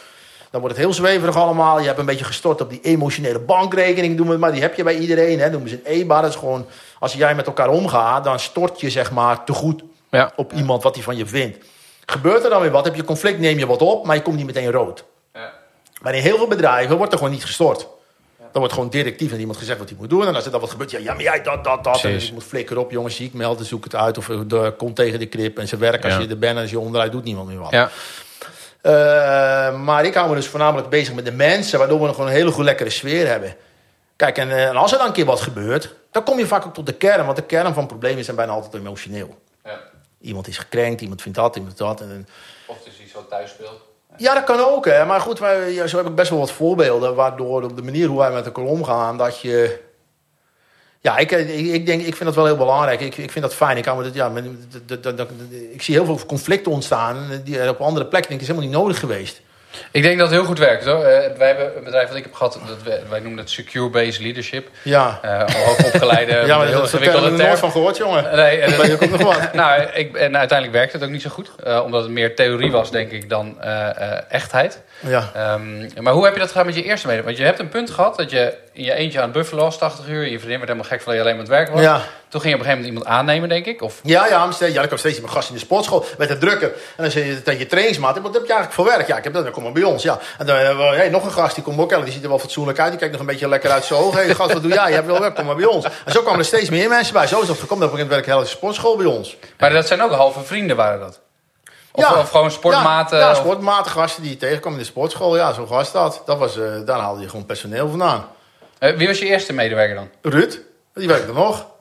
dan 0.51 0.61
wordt 0.61 0.77
het 0.77 0.85
heel 0.85 0.95
zweverig 0.95 1.37
allemaal. 1.37 1.81
Je 1.81 1.87
hebt 1.87 1.99
een 1.99 2.07
beetje 2.07 2.25
gestort 2.25 2.61
op 2.61 2.71
die 2.71 2.81
emotionele 2.83 3.39
bankrekening. 3.39 4.17
Doen 4.17 4.27
we 4.27 4.33
het 4.33 4.41
maar. 4.41 4.53
Die 4.53 4.63
heb 4.63 4.75
je 4.75 4.83
bij 4.83 4.97
iedereen. 4.97 5.41
Hè. 5.41 5.51
Noemen 5.51 5.69
ze 5.69 5.75
een 5.85 5.93
EBA. 5.93 6.21
Dat 6.21 6.31
is 6.31 6.37
gewoon, 6.37 6.67
als 7.05 7.13
jij 7.13 7.35
met 7.35 7.47
elkaar 7.47 7.69
omgaat, 7.69 8.25
dan 8.25 8.39
stort 8.41 8.81
je 8.81 8.91
zeg 8.91 9.11
maar 9.11 9.45
te 9.45 9.53
goed 9.53 9.83
Ja. 10.11 10.33
op 10.37 10.53
iemand 10.53 10.83
wat 10.83 10.95
hij 10.95 11.05
van 11.05 11.17
je 11.17 11.27
vindt. 11.27 11.59
Gebeurt 12.07 12.45
er 12.45 12.51
dan 12.51 12.61
weer 12.61 12.71
wat, 12.71 12.85
heb 12.85 12.95
je 12.95 13.05
conflict, 13.05 13.39
neem 13.39 13.59
je 13.59 13.67
wat 13.67 13.83
op, 13.83 14.07
maar 14.07 14.17
je 14.17 14.23
komt 14.23 14.37
niet 14.37 14.47
meteen 14.47 14.71
rood. 14.71 15.05
Ja. 15.35 15.53
Maar 16.03 16.15
in 16.15 16.23
heel 16.23 16.37
veel 16.37 16.47
bedrijven 16.49 16.97
wordt 16.97 17.13
er 17.13 17.19
gewoon 17.19 17.33
niet 17.33 17.45
gestort. 17.45 17.87
Dan 18.39 18.63
wordt 18.63 18.73
gewoon 18.73 18.89
directief 18.91 19.33
aan 19.33 19.39
iemand 19.39 19.59
gezegd 19.59 19.79
wat 19.79 19.89
hij 19.89 19.99
moet 20.01 20.11
doen. 20.11 20.27
En 20.27 20.35
als 20.35 20.45
er 20.45 20.51
dan 20.51 20.61
wat 20.61 20.71
gebeurt, 20.71 20.91
ja, 20.91 20.99
ja 20.99 21.13
maar 21.15 21.23
jij 21.23 21.43
dat, 21.43 21.65
dat, 21.65 21.85
dat. 21.85 22.05
En 22.05 22.11
je 22.25 22.31
moet 22.33 22.45
flikker 22.45 22.79
op, 22.79 22.91
jongens, 22.91 23.17
ziek 23.17 23.33
melden, 23.35 23.67
zoek 23.67 23.85
het 23.85 23.95
uit. 23.95 24.19
Of 24.19 24.29
eh, 24.29 24.39
de, 24.47 24.75
kom 24.79 24.95
tegen 24.95 25.19
de 25.19 25.27
krip. 25.27 25.59
En 25.59 25.69
ze 25.69 25.77
werken 25.77 26.05
als 26.05 26.13
Ja. 26.15 26.21
je 26.21 26.29
er 26.29 26.39
bent 26.39 26.57
en 26.57 26.63
als 26.63 26.71
je 26.71 26.79
onderuit 26.79 27.13
doet 27.13 27.25
niemand 27.25 27.49
meer 27.49 27.59
wat. 27.59 27.71
Ja. 27.71 27.91
Eh, 28.81 29.81
maar 29.81 30.05
ik 30.05 30.15
hou 30.15 30.29
me 30.29 30.35
dus 30.35 30.47
voornamelijk 30.47 30.89
bezig 30.89 31.15
met 31.15 31.25
de 31.25 31.33
mensen, 31.33 31.79
waardoor 31.79 32.01
we 32.01 32.07
nog 32.07 32.15
gewoon 32.15 32.31
een 32.31 32.37
hele 32.37 32.51
goed 32.51 32.65
lekkere 32.65 32.91
sfeer 32.91 33.27
hebben. 33.27 33.57
Kijk, 34.17 34.39
en, 34.39 34.51
eh, 34.51 34.65
en 34.69 34.77
als 34.77 34.93
er 34.93 34.99
dan 34.99 35.07
een 35.07 35.13
keer 35.13 35.25
wat 35.25 35.41
gebeurt, 35.41 35.95
dan 36.15 36.25
kom 36.25 36.39
je 36.39 36.47
vaak 36.47 36.67
ook 36.67 36.75
tot 36.75 36.87
de 36.87 36.93
kern. 36.93 37.25
Want 37.25 37.37
de 37.37 37.43
kern 37.43 37.75
van 37.75 37.87
problemen 37.87 38.25
zijn 38.25 38.37
bijna 38.37 38.53
altijd 38.53 38.75
emotioneel. 38.75 39.39
Ja. 39.65 39.81
Iemand 40.21 40.49
is 40.49 40.59
gekrenkt, 40.59 41.01
iemand 41.01 41.23
vindt 41.23 41.39
dat, 41.39 41.57
iemand 41.57 41.79
dat. 41.79 42.01
En, 42.01 42.29
Of 42.67 42.77
het 42.79 42.87
is 42.87 43.01
iets 43.05 43.13
wat 43.13 43.29
thuis 43.29 43.51
speelt. 43.51 43.81
ja, 44.17 44.35
dat 44.35 44.45
kan 44.45 44.61
ook. 44.61 44.85
Hè. 44.85 45.05
Maar 45.05 45.21
goed, 45.21 45.39
ja, 45.69 45.87
zo 45.87 45.97
heb 45.97 46.07
ik 46.07 46.15
best 46.15 46.31
wel 46.31 46.39
wat 46.39 46.53
voorbeelden. 46.53 47.15
Waardoor 47.15 47.63
op 47.63 47.77
de 47.77 47.83
manier 47.83 48.07
hoe 48.07 48.19
wij 48.19 48.31
met 48.31 48.47
elkaar 48.47 48.65
omgaan, 48.65 49.17
dat 49.17 49.41
je. 49.41 49.81
Ja, 51.01 51.17
ik, 51.17 51.31
ik, 51.31 51.49
ik 51.49 51.87
denk, 51.87 52.01
ik 52.01 52.15
vind 52.15 52.25
dat 52.25 52.35
wel 52.35 52.45
heel 52.45 52.57
belangrijk. 52.57 53.01
Ik, 53.01 53.17
ik 53.17 53.31
vind 53.31 53.45
dat 53.45 53.55
fijn. 53.55 53.77
Ik, 53.77 53.85
dat, 53.85 54.15
ja, 54.15 54.33
ik 55.73 55.83
zie 55.83 55.95
heel 55.95 56.05
veel 56.05 56.27
conflicten 56.27 56.73
ontstaan. 56.73 57.41
Die 57.45 57.59
er 57.59 57.69
op 57.69 57.81
andere 57.81 58.07
plekken 58.07 58.31
denk 58.31 58.43
ik 58.43 58.49
is 58.49 58.55
helemaal 58.55 58.71
niet 58.71 58.81
nodig 58.81 58.99
geweest. 58.99 59.41
Ik 59.91 60.03
denk 60.03 60.19
dat 60.19 60.27
het 60.29 60.37
heel 60.37 60.47
goed 60.47 60.59
werkt 60.59 60.85
hoor. 60.85 61.05
Eh, 61.05 61.37
wij 61.37 61.47
hebben 61.47 61.77
een 61.77 61.85
bedrijf 61.85 62.09
dat 62.09 62.17
ik 62.17 62.23
heb 62.23 62.35
gehad, 62.35 62.59
dat 62.67 62.99
wij 63.09 63.21
noemen 63.21 63.39
het 63.39 63.51
Secure 63.51 63.91
Based 63.91 64.21
Leadership. 64.21 64.69
Ja, 64.83 65.19
Eh 65.23 65.55
hoogopgeleide, 65.67 66.33
ja 66.47 66.57
maar 66.57 66.67
heel 66.67 66.83
ingewikkelde 66.83 67.27
er 67.27 67.33
nooit 67.33 67.43
term. 67.43 67.57
van 67.57 67.71
gehoord, 67.71 67.97
jongen. 67.97 68.37
Nee, 68.37 68.61
en, 68.61 68.77
Dat 68.77 68.91
ook 68.93 69.11
nog 69.11 69.23
wat. 69.23 69.53
nou, 69.63 69.83
ik, 69.83 70.17
en 70.17 70.37
uiteindelijk 70.37 70.79
werkte 70.79 70.97
het 70.97 71.07
ook 71.07 71.13
niet 71.13 71.23
zo 71.23 71.31
goed. 71.31 71.51
eh, 71.65 71.81
omdat 71.85 72.03
het 72.03 72.11
meer 72.11 72.37
theorie 72.37 72.71
was, 72.71 72.91
denk 72.91 73.11
ik, 73.11 73.29
dan 73.29 73.63
echtheid. 74.29 74.83
Ja. 75.01 75.31
Ehm, 75.35 76.03
maar 76.03 76.13
hoe 76.13 76.25
heb 76.25 76.35
je 76.35 76.41
dat 76.41 76.49
gedaan 76.49 76.67
met 76.67 76.75
je 76.75 76.83
eerste 76.83 77.07
mede? 77.07 77.23
Want 77.23 77.37
je 77.37 77.45
hebt 77.45 77.59
een 77.59 77.69
punt 77.69 77.91
gehad 77.91 78.17
dat 78.17 78.31
je 78.31 78.55
in 78.75 78.85
je 78.85 78.93
eentje 78.95 79.19
aan 79.19 79.25
het 79.25 79.33
buffelen 79.33 79.65
was, 79.65 79.79
80 79.79 80.09
uur. 80.09 80.23
Je 80.23 80.29
vriendin 80.29 80.49
werd 80.49 80.61
helemaal 80.63 80.85
gek 80.85 81.01
van 81.01 81.07
dat 81.07 81.15
je 81.15 81.21
alleen 81.21 81.33
maar 81.37 81.45
het 81.45 81.55
werken 81.55 81.73
was. 81.75 81.83
Ja. 81.83 82.01
Toen 82.29 82.41
ging 82.41 82.55
je 82.55 82.61
op 82.61 82.67
een 82.67 82.71
gegeven 82.71 82.71
moment 82.71 82.87
iemand 82.87 83.07
aannemen, 83.07 83.49
denk 83.49 83.67
ik. 83.67 83.83
Of, 83.83 84.01
Ja, 84.03 84.27
ja, 84.27 84.49
ja, 84.59 84.81
ik 84.81 84.87
kwam 84.87 84.99
steeds 84.99 85.21
met 85.21 85.31
gast 85.31 85.49
in 85.49 85.55
de 85.55 85.61
sportschool. 85.61 86.05
Met 86.19 86.29
het 86.29 86.41
drukker. 86.41 86.69
En 86.97 87.03
dan 87.03 87.11
zeg 87.11 87.27
je 87.27 87.43
tegen 87.43 87.61
je 87.61 87.67
trainingsmaat. 87.67 88.15
Wat 88.21 88.35
heb 88.35 88.43
je 88.47 88.53
eigenlijk 88.53 88.73
voor 88.73 88.85
werk? 88.85 89.07
Ja, 89.07 89.17
ik 89.17 89.25
heb 89.25 89.33
dat. 89.33 89.43
Dan 89.45 89.53
kom 89.53 89.63
maar 89.63 89.73
bij 89.73 89.83
ons. 89.83 90.03
Ja. 90.03 90.19
En 90.39 90.47
dan 90.47 90.57
hebben 90.57 90.91
we 90.91 90.97
hey, 90.97 91.09
nog 91.09 91.25
een 91.25 91.33
gast. 91.33 91.55
Die 91.55 91.65
komt 91.65 91.79
ook. 91.79 92.05
Die 92.05 92.13
ziet 92.13 92.23
er 92.23 92.29
wel 92.29 92.39
fatsoenlijk 92.39 92.79
uit. 92.79 92.89
Die 92.91 92.99
kijkt 92.99 93.13
nog 93.13 93.23
een 93.23 93.29
beetje 93.29 93.49
lekker 93.49 93.71
uit 93.71 93.85
zijn 93.85 94.01
ogen. 94.01 94.25
Hey, 94.25 94.35
gast, 94.35 94.53
wat 94.53 94.63
doe 94.63 94.73
jij? 94.73 94.89
Je 94.89 94.95
hebt 94.95 95.07
wel 95.07 95.21
werk. 95.21 95.35
Kom 95.35 95.47
maar 95.47 95.57
bij 95.57 95.65
ons. 95.65 95.85
En 96.05 96.13
zo 96.13 96.21
kwamen 96.21 96.39
er 96.39 96.45
steeds 96.47 96.71
meer 96.71 96.89
mensen 96.89 97.13
bij. 97.13 97.27
Zo 97.27 97.41
is 97.41 97.47
dat 97.47 97.59
gekomen. 97.59 97.83
Dat 97.83 97.91
begint 97.93 98.11
werk 98.11 98.27
heel 98.27 98.39
de 98.39 98.47
sportschool 98.47 98.97
bij 98.97 99.07
ons. 99.07 99.37
maar 99.59 99.71
dat 99.73 99.87
zijn 99.87 100.03
ook 100.03 100.11
halve 100.13 100.41
vrienden, 100.41 100.77
waren 100.77 101.01
dat? 101.01 101.21
Of, 101.93 102.03
Ja. 102.03 102.21
of 102.21 102.31
gewoon 102.31 102.51
sportmaten? 102.51 103.19
Ja, 103.19 103.35
sportmaten 103.35 103.91
gasten 103.91 104.23
die 104.23 104.31
je 104.31 104.37
tegenkwam 104.37 104.73
in 104.73 104.79
de 104.79 104.85
sportschool. 104.85 105.37
Ja, 105.37 105.53
zo 105.53 105.67
was 105.67 105.93
dat. 105.93 106.23
dat 106.27 106.39
was, 106.39 106.59
eh, 106.59 106.65
daar 106.85 106.99
haalde 106.99 107.21
je 107.21 107.29
gewoon 107.29 107.47
personeel 107.47 107.89
vandaan. 107.89 108.27
Eh, 108.85 108.97
wie 108.97 109.07
was 109.07 109.19
je 109.19 109.27
eerste 109.27 109.53
medewerker 109.53 109.95
dan? 109.95 110.09
Ruud, 110.23 110.59
die 110.95 111.09
werkt 111.09 111.29
er 111.29 111.35
nog. 111.35 111.67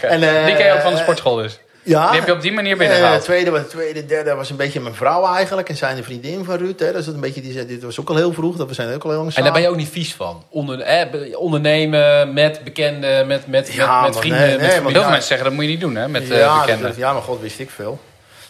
En, 0.00 0.22
eh, 0.22 0.46
die 0.46 0.54
ken 0.56 0.66
je 0.66 0.72
ook 0.72 0.80
van 0.80 0.92
de 0.92 0.98
sportschool 0.98 1.36
dus? 1.36 1.58
Ja. 1.82 2.06
Die 2.10 2.18
heb 2.18 2.26
je 2.28 2.32
op 2.34 2.40
die 2.40 2.52
manier 2.52 2.72
Eh, 2.72 2.78
binnengehaald? 2.78 3.22
tweede, 3.22 3.50
was- 3.50 3.62
tweede, 3.68 4.06
derde 4.06 4.34
was 4.34 4.50
een 4.50 4.56
beetje 4.56 4.80
mijn 4.80 4.94
vrouw 4.94 5.34
eigenlijk. 5.34 5.68
En 5.68 5.76
zijn 5.76 5.96
de 5.96 6.02
vriendin 6.02 6.44
van 6.44 6.56
Ruud. 6.56 6.78
Hè. 6.80 6.92
Dat 6.92 7.00
is 7.00 7.06
een 7.06 7.20
beetje, 7.20 7.40
die 7.40 7.52
zei, 7.52 7.66
dit 7.66 7.82
was 7.82 8.00
ook 8.00 8.08
al 8.08 8.16
heel 8.16 8.32
vroeg. 8.32 8.56
Dat 8.56 8.68
we 8.68 8.74
zijn 8.74 8.94
ook 8.94 9.02
al 9.02 9.08
heel 9.10 9.18
lang 9.18 9.26
En 9.28 9.32
samen. 9.34 9.44
daar 9.44 9.52
ben 9.60 9.62
je 9.62 9.68
ook 9.74 9.80
niet 9.82 9.92
vies 9.92 10.14
van. 10.14 10.44
Onder, 10.48 10.80
eh, 10.80 11.38
ondernemen 11.38 12.32
met 12.32 12.60
bekenden, 12.64 13.26
met, 13.26 13.46
met, 13.46 13.72
Ja, 13.72 14.00
met, 14.00 14.10
met 14.10 14.18
vrienden. 14.18 14.40
nee, 14.40 14.50
met 14.50 14.60
nee, 14.60 14.68
familie. 14.70 14.82
want- 14.82 14.92
Heel 14.94 15.02
veel 15.02 15.10
mensen 15.10 15.28
zeggen 15.28 15.46
dat 15.46 15.54
moet 15.54 15.64
je 15.64 15.70
niet 15.70 15.80
doen, 15.80 15.94
hè? 15.96 16.08
Met 16.08 16.30
eh, 16.30 16.38
ja, 16.38 16.60
bekenden. 16.60 16.86
dat- 16.88 16.96
ja, 16.96 17.12
maar 17.12 17.22
god, 17.22 17.40
wist 17.40 17.58
ik 17.58 17.70
veel. 17.70 17.98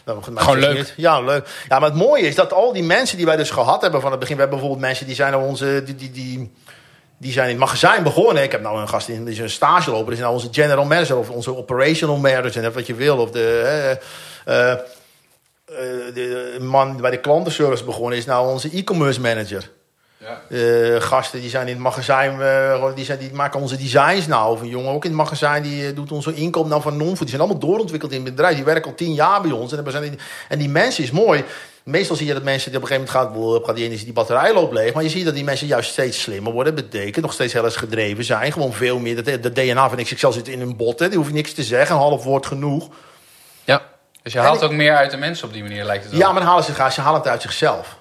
Nou, 0.05 0.22
goed, 0.22 0.41
Gewoon 0.41 0.59
leuk. 0.59 0.77
niet- 0.77 0.93
Ja, 0.97 1.20
leuk. 1.20 1.47
Ja, 1.68 1.79
maar 1.79 1.89
het 1.89 1.99
mooie 1.99 2.22
is 2.27 2.35
dat 2.35 2.53
al 2.53 2.72
die 2.72 2.83
mensen 2.83 3.16
die 3.16 3.27
wij 3.27 3.37
dus 3.37 3.51
gehad 3.51 3.83
hebben 3.83 4.01
van 4.01 4.11
het 4.11 4.20
begin... 4.20 4.35
We 4.35 4.41
hebben 4.41 4.59
bijvoorbeeld 4.61 4.89
mensen 4.89 5.07
die 5.07 5.14
zijn 5.14 5.33
nou 5.33 5.45
onze... 5.45 5.83
Die, 5.85 5.95
die, 5.95 6.11
die, 6.11 6.53
die 7.19 7.33
zijn 7.33 7.45
in 7.45 7.51
het 7.51 7.61
magazijn 7.61 8.03
begonnen. 8.03 8.43
Ik 8.43 8.53
heb 8.53 8.61
nou 8.61 8.81
een 8.81 8.89
gast 8.89 9.09
in, 9.09 9.25
die 9.25 9.35
is 9.35 9.41
een 9.41 9.51
stageloper. 9.51 10.07
Die 10.07 10.14
is 10.14 10.21
nou 10.21 10.33
onze 10.33 10.49
general 10.51 10.85
manager 10.85 11.17
of 11.17 11.31
onze 11.31 11.57
operational 11.57 12.17
manager. 12.17 12.62
Net 12.62 12.75
wat 12.75 12.87
je 12.87 12.95
wil. 12.95 13.19
Of 13.19 13.31
de, 13.31 13.61
eh, 14.45 14.73
eh, 14.73 14.79
de 16.14 16.57
man 16.61 16.97
bij 16.97 17.11
de 17.11 17.21
klantenservice 17.21 17.85
begonnen 17.85 18.19
is 18.19 18.25
nou 18.25 18.49
onze 18.53 18.71
e-commerce 18.73 19.21
manager. 19.21 19.71
Eh, 20.49 21.01
gasten 21.01 21.41
die 21.41 21.51
zijn 21.51 21.66
in 21.66 21.72
het 21.72 21.83
magazijn, 21.83 22.41
eh, 22.41 22.95
die, 22.95 23.05
zijn, 23.05 23.18
die 23.18 23.33
maken 23.33 23.61
onze 23.61 23.77
designs 23.77 24.27
nou. 24.27 24.53
Of 24.53 24.61
een 24.61 24.68
jongen 24.68 24.93
ook 24.93 25.05
in 25.05 25.11
het 25.11 25.18
magazijn, 25.18 25.62
die 25.62 25.87
eh, 25.87 25.95
doet 25.95 26.12
onze 26.12 26.35
inkoop 26.35 26.68
nou 26.68 26.83
van 26.83 26.97
non-food. 26.97 27.18
Die 27.18 27.29
zijn 27.29 27.41
allemaal 27.41 27.61
doorontwikkeld 27.61 28.12
in 28.12 28.24
het 28.24 28.35
bedrijf. 28.35 28.55
Die 28.55 28.64
werken 28.64 28.91
al 28.91 28.97
tien 28.97 29.14
jaar 29.14 29.41
bij 29.41 29.51
ons. 29.51 29.72
En, 29.72 29.85
die, 30.01 30.18
en 30.49 30.59
die 30.59 30.68
mensen 30.68 31.05
is 31.05 31.11
mooi. 31.11 31.45
Meestal 31.85 32.16
zie 32.16 32.27
je 32.27 32.35
dat 32.35 32.43
mensen 32.43 32.70
die 32.70 32.81
op 32.81 32.91
een 32.91 32.97
gegeven 32.97 33.14
moment 33.14 33.64
gaat 33.64 33.77
die, 33.77 34.05
die 34.05 34.12
batterij 34.12 34.55
loopt 34.55 34.74
leeg. 34.74 34.95
Maar 34.95 35.03
je 35.03 35.09
ziet 35.09 35.24
dat 35.24 35.35
die 35.35 35.45
mensen 35.45 35.66
juist 35.66 35.91
steeds 35.91 36.20
slimmer 36.20 36.53
worden. 36.53 36.74
Betekent 36.74 37.24
nog 37.24 37.33
steeds 37.33 37.53
heel 37.53 37.64
erg 37.64 37.79
gedreven 37.79 38.24
zijn. 38.24 38.53
Gewoon 38.53 38.72
veel 38.72 38.99
meer. 38.99 39.24
De, 39.24 39.41
de 39.41 39.53
DNA 39.53 39.89
van 39.89 40.03
XXL 40.03 40.31
zit 40.31 40.49
in 40.49 40.59
hun 40.59 40.77
botten. 40.77 41.09
Die 41.09 41.18
hoef 41.18 41.29
je 41.29 41.35
niks 41.35 41.53
te 41.53 41.62
zeggen. 41.62 41.97
Een 41.97 42.03
half 42.03 42.24
woord 42.24 42.47
genoeg. 42.47 42.89
Ja. 43.64 43.83
Dus 44.22 44.33
je 44.33 44.39
haalt 44.39 44.62
ook 44.62 44.72
meer 44.72 44.97
uit 44.97 45.11
de 45.11 45.16
mensen 45.16 45.47
op 45.47 45.53
die 45.53 45.62
manier, 45.62 45.85
lijkt 45.85 46.03
het 46.03 46.12
wel. 46.12 46.20
Ja, 46.20 46.33
maar 46.33 46.41
dan 46.41 46.49
halen 46.49 46.64
ze, 46.64 46.72
ze 46.91 47.01
halen 47.01 47.20
het 47.20 47.29
uit 47.29 47.43
zichzelf. 47.43 47.97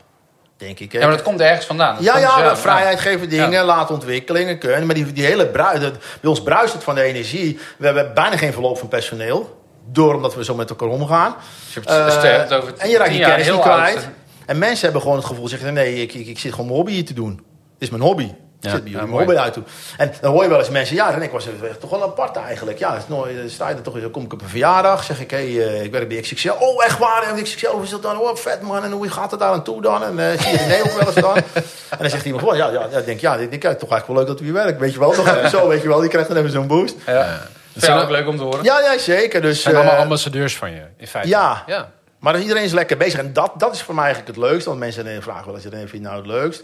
Denk 0.58 0.80
ik. 0.80 0.92
hè. 0.92 1.00
Ja, 1.00 1.06
maar 1.08 1.16
dat 1.16 1.26
komt 1.26 1.42
ergens 1.42 1.66
vandaan. 1.66 1.96
Dat 1.96 2.04
Ja, 2.04 2.18
ja, 2.18 2.50
dus, 2.50 2.60
vrijheid 2.60 3.00
geven 3.00 3.30
dingen, 3.30 3.52
Ja. 3.52 3.64
laten 3.64 3.94
ontwikkelingen 3.96 4.58
kunnen. 4.58 4.86
Maar 4.86 4.96
die, 4.96 5.12
die 5.14 5.26
hele 5.26 5.52
dat- 5.80 5.80
bij 6.22 6.30
ons 6.30 6.44
bruist 6.44 6.74
het 6.74 6.84
van 6.84 6.96
de 6.96 7.02
energie. 7.02 7.60
We 7.78 7.86
hebben 7.86 8.14
bijna 8.14 8.38
geen 8.38 8.54
verloop 8.54 8.78
van 8.78 8.88
personeel. 8.88 9.64
Door 9.92 10.16
omdat 10.16 10.36
we 10.36 10.44
zo 10.44 10.56
met 10.56 10.70
elkaar 10.70 10.88
omgaan. 10.88 11.36
Dus 11.66 11.74
je 11.74 11.80
hebt 11.80 12.14
het 12.14 12.52
Eh, 12.52 12.58
over 12.58 12.74
en 12.78 12.90
je 12.90 12.98
raakt 12.98 13.14
jaar 13.16 13.30
kennis 13.30 13.50
niet 13.52 13.60
kwijt. 13.62 14.10
En 14.46 14.58
mensen 14.58 14.84
hebben 14.84 15.02
gewoon 15.02 15.18
het 15.18 15.26
gevoel, 15.26 15.48
zeggen 15.48 15.74
nee, 15.74 16.02
ik, 16.02 16.14
ik, 16.14 16.28
ik 16.28 16.40
zit 16.40 16.52
gewoon 16.52 16.66
mijn 16.66 16.78
hobby 16.78 16.92
hier 16.92 17.06
te 17.06 17.14
doen. 17.14 17.36
Dit 17.36 17.44
is 17.78 17.90
mijn 17.90 18.02
hobby. 18.02 18.32
Ja, 18.60 18.70
zit 18.70 18.84
bij 18.84 18.92
jullie 18.92 19.08
mooi. 19.08 19.52
doen. 19.54 19.66
En 19.98 20.14
dan 20.22 20.32
hoor 20.32 20.44
je 20.44 20.50
wel 20.50 20.60
eens 20.60 20.70
mensen, 20.70 20.96
ja, 20.96 21.10
René, 21.10 21.24
ik 21.24 21.32
was 21.32 21.46
er 21.46 21.78
toch 21.80 21.90
wel 21.90 22.04
apart 22.04 22.36
eigenlijk. 22.36 22.78
Ja, 22.78 22.94
het 22.94 23.02
is 23.02 23.08
nooit, 23.08 23.38
dan 23.38 23.50
sta 23.50 23.70
je 23.70 23.76
er 23.76 23.82
toch, 23.82 24.02
dan 24.02 24.12
kom 24.12 24.24
ik 24.24 24.34
op 24.34 24.42
een 24.42 24.50
verjaardag, 24.50 25.04
zeg 25.04 25.20
ik, 25.20 25.32
hé, 25.32 25.54
hey, 25.54 25.84
ik 25.84 25.92
werk 25.92 26.08
bij 26.08 26.20
XXL. 26.20 26.50
Oh, 26.50 26.86
echt 26.86 26.98
waar, 26.98 27.24
en 27.24 27.44
XXL, 27.44 27.68
hoe 27.68 27.84
is 27.84 27.90
dat 27.90 28.02
dan? 28.02 28.20
Oh, 28.20 28.36
vet 28.36 28.62
man, 28.62 28.84
en 28.84 28.92
hoe 28.92 29.10
gaat 29.10 29.32
het 29.32 29.40
daar 29.40 29.52
aan 29.52 29.64
toe 29.64 29.82
dan? 29.82 30.04
En 30.04 30.20
eh, 30.20 30.40
zie 30.40 30.52
je 30.52 30.58
René 30.58 30.84
ook 30.84 30.98
wel 30.98 31.08
eens 31.08 31.16
dan? 31.16 31.36
en 31.36 31.98
dan 32.00 32.10
zegt 32.10 32.26
iemand, 32.26 32.44
gewoon, 32.44 32.58
ja, 32.58 32.70
ja, 32.70 32.88
ja, 32.92 32.98
ik 32.98 33.06
denk, 33.06 33.20
ja, 33.20 33.36
ik 33.36 33.50
denk, 33.50 33.64
ja, 33.64 33.76
toch 33.76 33.92
eigenlijk 33.92 34.08
wel 34.08 34.18
leuk 34.18 34.28
dat 34.28 34.40
u 34.40 34.44
hier 34.44 34.54
werkt. 34.54 34.80
Weet 34.80 34.94
je 34.94 35.00
wel, 35.00 35.14
nog 35.16 35.28
even 35.28 35.50
zo, 35.50 35.68
weet 35.68 35.82
je 35.82 35.88
wel, 35.88 36.00
die 36.00 36.10
krijgt 36.10 36.28
dan 36.28 36.38
even 36.38 36.52
zo'n 36.52 36.68
boost. 36.68 36.96
Ja. 37.06 37.42
Dat 37.74 37.84
is 37.84 37.90
ook 37.90 38.10
leuk 38.10 38.28
om 38.28 38.38
te 38.38 38.44
horen. 38.44 38.64
Ja, 38.64 38.80
ja, 38.80 38.98
zeker. 38.98 39.42
Dus, 39.42 39.62
zijn 39.62 39.76
allemaal 39.76 39.94
eh, 39.94 40.00
ambassadeurs 40.00 40.58
van 40.58 40.72
je, 40.72 40.82
in 40.98 41.08
feite. 41.08 41.30
ja. 41.30 41.64
ja. 41.68 41.92
Maar 42.20 42.40
iedereen 42.40 42.64
is 42.64 42.72
lekker 42.72 42.98
bezig. 42.98 43.20
En 43.20 43.34
dat, 43.34 43.52
dat 43.58 43.74
is 43.74 43.82
voor 43.82 43.96
mij 43.96 44.04
eigenlijk 44.04 44.36
het 44.36 44.46
leukste. 44.46 44.70
Want 44.70 44.82
mensen 44.82 45.08
eh, 45.08 45.22
vragen 45.22 45.46
wel 45.46 45.56
eens, 45.56 45.64
René, 45.64 45.78
vind 45.78 45.92
je 45.92 46.00
nou 46.00 46.16
het 46.16 46.26
leukst? 46.26 46.64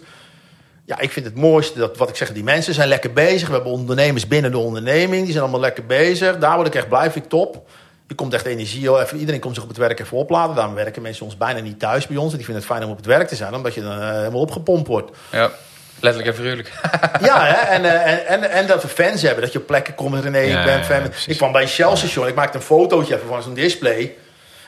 Ja, 0.85 0.99
ik 0.99 1.11
vind 1.11 1.25
het 1.25 1.35
mooiste, 1.35 1.79
dat, 1.79 1.97
wat 1.97 2.09
ik 2.09 2.15
zeg, 2.15 2.33
die 2.33 2.43
mensen 2.43 2.73
zijn 2.73 2.87
lekker 2.87 3.13
bezig. 3.13 3.47
We 3.47 3.53
hebben 3.53 3.71
ondernemers 3.71 4.27
binnen 4.27 4.51
de 4.51 4.57
onderneming. 4.57 5.21
Die 5.23 5.31
zijn 5.31 5.43
allemaal 5.43 5.59
lekker 5.61 5.85
bezig. 5.85 6.37
Daar 6.37 6.55
word 6.55 6.67
ik 6.67 6.75
echt 6.75 6.87
blij, 6.89 7.11
vind 7.11 7.23
ik 7.25 7.29
top. 7.29 7.69
Je 8.07 8.15
komt 8.15 8.33
echt 8.33 8.45
energie. 8.45 8.99
Even, 8.99 9.17
iedereen 9.17 9.39
komt 9.39 9.53
zich 9.53 9.63
op 9.63 9.69
het 9.69 9.77
werk 9.77 9.99
even 9.99 10.17
opladen. 10.17 10.55
Daarom 10.55 10.75
werken 10.75 11.01
mensen 11.01 11.25
ons 11.25 11.37
bijna 11.37 11.59
niet 11.59 11.79
thuis 11.79 12.07
bij 12.07 12.17
ons. 12.17 12.31
En 12.31 12.37
die 12.37 12.45
vinden 12.45 12.63
het 12.63 12.71
fijn 12.71 12.83
om 12.83 12.91
op 12.91 12.97
het 12.97 13.05
werk 13.05 13.27
te 13.27 13.35
zijn. 13.35 13.53
Omdat 13.53 13.73
je 13.73 13.81
dan 13.81 14.01
eh, 14.01 14.11
helemaal 14.11 14.41
opgepompt 14.41 14.87
wordt. 14.87 15.11
Ja. 15.31 15.51
Letterlijk 15.99 16.31
en 16.31 16.43
figuurlijk. 16.43 16.71
Ja, 17.21 17.45
hè? 17.45 17.53
En, 17.53 17.85
eh, 17.85 18.11
en, 18.11 18.25
en, 18.27 18.51
en 18.51 18.67
dat 18.67 18.81
we 18.81 18.87
fans 18.87 19.21
hebben. 19.21 19.43
Dat 19.43 19.53
je 19.53 19.59
op 19.59 19.67
plekken 19.67 19.95
komt 19.95 20.23
René, 20.23 20.37
Ja, 20.37 20.59
ik 20.59 20.65
ben 20.65 20.85
fan. 20.85 21.11
ik 21.27 21.37
kwam 21.37 21.51
bij 21.51 21.61
een 21.61 21.67
Shell-station. 21.67 22.27
Ik 22.27 22.35
maakte 22.35 22.57
een 22.57 22.63
fotootje 22.63 23.15
even 23.15 23.27
van 23.27 23.43
zo'n 23.43 23.53
display. 23.53 24.15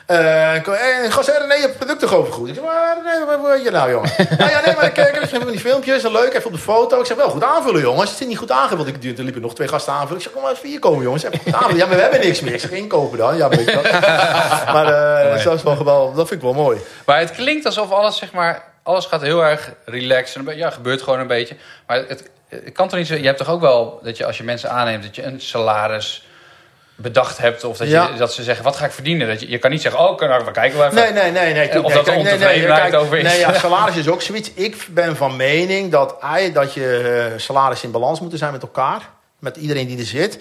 Eh, 0.06 0.54
ik 0.54 0.62
kwam, 0.62 0.74
hey, 0.74 1.10
gast, 1.10 1.26
hey, 1.26 1.38
René, 1.38 1.54
je 1.54 1.60
hebt 1.60 1.76
product 1.76 2.00
toch 2.00 2.14
over 2.14 2.32
goed? 2.32 2.48
Ik 2.48 2.54
zeg, 2.54 2.64
maar 2.64 2.96
René, 3.04 3.26
wat 3.26 3.40
wil 3.40 3.64
je 3.64 3.70
nou, 3.70 3.90
jongen? 3.90 4.10
nou 4.38 4.50
ja, 4.50 4.60
nee, 4.64 4.74
maar 4.74 4.84
ik 4.84 4.92
kijk 4.92 5.22
even 5.22 5.46
die 5.46 5.60
filmpjes. 5.60 6.04
en 6.04 6.12
Leuk, 6.12 6.34
even 6.34 6.46
op 6.46 6.52
de 6.52 6.58
foto. 6.58 7.00
Ik 7.00 7.06
zeg, 7.06 7.16
wel 7.16 7.30
goed 7.30 7.42
aanvullen, 7.42 7.80
jongens. 7.80 8.10
Het 8.10 8.20
is 8.20 8.26
niet 8.26 8.38
goed 8.38 8.50
aangevuld. 8.50 8.86
Ik, 8.86 9.18
er 9.18 9.24
liepen 9.24 9.42
nog 9.42 9.54
twee 9.54 9.68
gasten 9.68 9.92
aanvullen. 9.92 10.16
Ik 10.16 10.22
zeg, 10.22 10.32
kom 10.32 10.42
maar 10.42 10.52
even 10.52 10.68
hier 10.68 10.78
komen, 10.78 11.02
jongens. 11.02 11.22
Even 11.22 11.38
goed 11.38 11.54
aanvullen. 11.54 11.76
Ja, 11.76 11.86
maar 11.86 11.96
we 11.96 12.02
hebben 12.02 12.20
niks 12.20 12.40
meer. 12.40 12.52
Ik 12.52 12.60
zeg, 12.60 12.70
inkopen 12.70 13.18
dan. 13.18 13.36
Ja, 13.36 13.48
weet 13.48 13.70
je 13.70 13.74
maar 14.74 14.86
eh, 14.86 15.44
dat, 15.44 15.54
is 15.54 15.62
wel 15.62 15.76
geweldig. 15.76 16.16
dat 16.16 16.28
vind 16.28 16.42
ik 16.42 16.46
wel 16.46 16.62
mooi. 16.62 16.78
Maar 17.06 17.18
het 17.18 17.30
klinkt 17.30 17.66
alsof 17.66 17.90
alles, 17.90 18.16
zeg 18.16 18.32
maar, 18.32 18.62
alles 18.82 19.06
gaat 19.06 19.20
heel 19.20 19.44
erg 19.44 19.72
relaxed. 19.84 20.46
En 20.46 20.56
ja, 20.56 20.70
gebeurt 20.70 21.02
gewoon 21.02 21.20
een 21.20 21.26
beetje. 21.26 21.56
Maar 21.86 21.96
het, 21.96 22.30
het 22.48 22.72
kan 22.72 22.88
toch 22.88 22.98
niet 22.98 23.06
zo... 23.06 23.14
Je 23.14 23.26
hebt 23.26 23.38
toch 23.38 23.50
ook 23.50 23.60
wel 23.60 24.00
dat 24.02 24.16
je 24.16 24.26
als 24.26 24.36
je 24.36 24.44
mensen 24.44 24.70
aanneemt, 24.70 25.02
dat 25.02 25.16
je 25.16 25.22
een 25.22 25.40
salaris 25.40 26.26
bedacht 26.94 27.38
hebt. 27.38 27.64
Of 27.64 27.76
dat, 27.76 27.88
Ja. 27.88 28.08
je, 28.12 28.18
dat 28.18 28.32
ze 28.32 28.42
zeggen, 28.42 28.64
wat 28.64 28.76
ga 28.76 28.84
ik 28.84 28.92
verdienen? 28.92 29.28
Dat 29.28 29.40
je, 29.40 29.50
je 29.50 29.58
kan 29.58 29.70
niet 29.70 29.82
zeggen, 29.82 30.00
oh, 30.00 30.20
nou, 30.20 30.44
we 30.44 30.50
kijken 30.50 30.78
wel 30.78 30.86
even. 30.86 31.02
Nee, 31.02 31.12
nee, 31.12 31.30
nee. 31.30 31.52
nee, 31.52 31.68
of 31.84 31.86
nee, 31.86 31.96
dat 31.96 32.06
er 32.06 32.12
nee, 32.12 32.20
ontevredenheid 32.20 32.90
kijk, 32.90 33.02
over 33.02 33.18
is. 33.18 33.22
Nee, 33.22 33.38
ja, 33.38 33.52
salaris 33.58 33.96
is 33.96 34.08
ook 34.08 34.22
zoiets. 34.22 34.50
Ik 34.54 34.86
ben 34.90 35.16
van 35.16 35.36
mening 35.36 35.90
dat, 35.90 36.16
dat 36.52 36.74
je 36.74 37.28
eh, 37.32 37.38
salaris 37.38 37.82
in 37.82 37.90
balans 37.90 38.20
moeten 38.20 38.38
zijn 38.38 38.52
met 38.52 38.62
elkaar. 38.62 39.02
Met 39.44 39.56
iedereen 39.56 39.86
die 39.86 39.98
er 39.98 40.04
zit. 40.04 40.38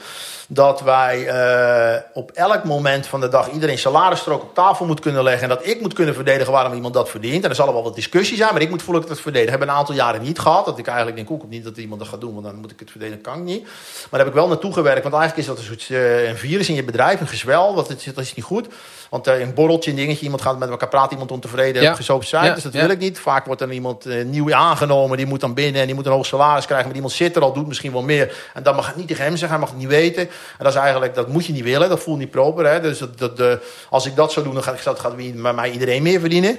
Dat 0.47 0.81
wij 0.81 1.27
eh, 1.27 2.01
op 2.13 2.31
elk 2.31 2.63
moment 2.63 3.07
van 3.07 3.21
de 3.21 3.27
dag 3.27 3.51
iedereen 3.51 3.77
salarisstrook 3.77 4.41
op 4.41 4.53
tafel 4.53 4.85
moet 4.85 4.99
kunnen 4.99 5.23
leggen. 5.23 5.43
En 5.43 5.49
dat 5.49 5.67
ik 5.67 5.81
moet 5.81 5.93
kunnen 5.93 6.13
verdedigen 6.15 6.53
waarom 6.53 6.73
iemand 6.73 6.93
dat 6.93 7.09
verdient. 7.09 7.43
En 7.43 7.49
er 7.49 7.55
zal 7.55 7.73
wel 7.73 7.83
wat 7.83 7.95
discussie 7.95 8.37
zijn, 8.37 8.53
maar 8.53 8.61
ik 8.61 8.69
moet 8.69 8.83
voelen 8.83 9.01
dat 9.01 9.11
ik 9.11 9.21
verdedig. 9.23 9.49
Dat 9.49 9.59
heb 9.59 9.63
ik 9.63 9.73
een 9.73 9.79
aantal 9.79 9.95
jaren 9.95 10.21
niet 10.21 10.39
gehad. 10.39 10.65
Dat 10.65 10.77
ik 10.77 10.87
eigenlijk 10.87 11.17
denk, 11.17 11.31
ook 11.31 11.49
niet 11.49 11.63
dat 11.63 11.77
iemand 11.77 11.99
dat 11.99 12.09
gaat 12.09 12.21
doen, 12.21 12.33
want 12.33 12.45
dan 12.45 12.55
moet 12.55 12.71
ik 12.71 12.79
het 12.79 12.91
verdedigen, 12.91 13.21
kan 13.21 13.37
ik 13.37 13.43
niet. 13.43 13.63
Maar 13.63 14.07
daar 14.09 14.19
heb 14.19 14.29
ik 14.29 14.33
wel 14.33 14.47
naartoe 14.47 14.73
gewerkt. 14.73 15.03
Want 15.03 15.15
eigenlijk 15.15 15.49
is 15.49 15.55
dat 15.55 15.89
een 15.89 15.97
eh, 15.97 16.33
virus 16.35 16.69
in 16.69 16.75
je 16.75 16.83
bedrijf, 16.83 17.19
een 17.19 17.27
gezwel. 17.27 17.73
Dat 17.73 17.89
is 18.15 18.35
niet 18.35 18.45
goed. 18.45 18.67
Want 19.13 19.27
eh, 19.27 19.39
een 19.39 19.53
borreltje, 19.53 19.89
een 19.89 19.95
dingetje, 19.95 20.23
iemand 20.23 20.41
gaat 20.41 20.59
met 20.59 20.69
elkaar 20.69 20.89
praten, 20.89 21.11
iemand 21.11 21.31
ontevreden, 21.31 21.81
Ja. 21.81 21.93
gezopen 21.95 22.27
zijn. 22.27 22.45
Ja, 22.45 22.53
Dus 22.53 22.63
dat 22.63 22.73
ja. 22.73 22.79
wil 22.79 22.89
ik 22.89 22.99
niet. 22.99 23.19
Vaak 23.19 23.45
wordt 23.45 23.61
er 23.61 23.71
iemand 23.71 24.05
eh, 24.05 24.25
nieuw 24.25 24.53
aangenomen, 24.53 25.17
die 25.17 25.25
moet 25.25 25.39
dan 25.39 25.53
binnen 25.53 25.81
en 25.81 25.85
die 25.87 25.95
moet 25.95 26.05
een 26.05 26.11
hoog 26.11 26.25
salaris 26.25 26.65
krijgen. 26.65 26.87
Maar 26.87 26.95
iemand 26.95 27.13
zit 27.13 27.35
er 27.35 27.41
al, 27.41 27.53
doet 27.53 27.67
misschien 27.67 27.91
wel 27.91 28.01
meer. 28.01 28.35
En 28.53 28.63
dan 28.63 28.75
mag 28.75 28.87
het 28.87 28.95
niet 28.95 29.07
tegen 29.07 29.23
hem 29.23 29.31
zeggen, 29.37 29.49
hij 29.49 29.59
mag 29.59 29.69
het 29.69 29.77
niet 29.77 29.87
weten. 29.87 30.21
En 30.27 30.63
dat 30.63 30.73
is 30.73 30.79
eigenlijk, 30.79 31.15
dat 31.15 31.27
moet 31.27 31.45
je 31.45 31.53
niet 31.53 31.63
willen, 31.63 31.89
dat 31.89 31.99
voelt 31.99 32.17
niet 32.17 32.31
proper. 32.31 32.65
Hè? 32.67 32.81
Dus 32.81 32.97
dat, 32.97 33.17
dat, 33.17 33.39
eh, 33.39 33.53
als 33.89 34.05
ik 34.05 34.15
dat 34.15 34.31
zou 34.31 34.45
doen, 34.45 34.53
dan 34.53 34.63
gaat, 34.63 34.79
gaat, 34.79 34.99
gaat 34.99 35.15
bij 35.15 35.53
mij 35.53 35.71
iedereen 35.71 36.03
meer 36.03 36.19
verdienen. 36.19 36.57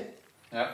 Ja. 0.51 0.71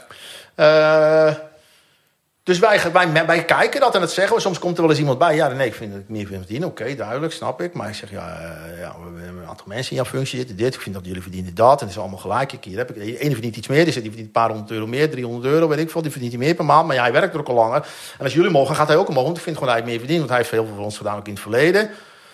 Dus 2.43 2.59
wij, 2.59 2.81
wij, 2.93 3.27
wij 3.27 3.45
kijken 3.45 3.81
dat 3.81 3.95
en 3.95 4.01
dat 4.01 4.13
zeggen 4.13 4.35
we. 4.37 4.41
Soms 4.43 4.59
komt 4.59 4.77
er 4.77 4.81
wel 4.81 4.91
eens 4.91 5.01
iemand 5.01 5.19
bij. 5.19 5.35
Ja, 5.35 5.49
nee, 5.49 5.67
ik 5.67 5.75
vind 5.75 5.93
dat 5.93 6.01
ik 6.01 6.09
meer 6.09 6.27
verdienen. 6.27 6.69
Oké, 6.69 6.95
duidelijk, 6.95 7.33
snap 7.33 7.63
ik. 7.63 7.75
Maar 7.75 7.89
ik 7.89 7.95
zeg, 7.95 8.11
ja, 8.11 8.39
eh, 8.39 8.81
ja, 8.81 8.95
we 9.15 9.23
hebben 9.23 9.43
een 9.43 9.49
aantal 9.49 9.67
mensen 9.69 9.91
in 9.91 9.97
jouw 9.97 10.11
functie 10.11 10.39
zitten. 10.39 10.57
Dit, 10.57 10.75
ik 10.75 10.81
vind 10.81 10.95
dat 10.95 11.07
jullie 11.07 11.23
verdienen 11.23 11.55
dat. 11.55 11.81
En 11.81 11.87
het 11.87 11.95
is 11.95 12.01
allemaal 12.01 12.19
gelijk. 12.19 12.53
Ik, 12.53 12.65
hier 12.65 12.79
heb 12.79 12.91
ik, 12.91 12.95
de 12.95 13.19
ene 13.19 13.33
verdient 13.33 13.57
iets 13.57 13.69
meer. 13.69 13.85
Die 13.85 13.93
verdient 13.93 14.19
een 14.19 14.31
paar 14.31 14.49
honderd 14.49 14.71
euro 14.71 14.87
meer. 14.87 15.11
300 15.11 15.45
euro, 15.45 15.69
weet 15.69 15.79
ik 15.79 15.91
veel. 15.91 16.03
Die 16.03 16.11
verdient 16.11 16.37
meer 16.37 16.55
per 16.55 16.65
maand. 16.65 16.87
Maar 16.87 16.97
ja, 16.97 17.03
hij 17.03 17.13
werkt 17.13 17.35
er 17.35 17.41
ook 17.41 17.49
al 17.49 17.55
langer. 17.55 17.87
En 18.19 18.25
als 18.25 18.35
jullie 18.35 18.51
mogen, 18.51 18.75
gaat 18.75 18.89
hij 18.89 18.97
ook 18.97 19.09
omhoog. 19.09 19.25
Want 19.25 19.37
ik 19.37 19.43
vind 19.43 19.57
gewoon 19.57 19.73
dat 19.75 19.83
hij 19.83 19.91
meer 19.91 19.99
verdient. 19.99 20.19
Want 20.19 20.31
hij 20.31 20.39
heeft 20.39 20.51
heel 20.51 20.65
veel 20.65 20.75
voor 20.75 20.85
ons 20.85 20.97
gedaan, 20.97 21.19
ook 21.19 21.27
in 21.27 21.33
het 21.33 21.43
verleden. 21.43 21.91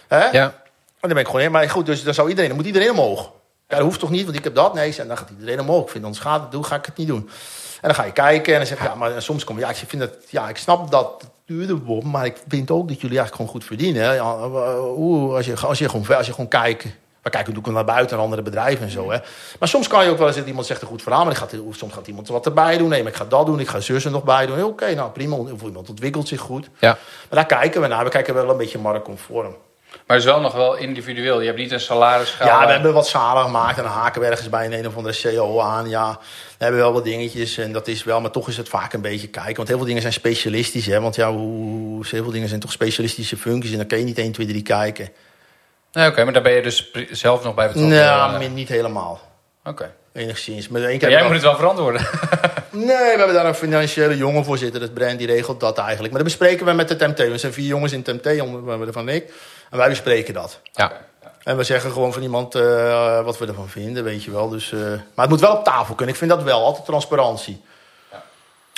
Ja. 0.09 0.33
En 0.33 0.53
dan 1.01 1.11
ben 1.11 1.19
ik 1.19 1.27
gewoon 1.27 1.41
in. 1.41 1.51
Maar 1.51 1.71
goed, 1.71 1.87
dus 1.87 2.03
dan 2.03 2.15
zou 2.15 2.29
iedereen, 2.29 2.49
dan 2.49 2.59
moet 2.59 2.67
iedereen 2.67 2.91
omhoog. 2.91 3.33
Ja, 3.69 3.77
dat 3.77 3.85
hoeft 3.85 4.01
toch 4.01 4.11
niet, 4.11 4.25
want 4.25 4.37
ik 4.37 4.45
heb 4.45 4.55
dat. 4.55 4.75
Nee, 4.75 4.97
en 4.99 5.09
dan 5.09 5.17
gaat 5.19 5.31
iedereen 5.31 5.61
omhoog. 5.61 5.85
Ik 5.85 5.91
vind, 5.91 6.05
anders 6.05 6.23
gaat 6.23 6.41
het 6.41 6.51
doen, 6.51 6.65
ga 6.65 6.77
ik 6.77 6.87
het 6.87 6.97
niet 6.97 7.07
doen. 7.07 7.31
En 7.87 7.93
dan 7.93 8.01
ga 8.01 8.07
je 8.07 8.12
kijken 8.12 8.53
en 8.53 8.59
dan 8.59 8.68
zeg 8.68 8.78
je, 8.78 8.84
ja, 8.84 8.95
maar 8.95 9.22
soms 9.22 9.45
kom 9.45 9.57
je, 9.57 9.62
ja, 9.62 9.68
ik 9.68 9.76
vind 9.76 10.03
dat, 10.03 10.11
ja, 10.28 10.49
ik 10.49 10.57
snap 10.57 10.91
dat 10.91 11.14
het 11.18 11.30
duurder 11.45 11.76
wordt, 11.76 12.07
maar 12.07 12.24
ik 12.24 12.37
vind 12.49 12.70
ook 12.70 12.89
dat 12.89 13.01
jullie 13.01 13.18
eigenlijk 13.18 13.34
gewoon 13.34 13.51
goed 13.51 13.64
verdienen. 13.64 14.03
hè. 14.03 14.12
Ja, 14.12 14.37
eh, 14.37 14.78
hoe, 14.78 15.34
als, 15.34 15.47
je, 15.47 15.57
als, 15.57 15.78
je 15.78 15.89
gewoon, 15.89 16.16
als 16.16 16.26
je 16.26 16.32
gewoon 16.32 16.49
kijkt, 16.49 16.84
we 16.84 17.30
kijken 17.30 17.55
natuurlijk 17.55 17.74
naar 17.74 17.95
buiten, 17.95 18.16
naar 18.16 18.24
andere 18.24 18.43
bedrijven 18.43 18.84
en 18.84 18.91
zo. 18.91 19.11
Hè. 19.11 19.18
Maar 19.59 19.68
soms 19.68 19.87
kan 19.89 20.05
je 20.05 20.11
ook 20.11 20.18
wel 20.18 20.26
eens 20.26 20.37
dat 20.37 20.47
iemand 20.47 20.66
zegt 20.66 20.82
een 20.82 20.89
goed 20.89 21.03
verhaal, 21.03 21.24
maar 21.24 21.37
gaat, 21.37 21.55
soms 21.70 21.93
gaat 21.93 22.07
iemand 22.07 22.28
wat 22.28 22.47
erbij 22.47 22.78
doen. 22.78 22.89
Nee, 22.89 23.03
maar 23.03 23.12
ik 23.12 23.18
ga 23.18 23.24
dat 23.24 23.47
doen, 23.47 23.61
ik 23.61 23.68
ga 23.68 23.80
zus 23.80 24.05
er 24.05 24.11
nog 24.11 24.24
bij 24.24 24.47
doen. 24.47 24.64
Oké, 24.64 24.95
nou 24.95 25.11
prima, 25.11 25.37
of 25.37 25.62
iemand 25.62 25.89
ontwikkelt 25.89 26.28
zich 26.28 26.41
goed. 26.41 26.68
Ja. 26.78 26.99
Maar 27.28 27.47
daar 27.47 27.47
kijken 27.47 27.80
we 27.80 27.87
naar. 27.87 28.05
We 28.05 28.11
kijken 28.11 28.34
wel 28.34 28.51
een 28.51 28.57
beetje 28.57 28.78
marktconform. 28.78 29.57
Maar 30.07 30.17
het 30.17 30.27
is 30.27 30.33
wel 30.33 30.41
nog 30.41 30.53
wel 30.55 30.77
individueel. 30.77 31.41
Je 31.41 31.47
hebt 31.47 31.59
niet 31.59 31.73
een 31.73 31.81
salarisschaal. 31.81 32.47
Ja, 32.47 32.67
we 32.67 32.73
hebben 32.73 32.93
wat 32.93 33.09
zalen 33.09 33.43
gemaakt 33.45 33.77
en 33.77 33.83
dan 33.83 33.93
haken 33.93 34.21
we 34.21 34.27
ergens 34.27 34.49
bij 34.49 34.65
een, 34.67 34.73
een 34.73 34.87
of 34.87 34.97
andere 34.97 35.19
CO 35.23 35.61
aan. 35.61 35.89
Ja, 35.89 36.19
we 36.59 36.65
hebben 36.65 36.81
wel 36.81 36.93
wat 36.93 37.05
dingetjes 37.05 37.59
en 37.59 37.73
dat 37.73 37.89
is 37.89 38.05
wel, 38.05 38.21
maar 38.21 38.31
toch 38.31 38.49
is 38.49 38.57
het 38.57 38.69
vaak 38.69 38.93
een 38.93 39.01
beetje 39.01 39.29
kijken. 39.29 39.57
Want 39.57 39.69
heel 39.69 39.77
veel 39.77 39.87
dingen 39.87 40.01
zijn 40.01 40.13
specialistisch, 40.13 40.87
hè. 40.87 41.01
Want 41.01 41.15
ja, 41.17 41.33
hoe, 41.33 42.07
heel 42.11 42.23
veel 42.23 42.33
dingen 42.33 42.49
zijn 42.49 42.61
toch 42.61 42.73
specialistische 42.73 43.37
functies 43.37 43.71
en 43.73 43.79
dan 43.79 43.87
kun 43.87 43.99
je 43.99 44.05
niet 44.05 44.19
1, 44.19 44.33
2, 44.33 44.47
3 44.47 44.63
kijken. 44.63 45.09
Nee, 45.93 46.09
Oké, 46.09 46.25
maar 46.25 46.33
daar 46.33 46.43
ben 46.43 46.53
je 46.53 46.63
dus 46.63 46.91
zelf 47.11 47.43
nog 47.45 47.55
bij 47.55 47.67
betrokken. 47.67 47.97
Nou, 47.97 48.39
min- 48.39 48.55
niet 48.55 48.69
helemaal. 48.69 49.21
Oké. 49.65 49.95
Enigszins. 50.13 50.69
Maar 50.69 50.81
keer 50.81 51.11
jij 51.11 51.19
moet 51.21 51.29
we- 51.29 51.35
het 51.35 51.43
wel 51.43 51.57
verantwoorden. 51.57 52.07
Nee, 52.71 52.87
we 52.87 53.15
hebben 53.17 53.35
daar 53.35 53.47
een 53.47 53.55
financiële 53.55 54.17
jongen 54.17 54.45
voor 54.45 54.59
zitten. 54.59 54.81
Dat 54.81 54.95
Brand, 54.95 55.19
die 55.19 55.27
regelt 55.27 55.61
dat 55.61 55.79
eigenlijk. 55.79 56.13
Maar 56.13 56.23
dat 56.23 56.33
bespreken 56.37 56.67
we 56.67 56.73
met 56.73 56.89
de 56.89 56.97
Temté. 56.97 57.23
Er 57.33 57.39
zijn 57.39 57.53
vier 57.53 57.67
jongens 57.67 57.93
in 57.93 58.03
Temté, 58.03 58.43
onder 58.43 58.79
waarvan 58.79 59.09
ik. 59.09 59.33
En 59.71 59.79
wij 59.79 59.89
bespreken 59.89 60.35
dat. 60.35 60.61
Ja. 60.73 60.93
En 61.47 61.57
we 61.57 61.64
zeggen 61.64 61.91
gewoon 61.91 62.12
van 62.12 62.23
iemand 62.23 62.55
eh, 62.55 63.25
wat 63.25 63.39
we 63.39 63.47
ervan 63.47 63.69
vinden, 63.69 64.05
weet 64.05 64.25
je 64.25 64.31
wel. 64.31 64.49
Dus, 64.49 64.73
eh, 64.73 64.81
maar 64.81 65.01
het 65.14 65.29
moet 65.29 65.41
wel 65.41 65.57
op 65.57 65.64
tafel 65.64 65.95
kunnen. 65.95 66.14
Ik 66.14 66.21
vind 66.21 66.31
dat 66.31 66.43
wel, 66.43 66.64
altijd 66.64 66.85
transparantie. 66.85 67.62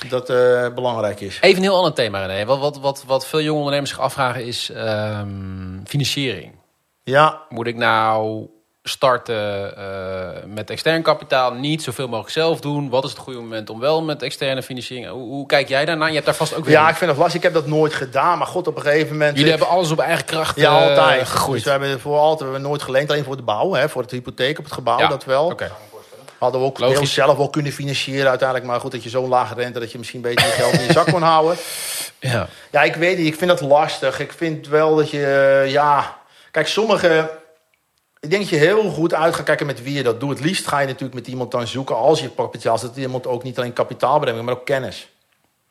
Dat 0.09 0.31
eh, 0.31 0.75
belangrijk 0.75 1.21
is. 1.21 1.39
Even 1.41 1.57
een 1.57 1.63
heel 1.63 1.77
ander 1.77 1.93
thema, 1.93 2.27
René. 2.27 2.45
Wat, 2.45 2.59
wat, 2.59 2.79
wat, 2.79 3.05
wat 3.07 3.27
veel 3.27 3.41
jonge 3.41 3.59
ondernemers 3.59 3.91
zich 3.91 4.01
afvragen 4.01 4.45
is 4.45 4.71
ehm, 4.71 5.85
financiering. 5.85 6.55
Ja, 7.03 7.43
Moet 7.49 7.67
ik 7.67 7.77
nou 7.77 8.47
starten 8.83 9.77
eh, 9.77 10.45
met 10.47 10.71
extern 10.71 11.03
kapitaal, 11.03 11.53
niet 11.53 11.83
zoveel 11.83 12.07
mogelijk 12.09 12.31
zelf 12.33 12.61
doen? 12.61 12.89
Wat 12.89 13.05
is 13.05 13.11
het 13.11 13.19
goede 13.19 13.39
moment 13.39 13.71
om 13.71 13.81
wel 13.81 14.03
met 14.03 14.23
externe 14.23 14.63
financiering? 14.63 15.09
Hoe, 15.09 15.23
hoe 15.23 15.47
kijk 15.47 15.69
jij 15.69 15.85
daarnaar? 15.85 16.09
Je 16.09 16.15
hebt 16.15 16.27
daar 16.27 16.35
vast 16.35 16.55
ook 16.55 16.65
weer. 16.65 16.75
ja, 16.75 16.89
ik 16.89 16.95
vind 16.97 17.11
dat 17.11 17.19
lastig. 17.19 17.37
Ik 17.37 17.43
heb 17.43 17.53
dat 17.55 17.67
nooit 17.67 17.95
gedaan. 17.95 18.39
Maar 18.39 18.47
god, 18.47 18.67
op 18.67 18.77
een 18.77 18.83
gegeven 18.83 19.13
moment... 19.13 19.37
Jullie 19.37 19.51
hebben 19.51 19.69
alles 19.69 19.91
op 19.91 19.99
eigen 19.99 20.25
kracht 20.25 20.57
Ja, 20.57 20.77
eh, 20.81 20.89
altijd. 20.89 21.29
gegroeid. 21.29 21.55
Dus 21.55 21.65
we 21.65 21.71
hebben 21.71 22.01
voor 22.01 22.19
altijd 22.19 22.39
we 22.39 22.45
hebben 22.45 22.63
nooit 22.63 22.83
geleend. 22.83 23.11
Alleen 23.11 23.25
voor 23.25 23.37
de 23.37 23.43
bouw, 23.43 23.73
hè, 23.73 23.89
voor 23.89 24.03
het 24.03 24.11
hypotheek 24.11 24.59
op 24.59 24.65
het 24.65 24.73
gebouw, 24.73 24.99
Ja, 24.99 25.09
dat 25.09 25.25
wel. 25.25 25.45
Oké. 25.47 25.71
Hadden 26.39 26.61
we 26.61 26.67
ook 26.67 26.79
Logisch. 26.79 26.99
heel 26.99 27.07
zelf 27.07 27.37
wel 27.37 27.51
kunnen 27.51 27.73
financieren 27.73 28.29
uiteindelijk. 28.29 28.69
Maar 28.69 28.81
goed, 28.81 28.93
dat 28.93 29.03
je 29.03 29.09
zo'n 29.09 29.29
lage 29.29 29.55
rente, 29.55 29.79
dat 29.81 29.93
je 29.93 29.99
misschien 29.99 30.21
beter 30.21 30.47
je 30.47 30.53
geld 30.53 30.73
in 30.73 30.85
je 30.85 30.93
zak 30.93 31.07
kon 31.11 31.23
houden. 31.35 31.57
Ja. 32.21 32.49
Ja, 32.71 32.83
ik 32.83 32.95
weet 32.95 33.19
niet. 33.19 33.27
Ik 33.27 33.35
vind 33.39 33.51
dat 33.51 33.61
lastig. 33.61 34.21
Ik 34.21 34.33
vind 34.33 34.69
wel 34.69 34.97
dat 34.97 35.11
je, 35.11 35.25
eh, 35.65 35.73
ja... 35.73 36.17
Kijk, 36.51 36.67
sommige... 36.67 37.31
Ik 38.21 38.31
denk 38.31 38.43
dat 38.43 38.51
je 38.51 38.57
heel 38.57 38.91
goed 38.91 39.15
uit 39.15 39.35
gaat 39.35 39.45
kijken 39.45 39.67
met 39.67 39.83
wie 39.83 39.95
je 39.95 40.03
dat 40.03 40.21
doet. 40.21 40.31
Het 40.31 40.41
liefst 40.41 40.67
ga 40.67 40.79
je 40.79 40.87
natuurlijk 40.87 41.15
met 41.15 41.27
iemand 41.27 41.51
dan 41.51 41.67
zoeken 41.67 41.97
als 41.97 42.21
je 42.21 42.31
kapitaal... 42.35 42.81
dat 42.81 42.97
iemand 42.97 43.27
ook 43.27 43.43
niet 43.43 43.59
alleen 43.59 43.73
kapitaal 43.73 44.19
brengt, 44.19 44.43
maar 44.43 44.55
ook 44.55 44.65
kennis. 44.65 45.09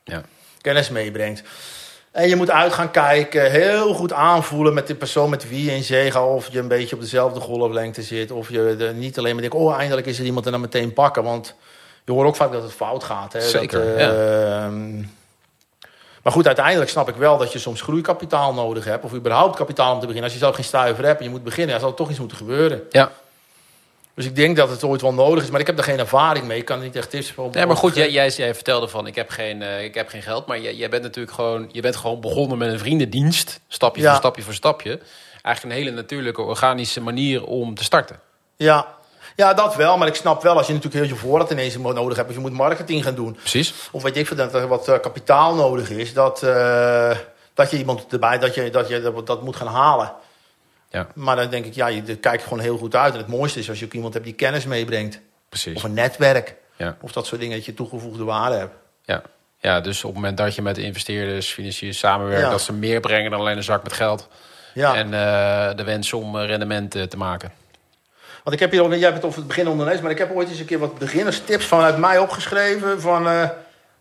Ja. 0.03 0.21
Kennis 0.61 0.89
meebrengt. 0.89 1.43
En 2.11 2.27
je 2.29 2.35
moet 2.35 2.51
uit 2.51 2.73
gaan 2.73 2.91
kijken, 2.91 3.51
heel 3.51 3.93
goed 3.93 4.13
aanvoelen 4.13 4.73
met 4.73 4.87
de 4.87 4.95
persoon 4.95 5.29
met 5.29 5.49
wie 5.49 5.63
je 5.63 5.75
in 5.75 5.83
zee 5.83 6.11
gaat. 6.11 6.23
Of 6.23 6.51
je 6.51 6.59
een 6.59 6.67
beetje 6.67 6.95
op 6.95 7.01
dezelfde 7.01 7.39
golflengte 7.39 8.01
zit. 8.01 8.31
Of 8.31 8.49
je 8.49 8.75
er 8.79 8.93
niet 8.93 9.17
alleen 9.17 9.33
maar 9.33 9.41
denkt, 9.41 9.57
oh 9.57 9.77
eindelijk 9.77 10.07
is 10.07 10.19
er 10.19 10.25
iemand 10.25 10.45
en 10.45 10.51
dan 10.51 10.61
meteen 10.61 10.93
pakken. 10.93 11.23
Want 11.23 11.55
je 12.05 12.11
hoort 12.11 12.27
ook 12.27 12.35
vaak 12.35 12.51
dat 12.51 12.63
het 12.63 12.71
fout 12.71 13.03
gaat. 13.03 13.33
Hè? 13.33 13.41
Zeker, 13.41 13.85
Dat, 13.85 13.97
eh, 13.97 14.63
ehm, 14.63 15.03
Maar 16.27 16.35
goed, 16.35 16.47
uiteindelijk 16.47 16.89
snap 16.89 17.09
ik 17.09 17.15
wel 17.15 17.37
dat 17.37 17.51
je 17.53 17.59
soms 17.59 17.81
groeikapitaal 17.81 18.53
nodig 18.53 18.83
hebt. 18.85 19.03
Of 19.03 19.13
überhaupt 19.13 19.55
kapitaal 19.55 19.87
om 19.93 19.99
te 19.99 20.05
beginnen. 20.05 20.23
Als 20.23 20.33
je 20.33 20.39
zelf 20.39 20.55
geen 20.55 20.63
stuiver 20.63 21.05
hebt 21.05 21.17
en 21.19 21.25
je 21.25 21.31
moet 21.31 21.43
beginnen, 21.43 21.71
dan 21.71 21.79
zal 21.79 21.89
er 21.89 21.95
toch 21.95 22.09
iets 22.09 22.19
moeten 22.19 22.37
gebeuren. 22.37 22.83
ja. 22.89 23.11
Dus 24.13 24.25
ik 24.25 24.35
denk 24.35 24.55
dat 24.57 24.69
het 24.69 24.83
ooit 24.83 25.01
wel 25.01 25.13
nodig 25.13 25.43
is. 25.43 25.49
Maar 25.49 25.59
ik 25.59 25.67
heb 25.67 25.77
er 25.77 25.83
geen 25.83 25.99
ervaring 25.99 26.45
mee. 26.45 26.57
Ik 26.57 26.65
kan 26.65 26.77
er 26.77 26.83
niet 26.83 26.95
echt 26.95 27.09
tips 27.09 27.31
voor. 27.31 27.49
Nee, 27.51 27.65
maar 27.65 27.75
goed, 27.75 27.95
jij, 27.95 28.11
jij, 28.11 28.29
jij 28.29 28.55
vertelde 28.55 28.87
van 28.87 29.07
ik 29.07 29.15
heb 29.15 29.29
geen, 29.29 29.61
eh, 29.61 29.83
ik 29.83 29.93
heb 29.95 30.09
geen 30.09 30.21
geld. 30.21 30.45
Maar 30.45 30.59
jij, 30.59 30.75
jij 30.75 30.89
bent 30.89 31.03
natuurlijk 31.03 31.35
gewoon, 31.35 31.69
je 31.71 31.81
bent 31.81 31.95
gewoon 31.95 32.21
begonnen 32.21 32.57
met 32.57 32.71
een 32.71 32.79
vriendendienst. 32.79 33.59
Stapje 33.67 34.01
Ja. 34.01 34.09
voor 34.09 34.17
stapje 34.17 34.41
voor 34.41 34.53
stapje. 34.53 34.99
Eigenlijk 35.41 35.75
een 35.75 35.81
hele 35.83 35.95
natuurlijke, 35.95 36.41
organische 36.41 37.01
manier 37.01 37.45
om 37.45 37.75
te 37.75 37.83
starten. 37.83 38.19
Ja. 38.55 38.96
Ja, 39.37 39.53
dat 39.53 39.75
wel. 39.75 39.97
Maar 39.97 40.07
ik 40.07 40.15
snap 40.15 40.41
wel 40.43 40.57
als 40.57 40.67
je 40.67 40.73
natuurlijk 40.73 41.03
heel 41.03 41.13
je 41.13 41.19
voorraad 41.19 41.51
ineens 41.51 41.77
nodig 41.77 42.17
hebt. 42.17 42.29
Of 42.29 42.35
je 42.35 42.41
moet 42.41 42.51
marketing 42.53 43.03
gaan 43.03 43.15
doen. 43.15 43.33
Precies. 43.33 43.73
Of 43.91 44.03
weet 44.03 44.17
ik 44.17 44.27
veel, 44.27 44.37
dat 44.37 44.53
er 44.53 44.67
wat 44.67 44.87
eh, 44.87 44.99
kapitaal 44.99 45.55
nodig 45.55 45.89
is. 45.89 46.13
Dat, 46.13 46.43
eh, 46.43 47.17
dat 47.53 47.71
je 47.71 47.77
iemand 47.77 48.05
erbij, 48.09 48.39
dat 48.39 48.55
je 48.55 48.69
dat, 48.69 48.87
je 48.87 49.01
dat, 49.01 49.27
dat 49.27 49.41
moet 49.41 49.55
gaan 49.55 49.67
halen. 49.67 50.13
Ja. 50.89 51.07
Maar 51.13 51.35
dan 51.35 51.49
denk 51.49 51.65
ik, 51.65 51.73
ja, 51.73 51.87
je 51.87 52.15
kijkt 52.15 52.43
gewoon 52.43 52.59
heel 52.59 52.77
goed 52.77 52.95
uit. 52.95 53.13
En 53.13 53.19
het 53.19 53.27
mooiste 53.27 53.59
is 53.59 53.69
als 53.69 53.79
je 53.79 53.85
ook 53.85 53.93
iemand 53.93 54.13
hebt 54.13 54.25
die 54.25 54.33
kennis 54.33 54.65
meebrengt. 54.65 55.19
Precies. 55.49 55.75
Of 55.75 55.83
een 55.83 55.93
netwerk. 55.93 56.55
Ja. 56.75 56.97
Of 57.01 57.11
dat 57.11 57.25
soort 57.25 57.41
dingen 57.41 57.55
dat 57.57 57.65
je 57.65 57.73
toegevoegde 57.73 58.23
waarde 58.23 58.55
hebt. 58.55 58.73
Ja. 59.05 59.21
ja, 59.59 59.81
dus 59.81 59.97
op 60.03 60.09
het 60.09 60.19
moment 60.19 60.37
dat 60.37 60.55
je 60.55 60.61
met 60.61 60.75
de 60.75 60.81
investeerders, 60.81 61.51
financiers 61.51 61.97
samenwerkt, 61.97 62.43
Ja. 62.43 62.49
dat 62.49 62.61
ze 62.61 62.73
meer 62.73 62.99
brengen 62.99 63.31
dan 63.31 63.39
alleen 63.39 63.57
een 63.57 63.63
zak 63.63 63.83
met 63.83 63.93
geld. 63.93 64.27
Ja. 64.73 64.95
En 64.95 65.05
eh, 65.13 65.75
de 65.75 65.83
wens 65.83 66.13
om 66.13 66.37
rendement 66.37 66.91
te 66.91 67.17
maken. 67.17 67.51
Want 68.47 68.61
ik 68.61 68.71
heb 68.71 68.79
hier 68.79 68.89
jij 68.89 68.99
hebt 68.99 69.15
het 69.15 69.25
over 69.25 69.37
het 69.37 69.47
begin 69.47 69.67
ondernemers, 69.67 70.01
maar 70.01 70.11
ik 70.11 70.17
heb 70.17 70.35
ooit 70.35 70.49
eens 70.49 70.59
een 70.59 70.65
keer 70.65 70.79
wat 70.79 70.97
beginnerstips 70.97 71.65
vanuit 71.65 71.97
mij 71.97 72.17
opgeschreven 72.17 73.01
van, 73.01 73.27
eh, 73.27 73.49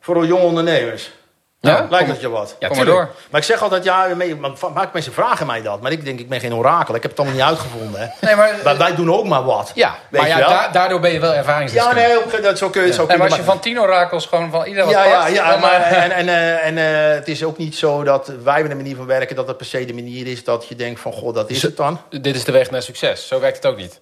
voor 0.00 0.26
jonge 0.26 0.42
ondernemers. 0.42 1.10
Ja? 1.60 1.86
Lijkt 1.90 2.08
dat 2.08 2.20
je 2.20 2.28
wat? 2.28 2.56
Ja, 2.58 2.68
Kom 2.68 2.76
maar 2.76 2.86
door. 2.86 3.10
Maar 3.30 3.40
ik 3.40 3.46
zeg 3.46 3.62
altijd, 3.62 3.84
ja, 3.84 4.08
vaak 4.54 4.92
mensen 4.92 5.12
vragen 5.12 5.46
mij 5.46 5.62
dat. 5.62 5.80
Maar 5.80 5.92
ik 5.92 6.04
denk, 6.04 6.18
ik 6.18 6.28
ben 6.28 6.40
geen 6.40 6.54
orakel. 6.54 6.94
Ik 6.94 7.02
heb 7.02 7.10
het 7.10 7.20
allemaal 7.20 7.36
niet 7.38 7.46
uitgevonden. 7.46 8.00
Hè. 8.00 8.26
Nee, 8.26 8.36
maar, 8.36 8.54
Wij, 8.64 8.76
wij 8.76 8.94
doen 8.94 9.12
ook 9.12 9.26
maar 9.26 9.44
wat. 9.44 9.72
Ja, 9.74 9.94
Weet 10.10 10.20
maar 10.20 10.30
je 10.30 10.36
ja, 10.36 10.48
wel? 10.48 10.72
daardoor 10.72 11.00
ben 11.00 11.12
je 11.12 11.20
wel 11.20 11.32
Ja, 11.32 11.36
ervaringsdeskundige. 11.36 12.06
nee, 12.06 12.16
ook, 12.16 12.42
dat, 12.42 12.58
zo 12.58 12.70
kun 12.70 12.80
je 12.80 12.86
het 12.86 12.96
zo 12.96 13.06
nee, 13.06 13.16
maar 13.16 13.26
als 13.26 13.36
je 13.36 13.44
van 13.44 13.60
tien 13.60 13.80
orakels 13.80 14.26
gewoon 14.26 14.50
van 14.50 14.64
iedereen 14.64 14.86
wat 14.86 14.94
ja, 14.94 15.04
ja, 15.04 15.20
past, 15.20 15.34
ja, 15.34 15.56
maar 15.56 15.80
eh, 15.80 16.04
en, 16.04 16.10
en, 16.10 16.28
eh, 16.28 16.66
en 16.66 16.78
eh, 16.78 17.14
het 17.14 17.28
is 17.28 17.44
ook 17.44 17.58
niet 17.58 17.76
zo 17.76 18.02
dat 18.02 18.32
wij 18.42 18.62
met 18.62 18.70
een 18.70 18.76
manier 18.76 18.96
van 18.96 19.06
werken... 19.06 19.36
dat 19.36 19.46
dat 19.46 19.56
per 19.56 19.66
se 19.66 19.84
de 19.84 19.94
manier 19.94 20.26
is 20.26 20.44
dat 20.44 20.68
je 20.68 20.74
denkt 20.74 21.00
van... 21.00 21.12
goh, 21.12 21.34
dat 21.34 21.50
is 21.50 21.62
het 21.62 21.76
dan. 21.76 22.00
Dit 22.10 22.36
is 22.36 22.44
de 22.44 22.52
weg 22.52 22.70
naar 22.70 22.82
succes. 22.82 23.26
Zo 23.26 23.40
werkt 23.40 23.56
het 23.56 23.66
ook 23.66 23.76
niet. 23.76 24.00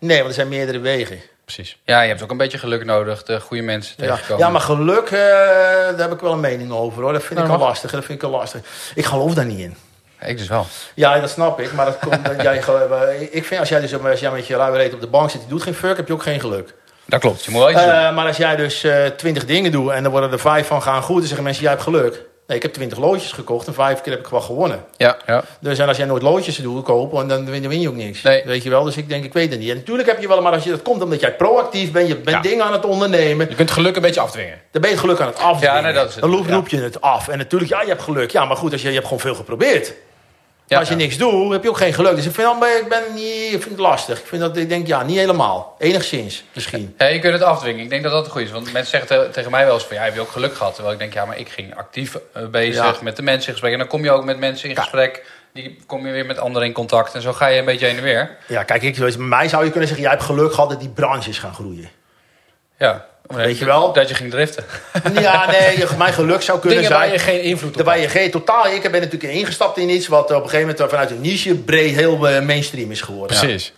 Nee, 0.00 0.16
want 0.16 0.28
er 0.28 0.34
zijn 0.34 0.48
meerdere 0.48 0.78
wegen. 0.78 1.20
Precies. 1.44 1.78
ja, 1.84 2.00
je 2.00 2.08
hebt 2.08 2.22
ook 2.22 2.30
een 2.30 2.36
beetje 2.36 2.58
geluk 2.58 2.84
nodig, 2.84 3.22
de 3.22 3.40
goede 3.40 3.62
mensen 3.62 3.96
tegenkomen. 3.96 4.44
ja, 4.44 4.50
maar 4.50 4.60
geluk, 4.60 5.04
eh, 5.04 5.10
daar 5.10 5.98
heb 5.98 6.12
ik 6.12 6.20
wel 6.20 6.32
een 6.32 6.40
mening 6.40 6.72
over. 6.72 7.02
hoor. 7.02 7.12
Dat 7.12 7.22
vind 7.22 7.38
Nou, 7.40 7.52
ik 7.52 7.58
al 7.58 7.66
lastig. 7.66 7.90
Dat 7.90 8.04
vind 8.04 8.22
ik 8.22 8.24
al 8.24 8.30
lastig. 8.30 8.60
Ik 8.94 9.04
geloof 9.04 9.34
daar 9.34 9.44
niet 9.44 9.58
in. 9.58 9.76
Ik 10.20 10.38
dus 10.38 10.48
wel. 10.48 10.66
Ja, 10.94 11.20
dat 11.20 11.30
snap 11.30 11.60
ik. 11.60 11.72
Maar 11.72 11.84
dat 11.84 11.98
komt 11.98 12.24
dat 12.24 12.42
jij 12.42 12.62
eh, 12.62 13.22
Ik 13.30 13.44
vind 13.44 13.60
als 13.60 13.68
jij, 13.68 13.80
dus, 13.80 14.02
als 14.04 14.20
jij 14.20 14.30
met 14.30 14.46
je 14.46 14.70
reet 14.72 14.94
op 14.94 15.00
de 15.00 15.06
bank 15.06 15.30
zit... 15.30 15.40
je 15.42 15.48
doet 15.48 15.62
geen 15.62 15.74
fuck, 15.74 15.96
heb 15.96 16.06
je 16.06 16.12
ook 16.12 16.22
geen 16.22 16.40
geluk. 16.40 16.74
Dat 17.04 17.20
klopt. 17.20 17.44
Je 17.44 17.50
moet 17.50 17.60
wel 17.60 17.70
iets 17.70 17.80
doen. 17.80 17.90
Eh, 17.90 18.14
maar 18.14 18.26
als 18.26 18.36
jij 18.36 18.56
dus 18.56 18.86
twintig 19.16 19.44
dingen 19.44 19.72
doet... 19.72 19.90
en 19.90 20.04
er 20.04 20.10
worden 20.10 20.32
er 20.32 20.38
vijf 20.40 20.66
van 20.66 20.82
gaan 20.82 21.02
goed... 21.02 21.16
dan 21.18 21.26
zeggen 21.26 21.44
mensen, 21.44 21.62
jij 21.62 21.72
hebt 21.72 21.84
geluk. 21.84 22.22
Nee, 22.50 22.58
ik 22.58 22.64
heb 22.64 22.74
twintig 22.74 22.98
loodjes 22.98 23.32
gekocht... 23.32 23.66
en 23.66 23.74
vijf 23.74 24.00
keer 24.00 24.12
heb 24.12 24.20
ik 24.20 24.28
wel 24.28 24.40
gewonnen. 24.40 24.84
Ja. 24.96 25.16
Ja. 25.26 25.44
Dus 25.60 25.78
en 25.78 25.88
als 25.88 25.96
jij 25.96 26.06
nooit 26.06 26.22
loodjes 26.22 26.56
doet 26.56 26.84
kopen... 26.84 27.28
dan 27.28 27.50
win, 27.50 27.60
dan 27.62 27.70
win 27.70 27.80
je 27.80 27.88
ook 27.88 27.94
niks. 27.94 28.22
Nee. 28.22 28.42
Weet 28.44 28.62
je 28.62 28.70
wel? 28.70 28.84
Dus 28.84 28.96
ik 28.96 29.08
denk, 29.08 29.24
ik 29.24 29.32
weet 29.32 29.50
het 29.50 29.58
niet. 29.60 29.70
En 29.70 29.76
natuurlijk 29.76 30.08
heb 30.08 30.20
je 30.20 30.28
wel... 30.28 30.42
maar 30.42 30.52
als 30.52 30.64
je, 30.64 30.70
dat 30.70 30.82
komt 30.82 31.02
omdat 31.02 31.20
jij 31.20 31.34
proactief 31.34 31.92
bent... 31.92 32.08
je 32.08 32.16
bent 32.16 32.36
Ja. 32.36 32.42
dingen 32.42 32.64
aan 32.64 32.72
het 32.72 32.84
ondernemen... 32.84 33.48
Je 33.48 33.54
kunt 33.54 33.70
geluk 33.70 33.96
een 33.96 34.02
beetje 34.02 34.20
afdwingen. 34.20 34.60
dan 34.70 34.80
ben 34.80 34.90
je 34.90 34.96
het 34.96 35.04
geluk 35.04 35.20
aan 35.20 35.26
het 35.26 35.38
afdwingen. 35.38 35.76
Ja, 35.76 35.80
nee, 35.80 35.92
dat 35.92 36.08
is 36.08 36.12
het. 36.14 36.22
Dan 36.22 36.32
roep, 36.32 36.46
roep 36.46 36.68
je 36.68 36.80
het 36.80 37.00
af. 37.00 37.28
En 37.28 37.38
natuurlijk, 37.38 37.70
ja, 37.70 37.80
je 37.82 37.88
hebt 37.88 38.02
geluk. 38.02 38.30
Ja, 38.30 38.44
maar 38.44 38.56
goed, 38.56 38.72
als 38.72 38.82
je, 38.82 38.88
je 38.88 38.94
hebt 38.94 39.06
gewoon 39.06 39.20
veel 39.20 39.34
geprobeerd. 39.34 39.94
Maar 40.70 40.78
als 40.78 40.88
je 40.88 40.94
niks 40.94 41.16
doet, 41.16 41.52
heb 41.52 41.62
je 41.62 41.68
ook 41.68 41.76
geen 41.76 41.92
geluk. 41.94 42.16
Dus 42.16 42.26
ik 42.26 42.32
vind, 42.34 42.46
dan 42.60 42.68
ik, 42.68 42.88
ben 42.88 43.02
niet, 43.14 43.52
ik 43.52 43.62
vind 43.62 43.64
het 43.64 43.78
lastig. 43.78 44.18
Ik, 44.18 44.26
vind 44.26 44.42
dat, 44.42 44.56
ik 44.56 44.68
denk, 44.68 44.86
ja, 44.86 45.02
niet 45.02 45.16
helemaal. 45.16 45.76
Enigszins, 45.78 46.44
misschien. 46.52 46.94
Ja, 46.98 47.06
je 47.06 47.18
kunt 47.18 47.32
het 47.32 47.42
afdwingen. 47.42 47.82
Ik 47.84 47.90
denk 47.90 48.02
dat 48.02 48.12
dat 48.12 48.22
het 48.22 48.32
goed 48.32 48.42
is. 48.42 48.50
Want 48.50 48.72
mensen 48.72 48.90
zeggen 48.90 49.08
te- 49.08 49.28
tegen 49.32 49.50
mij 49.50 49.64
wel 49.64 49.74
eens 49.74 49.84
van... 49.84 49.96
Ja, 49.96 50.02
heb 50.02 50.14
je 50.14 50.20
ook 50.20 50.30
geluk 50.30 50.54
gehad? 50.54 50.72
Terwijl 50.74 50.94
ik 50.94 51.00
denk, 51.00 51.12
ja, 51.14 51.24
maar 51.24 51.38
ik 51.38 51.48
ging 51.48 51.76
actief 51.76 52.18
eh, 52.32 52.46
bezig 52.46 53.02
met 53.02 53.16
de 53.16 53.22
mensen 53.22 53.46
in 53.46 53.52
gesprek. 53.52 53.72
En 53.72 53.78
dan 53.78 53.88
kom 53.88 54.04
je 54.04 54.10
ook 54.10 54.24
met 54.24 54.38
mensen 54.38 54.68
in 54.68 54.76
gesprek. 54.76 55.24
Die 55.52 55.80
kom 55.86 56.06
je 56.06 56.12
weer 56.12 56.26
met 56.26 56.38
anderen 56.38 56.68
in 56.68 56.74
contact. 56.74 57.14
En 57.14 57.22
zo 57.22 57.32
ga 57.32 57.46
je 57.46 57.58
een 57.58 57.64
beetje 57.64 57.86
heen 57.86 57.96
en 57.96 58.02
weer. 58.02 58.36
Ja, 58.46 58.62
kijk, 58.62 58.82
ik, 58.82 58.98
met 58.98 59.18
mij 59.18 59.48
zou 59.48 59.64
je 59.64 59.70
kunnen 59.70 59.88
zeggen... 59.88 60.06
jij 60.06 60.14
hebt 60.14 60.26
geluk 60.26 60.52
gehad 60.52 60.70
dat 60.70 60.80
die 60.80 60.88
branche 60.88 61.30
is 61.30 61.38
gaan 61.38 61.54
groeien. 61.54 61.90
Ja. 62.78 63.06
Weet 63.26 63.58
je 63.58 63.64
wel? 63.64 63.92
Dat 63.92 64.08
je 64.08 64.14
ging 64.14 64.30
driften. 64.30 64.64
Ja, 65.20 65.50
nee, 65.50 65.78
je- 65.78 65.88
mijn 65.98 66.12
geluk 66.12 66.42
zou 66.42 66.58
kunnen 66.58 66.78
Dingen 66.78 66.96
zijn... 66.96 67.08
waar 67.08 67.12
je 67.18 67.22
geen 67.24 67.42
invloed 67.42 67.78
op 67.80 67.84
Waar 67.86 67.98
je 67.98 68.08
geen 68.08 68.30
totaal... 68.30 68.66
Ik 68.66 68.82
ben 68.82 69.00
natuurlijk 69.00 69.32
ingestapt 69.32 69.78
in 69.78 69.88
iets... 69.90 70.08
wat 70.08 70.24
op 70.24 70.30
een 70.42 70.50
gegeven 70.50 70.68
moment 70.68 70.90
vanuit 70.90 71.10
een 71.10 71.20
niche... 71.20 71.54
breed 71.54 71.94
heel 71.94 72.28
eh, 72.28 72.42
mainstream 72.42 72.90
is 72.90 73.00
geworden. 73.00 73.38
Precies. 73.38 73.72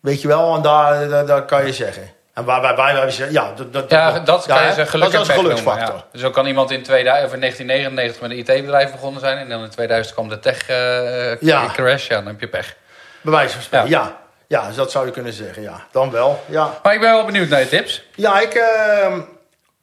Weet 0.00 0.22
je 0.22 0.28
wel? 0.28 0.54
En 0.56 0.62
daar, 0.62 1.08
daar, 1.08 1.26
daar 1.26 1.44
kan 1.44 1.66
je 1.66 1.72
zeggen. 1.72 2.10
En 2.34 2.44
waar 2.44 2.60
wij, 2.60 2.76
wij, 2.76 2.94
wij 2.94 3.10
zeggen... 3.10 3.34
Ja, 3.34 3.52
dat, 3.56 3.72
dat, 3.72 3.90
Ja, 3.90 4.18
dat 4.20 4.46
kan 4.46 4.56
ja, 4.56 4.62
je 4.66 4.72
zeggen. 4.74 4.86
Geluk 4.88 5.12
Dat 5.12 5.22
is 5.22 5.28
en 5.28 5.34
een 5.34 5.40
geluksfactor. 5.40 5.84
noemen, 5.84 6.04
ja. 6.12 6.18
Zo 6.20 6.30
kan 6.30 6.46
iemand 6.46 6.70
in 6.70 6.82
2000, 6.82 7.26
of 7.28 7.34
in 7.34 7.40
1999 7.40 8.20
met 8.20 8.30
een 8.30 8.56
IT-bedrijf 8.56 8.90
begonnen 8.92 9.20
zijn. 9.20 9.38
En 9.38 9.48
dan 9.48 9.62
in 9.62 9.70
2000 9.70 10.14
kwam 10.14 10.28
de 10.28 10.38
tech 10.38 10.68
eh, 10.68 11.40
Ja. 11.40 11.66
crash. 11.72 12.08
Ja, 12.08 12.14
dan 12.16 12.26
heb 12.26 12.40
je 12.40 12.48
pech. 12.48 12.76
Bij 13.20 13.32
wijze 13.32 13.52
van 13.54 13.62
spreken, 13.62 13.88
Ja. 13.88 14.19
Ja. 14.50 14.66
dus 14.66 14.76
dat 14.76 14.90
zou 14.90 15.06
je 15.06 15.12
kunnen 15.12 15.32
zeggen, 15.32 15.62
ja. 15.62 15.86
Dan 15.92 16.10
wel, 16.10 16.42
ja. 16.46 16.78
Maar 16.82 16.94
ik 16.94 17.00
ben 17.00 17.10
wel 17.12 17.24
benieuwd 17.24 17.48
naar 17.48 17.60
je 17.60 17.68
tips. 17.68 18.02
Ja, 18.14 18.40
ik... 18.40 18.54
ehm, 18.54 19.20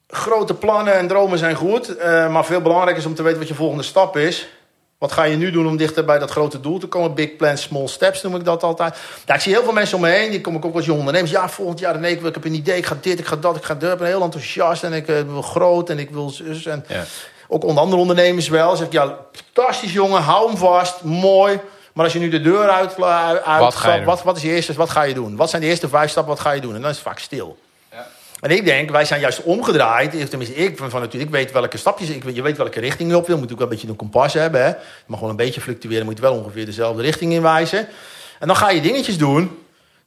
grote 0.10 0.54
plannen 0.54 0.94
en 0.94 1.08
dromen 1.08 1.38
zijn 1.38 1.56
goed. 1.56 1.98
eh, 1.98 2.30
maar 2.30 2.46
veel 2.46 2.62
belangrijker 2.62 2.98
is 3.02 3.06
om 3.08 3.16
te 3.16 3.24
weten 3.24 3.40
wat 3.40 3.48
je 3.48 3.54
volgende 3.54 3.84
stap 3.84 4.18
is. 4.18 4.48
Wat 4.98 5.12
ga 5.12 5.24
je 5.24 5.36
nu 5.36 5.52
doen 5.52 5.68
om 5.68 5.78
dichter 5.78 6.06
bij 6.06 6.20
dat 6.20 6.32
grote 6.32 6.60
doel 6.60 6.80
te 6.80 6.88
komen? 6.88 7.14
Big 7.14 7.36
plans, 7.36 7.62
small 7.62 7.88
steps 7.88 8.22
noem 8.22 8.36
ik 8.36 8.46
dat 8.46 8.64
altijd. 8.64 8.98
Ja, 9.26 9.34
ik 9.36 9.42
zie 9.42 9.54
heel 9.54 9.64
veel 9.64 9.74
mensen 9.74 9.96
om 9.96 10.02
me 10.04 10.10
heen. 10.10 10.32
Die 10.32 10.42
kom 10.42 10.56
ik 10.56 10.66
ook 10.66 10.76
als 10.76 10.86
jonge 10.86 11.00
ondernemers. 11.00 11.32
Ja, 11.32 11.50
volgend 11.50 11.80
jaar 11.80 12.00
nee, 12.00 12.12
ik, 12.16 12.22
ik 12.24 12.34
heb 12.34 12.46
een 12.46 12.54
idee. 12.54 12.78
Ik 12.78 12.86
ga 12.86 12.98
dit, 13.02 13.20
ik 13.20 13.26
ga 13.26 13.36
dat, 13.36 13.56
ik 13.56 13.64
ga 13.64 13.76
dat. 13.76 13.92
Ik 13.92 13.98
ben 13.98 14.08
heel 14.08 14.22
enthousiast 14.22 14.84
en 14.84 14.94
ik 14.94 15.08
eh, 15.08 15.16
wil 15.22 15.42
groot 15.42 15.90
en 15.90 16.00
ik 16.00 16.10
wil 16.10 16.30
zus. 16.30 16.66
En 16.66 16.86
Ja. 16.88 17.04
ook 17.48 17.64
onder 17.64 17.84
andere 17.84 18.02
ondernemers 18.02 18.48
wel. 18.50 18.76
Zeg 18.76 18.86
ik, 18.88 18.94
ja, 18.94 19.18
fantastisch 19.54 19.94
jongen, 19.94 20.22
hou 20.22 20.48
hem 20.48 20.58
vast, 20.58 21.04
mooi. 21.04 21.60
Maar 21.98 22.06
als 22.06 22.14
je 22.16 22.20
nu 22.22 22.30
de 22.30 22.42
deur 22.42 22.70
uit, 22.70 23.02
uit 23.02 23.60
Wat 23.60 23.76
ga 23.76 23.92
je 23.92 23.98
doen? 23.98 24.06
wat, 24.06 24.24
wat 24.24 24.36
is 24.38 24.42
je 24.42 24.50
eerste, 24.50 24.74
wat 24.74 24.90
ga 24.90 25.02
je 25.02 25.14
doen? 25.14 25.36
Wat 25.36 25.50
zijn 25.50 25.62
de 25.62 25.68
eerste 25.68 25.90
vijf 25.90 26.10
stappen, 26.10 26.34
wat 26.34 26.44
ga 26.44 26.52
je 26.52 26.62
doen? 26.62 26.76
En 26.76 26.82
dan 26.82 26.90
is 26.90 26.96
het 26.96 27.06
vaak 27.06 27.20
stil. 27.20 27.58
Ja. 27.92 28.08
En 28.40 28.52
ik 28.52 28.66
denk, 28.66 28.90
wij 28.90 29.06
zijn 29.06 29.20
juist 29.20 29.44
omgedraaid. 29.44 30.30
Tenminste, 30.30 30.56
ik 30.56 30.78
van, 30.78 30.90
van 30.90 31.02
natuurlijk, 31.02 31.32
ik 31.32 31.38
weet 31.38 31.52
welke 31.52 31.78
stapjes, 31.78 32.10
ik, 32.10 32.24
weet- 32.24 32.36
je 32.36 32.42
weet 32.42 32.58
welke 32.58 32.80
richting 32.80 33.10
je 33.10 33.18
op 33.18 33.26
wil. 33.28 33.36
Je 33.36 33.42
moet 33.42 33.52
ook 33.52 33.58
wel 33.58 33.68
een 33.68 33.74
beetje 33.74 33.88
een 33.88 33.96
kompas 33.96 34.34
hebben. 34.34 34.62
Hè? 34.62 34.68
Je 34.68 34.76
mag 35.06 35.18
gewoon 35.20 35.30
een 35.32 35.46
beetje 35.46 35.62
fluctueren, 35.62 36.06
moet 36.06 36.16
je 36.16 36.22
wel 36.22 36.34
ongeveer 36.34 36.66
dezelfde 36.66 37.02
richting 37.02 37.34
inwijzen. 37.34 37.88
En 38.40 38.48
dan 38.48 38.56
ga 38.56 38.70
je 38.70 38.82
dingetjes 38.82 39.18
doen, 39.18 39.58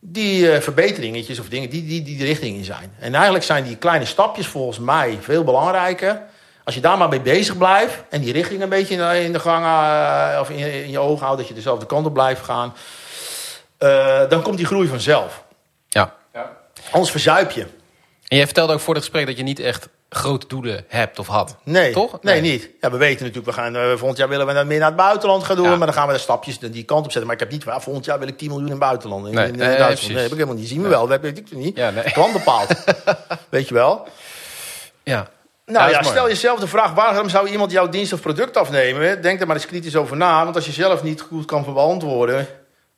die 0.00 0.52
eh, 0.52 0.60
verbeteringetjes 0.60 1.38
of 1.40 1.48
dingen 1.48 1.70
die, 1.70 1.86
die, 1.86 2.02
die 2.02 2.18
de 2.18 2.24
richting 2.24 2.56
in 2.56 2.64
zijn. 2.64 2.92
En 2.98 3.14
eigenlijk 3.14 3.44
zijn 3.44 3.64
die 3.64 3.76
kleine 3.76 4.04
stapjes 4.04 4.46
volgens 4.46 4.78
mij 4.78 5.18
veel 5.20 5.44
belangrijker. 5.44 6.22
Als 6.70 6.78
je 6.78 6.84
daar 6.84 6.98
maar 6.98 7.08
mee 7.08 7.20
bezig 7.20 7.56
blijft 7.56 8.02
en 8.08 8.20
die 8.20 8.32
richting 8.32 8.62
een 8.62 8.68
beetje 8.68 8.94
in 8.94 9.00
de, 9.08 9.22
in 9.24 9.32
de 9.32 9.40
gang 9.40 9.64
eh, 9.64 10.40
of 10.40 10.50
in, 10.50 10.58
je- 10.58 10.84
in 10.84 10.90
je 10.90 10.98
ogen 10.98 11.24
houdt, 11.24 11.38
dat 11.40 11.48
je 11.48 11.54
dezelfde 11.54 11.86
kant 11.86 12.06
op 12.06 12.12
blijft 12.14 12.44
gaan, 12.44 12.74
eh, 13.78 14.20
dan 14.28 14.42
komt 14.42 14.56
die 14.56 14.66
groei 14.66 14.88
vanzelf. 14.88 15.42
Ja. 15.88 16.14
Ja. 16.32 16.50
Anders 16.90 17.10
verzuip 17.10 17.50
je. 17.50 17.66
En 18.28 18.36
jij 18.36 18.44
vertelde 18.44 18.72
ook 18.72 18.80
voor 18.80 18.94
het 18.94 19.02
gesprek 19.02 19.26
dat 19.26 19.36
je 19.36 19.42
niet 19.42 19.58
echt 19.60 19.88
grote 20.08 20.46
doelen 20.46 20.84
hebt 20.88 21.18
of 21.18 21.26
had. 21.26 21.56
Nee, 21.64 21.92
Toch? 21.92 22.22
Nee, 22.22 22.40
Nee. 22.40 22.50
niet. 22.50 22.68
Ja, 22.80 22.90
we 22.90 22.96
weten 22.96 23.26
natuurlijk, 23.26 23.56
we 23.56 23.62
gaan, 23.62 23.76
eh, 23.76 23.88
volgend 23.96 24.16
jaar 24.18 24.28
willen 24.28 24.46
we 24.46 24.52
dat 24.52 24.66
meer 24.66 24.78
naar 24.78 24.86
het 24.88 24.96
buitenland 24.96 25.44
gaan 25.44 25.56
doen. 25.56 25.64
Ja. 25.70 25.76
Maar 25.76 25.86
dan 25.86 25.96
gaan 25.96 26.06
we 26.06 26.12
de 26.12 26.18
stapjes 26.18 26.58
die 26.58 26.84
kant 26.84 27.04
op 27.04 27.10
zetten. 27.12 27.24
Maar 27.26 27.34
ik 27.34 27.40
heb 27.40 27.50
niet, 27.50 27.66
ah, 27.66 27.80
volgend 27.80 28.04
jaar 28.04 28.18
wil 28.18 28.28
ik 28.28 28.38
10 28.38 28.48
miljoen 28.48 28.66
in 28.66 28.72
het 28.72 28.80
buitenland. 28.80 29.26
In, 29.26 29.34
Nee, 29.34 29.46
in, 29.46 29.52
in 29.52 29.58
nee, 29.58 29.76
Duitsland. 29.76 30.12
Nee, 30.14 30.22
heb 30.22 30.30
ik 30.32 30.36
helemaal 30.38 30.56
niet. 30.58 30.68
Zien 30.68 30.82
we 30.82 30.88
wel. 30.88 31.06
Dat 31.06 31.20
weet 31.20 31.38
ik 31.38 31.52
niet. 31.52 31.76
Ja, 31.76 31.90
nee. 31.90 32.10
Plan 32.12 32.32
bepaald. 32.32 32.68
Weet 33.48 33.68
je 33.68 33.74
wel? 33.74 34.08
Ja. 35.02 35.28
Nou 35.70 35.90
ja, 35.90 36.02
stel 36.02 36.28
jezelf 36.28 36.60
de 36.60 36.66
vraag, 36.66 36.92
waarom 36.92 37.28
zou 37.28 37.48
iemand 37.48 37.70
jouw 37.70 37.88
dienst 37.88 38.12
of 38.12 38.20
product 38.20 38.56
afnemen? 38.56 39.22
Denk 39.22 39.40
er 39.40 39.46
maar 39.46 39.56
eens 39.56 39.66
kritisch 39.66 39.96
over 39.96 40.16
na. 40.16 40.44
Want 40.44 40.56
als 40.56 40.66
je 40.66 40.72
zelf 40.72 41.02
niet 41.02 41.20
goed 41.20 41.44
kan 41.44 41.64
beantwoorden 41.64 42.46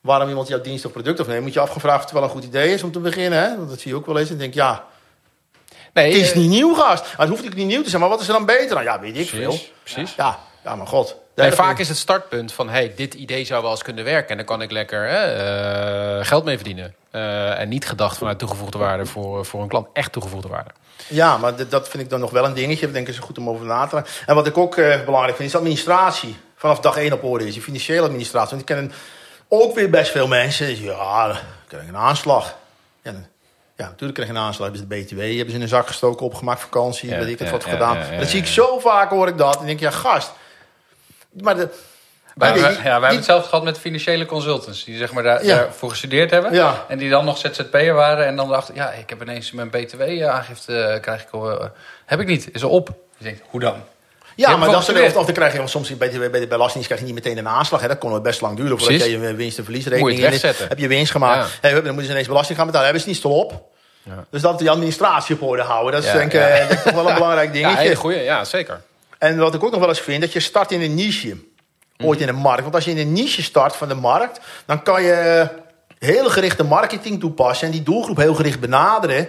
waarom 0.01 0.29
iemand 0.29 0.49
jouw 0.49 0.61
dienst 0.61 0.85
of 0.85 0.93
product 0.93 1.21
afneemt, 1.21 1.43
moet 1.43 1.53
je 1.53 1.61
afgevraagd 1.61 1.99
of 1.99 2.05
het 2.05 2.13
wel 2.13 2.23
een 2.23 2.29
goed 2.29 2.45
idee 2.45 2.73
is 2.73 2.83
om 2.83 2.93
te 2.93 3.01
beginnen. 3.01 3.39
Hè? 3.39 3.57
Want 3.57 3.69
dat 3.69 3.81
zie 3.81 3.91
je 3.91 3.97
ook 3.97 4.07
wel 4.07 4.19
eens. 4.19 4.31
En 4.31 4.39
denk 4.39 4.55
ja, 4.55 4.85
Nee, 5.93 6.13
het 6.13 6.23
is 6.23 6.31
eh, 6.31 6.37
niet 6.37 6.49
nieuw, 6.49 6.75
gast. 6.75 7.03
Maar 7.03 7.27
het 7.27 7.29
hoeft 7.29 7.47
ook 7.47 7.55
niet 7.55 7.67
nieuw 7.67 7.83
te 7.83 7.89
zijn. 7.89 8.01
Maar 8.01 8.11
wat 8.11 8.21
is 8.21 8.27
er 8.27 8.33
dan 8.33 8.47
beter 8.47 8.77
aan? 8.77 8.83
Ja, 8.83 9.01
weet 9.01 9.17
ik 9.17 9.29
veel. 9.29 9.59
Precies. 9.83 10.15
Ja, 10.15 10.39
ja 10.65 10.77
maar 10.77 10.87
god. 10.87 11.17
Nee, 11.35 11.53
vaak 11.53 11.79
is 11.79 11.89
het 11.89 11.97
startpunt 11.97 12.53
van, 12.53 12.69
hey, 12.69 12.93
dit 12.97 13.15
idee 13.15 13.45
zou 13.45 13.63
wel 13.63 13.71
eens 13.71 13.83
kunnen 13.83 14.05
werken. 14.05 14.31
En 14.31 14.37
dan 14.37 14.47
kan 14.47 14.63
ik 14.63 14.71
lekker 14.71 15.09
hè, 15.09 15.23
eh, 16.19 16.27
geld 16.27 16.45
mee 16.45 16.57
verdienen. 16.57 16.95
Eh, 17.11 17.61
en 17.61 17.69
niet 17.69 17.87
gedacht 17.87 18.19
vanuit 18.19 18.39
toegevoegde 18.39 18.79
waarde 18.79 19.07
voor, 19.07 19.45
voor 19.45 19.63
een 19.63 19.69
klant. 19.69 19.87
Echt 19.93 20.13
toegevoegde 20.13 20.49
waarde. 20.49 20.71
Ja, 21.09 21.37
maar 21.39 21.69
dat 21.69 21.89
vind 21.89 22.03
ik 22.03 22.11
dan 22.11 22.21
nog 22.21 22.31
wel 22.31 22.45
een 22.45 22.55
dingetje. 22.55 22.87
Ik 22.87 22.93
denk 22.93 23.09
is 23.09 23.19
goed 23.19 23.39
om 23.39 23.49
over 23.49 23.67
na 23.67 23.87
te 23.87 23.95
denken. 23.95 24.13
En 24.27 24.35
wat 24.35 24.47
ik 24.47 24.59
ook 24.59 24.77
eh, 24.77 25.05
belangrijk 25.05 25.37
vind, 25.37 25.49
is 25.49 25.57
administratie. 25.57 26.37
Vanaf 26.57 26.81
dag 26.81 26.97
één 26.97 27.13
op 27.13 27.25
orde 27.25 27.47
is. 27.47 27.55
Je 27.55 27.61
financiële 27.63 28.03
administratie. 28.03 28.57
Want 28.57 28.71
ik 28.71 28.77
ken 28.77 28.93
ook 29.49 29.75
weer 29.75 29.91
best 29.91 30.11
veel 30.11 30.27
mensen. 30.27 30.67
Die 30.67 30.77
zeggen, 30.77 30.95
ja, 30.97 31.27
dan 31.29 31.37
krijg 31.69 31.83
ik 31.83 31.89
een 31.89 31.97
aanslag. 31.97 32.57
Ja, 33.03 33.13
dan- 33.13 33.27
ja, 33.77 33.85
natuurlijk 33.85 34.15
krijg 34.15 34.31
je 34.31 34.37
een 34.37 34.43
aanslag. 34.43 34.69
Hebben 34.71 34.89
ze 34.89 34.97
de 34.97 35.03
BTW, 35.05 35.19
hebben 35.37 35.51
ze 35.51 35.55
in 35.57 35.63
een 35.63 35.69
zak 35.69 35.87
gestoken, 35.87 36.27
opgemaakt, 36.27 36.61
vakantie, 36.61 37.09
Ja, 37.11 37.19
weet 37.19 37.29
ik 37.29 37.39
het 37.39 37.49
ja, 37.49 37.53
wat 37.55 37.65
ja, 37.65 37.71
gedaan. 37.71 38.19
dat 38.19 38.29
zie 38.29 38.41
ik 38.41 38.47
zo 38.47 38.79
vaak, 38.79 39.11
hoor 39.11 39.29
ik 39.29 39.39
dat. 39.39 39.59
En 39.61 39.67
denk 39.67 39.79
ik, 39.81 39.85
ja, 39.85 39.91
gast. 39.91 40.33
Maar 41.43 41.57
de, 41.57 41.69
Wij- 42.35 42.53
die- 42.53 42.63
ja, 42.63 42.67
wij 42.83 42.91
hebben 42.93 43.15
hetzelfde 43.15 43.49
gehad 43.49 43.65
met 43.65 43.79
financiële 43.79 44.27
consultants. 44.27 44.85
Die 44.85 44.97
zeg 44.99 45.13
maar 45.13 45.23
daar, 45.23 45.45
Ja. 45.45 45.57
daarvoor 45.57 45.91
gestudeerd 45.91 46.31
hebben. 46.31 46.53
Ja. 46.55 46.85
En 46.89 46.99
die 46.99 47.11
dan 47.11 47.25
nog 47.25 47.39
ZZP'er 47.39 47.95
waren. 47.95 48.27
En 48.27 48.37
dan 48.37 48.49
dachten, 48.49 48.75
ja, 48.75 48.91
ik 48.91 49.09
heb 49.11 49.23
ineens 49.23 49.53
mijn 49.53 49.71
BTW-aangifte 49.71 50.79
eh, 50.83 51.01
krijg 51.01 51.23
ik 51.23 51.29
al, 51.31 51.61
eh, 51.61 51.67
heb 52.07 52.21
ik 52.21 52.27
niet. 52.27 52.49
Is 52.53 52.63
er 52.63 52.69
op. 52.69 52.89
Je 53.17 53.25
denkt, 53.25 53.43
hoe 53.51 53.61
dan? 53.61 53.75
Ja, 54.35 54.47
hebt 54.49 54.59
maar 54.59 54.59
wel 54.59 54.71
dat 54.71 54.81
is 54.81 54.87
gestudeerd. 54.89 55.15
of, 55.15 55.21
of 55.21 55.25
dan 55.27 55.35
krijg 55.35 55.53
je 55.53 55.67
soms 55.67 55.97
bij 55.97 56.11
de, 56.11 56.19
bij 56.31 56.41
de 56.41 56.47
belastingdienst 56.47 56.87
krijg 56.87 57.01
je 57.01 57.07
niet 57.07 57.15
meteen 57.15 57.39
een 57.39 57.49
aanslag. 57.49 57.81
Hè. 57.81 57.89
Dat 57.89 57.99
kon 57.99 58.11
wel 58.11 58.21
best 58.21 58.41
lang 58.41 58.57
duren 58.57 58.71
voordat 58.79 58.97
Precies. 58.99 59.13
je 59.15 59.21
je 59.21 59.35
winst- 59.35 59.39
en 59.39 59.45
Moet 59.45 59.55
je 59.57 59.63
verliesrekening 59.63 60.09
het 60.17 60.25
in- 60.25 60.31
wegzetten. 60.31 60.69
Heb 60.69 60.79
je 60.79 60.89
winst 60.89 61.11
gemaakt. 61.13 61.51
Ja. 61.51 61.59
Hey, 61.61 61.73
dan 61.73 61.85
moeten 61.85 62.05
ze 62.05 62.11
ineens 62.11 62.27
belasting 62.29 62.57
gaan 62.59 62.67
betalen. 62.67 62.89
Hebben 62.89 63.05
ze 63.05 63.09
niet 63.11 63.25
op. 63.25 63.71
Ja. 64.03 64.25
Dus 64.31 64.41
dat 64.43 64.59
die 64.59 64.71
administratie 64.71 65.35
op 65.35 65.43
orde 65.43 65.63
houden. 65.63 65.93
Dat 65.93 66.03
is 66.03 66.09
Ja, 66.13 66.17
denk, 66.17 66.33
ik, 66.33 66.41
ja. 66.41 66.47
eh, 66.49 66.85
nog 66.85 66.95
wel 66.95 67.09
een 67.09 67.15
belangrijk 67.21 67.47
Ja, 67.49 67.53
dingetje. 67.53 67.79
hele 67.83 67.95
goeie. 67.97 68.23
Ja, 68.23 68.45
zeker. 68.45 68.81
En 69.19 69.39
wat 69.39 69.55
ik 69.55 69.65
ook 69.65 69.71
nog 69.71 69.81
wel 69.81 69.89
eens 69.89 70.01
vind, 70.01 70.21
dat 70.21 70.33
je 70.33 70.41
start 70.41 70.71
in 70.73 70.81
een 70.83 70.95
niche. 70.95 71.37
Ooit 72.05 72.21
in 72.21 72.29
een 72.29 72.35
markt. 72.35 72.63
Want 72.63 72.75
als 72.75 72.85
je 72.85 72.91
in 72.91 72.99
een 72.99 73.13
niche 73.13 73.43
start 73.43 73.77
van 73.77 73.89
de 73.89 73.95
markt, 73.95 74.41
dan 74.67 74.83
kan 74.83 75.03
je 75.03 75.49
heel 75.99 76.31
gerichte 76.31 76.65
marketing 76.65 77.21
toepassen. 77.21 77.67
En 77.67 77.73
die 77.73 77.83
doelgroep 77.83 78.17
heel 78.17 78.35
gericht 78.35 78.61
benaderen. 78.61 79.29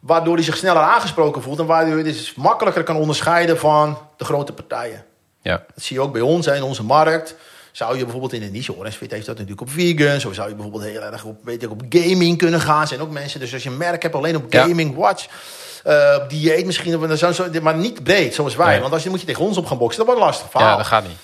Waardoor 0.00 0.34
hij 0.34 0.44
zich 0.44 0.56
sneller 0.56 0.82
aangesproken 0.82 1.42
voelt. 1.42 1.58
En 1.58 1.66
waardoor 1.66 1.96
je 1.98 2.04
dus 2.04 2.34
makkelijker 2.34 2.82
kan 2.82 2.96
onderscheiden 2.96 3.58
van 3.58 3.98
de 4.16 4.24
grote 4.24 4.52
partijen. 4.52 5.04
Ja. 5.42 5.64
Dat 5.74 5.84
zie 5.84 5.96
je 5.96 6.02
ook 6.02 6.12
bij 6.12 6.20
ons 6.20 6.46
in 6.46 6.62
onze 6.62 6.82
markt. 6.82 7.34
Zou 7.72 7.96
je 7.96 8.02
bijvoorbeeld 8.02 8.32
in 8.32 8.42
een 8.42 8.52
niche, 8.52 8.76
Orangefit 8.76 9.10
heeft 9.10 9.26
dat 9.26 9.34
natuurlijk 9.34 9.60
op 9.60 9.70
vegans. 9.70 10.24
Of 10.24 10.34
zou 10.34 10.48
je 10.48 10.54
bijvoorbeeld 10.54 10.84
heel 10.84 11.02
erg 11.02 11.24
op, 11.24 11.36
weet 11.44 11.62
ik, 11.62 11.70
op 11.70 11.82
gaming 11.88 12.38
kunnen 12.38 12.60
gaan. 12.60 12.86
zijn 12.88 13.00
ook 13.00 13.10
mensen, 13.10 13.40
dus 13.40 13.52
als 13.52 13.62
je 13.62 13.68
een 13.68 13.76
merk 13.76 14.02
hebt 14.02 14.14
alleen 14.14 14.36
op 14.36 14.52
Ja. 14.52 14.62
gaming, 14.62 14.96
watch. 14.96 15.26
eh, 15.84 16.18
op 16.22 16.30
dieet 16.30 16.66
misschien, 16.66 17.10
of, 17.10 17.18
zo, 17.18 17.32
zo, 17.32 17.46
maar 17.62 17.76
niet 17.76 18.02
breed 18.04 18.34
zoals 18.34 18.56
wij. 18.56 18.66
Nee. 18.72 18.80
Want 18.80 18.92
als 18.92 19.02
je 19.02 19.10
moet 19.10 19.20
je 19.20 19.26
tegen 19.26 19.44
ons 19.44 19.56
op 19.56 19.66
gaan 19.66 19.78
boksen, 19.78 19.98
dat 19.98 20.06
wordt 20.06 20.22
lastig 20.22 20.50
verhaal. 20.50 20.70
ja, 20.70 20.76
dat 20.76 20.86
gaat 20.86 21.02
niet. 21.06 21.16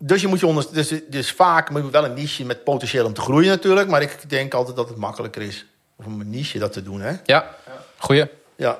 Dus, 0.00 0.20
je 0.20 0.28
moet 0.28 0.40
je 0.40 0.46
onder, 0.46 0.66
dus, 0.72 0.94
dus 1.08 1.32
vaak 1.32 1.70
moet 1.70 1.84
je 1.84 1.90
wel 1.90 2.04
een 2.04 2.14
niche 2.14 2.44
met 2.44 2.64
potentieel 2.64 3.06
om 3.06 3.14
te 3.14 3.20
groeien 3.20 3.48
natuurlijk. 3.48 3.88
Maar 3.88 4.02
ik 4.02 4.30
denk 4.30 4.54
altijd 4.54 4.76
dat 4.76 4.88
het 4.88 4.98
makkelijker 4.98 5.42
is 5.42 5.66
om 5.96 6.20
een 6.20 6.30
niche 6.30 6.58
dat 6.58 6.72
te 6.72 6.82
doen. 6.82 7.00
Hè? 7.00 7.12
Ja, 7.24 7.54
goeie. 7.96 8.24
Ja. 8.56 8.78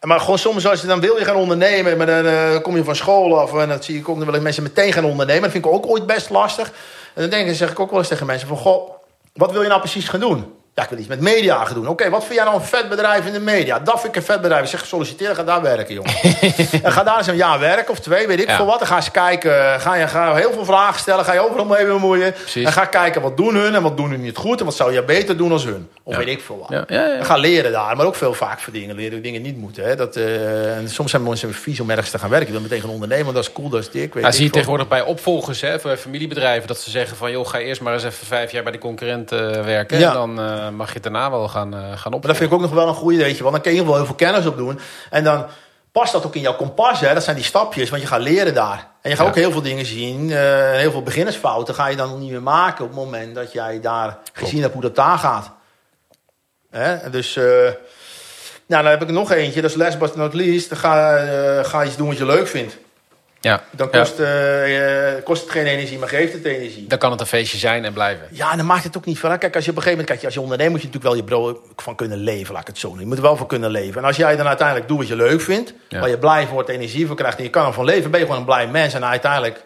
Maar 0.00 0.20
gewoon 0.20 0.38
soms 0.38 0.66
als 0.66 0.80
je 0.80 0.86
dan 0.86 1.00
wil 1.00 1.18
je 1.18 1.24
gaan 1.24 1.36
ondernemen, 1.36 1.96
maar 1.96 2.06
dan 2.06 2.26
eh, 2.26 2.60
kom 2.62 2.76
je 2.76 2.84
van 2.84 2.96
school 2.96 3.40
af 3.40 3.54
en 3.54 3.68
dat 3.68 3.84
zie 3.84 3.98
ik 3.98 4.08
ook 4.08 4.18
wel 4.18 4.34
eens 4.34 4.42
mensen 4.42 4.62
meteen 4.62 4.92
gaan 4.92 5.04
ondernemen. 5.04 5.42
Dat 5.42 5.50
vind 5.50 5.64
ik 5.64 5.72
ook 5.72 5.86
ooit 5.86 6.06
best 6.06 6.30
lastig. 6.30 6.66
En 7.14 7.20
dan 7.20 7.30
denk 7.30 7.48
ik, 7.48 7.54
zeg 7.54 7.70
ik 7.70 7.80
ook 7.80 7.90
wel 7.90 7.98
eens 7.98 8.08
tegen 8.08 8.26
mensen 8.26 8.48
van, 8.48 8.56
goh, 8.56 8.90
wat 9.32 9.52
wil 9.52 9.62
je 9.62 9.68
nou 9.68 9.80
precies 9.80 10.08
gaan 10.08 10.20
doen? 10.20 10.54
Ja, 10.76 10.82
ik 10.82 10.88
wil 10.88 10.98
iets 10.98 11.08
met 11.08 11.20
media 11.20 11.64
gaan 11.64 11.74
doen. 11.74 11.88
Oké, 11.88 12.10
wat 12.10 12.22
vind 12.24 12.34
jij 12.34 12.44
nou 12.44 12.56
een 12.56 12.62
vet 12.66 12.88
bedrijf 12.88 13.26
in 13.26 13.32
de 13.32 13.40
media? 13.40 13.78
Dat 13.78 14.00
vind 14.00 14.08
ik 14.08 14.16
een 14.16 14.26
vet 14.26 14.40
bedrijf. 14.40 14.62
Ik 14.62 14.68
zeg, 14.68 14.86
solliciteer, 14.86 15.34
ga 15.34 15.44
daar 15.44 15.62
werken, 15.62 15.94
jongen. 15.94 16.14
en 16.82 16.92
ga 16.92 17.02
daar 17.04 17.18
eens 17.18 17.26
een 17.26 17.36
jaar 17.36 17.58
werken 17.58 17.90
of 17.92 17.98
twee, 18.00 18.26
weet 18.26 18.40
ik 18.40 18.48
Ja. 18.48 18.56
veel 18.56 18.66
wat. 18.66 18.78
Dan 18.78 18.88
ga 18.88 18.96
eens 18.96 19.10
kijken, 19.10 19.80
ga 19.80 19.94
je 19.94 20.08
ga 20.08 20.34
heel 20.34 20.52
veel 20.52 20.64
vragen 20.64 21.00
stellen. 21.00 21.24
Ga 21.24 21.32
je 21.32 21.40
overal 21.46 21.64
mee 21.64 21.86
bemoeien. 21.86 22.32
Precies. 22.32 22.64
En 22.66 22.72
ga 22.72 22.84
kijken, 22.84 23.20
wat 23.22 23.36
doen 23.36 23.54
hun 23.54 23.74
en 23.74 23.82
wat 23.82 23.96
doen 23.96 24.10
hun 24.10 24.20
niet 24.22 24.36
goed. 24.36 24.58
En 24.58 24.64
wat 24.64 24.74
zou 24.74 24.92
je 24.92 25.02
beter 25.02 25.36
doen 25.36 25.52
als 25.52 25.64
hun. 25.64 25.88
Of 26.02 26.12
Ja. 26.12 26.18
weet 26.18 26.28
ik 26.28 26.40
veel 26.40 26.58
wat. 26.68 26.86
Ja. 26.88 27.08
En 27.16 27.24
ga 27.24 27.36
leren 27.36 27.72
daar, 27.72 27.96
maar 27.96 28.06
ook 28.06 28.14
veel 28.14 28.34
vaak 28.34 28.60
voor 28.60 28.72
dingen. 28.72 28.96
Leren 28.96 29.22
dingen 29.22 29.42
niet 29.42 29.56
moeten. 29.56 29.84
Hè. 29.84 29.96
Dat, 29.96 30.16
eh, 30.16 30.76
en 30.76 30.88
soms 30.88 31.10
zijn 31.10 31.22
mensen 31.22 31.54
vies 31.54 31.80
om 31.80 31.90
ergens 31.90 32.10
te 32.10 32.18
gaan 32.18 32.30
werken. 32.30 32.46
Je 32.46 32.52
wil 32.52 32.62
meteen 32.62 32.80
gaan 32.80 32.90
ondernemen, 32.90 33.34
dat 33.34 33.42
is 33.42 33.52
cool, 33.52 33.68
dat 33.68 33.80
is 33.80 33.90
dik. 33.90 34.14
Weet 34.14 34.22
Ja, 34.22 34.28
ik 34.28 34.34
zie 34.34 34.44
je 34.44 34.50
tegenwoordig 34.50 34.88
bij 34.88 35.02
opvolgers, 35.02 35.60
hè, 35.60 35.76
bij 35.82 35.96
familiebedrijven, 35.96 36.68
dat 36.68 36.78
ze 36.78 36.90
zeggen 36.90 37.16
van 37.16 37.30
joh, 37.30 37.46
ga 37.46 37.58
eerst 37.58 37.80
maar 37.80 37.92
eens 37.92 38.04
even 38.04 38.26
vijf 38.26 38.52
jaar 38.52 38.62
bij 38.62 38.72
de 38.72 38.78
concurrent 38.78 39.32
eh, 39.32 39.38
werken. 39.64 39.96
En 40.04 40.12
dan 40.12 40.40
eh, 40.40 40.65
mag 40.74 40.88
je 40.88 40.94
het 40.94 41.02
daarna 41.02 41.30
wel 41.30 41.48
gaan, 41.48 41.74
eh 41.74 41.80
gaan 41.80 42.12
Maar 42.12 42.20
dat 42.20 42.36
vind 42.36 42.50
ik 42.50 42.52
ook 42.56 42.60
nog 42.62 42.70
wel 42.72 42.88
een 42.88 42.94
goede, 42.94 43.16
weet 43.18 43.36
je. 43.36 43.42
Want 43.42 43.54
dan 43.54 43.62
kun 43.64 43.74
je 43.74 43.84
wel 43.84 43.94
heel 43.94 44.06
veel 44.06 44.14
kennis 44.14 44.46
op 44.46 44.56
doen. 44.56 44.78
En 45.10 45.24
dan 45.24 45.46
past 45.92 46.12
dat 46.12 46.26
ook 46.26 46.34
in 46.34 46.40
jouw 46.40 46.56
kompas, 46.56 47.00
hè. 47.00 47.14
Dat 47.14 47.22
zijn 47.24 47.36
die 47.36 47.44
stapjes, 47.44 47.90
want 47.90 48.02
je 48.02 48.08
gaat 48.08 48.20
leren 48.20 48.54
daar. 48.54 48.88
En 49.02 49.10
je 49.10 49.16
gaat 49.16 49.24
Ja. 49.24 49.30
ook 49.30 49.36
heel 49.38 49.50
veel 49.52 49.62
dingen 49.62 49.86
zien. 49.86 50.30
eh, 50.30 50.70
heel 50.72 50.90
veel 50.90 51.02
beginnersfouten 51.02 51.74
ga 51.74 51.86
je 51.86 51.96
dan 51.96 52.18
niet 52.18 52.30
meer 52.30 52.42
maken... 52.42 52.84
op 52.84 52.90
het 52.90 52.98
moment 53.04 53.34
dat 53.34 53.52
jij 53.52 53.80
daar 53.80 54.18
gezien 54.32 54.60
hebt 54.60 54.72
hoe 54.72 54.82
dat 54.82 54.94
daar 54.96 55.18
gaat. 55.18 55.50
Hè? 56.70 57.10
Dus... 57.10 57.36
eh, 57.36 57.44
nou, 58.68 58.82
dan 58.82 58.90
heb 58.92 59.02
ik 59.02 59.10
nog 59.10 59.30
eentje. 59.32 59.60
Dat 59.60 59.70
is 59.70 59.76
last 59.76 59.98
but 59.98 60.16
not 60.16 60.34
least. 60.34 60.74
Ga, 60.74 61.16
eh, 61.16 61.64
ga 61.64 61.84
iets 61.84 61.96
doen 61.96 62.08
wat 62.08 62.16
je 62.16 62.26
leuk 62.26 62.46
vindt. 62.48 62.76
Ja. 63.46 63.62
Dan 63.70 63.90
kost, 63.90 64.18
eh, 64.18 65.08
eh, 65.16 65.24
kost 65.24 65.42
het 65.42 65.50
geen 65.50 65.66
energie, 65.66 65.98
maar 65.98 66.08
geeft 66.08 66.32
het 66.32 66.44
energie. 66.44 66.86
Dan 66.86 66.98
kan 66.98 67.10
het 67.10 67.20
een 67.20 67.26
feestje 67.26 67.58
zijn 67.58 67.84
en 67.84 67.92
blijven. 67.92 68.26
Ja, 68.30 68.50
en 68.50 68.56
dan 68.56 68.66
maakt 68.66 68.84
het 68.84 68.96
ook 68.96 69.04
niet 69.04 69.18
veel. 69.18 69.30
uit. 69.30 69.40
Kijk, 69.40 69.54
als 69.54 69.64
je 69.64 69.70
op 69.70 69.76
een 69.76 69.82
gegeven 69.82 70.04
moment, 70.04 70.20
kijk, 70.20 70.24
als 70.24 70.34
je 70.34 70.40
onderneemt, 70.50 70.70
moet 70.70 70.80
je 70.82 70.86
natuurlijk 70.86 71.14
wel 71.14 71.22
je 71.24 71.28
brood 71.28 71.58
van 71.76 71.94
kunnen 71.94 72.18
leven, 72.18 72.52
laat 72.52 72.60
ik 72.62 72.66
het 72.68 72.78
zo 72.78 72.86
noemen. 72.86 73.02
Je 73.04 73.08
moet 73.10 73.18
er 73.18 73.22
wel 73.28 73.36
van 73.36 73.46
kunnen 73.46 73.70
leven. 73.70 74.00
En 74.00 74.06
als 74.06 74.16
jij 74.16 74.36
dan 74.36 74.46
uiteindelijk 74.46 74.88
doet 74.88 74.98
wat 74.98 75.08
je 75.08 75.16
leuk 75.16 75.40
vindt, 75.40 75.72
Ja. 75.88 76.00
waar 76.00 76.08
je 76.08 76.18
blij 76.18 76.44
van 76.44 76.52
wordt, 76.54 76.68
energie 76.68 77.06
van 77.06 77.16
krijgt 77.16 77.38
en 77.38 77.44
je 77.44 77.50
kan 77.50 77.66
ervan 77.66 77.84
leven, 77.84 78.10
ben 78.10 78.20
je 78.20 78.26
gewoon 78.26 78.40
een 78.40 78.46
blij 78.46 78.66
mens. 78.66 78.94
En 78.94 79.04
uiteindelijk, 79.04 79.62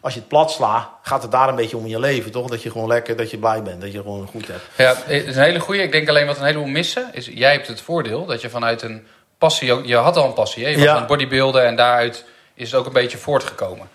als 0.00 0.14
je 0.14 0.18
het 0.20 0.28
plat 0.28 0.50
slaat, 0.50 0.88
gaat 1.02 1.22
het 1.22 1.30
daar 1.30 1.48
een 1.48 1.54
beetje 1.56 1.76
om 1.76 1.84
in 1.84 1.90
je 1.90 2.00
leven, 2.00 2.30
toch? 2.32 2.48
Dat 2.50 2.62
je 2.62 2.70
gewoon 2.70 2.88
lekker, 2.88 3.16
dat 3.16 3.30
je 3.30 3.38
blij 3.38 3.62
bent, 3.62 3.80
dat 3.80 3.92
je 3.92 3.98
gewoon 3.98 4.26
goed 4.26 4.46
hebt. 4.48 4.62
Ja, 4.76 4.94
het 5.04 5.26
is 5.26 5.36
een 5.36 5.42
hele 5.42 5.60
goede. 5.60 5.82
Ik 5.82 5.92
denk 5.92 6.08
alleen 6.08 6.26
wat 6.26 6.38
een 6.38 6.44
heleboel 6.44 6.66
missen 6.66 7.08
is, 7.12 7.30
jij 7.34 7.52
hebt 7.52 7.66
het 7.66 7.80
voordeel 7.80 8.26
dat 8.26 8.40
je 8.40 8.50
vanuit 8.50 8.82
een 8.82 9.06
passie, 9.38 9.86
je 9.86 9.96
had 9.96 10.16
al 10.16 10.24
een 10.26 10.32
passie, 10.32 10.64
hè? 10.64 10.70
je 10.70 10.76
was 10.76 10.84
Ja. 10.84 10.94
aan 10.96 11.06
bodybuilden 11.06 11.64
en 11.66 11.76
daaruit 11.76 12.24
is 12.54 12.70
het 12.70 12.80
ook 12.80 12.86
een 12.86 12.92
beetje 12.92 13.18
voortgekomen. 13.18 13.88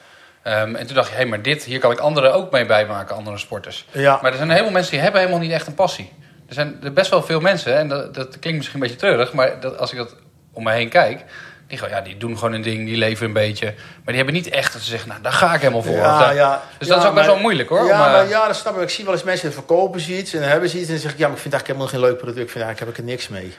Ehm, 0.44 0.76
en 0.76 0.86
toen 0.86 0.96
dacht 0.96 1.10
je, 1.10 1.16
hé, 1.16 1.26
maar 1.26 1.42
dit, 1.42 1.64
hier 1.64 1.80
kan 1.80 1.92
ik 1.92 2.00
anderen 2.00 2.34
ook 2.34 2.52
mee 2.52 2.66
bijmaken, 2.66 3.16
andere 3.16 3.38
sporters. 3.38 3.86
Ja. 3.92 4.20
Maar 4.22 4.32
er 4.32 4.38
zijn 4.38 4.44
een 4.50 4.54
heleboel 4.56 4.74
mensen 4.74 4.92
die 4.92 5.02
hebben 5.02 5.20
helemaal 5.22 5.42
niet 5.42 5.52
echt 5.52 5.68
een 5.68 5.74
passie. 5.74 6.14
Er 6.48 6.54
zijn 6.54 6.80
er 6.84 6.94
best 6.94 7.10
wel 7.10 7.24
veel 7.24 7.40
mensen, 7.40 7.78
en 7.78 7.88
dat, 7.88 8.14
dat 8.14 8.40
klinkt 8.40 8.58
misschien 8.58 8.82
een 8.82 8.88
beetje 8.88 8.96
treurig, 9.06 9.34
maar 9.34 9.60
dat, 9.60 9.78
als 9.78 9.92
ik 9.92 9.98
dat 9.98 10.16
om 10.54 10.64
me 10.64 10.72
heen 10.72 10.90
kijk, 10.90 11.24
die, 11.68 11.80
ja, 11.90 12.02
die 12.02 12.18
doen 12.18 12.38
gewoon 12.38 12.54
een 12.54 12.62
ding, 12.62 12.86
die 12.86 12.98
leven 12.98 13.26
een 13.26 13.34
beetje. 13.34 13.66
Maar 13.76 14.06
die 14.06 14.16
hebben 14.16 14.34
niet 14.34 14.50
echt 14.50 14.74
dat 14.74 14.82
ze 14.82 14.90
zeggen, 14.90 15.10
nou, 15.10 15.22
daar 15.22 15.32
ga 15.32 15.54
ik 15.54 15.62
helemaal 15.62 15.84
voor. 15.84 15.96
Ja, 15.96 16.32
ja. 16.32 16.62
Dus 16.78 16.88
dat 16.88 16.98
Ja, 16.98 17.04
is 17.04 17.10
ook 17.10 17.16
best 17.16 17.26
maar- 17.26 17.34
wel 17.36 17.44
moeilijk 17.44 17.70
hoor. 17.70 17.86
Ja, 17.86 18.00
om, 18.00 18.06
eh, 18.06 18.12
maar, 18.12 18.28
ja, 18.28 18.48
dat 18.48 18.56
snap 18.56 18.76
ik. 18.76 18.82
Ik 18.82 18.90
zie 18.90 19.04
wel 19.06 19.14
eens 19.14 19.24
mensen 19.24 19.54
verkopen 19.54 20.00
ze 20.00 20.18
iets 20.18 20.34
en 20.34 20.42
hebben 20.50 20.70
ze 20.70 20.78
iets 20.78 20.86
en 20.88 20.92
dan 20.94 21.02
zeg 21.02 21.12
ik, 21.12 21.18
ja, 21.18 21.28
maar 21.28 21.36
ik 21.36 21.42
vind 21.42 21.54
eigenlijk 21.54 21.82
helemaal 21.82 21.88
geen 21.88 22.12
leuk 22.12 22.22
product. 22.24 22.46
Ik 22.46 22.52
vind 22.52 22.64
eigenlijk 22.66 22.80
heb 22.80 22.90
ik 22.90 22.98
er 22.98 23.12
niks 23.12 23.28
mee. 23.28 23.54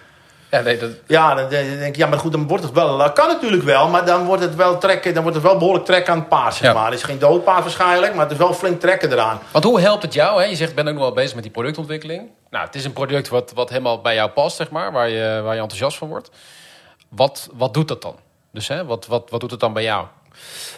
Ja, 0.50 0.60
nee, 0.60 0.78
dat, 0.78 0.90
Ja, 1.06 1.34
dan 1.34 1.48
denk 1.48 1.82
ik, 1.82 1.96
ja, 1.96 2.06
maar 2.06 2.18
goed, 2.18 2.32
dan 2.32 2.46
wordt 2.48 2.64
het 2.64 2.72
wel. 2.72 2.98
Dat 2.98 3.12
kan 3.12 3.28
natuurlijk 3.28 3.62
wel, 3.62 3.88
maar 3.88 4.04
dan 4.06 4.24
wordt 4.24 4.42
het 4.42 4.54
wel 4.54 4.78
trekken. 4.78 5.14
Dan 5.14 5.22
wordt 5.22 5.36
het 5.38 5.46
wel 5.46 5.56
behoorlijk 5.58 5.84
trekken 5.84 6.12
aan 6.12 6.18
het 6.18 6.28
paard, 6.28 6.54
zeg 6.54 6.62
Ja. 6.66 6.72
maar. 6.72 6.84
Het 6.84 6.94
is 6.94 7.02
geen 7.02 7.18
doodpaard 7.18 7.62
waarschijnlijk, 7.62 8.12
maar 8.14 8.22
het 8.22 8.32
is 8.32 8.38
wel 8.38 8.52
flink 8.54 8.80
trekken 8.80 9.12
eraan. 9.12 9.40
Want 9.52 9.64
hoe 9.64 9.80
helpt 9.80 10.02
het 10.02 10.14
jou? 10.14 10.40
Hè? 10.42 10.46
Je 10.48 10.56
zegt, 10.56 10.70
ik 10.70 10.76
ben 10.76 10.86
ook 10.88 10.94
nog 10.94 11.02
wel 11.02 11.12
bezig 11.12 11.34
met 11.34 11.42
die 11.42 11.52
productontwikkeling. 11.52 12.30
Nou, 12.50 12.64
het 12.66 12.74
is 12.74 12.84
een 12.84 12.92
product 12.92 13.28
wat, 13.28 13.52
wat 13.54 13.68
helemaal 13.68 14.00
bij 14.00 14.14
jou 14.14 14.30
past, 14.30 14.56
zeg 14.56 14.70
maar, 14.70 14.92
waar 14.92 15.08
je, 15.08 15.40
waar 15.44 15.54
je 15.54 15.60
enthousiast 15.60 15.96
van 15.98 16.08
wordt. 16.08 16.30
Wat, 17.08 17.48
wat 17.52 17.74
doet 17.74 17.88
dat 17.88 18.02
dan? 18.02 18.16
Dus 18.52 18.68
hè, 18.68 18.84
wat, 18.84 19.06
wat, 19.06 19.30
wat 19.30 19.40
doet 19.40 19.50
het 19.50 19.60
dan 19.60 19.72
bij 19.72 19.82
jou? 19.82 20.06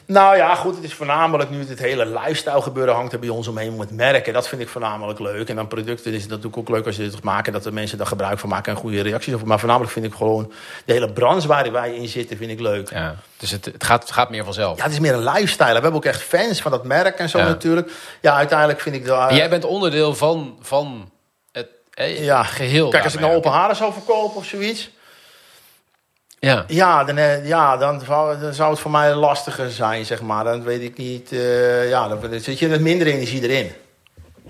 Nou 0.07 0.37
ja, 0.37 0.55
goed, 0.55 0.75
het 0.75 0.85
is 0.85 0.95
voornamelijk 0.95 1.51
nu 1.51 1.65
het 1.69 1.79
hele 1.79 2.07
lifestyle 2.07 2.63
gebeuren 2.63 2.95
hangt 2.95 3.13
er 3.13 3.19
bij 3.19 3.29
ons 3.29 3.49
omheen 3.49 3.77
met 3.77 3.91
merken. 3.91 4.33
Dat 4.33 4.49
vind 4.49 4.61
ik 4.61 4.69
voornamelijk 4.69 5.19
leuk. 5.19 5.49
En 5.49 5.57
dan 5.57 5.69
producten 5.69 6.13
is 6.13 6.21
het 6.21 6.31
natuurlijk 6.31 6.57
ook 6.57 6.69
leuk 6.69 6.87
als 6.87 6.97
je 6.97 7.03
het 7.03 7.23
maken, 7.23 7.53
dat 7.53 7.63
de 7.63 7.73
mensen 7.73 7.99
daar 7.99 8.07
gebruik 8.07 8.39
van 8.39 8.49
maken 8.49 8.73
en 8.73 8.79
goede 8.79 9.01
reacties 9.01 9.35
over. 9.35 9.47
Maar 9.47 9.59
voornamelijk 9.59 9.93
vind 9.93 10.07
ik 10.07 10.15
gewoon 10.15 10.53
de 10.85 10.93
hele 10.93 11.13
branche 11.13 11.49
waar 11.49 11.73
wij 11.73 11.95
in 11.95 12.09
zitten, 12.09 12.37
vind 12.37 12.51
ik 12.51 12.61
leuk. 12.61 12.91
Ja. 12.91 13.17
Dus 13.37 13.51
het, 13.51 13.65
het, 13.65 13.85
gaat, 13.85 14.03
het 14.03 14.13
gaat 14.13 14.31
meer 14.31 14.45
vanzelf. 14.45 14.77
Ja, 14.77 14.83
het 14.83 14.93
is 14.93 15.01
meer 15.01 15.15
een 15.15 15.25
lifestyle. 15.25 15.67
We 15.69 15.73
hebben 15.73 15.95
ook 15.95 16.05
echt 16.05 16.23
fans 16.23 16.61
van 16.63 16.71
dat 16.71 16.85
merk 16.85 17.19
en 17.19 17.29
zo 17.29 17.39
Ja. 17.39 17.49
natuurlijk. 17.49 17.91
Ja, 18.21 18.35
uiteindelijk 18.35 18.81
vind 18.81 18.95
ik 18.95 19.07
dat... 19.07 19.29
En 19.31 19.37
jij 19.37 19.49
bent 19.51 19.65
onderdeel 19.65 20.15
van, 20.15 20.57
van 20.61 21.11
het 21.53 21.69
hè, 21.91 22.05
Ja. 22.05 22.43
geheel. 22.43 22.89
Kijk, 22.89 23.05
als 23.05 23.15
ik 23.15 23.21
nou 23.21 23.35
open 23.35 23.51
haren 23.51 23.77
zou 23.77 23.93
verkopen 23.93 24.37
of 24.37 24.45
zoiets... 24.45 24.91
Ja. 26.41 26.65
Ja, 26.67 27.05
dan, 27.05 27.17
eh, 27.19 27.47
ja 27.47 27.77
dan, 27.77 28.01
zou, 28.07 28.41
dan 28.41 28.55
zou 28.55 28.71
het 28.71 28.81
voor 28.81 28.91
mij 28.91 29.15
lastiger 29.15 29.71
zijn, 29.71 30.05
zeg 30.05 30.21
maar. 30.21 30.45
Dan 30.45 30.63
weet 30.63 30.81
ik 30.83 30.97
niet... 30.97 31.33
eh, 31.33 31.89
ja, 31.89 32.09
dan, 32.09 32.21
dan 32.31 32.41
zit 32.41 32.59
je 32.59 32.69
met 32.69 32.81
minder 32.81 33.07
energie 33.07 33.43
erin. 33.49 33.73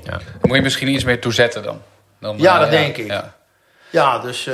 ja. 0.03 0.11
Dan 0.11 0.21
moet 0.43 0.57
je 0.57 0.63
misschien 0.63 0.89
iets 0.89 1.05
meer 1.05 1.21
toezetten 1.21 1.63
dan. 1.63 1.83
dan 2.21 2.39
Ja, 2.39 2.55
eh, 2.55 2.61
dat 2.61 2.71
denk 2.71 2.97
ik. 2.97 3.07
Ja. 3.07 3.35
Ja, 3.91 4.19
dus 4.19 4.45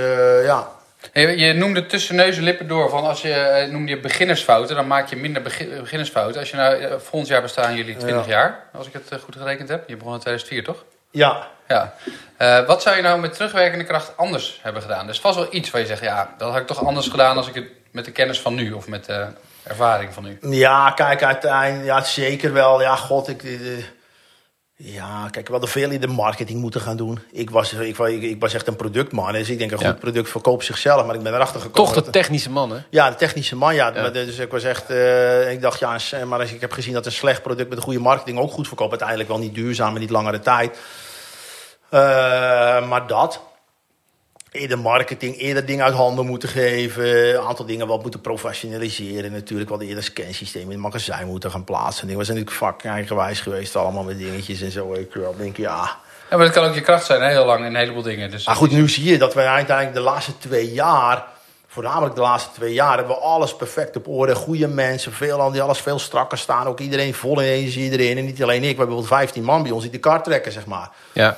ja. 0.44 0.68
Je 1.12 1.52
noemde 1.56 1.86
tussen 1.86 2.14
neus 2.14 2.36
en 2.36 2.42
lippen 2.42 2.68
door 2.68 2.90
van 2.90 3.04
als 3.04 3.22
je 3.22 3.68
noemde 3.70 3.90
je 3.90 4.00
beginnersfouten, 4.00 4.76
dan 4.76 4.86
maak 4.86 5.08
je 5.08 5.16
minder 5.16 5.42
begi- 5.42 5.80
beginnersfouten. 5.80 6.40
Als 6.40 6.50
je 6.50 6.56
nou 6.56 7.00
volgend 7.00 7.26
jaar 7.28 7.42
bestaan 7.42 7.76
jullie 7.76 7.96
20 7.96 8.26
Ja. 8.26 8.30
jaar, 8.32 8.64
als 8.72 8.86
ik 8.86 8.92
het 8.92 9.20
goed 9.22 9.36
gerekend 9.36 9.68
heb. 9.68 9.88
Je 9.88 9.96
begon 9.96 10.12
in 10.14 10.20
2004, 10.20 10.64
toch? 10.64 10.84
Ja, 11.10 11.48
Ja. 11.68 11.94
Eh, 12.36 12.66
wat 12.66 12.82
zou 12.82 12.96
je 12.96 13.02
nou 13.02 13.20
met 13.20 13.32
terugwerkende 13.34 13.84
kracht 13.84 14.16
anders 14.16 14.58
hebben 14.62 14.82
gedaan? 14.82 15.04
Er 15.04 15.10
is 15.12 15.20
vast 15.20 15.36
wel 15.36 15.46
iets 15.50 15.70
waar 15.70 15.80
je 15.80 15.86
zegt, 15.86 16.02
ja, 16.02 16.34
dat 16.38 16.50
had 16.50 16.60
ik 16.60 16.66
toch 16.66 16.84
anders 16.86 17.08
gedaan 17.08 17.36
als 17.36 17.48
ik 17.48 17.54
het 17.54 17.64
met 17.90 18.04
de 18.04 18.10
kennis 18.10 18.40
van 18.40 18.54
nu 18.54 18.72
of 18.72 18.88
met 18.88 19.04
de 19.04 19.26
ervaring 19.62 20.14
van 20.14 20.22
nu. 20.22 20.38
ja 20.56 20.90
kijk, 20.90 21.22
uiteindelijk, 21.22 21.86
ja, 21.86 22.04
zeker 22.04 22.52
wel. 22.52 22.80
Ja, 22.80 22.96
god, 22.96 23.28
ik... 23.28 23.42
eh, 23.42 23.50
ja, 24.78 25.28
kijk, 25.30 25.46
we 25.46 25.52
hadden 25.52 25.70
veel 25.70 25.90
in 25.90 26.00
de 26.00 26.06
marketing 26.06 26.60
moeten 26.60 26.80
gaan 26.80 26.96
doen. 26.96 27.18
Ik 27.32 27.50
was, 27.50 27.72
ik, 27.72 27.96
was- 27.96 28.08
ik, 28.10 28.22
ik 28.22 28.40
was 28.40 28.54
echt 28.54 28.66
een 28.66 28.76
productman. 28.76 29.32
Dus 29.32 29.48
ik 29.48 29.58
denk, 29.58 29.70
een 29.70 29.78
goed 29.78 29.98
product 29.98 30.28
verkoopt 30.28 30.64
zichzelf. 30.64 31.06
Maar 31.06 31.14
ik 31.14 31.22
ben 31.22 31.34
erachter 31.34 31.60
gekomen... 31.60 31.92
Toch 31.94 32.04
de 32.04 32.10
technische 32.10 32.50
man, 32.50 32.70
hè? 32.70 32.78
Ja, 32.90 33.10
de 33.10 33.16
technische 33.16 33.56
man, 33.56 33.74
ja. 33.74 33.90
Ja. 33.94 34.00
Maar 34.00 34.12
Dus 34.12 34.38
ik 34.38 34.50
was 34.50 34.62
echt, 34.64 34.90
eh, 34.90 35.52
ik 35.52 35.60
dacht, 35.60 35.78
ja, 35.78 35.98
maar 36.26 36.40
als 36.40 36.52
ik 36.52 36.60
heb 36.60 36.72
gezien 36.72 36.92
dat 36.94 37.06
een 37.06 37.12
slecht 37.12 37.42
product 37.42 37.68
met 37.68 37.78
een 37.78 37.84
goede 37.84 37.98
marketing 38.00 38.38
ook 38.38 38.52
goed 38.52 38.66
verkoopt, 38.68 38.90
uiteindelijk 38.90 39.28
wel 39.28 39.38
niet 39.38 39.54
duurzaam 39.54 39.94
en 39.94 40.00
niet 40.00 40.10
langere 40.10 40.40
tijd. 40.40 40.78
Eh, 41.88 42.88
maar 42.88 43.06
dat. 43.06 43.40
Eerder 44.50 44.78
marketing, 44.78 45.38
eerder 45.38 45.66
dingen 45.66 45.84
uit 45.84 45.94
handen 45.94 46.26
moeten 46.26 46.48
geven. 46.48 47.34
Een 47.34 47.40
aantal 47.40 47.66
dingen 47.66 47.86
wat 47.86 48.02
moeten 48.02 48.20
professionaliseren. 48.20 49.32
Natuurlijk 49.32 49.70
wel 49.70 49.80
eerder 49.80 50.02
scansystemen 50.02 50.68
in 50.68 50.72
het 50.72 50.82
magazijn 50.82 51.26
moeten 51.26 51.50
gaan 51.50 51.64
plaatsen. 51.64 52.06
We 52.06 52.24
zijn 52.24 52.38
natuurlijk 52.38 52.56
vak 52.56 52.84
eigenwijs 52.84 53.40
geweest 53.40 53.76
allemaal 53.76 54.02
met 54.02 54.18
dingetjes 54.18 54.60
en 54.60 54.70
zo. 54.70 54.92
Ik 54.92 55.14
wel 55.14 55.36
denk, 55.36 55.56
ja. 55.56 55.96
Ja, 56.30 56.36
maar 56.36 56.46
dat 56.46 56.54
kan 56.54 56.64
ook 56.64 56.74
je 56.74 56.80
kracht 56.80 57.06
zijn, 57.06 57.22
hè, 57.22 57.28
heel 57.28 57.44
lang 57.44 57.60
in 57.60 57.66
een 57.66 57.76
heleboel 57.76 58.02
dingen. 58.02 58.30
Dus 58.30 58.46
Maar 58.46 58.56
goed, 58.56 58.70
nu 58.70 58.88
zie 58.88 59.04
je 59.04 59.18
dat 59.18 59.34
we 59.34 59.40
uiteindelijk 59.40 59.96
de 59.96 60.02
laatste 60.02 60.38
twee 60.38 60.72
jaar, 60.72 61.24
voornamelijk 61.66 62.14
de 62.14 62.20
laatste 62.20 62.50
twee 62.54 62.72
jaar, 62.72 62.96
hebben 62.96 63.16
we 63.16 63.22
alles 63.22 63.56
perfect 63.56 63.96
op 63.96 64.08
orde. 64.08 64.34
Goede 64.34 64.68
mensen, 64.68 65.12
veel 65.12 65.42
aan 65.42 65.52
die 65.52 65.62
alles 65.62 65.78
veel 65.78 65.98
strakker 65.98 66.38
staan. 66.38 66.66
Ook 66.66 66.80
iedereen 66.80 67.14
vol 67.14 67.40
in 67.40 67.48
energie 67.48 67.90
erin. 67.90 68.18
En 68.18 68.24
niet 68.24 68.42
alleen 68.42 68.56
ik, 68.56 68.62
we 68.62 68.66
hebben 68.66 68.86
bijvoorbeeld 68.86 69.20
15 69.20 69.42
man 69.44 69.62
bij 69.62 69.72
ons 69.72 69.82
die 69.82 69.92
de 69.92 69.98
kar 69.98 70.22
trekken, 70.22 70.52
zeg 70.52 70.66
maar. 70.66 70.90
Ja. 71.12 71.36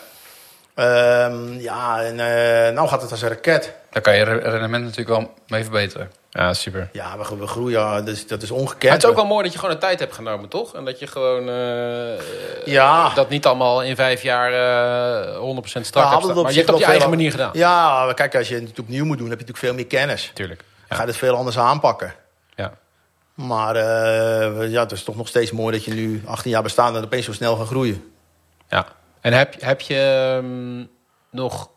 Ehm, 0.78 1.52
ja, 1.58 2.02
en 2.02 2.20
eh 2.20 2.72
nou 2.74 2.88
gaat 2.88 3.02
het 3.02 3.10
als 3.10 3.22
een 3.22 3.28
raket. 3.28 3.74
daar 3.90 4.02
kan 4.02 4.16
je 4.16 4.22
re- 4.24 4.50
rendement 4.50 4.82
natuurlijk 4.84 5.08
wel 5.20 5.34
mee 5.46 5.62
verbeteren. 5.62 6.10
Ja, 6.30 6.54
super. 6.54 6.88
Ja, 6.92 7.18
we, 7.18 7.36
we 7.36 7.46
groeien, 7.46 8.04
dus, 8.04 8.26
dat 8.26 8.42
is 8.42 8.50
Maar 8.50 8.58
ongekend. 8.58 8.92
het 8.92 9.02
is 9.02 9.08
ook 9.08 9.14
wel 9.16 9.26
mooi 9.26 9.42
dat 9.44 9.52
je 9.52 9.58
gewoon 9.58 9.74
de 9.74 9.80
tijd 9.80 9.98
hebt 9.98 10.14
genomen, 10.14 10.48
toch? 10.48 10.74
En 10.74 10.84
dat 10.84 10.98
je 10.98 11.06
gewoon 11.06 11.48
eh, 11.48 12.66
Ja, 12.66 13.14
dat 13.14 13.28
niet 13.28 13.46
allemaal 13.46 13.82
in 13.82 13.96
vijf 13.96 14.22
jaar 14.22 14.52
eh 14.52 15.36
100% 15.38 15.86
strak 15.86 16.04
Ja, 16.04 16.10
hebt 16.10 16.34
Maar 16.34 16.50
je 16.50 16.56
hebt 16.56 16.56
het 16.56 16.70
op 16.70 16.78
je 16.78 16.84
eigen 16.86 17.10
manier 17.10 17.30
gedaan. 17.30 17.50
ja, 17.52 18.04
maar 18.04 18.14
kijk, 18.14 18.34
als 18.36 18.48
je 18.48 18.54
het 18.60 18.78
opnieuw 18.78 19.04
moet 19.04 19.18
doen, 19.18 19.30
heb 19.30 19.38
je 19.40 19.44
natuurlijk 19.46 19.64
veel 19.66 19.74
meer 19.74 19.86
kennis. 19.86 20.30
Tuurlijk. 20.34 20.58
Dan 20.60 20.68
Ja. 20.88 20.96
ga 20.96 21.02
je 21.02 21.08
het 21.08 21.16
veel 21.18 21.34
anders 21.36 21.58
aanpakken. 21.58 22.14
Ja. 22.54 22.72
Maar 23.34 23.76
eh, 23.76 24.70
ja, 24.70 24.80
het 24.82 24.92
is 24.92 25.02
toch 25.04 25.16
nog 25.16 25.28
steeds 25.28 25.50
mooi 25.52 25.72
dat 25.72 25.84
je 25.84 25.92
nu 25.94 26.22
18 26.26 26.50
jaar 26.50 26.62
bestaat 26.62 26.96
en 26.96 27.04
opeens 27.04 27.24
zo 27.26 27.32
snel 27.32 27.56
gaat 27.56 27.66
groeien. 27.66 28.12
ja. 28.68 28.86
En 29.28 29.34
heb, 29.38 29.54
heb 29.60 29.80
je 29.80 30.30
ehm, 30.38 30.84
nog 31.30 31.70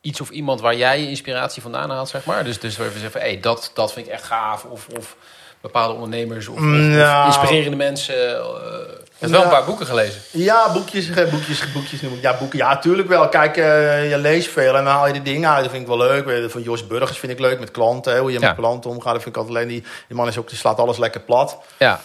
iets 0.00 0.20
of 0.20 0.30
iemand 0.30 0.60
waar 0.60 0.76
jij 0.76 1.00
je 1.00 1.08
inspiratie 1.08 1.62
vandaan 1.62 1.90
haalt, 1.90 2.08
zeg 2.08 2.24
maar? 2.24 2.44
Dus, 2.44 2.60
dus 2.60 2.76
waar 2.76 2.92
we 2.92 2.98
zeggen, 2.98 3.20
hey, 3.20 3.40
dat, 3.40 3.70
dat 3.74 3.92
vind 3.92 4.06
ik 4.06 4.12
echt 4.12 4.24
gaaf. 4.24 4.64
Of, 4.64 4.86
of 4.98 5.16
bepaalde 5.60 5.94
ondernemers 5.94 6.48
of, 6.48 6.54
of- 6.56 6.62
of 6.62 6.68
Nou. 6.70 7.26
inspirerende 7.26 7.76
mensen. 7.76 8.14
eh, 8.14 8.42
Je 8.42 9.06
hebt 9.18 9.30
wel 9.32 9.40
een 9.42 9.46
Ja. 9.46 9.52
paar 9.52 9.64
boeken 9.64 9.86
gelezen. 9.86 10.20
Ja, 10.32 10.72
boekjes, 10.72 11.08
eh, 11.10 11.30
boekjes, 11.30 11.72
boekjes 11.72 12.00
noem 12.00 12.12
ik. 12.14 12.22
Ja, 12.22 12.36
boeken. 12.38 12.58
Ja, 12.58 12.78
tuurlijk 12.78 13.08
wel. 13.08 13.28
Kijk, 13.28 13.56
eh, 13.56 14.10
je 14.10 14.18
leest 14.18 14.48
veel 14.50 14.76
en 14.76 14.84
dan 14.84 14.92
haal 14.92 15.06
je 15.06 15.12
de 15.12 15.22
dingen 15.22 15.50
uit. 15.50 15.62
Dat 15.62 15.70
vind 15.70 15.82
ik 15.82 15.88
wel 15.88 15.98
leuk. 15.98 16.50
Van 16.50 16.62
Jos 16.62 16.86
Burgers 16.86 17.18
vind 17.18 17.32
ik 17.32 17.38
leuk 17.38 17.60
met 17.60 17.70
klanten. 17.70 18.12
hè, 18.12 18.18
Hoe 18.20 18.32
je 18.32 18.40
Ja. 18.40 18.46
met 18.46 18.56
klanten 18.56 18.90
omgaat. 18.90 19.12
Dat 19.12 19.22
vind 19.22 19.34
ik 19.36 19.40
altijd 19.42 19.56
alleen. 19.58 19.68
Die, 19.68 19.82
die 20.08 20.16
man 20.16 20.28
is 20.28 20.38
ook, 20.38 20.48
die 20.48 20.58
slaat 20.58 20.78
alles 20.78 20.98
lekker 20.98 21.20
plat. 21.20 21.58
ja. 21.78 22.00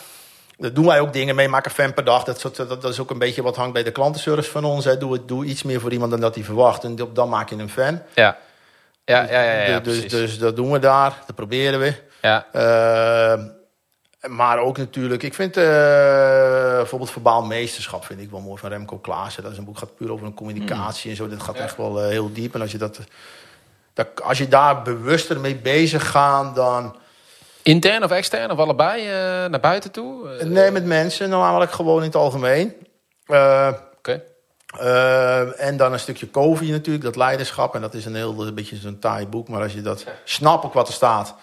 Daar 0.62 0.74
doen 0.74 0.86
wij 0.86 1.00
ook 1.00 1.14
dingen 1.14 1.36
mee, 1.36 1.48
maken 1.48 1.72
fan 1.72 1.94
per 1.94 2.04
dag. 2.04 2.24
Dat, 2.24 2.42
dat, 2.56 2.68
dat 2.82 2.84
is 2.84 3.00
ook 3.00 3.10
een 3.10 3.20
beetje 3.20 3.42
wat 3.42 3.56
hangt 3.56 3.74
bij 3.74 3.84
de 3.84 3.92
klantenservice 3.92 4.52
van 4.52 4.64
ons. 4.64 4.86
Hè. 4.86 4.98
Doe, 4.98 5.14
het- 5.14 5.28
doe 5.28 5.46
iets 5.46 5.64
meer 5.64 5.80
voor 5.80 5.92
iemand 5.92 6.12
dan 6.12 6.20
dat 6.20 6.36
hij 6.36 6.44
verwacht. 6.44 6.84
En 6.84 6.96
dan 7.14 7.30
maak 7.30 7.50
je 7.50 7.56
een 7.56 7.70
fan. 7.70 8.02
Ja. 8.14 8.38
Ja, 9.06 9.22
ja, 9.32 9.42
ja, 9.42 9.62
ja, 9.68 9.80
dus, 9.80 10.08
dus 10.10 10.38
dat 10.40 10.56
doen 10.56 10.72
we 10.72 10.80
daar. 10.80 11.24
Dat 11.28 11.36
proberen 11.36 11.80
we. 11.80 11.94
ja. 12.22 12.46
Eh, 12.52 13.44
maar 14.30 14.60
ook 14.60 14.78
natuurlijk, 14.78 15.24
ik 15.24 15.34
vind 15.34 15.58
eh, 15.58 15.64
bijvoorbeeld 16.76 17.12
Verbaal 17.12 17.44
Meesterschap 17.44 18.06
vind 18.06 18.20
ik 18.22 18.32
wel 18.32 18.40
mooi 18.40 18.60
van 18.60 18.70
Remco 18.70 18.98
Klaassen. 18.98 19.44
Dat 19.44 19.52
is 19.52 19.58
een 19.58 19.66
boek 19.66 19.78
gaat 19.78 19.96
puur 19.96 20.12
over 20.12 20.26
een 20.26 20.34
communicatie 20.34 21.10
en 21.10 21.16
zo. 21.16 21.28
Dat 21.28 21.44
gaat 21.44 21.56
Ja. 21.58 21.64
echt 21.64 21.78
wel 21.78 22.02
eh, 22.02 22.08
heel 22.10 22.34
diep. 22.34 22.54
En 22.56 22.62
als 22.62 22.72
je, 22.72 22.78
dat, 22.78 23.00
dat, 23.94 24.08
als 24.24 24.38
je 24.38 24.48
daar 24.48 24.82
bewuster 24.82 25.40
mee 25.40 25.56
bezig 25.56 26.10
gaat, 26.10 26.56
dan... 26.56 26.96
Intern 27.64 28.04
of 28.04 28.12
extern 28.12 28.52
of 28.52 28.58
allebei 28.58 29.02
eh, 29.08 29.12
naar 29.50 29.60
buiten 29.60 29.92
toe? 29.92 30.30
Eh, 30.30 30.46
Nee, 30.46 30.72
met 30.72 30.86
mensen, 30.86 31.30
namelijk 31.30 31.72
gewoon 31.72 31.98
in 31.98 32.04
het 32.04 32.16
algemeen. 32.16 32.74
Eh, 33.26 33.74
Oké. 33.98 34.22
en 35.58 35.78
dan 35.78 35.94
een 35.94 36.00
stukje 36.00 36.32
COVID 36.32 36.70
natuurlijk, 36.70 37.04
dat 37.04 37.16
leiderschap. 37.16 37.76
En 37.76 37.82
dat 37.82 37.94
is 37.94 38.06
een 38.06 38.16
heel 38.16 38.48
een 38.48 38.56
beetje 38.56 38.76
zo'n 38.76 39.00
taai 39.00 39.28
boek. 39.28 39.48
Maar 39.48 39.62
als 39.62 39.74
je 39.74 39.82
dat 39.82 40.06
snapt 40.24 40.66
ook 40.66 40.74
wat 40.74 40.88
er 40.88 40.94
staat 40.94 41.36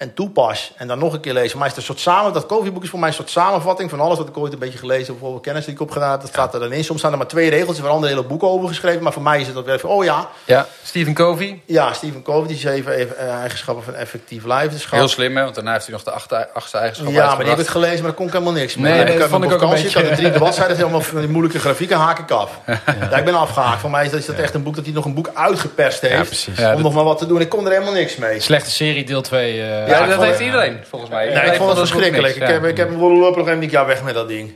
en 0.00 0.14
toepast 0.14 0.72
en 0.76 0.86
dan 0.88 0.98
nog 0.98 1.12
een 1.12 1.20
keer 1.20 1.32
lezen. 1.32 1.58
Mij 1.58 1.66
is 1.66 1.72
het 1.72 1.80
een 1.80 1.86
soort 1.88 2.00
samen, 2.00 2.32
dat 2.32 2.46
COVID-boek 2.46 2.82
is 2.82 2.88
voor 2.90 2.98
mij 2.98 3.08
een 3.08 3.14
soort 3.14 3.30
samenvatting 3.30 3.90
van 3.90 4.00
alles 4.00 4.18
wat 4.18 4.28
ik 4.28 4.36
ooit 4.36 4.52
een 4.52 4.58
beetje 4.58 4.78
gelezen 4.78 5.02
heb. 5.04 5.12
Bijvoorbeeld 5.12 5.42
kennis 5.42 5.64
die 5.64 5.74
ik 5.74 5.80
opgedaan 5.80 6.10
heb, 6.10 6.20
dat 6.20 6.28
staat 6.30 6.54
er 6.54 6.60
dan 6.60 6.72
in. 6.72 6.84
Soms 6.84 6.98
staan 6.98 7.12
er 7.12 7.18
maar 7.18 7.26
twee 7.26 7.50
regels, 7.50 7.78
er 7.78 7.86
worden 7.88 8.08
hele 8.08 8.22
boeken 8.24 8.48
over 8.48 8.68
geschreven. 8.68 9.02
Maar 9.02 9.12
voor 9.12 9.22
mij 9.22 9.40
is 9.40 9.46
het 9.46 9.54
dat 9.54 9.64
weer 9.64 9.78
van, 9.78 9.90
oh 9.90 10.04
ja, 10.04 10.28
Ja, 10.44 10.66
Stephen 10.84 11.14
Covey. 11.14 11.60
ja, 11.66 11.92
Stephen 11.92 12.22
Covey, 12.22 12.48
die 12.48 12.56
zeven 12.56 12.92
even, 12.92 13.16
eh, 13.18 13.34
eigenschappen 13.34 13.84
van 13.84 13.94
effectief 13.94 14.44
leiderschap. 14.44 14.98
Heel 14.98 15.08
slim, 15.08 15.36
hè? 15.36 15.42
Want 15.42 15.54
daarna 15.54 15.72
heeft 15.72 15.84
hij 15.84 15.94
nog 15.94 16.04
de 16.04 16.10
achtste, 16.10 16.48
achtste 16.54 16.76
eigenschap 16.78 17.12
Ja, 17.12 17.26
maar 17.26 17.38
die 17.38 17.48
heb 17.48 17.58
ik 17.58 17.66
gelezen, 17.66 17.96
maar 17.96 18.06
daar 18.06 18.14
kon 18.14 18.26
ik 18.26 18.32
helemaal 18.32 18.52
niks 18.52 18.76
mee. 18.76 18.92
Nee, 19.04 19.18
dat 19.18 19.28
vond 19.28 19.44
ik 19.44 19.52
ook 19.52 19.62
een 19.62 19.68
beetje- 19.68 19.88
ik 19.88 19.94
had 19.94 20.04
de 20.04 20.14
drie 20.22 20.30
bladzijden, 20.30 20.76
helemaal 20.76 21.00
van 21.00 21.18
die 21.20 21.28
moeilijke 21.28 21.58
grafieken, 21.58 21.96
haak 21.96 22.18
ik 22.18 22.30
af. 22.30 22.50
Ja, 23.10 23.16
ik 23.16 23.24
ben 23.24 23.34
afgehaakt. 23.34 23.80
Voor 23.80 23.90
mij 23.90 24.04
is 24.04 24.10
dat, 24.10 24.20
is 24.20 24.26
dat 24.26 24.36
echt 24.36 24.54
een 24.54 24.62
boek 24.62 24.74
dat 24.76 24.84
hij 24.84 24.94
nog 24.94 25.04
een 25.04 25.14
boek 25.14 25.30
uitgeperst 25.34 26.00
heeft. 26.00 26.14
Ja, 26.14 26.22
precies. 26.24 26.58
Ja, 26.58 26.68
om 26.68 26.72
dat- 26.74 26.82
nog 26.82 26.94
maar 26.94 27.04
wat 27.04 27.18
te 27.18 27.26
doen. 27.26 27.40
Ik 27.40 27.48
kon 27.48 27.64
er 27.66 27.72
helemaal 27.72 27.92
niks 27.92 28.16
mee. 28.16 28.40
Slechte 28.40 28.70
serie, 28.70 29.04
deel 29.04 29.20
2. 29.22 29.60
Ja, 29.90 30.06
dat 30.06 30.20
heeft 30.20 30.38
het- 30.38 30.46
iedereen, 30.46 30.78
volgens 30.84 31.10
mij. 31.10 31.34
Nee, 31.34 31.44
ik 31.50 31.54
vond 31.54 31.68
het 31.68 31.78
verschrikkelijk. 31.78 32.34
Ik 32.36 32.42
ja. 32.42 32.52
heb, 32.52 32.64
ik 32.64 32.76
heb 32.76 32.88
een 32.90 33.00
op 33.22 33.36
een 33.46 33.62
ik, 33.62 33.70
ja, 33.70 33.86
weg 33.86 34.02
met 34.02 34.14
dat 34.14 34.28
ding. 34.28 34.54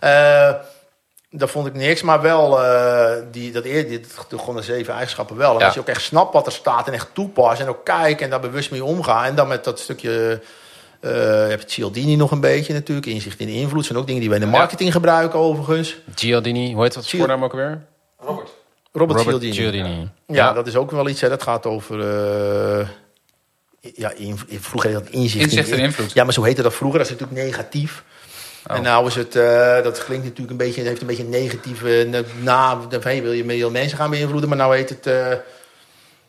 Eh 0.00 0.50
dat 1.30 1.50
vond 1.50 1.66
ik 1.66 1.74
niks, 1.74 2.02
maar 2.02 2.20
wel 2.20 2.62
uh, 2.64 3.10
die, 3.30 3.52
dat 3.52 3.64
eer, 3.64 3.88
dit, 3.88 4.14
gewoon 4.28 4.56
de 4.56 4.62
zeven 4.62 4.92
eigenschappen 4.94 5.36
wel. 5.36 5.52
En 5.52 5.58
Ja. 5.58 5.64
als 5.64 5.74
je 5.74 5.80
ook 5.80 5.86
echt 5.88 6.02
snapt 6.02 6.32
wat 6.32 6.46
er 6.46 6.52
staat 6.52 6.86
en 6.86 6.92
echt 6.92 7.08
toepast 7.12 7.60
en 7.60 7.68
ook 7.68 7.84
kijkt 7.84 8.20
en 8.20 8.30
daar 8.30 8.40
bewust 8.40 8.70
mee 8.70 8.84
omgaan. 8.84 9.24
En 9.24 9.34
dan 9.34 9.48
met 9.48 9.64
dat 9.64 9.78
stukje, 9.80 10.40
uh, 11.00 11.10
je 11.10 11.46
hebt 11.48 11.70
Cialdini 11.70 12.16
nog 12.16 12.30
een 12.30 12.40
beetje 12.40 12.72
natuurlijk, 12.72 13.06
inzicht 13.06 13.40
in 13.40 13.46
de 13.46 13.52
invloed. 13.52 13.84
zijn 13.86 13.98
ook 13.98 14.06
dingen 14.06 14.20
die 14.20 14.30
wij 14.30 14.38
in 14.38 14.44
de 14.44 14.50
marketing 14.50 14.92
gebruiken 14.92 15.38
overigens. 15.38 15.96
Gialdini, 16.14 16.72
hoe 16.72 16.82
heet 16.82 16.94
dat 16.94 17.04
Cial- 17.04 17.18
voornaam 17.20 17.44
ook 17.44 17.52
weer? 17.52 17.80
Robert. 18.18 18.50
Robert, 18.92 19.20
Cialdini. 19.20 19.52
Cialdini. 19.52 20.10
Ja, 20.26 20.52
dat 20.52 20.66
is 20.66 20.76
ook 20.76 20.90
wel 20.90 21.08
iets. 21.08 21.20
Hè. 21.20 21.28
Dat 21.28 21.42
gaat 21.42 21.66
over. 21.66 22.00
eh, 22.00 22.88
ja, 23.80 24.12
in, 24.16 24.38
vroeger 24.60 24.90
heette 24.90 25.04
dat 25.04 25.12
inzicht. 25.12 25.44
Inzicht 25.44 25.68
in- 25.68 25.74
en 25.74 25.80
invloed. 25.84 26.12
Ja, 26.12 26.24
maar 26.24 26.32
zo 26.32 26.42
heette 26.42 26.62
dat 26.62 26.74
vroeger. 26.74 26.98
Dat 26.98 27.10
is 27.10 27.16
natuurlijk 27.18 27.46
negatief. 27.46 28.04
Oh. 28.66 28.76
En 28.76 28.82
nou 28.82 29.06
is 29.06 29.14
het, 29.14 29.36
eh, 29.36 29.82
dat 29.82 30.04
klinkt 30.04 30.24
natuurlijk 30.24 30.50
een 30.50 30.56
beetje, 30.56 30.80
het 30.80 30.88
heeft 30.88 31.00
een 31.00 31.06
beetje 31.06 31.22
een 31.22 31.28
negatieve 31.28 32.24
na, 32.42 32.78
hey, 33.02 33.22
wil 33.22 33.32
je 33.32 33.44
meer 33.44 33.70
mensen 33.70 33.98
gaan 33.98 34.10
beïnvloeden, 34.10 34.48
maar 34.48 34.58
nou 34.58 34.76
heet 34.76 34.88
het 34.88 35.06
eh 35.06 35.32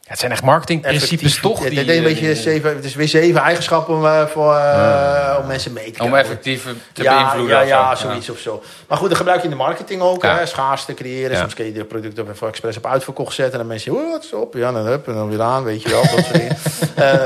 het 0.09 0.19
zijn 0.19 0.31
echt 0.31 0.43
marketingprincipes 0.43 1.39
toch? 1.39 1.59
Het, 1.59 1.69
die, 1.69 1.79
het, 1.79 1.87
is 1.87 1.95
een 1.97 2.03
eh, 2.03 2.09
beetje 2.09 2.25
die- 2.25 2.35
zeven, 2.35 2.75
het 2.75 2.83
is 2.85 2.95
weer 2.95 3.07
zeven 3.07 3.41
eigenschappen 3.41 4.03
eh, 4.03 4.25
voor, 4.25 4.55
eh, 4.55 5.37
om 5.41 5.47
mensen 5.47 5.73
mee 5.73 5.91
te 5.91 6.03
Om 6.03 6.07
krijgen. 6.09 6.29
effectief 6.29 6.65
te 6.93 7.03
ja, 7.03 7.15
beïnvloeden. 7.15 7.67
Ja, 7.67 7.91
of 7.91 7.97
zo. 7.97 8.05
ja, 8.07 8.11
zoiets 8.11 8.29
of 8.29 8.39
zo. 8.39 8.63
Maar 8.87 8.97
goed, 8.97 9.07
dat 9.09 9.17
gebruik 9.17 9.37
je 9.39 9.43
in 9.43 9.49
de 9.49 9.55
marketing 9.55 10.01
ook. 10.01 10.23
Ja. 10.23 10.37
Hè, 10.37 10.45
schaarste 10.45 10.93
creëren. 10.93 11.31
Ja. 11.31 11.39
Soms 11.39 11.53
kun 11.53 11.65
je 11.65 11.71
de 11.71 11.83
producten 11.83 12.27
even 12.31 12.47
expres 12.47 12.77
op 12.77 12.85
uitverkocht 12.85 13.33
zetten. 13.35 13.53
En 13.53 13.59
dan 13.59 13.67
mensen, 13.67 13.91
oh, 13.93 14.11
wat 14.11 14.23
is 14.23 14.33
op? 14.33 14.53
Ja, 14.53 14.71
dan 14.71 14.85
hup, 14.85 15.07
en 15.07 15.13
dan 15.13 15.29
weer 15.29 15.41
aan, 15.41 15.63
weet 15.63 15.81
je 15.81 15.89
wel. 15.89 16.01
Dat 16.01 16.09
soort 16.09 16.33
dingen. 16.33 16.57
Eh, 16.95 17.23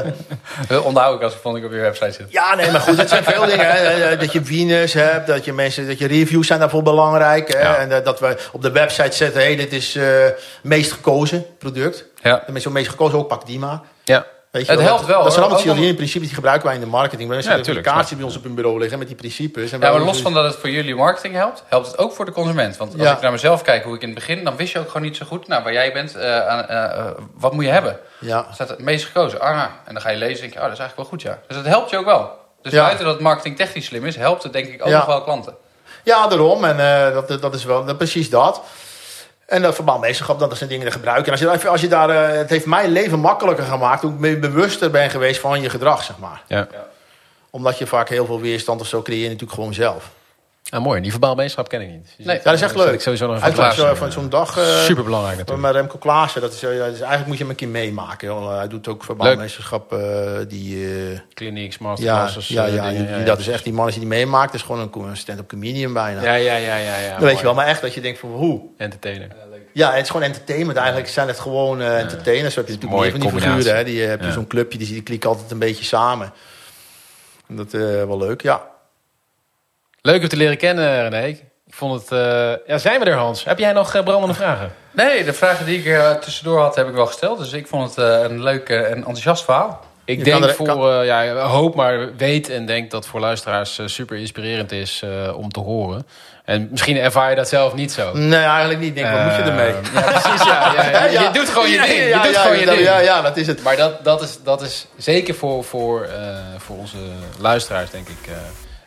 Dat 0.68 0.84
onthoud 0.84 1.16
ik 1.16 1.22
als 1.24 1.34
ik 1.34 1.40
vond 1.42 1.58
ik 1.58 1.66
op 1.66 1.72
je 1.72 1.78
website 1.80 2.12
zit. 2.12 2.26
ja, 2.30 2.56
nee, 2.56 2.72
maar 2.72 2.82
goed, 2.82 2.98
het 2.98 3.10
zijn 3.10 3.24
veel 3.24 3.46
dingen. 3.46 3.66
Hè. 3.72 4.18
Dat 4.18 4.32
je 4.32 4.42
wieners 4.42 4.94
hebt, 4.94 5.28
dat 5.28 5.46
je 5.46 5.54
mensen, 5.54 5.88
dat 5.88 5.98
je 6.00 6.08
reviews 6.08 6.48
zijn 6.48 6.60
daarvoor 6.60 6.84
belangrijk. 6.84 7.54
Hè. 7.54 7.60
Ja. 7.62 7.76
En 7.76 8.04
dat 8.04 8.20
we 8.20 8.38
op 8.52 8.62
de 8.62 8.72
website 8.72 9.16
zetten, 9.16 9.42
hey, 9.42 9.56
dit 9.56 9.74
is 9.74 9.96
eh 9.96 10.06
meest 10.62 10.92
gekozen 10.92 11.46
product. 11.60 12.06
Ja. 12.24 12.44
En 12.48 12.54
met 12.54 12.62
zo'n 12.62 12.72
meest 12.74 12.90
gekozen 12.90 13.18
ook, 13.18 13.28
pak 13.28 13.46
die 13.46 13.60
maar. 13.60 13.80
Ja. 14.04 14.26
Weet 14.52 14.66
je 14.66 14.72
Het 14.72 14.82
helpt 14.82 15.06
wel, 15.06 15.24
Dat 15.24 15.32
zijn 15.34 15.44
allemaal 15.46 15.58
al- 15.62 15.64
Cialdini 15.66 15.94
principes 15.96 16.28
die 16.28 16.36
gebruiken 16.36 16.66
wij 16.68 16.76
in 16.76 16.82
de 16.82 16.88
marketing. 16.88 17.30
We 17.30 17.36
hebben 17.36 17.54
een 17.54 17.60
applicatie 17.60 18.16
bij 18.16 18.26
ons 18.26 18.38
op 18.38 18.44
hun 18.44 18.56
bureau 18.56 18.80
liggen 18.80 18.98
met 19.00 19.08
die 19.08 19.16
principes. 19.16 19.72
En 19.72 19.80
Ja, 19.80 19.92
maar 19.92 20.00
los 20.02 20.14
doen- 20.14 20.22
van 20.24 20.34
dat 20.34 20.44
het 20.44 20.56
voor 20.56 20.70
jullie 20.70 20.96
marketing 20.96 21.34
helpt, 21.36 21.64
helpt 21.68 21.88
het 21.88 21.98
ook 21.98 22.14
voor 22.14 22.26
de 22.26 22.32
consument. 22.32 22.78
Want 22.78 22.94
als 22.94 23.02
Ja. 23.02 23.14
ik 23.16 23.22
naar 23.22 23.32
mezelf 23.32 23.62
kijk, 23.62 23.84
hoe 23.84 23.96
ik 23.96 24.02
in 24.02 24.10
het 24.10 24.18
begin, 24.18 24.44
dan 24.44 24.56
wist 24.56 24.72
je 24.74 24.80
ook 24.80 24.88
gewoon 24.88 25.02
niet 25.02 25.18
zo 25.18 25.26
goed, 25.26 25.48
nou, 25.48 25.64
waar 25.64 25.74
jij 25.74 25.94
bent, 25.94 26.16
eh, 26.16 26.38
eh, 26.38 26.84
eh, 26.98 27.06
wat 27.38 27.54
moet 27.54 27.64
je 27.66 27.70
hebben? 27.72 28.00
Ja. 28.20 28.46
Staat 28.54 28.70
het 28.70 28.80
meest 28.80 29.06
gekozen. 29.06 29.40
Ah, 29.40 29.62
en 29.86 29.94
dan 29.94 30.02
ga 30.02 30.10
je 30.10 30.18
lezen 30.18 30.36
en 30.36 30.42
denk 30.42 30.54
je, 30.54 30.60
oh, 30.60 30.66
dat 30.66 30.74
is 30.74 30.80
eigenlijk 30.80 30.96
wel 31.10 31.20
goed, 31.20 31.22
ja. 31.22 31.40
Dus 31.48 31.58
dat 31.58 31.66
helpt 31.66 31.90
je 31.90 31.98
ook 31.98 32.06
wel. 32.06 32.32
Dus 32.62 32.74
Ja. 32.74 32.84
buiten 32.84 33.06
dat 33.06 33.20
marketing 33.20 33.56
technisch 33.56 33.86
slim 33.86 34.06
is, 34.06 34.16
helpt 34.16 34.44
het 34.44 34.54
denk 34.54 34.68
ik 34.68 34.82
ook 34.82 34.88
Ja. 34.88 34.98
nog 34.98 35.06
wel 35.06 35.22
klanten. 35.24 35.56
Ja, 36.04 36.28
daarom. 36.28 36.64
En 36.64 37.14
dat, 37.14 37.42
dat 37.42 37.54
is 37.54 37.64
wel 37.64 37.86
dat, 37.86 37.98
precies 37.98 38.30
dat. 38.30 38.62
En 39.54 39.62
dat 39.62 39.76
verbandmeesterschap, 39.76 40.40
dat 40.40 40.58
zijn 40.58 40.70
dingen 40.70 40.86
die 40.86 40.94
gebruiken. 40.94 41.26
En 41.26 41.32
als 41.32 41.40
je, 41.40 41.46
daar- 41.46 41.68
als 41.70 41.82
je 41.82 41.88
daar, 41.88 42.10
eh, 42.10 42.38
het 42.38 42.50
heeft 42.50 42.66
mijn 42.66 42.90
leven 42.92 43.20
makkelijker 43.20 43.64
gemaakt 43.66 44.02
toen 44.02 44.24
ik 44.26 44.42
bewuster 44.42 44.92
ben 44.92 45.10
geweest 45.10 45.40
van 45.40 45.62
je 45.62 45.70
gedrag, 45.70 46.04
zeg 46.04 46.18
maar. 46.18 46.42
Ja. 46.48 46.68
Omdat 47.50 47.78
je 47.78 47.88
vaak 47.88 48.10
heel 48.10 48.26
veel 48.26 48.42
weerstand 48.42 48.82
of 48.82 48.88
zo 48.88 49.02
creëer 49.02 49.18
je 49.22 49.26
natuurlijk 49.26 49.54
gewoon 49.54 49.74
zelf. 49.74 50.10
Ah, 50.70 50.82
mooi. 50.82 51.02
Die 51.02 51.12
verbaalmeenschap 51.12 51.68
ken 51.70 51.82
ik 51.82 51.90
niet. 51.90 52.14
Dus 52.18 52.26
Nee. 52.26 52.38
Ja, 52.38 52.44
dat 52.44 52.54
is 52.54 52.62
echt 52.62 52.76
leuk. 52.76 52.94
Ik 52.94 53.02
sowieso 53.02 53.26
nog 53.26 53.36
even 53.36 53.48
Uit 53.48 53.56
van, 53.56 53.64
plaatsen. 53.64 53.88
zo- 53.88 53.96
van 53.96 54.12
zo'n 54.12 54.30
dag. 54.30 54.58
eh, 54.58 54.64
Super 54.78 55.04
belangrijk 55.04 55.38
Met 55.38 55.48
natuurlijk. 55.48 55.76
Remco 55.76 55.98
Klaassen, 55.98 56.42
dat 56.42 56.54
is, 56.54 56.64
eh, 56.64 56.78
ja, 56.78 56.86
dus 56.86 57.00
eigenlijk 57.00 57.28
moet 57.28 57.38
je 57.38 57.42
hem 57.44 57.50
een 57.52 57.56
keer 57.58 57.68
meemaken. 57.68 58.28
joh. 58.28 58.58
Hij 58.58 58.68
doet 58.68 58.88
ook 58.88 59.04
verbandmeesterschap 59.04 59.94
eh, 59.94 60.00
die... 60.48 60.86
eh, 61.12 61.20
Clinics, 61.34 61.78
ja, 61.80 61.84
masterclasses. 61.88 62.48
ja, 62.48 62.66
ja, 62.66 62.90
die, 62.90 63.16
die- 63.16 63.24
dat 63.24 63.40
is 63.40 63.48
echt 63.48 63.64
die 63.64 63.74
man 63.74 63.88
die 63.90 64.00
die 64.00 64.08
meemaakt. 64.08 64.52
Dat 64.52 64.62
is 64.62 64.66
gewoon 64.68 64.90
een, 65.10 65.18
stand-up 65.18 65.48
comedian 65.48 65.94
bijna. 65.94 66.22
Ja, 66.22 66.34
ja, 66.34 66.56
ja, 66.56 66.76
ja. 66.76 66.98
ja 67.00 67.20
weet 67.20 67.38
je 67.38 67.44
wel, 67.44 67.54
maar 67.54 67.68
echt 67.68 67.82
dat 67.82 67.94
je 67.94 68.02
denkt 68.02 68.20
van 68.20 68.30
hoe? 68.32 68.62
Entertainer. 68.78 69.28
Ja, 69.74 69.92
het 69.94 70.02
is 70.04 70.10
gewoon 70.10 70.26
entertainment. 70.26 70.78
Eigenlijk 70.78 71.08
zijn 71.10 71.28
het 71.28 71.40
gewoon 71.40 71.82
eh, 71.82 72.00
entertainers. 72.00 72.54
Zo 72.54 72.60
heb 72.60 72.70
je 72.70 72.74
natuurlijk 72.76 73.02
Mooie 73.02 73.12
meer 73.12 73.12
van 73.12 73.20
die 73.20 73.30
combinatie. 73.30 73.62
figuren. 73.62 73.78
Hè. 73.78 73.84
Die 73.92 74.04
eh, 74.04 74.10
heb 74.10 74.20
je 74.22 74.26
Ja. 74.28 74.32
zo'n 74.34 74.48
clubje, 74.48 74.78
die, 74.78 74.88
die 74.88 75.04
klikken 75.04 75.30
altijd 75.30 75.52
een 75.52 75.60
beetje 75.60 75.84
samen. 75.84 76.34
En 77.48 77.56
dat 77.56 77.74
is 77.74 77.80
wel 77.82 78.18
leuk, 78.18 78.42
ja. 78.42 78.62
Leuk 80.02 80.22
om 80.22 80.28
te 80.28 80.36
leren 80.38 80.58
kennen, 80.58 81.10
René. 81.10 81.26
Ik 81.28 81.44
vond 81.80 82.02
het... 82.02 82.12
eh, 82.12 82.68
Ja, 82.68 82.78
zijn 82.78 83.00
we 83.00 83.06
er, 83.06 83.16
Hans? 83.18 83.44
Heb 83.44 83.60
jij 83.60 83.74
nog 83.74 83.94
eh, 83.96 84.04
brandende 84.04 84.36
vragen? 84.36 84.74
Nee, 84.92 85.24
de 85.24 85.34
vragen 85.34 85.66
die 85.66 85.84
ik 85.84 86.22
tussendoor 86.22 86.60
had, 86.60 86.76
heb 86.76 86.88
ik 86.88 86.94
wel 86.94 87.06
gesteld. 87.06 87.38
Dus 87.38 87.54
ik 87.54 87.68
vond 87.68 87.96
het 87.96 88.06
eh, 88.06 88.22
een 88.30 88.44
leuk 88.44 88.70
en 88.70 88.96
enthousiast 88.96 89.44
verhaal. 89.44 89.86
Ik 90.06 90.18
Je 90.18 90.24
denk 90.24 90.44
er- 90.44 90.54
voor, 90.54 90.66
kan- 90.66 90.90
eh, 91.00 91.06
ja, 91.06 91.36
hoop 91.36 91.76
maar 91.76 92.16
weet 92.16 92.50
en 92.50 92.66
denk 92.66 92.92
dat 92.92 93.08
voor 93.08 93.20
luisteraars 93.20 93.80
eh, 93.80 93.88
super 93.88 94.18
inspirerend 94.18 94.72
is 94.72 95.02
eh, 95.04 95.38
om 95.38 95.52
te 95.52 95.60
horen. 95.60 96.08
En 96.46 96.68
misschien 96.72 96.98
ervaar 96.98 97.30
je 97.30 97.36
dat 97.36 97.48
zelf 97.50 97.74
niet 97.74 97.92
zo. 97.92 98.12
Nee, 98.18 98.40
eigenlijk 98.44 98.80
niet. 98.80 98.96
Denk, 98.96 99.12
wat 99.12 99.24
moet 99.24 99.36
je 99.36 99.42
ermee? 99.42 99.68
Eh, 99.74 99.94
Ja, 99.94 100.02
precies, 100.02 100.44
ja, 100.44 100.74
ja, 100.92 101.06
ja. 101.06 101.22
Je 101.22 101.30
doet 101.34 101.50
gewoon 101.50 101.70
je 101.70 101.78
ding. 101.78 101.90
ja, 102.00 102.04
Je 102.04 102.20
doet 102.24 102.34
ja, 102.36 102.42
gewoon 102.42 102.60
je 102.60 102.66
ding. 102.66 102.80
Ja, 102.80 103.00
ja, 103.00 103.22
dat 103.22 103.38
is 103.38 103.48
het. 103.48 103.64
Maar 103.64 103.76
dat, 103.76 104.04
dat, 104.04 104.22
is, 104.22 104.38
dat 104.44 104.62
is 104.62 104.86
zeker 104.98 105.36
voor, 105.36 105.64
voor, 105.64 106.02
eh, 106.04 106.36
voor 106.58 106.78
onze 106.78 106.98
luisteraars, 107.40 107.90
denk 107.90 108.08
ik, 108.08 108.28
eh, 108.28 108.34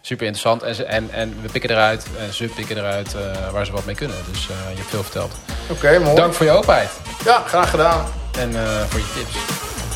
super 0.01 0.27
interessant. 0.27 0.63
En, 0.63 0.89
en, 0.89 1.09
en 1.13 1.35
we 1.43 1.49
pikken 1.53 1.71
eruit, 1.71 2.07
en 2.27 2.33
ze 2.35 2.45
pikken 2.45 2.77
eruit 2.77 3.15
waar 3.53 3.67
ze 3.67 3.73
wat 3.73 3.85
mee 3.85 3.95
kunnen. 3.95 4.17
Dus 4.33 4.47
je 4.47 4.53
hebt 4.77 4.89
veel 4.91 5.03
verteld. 5.03 5.33
Oké, 5.71 5.99
mooi. 5.99 6.17
Dank 6.17 6.33
voor 6.35 6.47
je 6.47 6.53
openheid 6.53 6.91
Ja, 7.25 7.43
graag 7.47 7.71
gedaan. 7.71 8.07
en 8.39 8.53
voor 8.89 9.01
je 9.01 9.13
tips. 9.15 9.37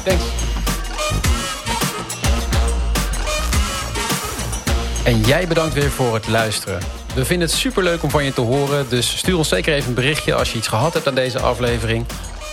Thanks. 0.05 0.50
En 5.05 5.21
jij 5.21 5.47
bedankt 5.47 5.75
weer 5.75 5.91
voor 5.91 6.15
het 6.15 6.29
luisteren. 6.29 6.81
We 7.15 7.25
vinden 7.25 7.49
het 7.49 7.57
superleuk 7.57 8.03
om 8.03 8.11
van 8.11 8.25
je 8.25 8.33
te 8.33 8.41
horen. 8.41 8.89
Dus 8.89 9.17
stuur 9.17 9.37
ons 9.37 9.49
zeker 9.49 9.75
even 9.75 9.89
een 9.89 9.95
berichtje 9.95 10.35
als 10.35 10.53
je 10.53 10.59
iets 10.59 10.69
gehad 10.69 10.95
hebt 10.95 11.07
aan 11.07 11.15
deze 11.15 11.41
aflevering. 11.41 12.07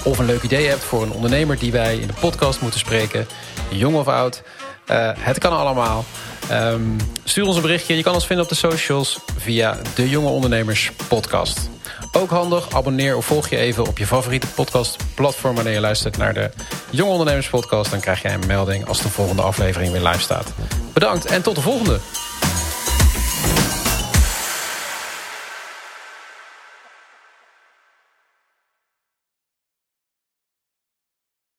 Of 0.03 0.17
een 0.17 0.25
leuk 0.25 0.41
idee 0.41 0.67
hebt 0.67 0.83
voor 0.83 1.03
een 1.03 1.11
ondernemer 1.11 1.59
die 1.59 1.71
wij 1.71 1.97
in 1.97 2.07
de 2.07 2.13
podcast 2.19 2.61
moeten 2.61 2.79
spreken. 2.79 3.27
Jong 3.69 3.95
of 3.95 4.07
oud. 4.07 4.43
Eh, 4.85 5.11
het 5.17 5.37
kan 5.37 5.57
allemaal. 5.57 6.05
Ehm, 6.49 6.81
stuur 7.23 7.45
ons 7.45 7.55
een 7.55 7.61
berichtje. 7.61 7.95
Je 7.95 8.03
kan 8.03 8.13
ons 8.13 8.25
vinden 8.25 8.45
op 8.45 8.51
de 8.51 8.57
socials 8.57 9.19
via 9.37 9.77
de 9.95 10.09
Jonge 10.09 10.29
Ondernemers 10.29 10.91
podcast. 11.07 11.69
Ook 12.11 12.29
handig, 12.29 12.75
abonneer 12.75 13.17
of 13.17 13.25
volg 13.25 13.49
je 13.49 13.57
even 13.57 13.87
op 13.87 13.97
je 13.97 14.07
favoriete 14.07 14.47
podcastplatform... 14.47 15.55
wanneer 15.55 15.73
je 15.73 15.79
luistert 15.79 16.17
naar 16.17 16.33
de 16.33 16.49
Jonge 16.89 17.11
Ondernemers 17.11 17.49
podcast. 17.49 17.91
Dan 17.91 17.99
krijg 17.99 18.21
jij 18.21 18.33
een 18.33 18.47
melding 18.47 18.87
als 18.87 19.01
de 19.01 19.09
volgende 19.09 19.41
aflevering 19.41 19.91
weer 19.91 20.03
live 20.03 20.21
staat. 20.21 20.53
Bedankt 20.93 21.25
en 21.25 21.41
tot 21.41 21.55
de 21.55 21.61
volgende. 21.61 21.99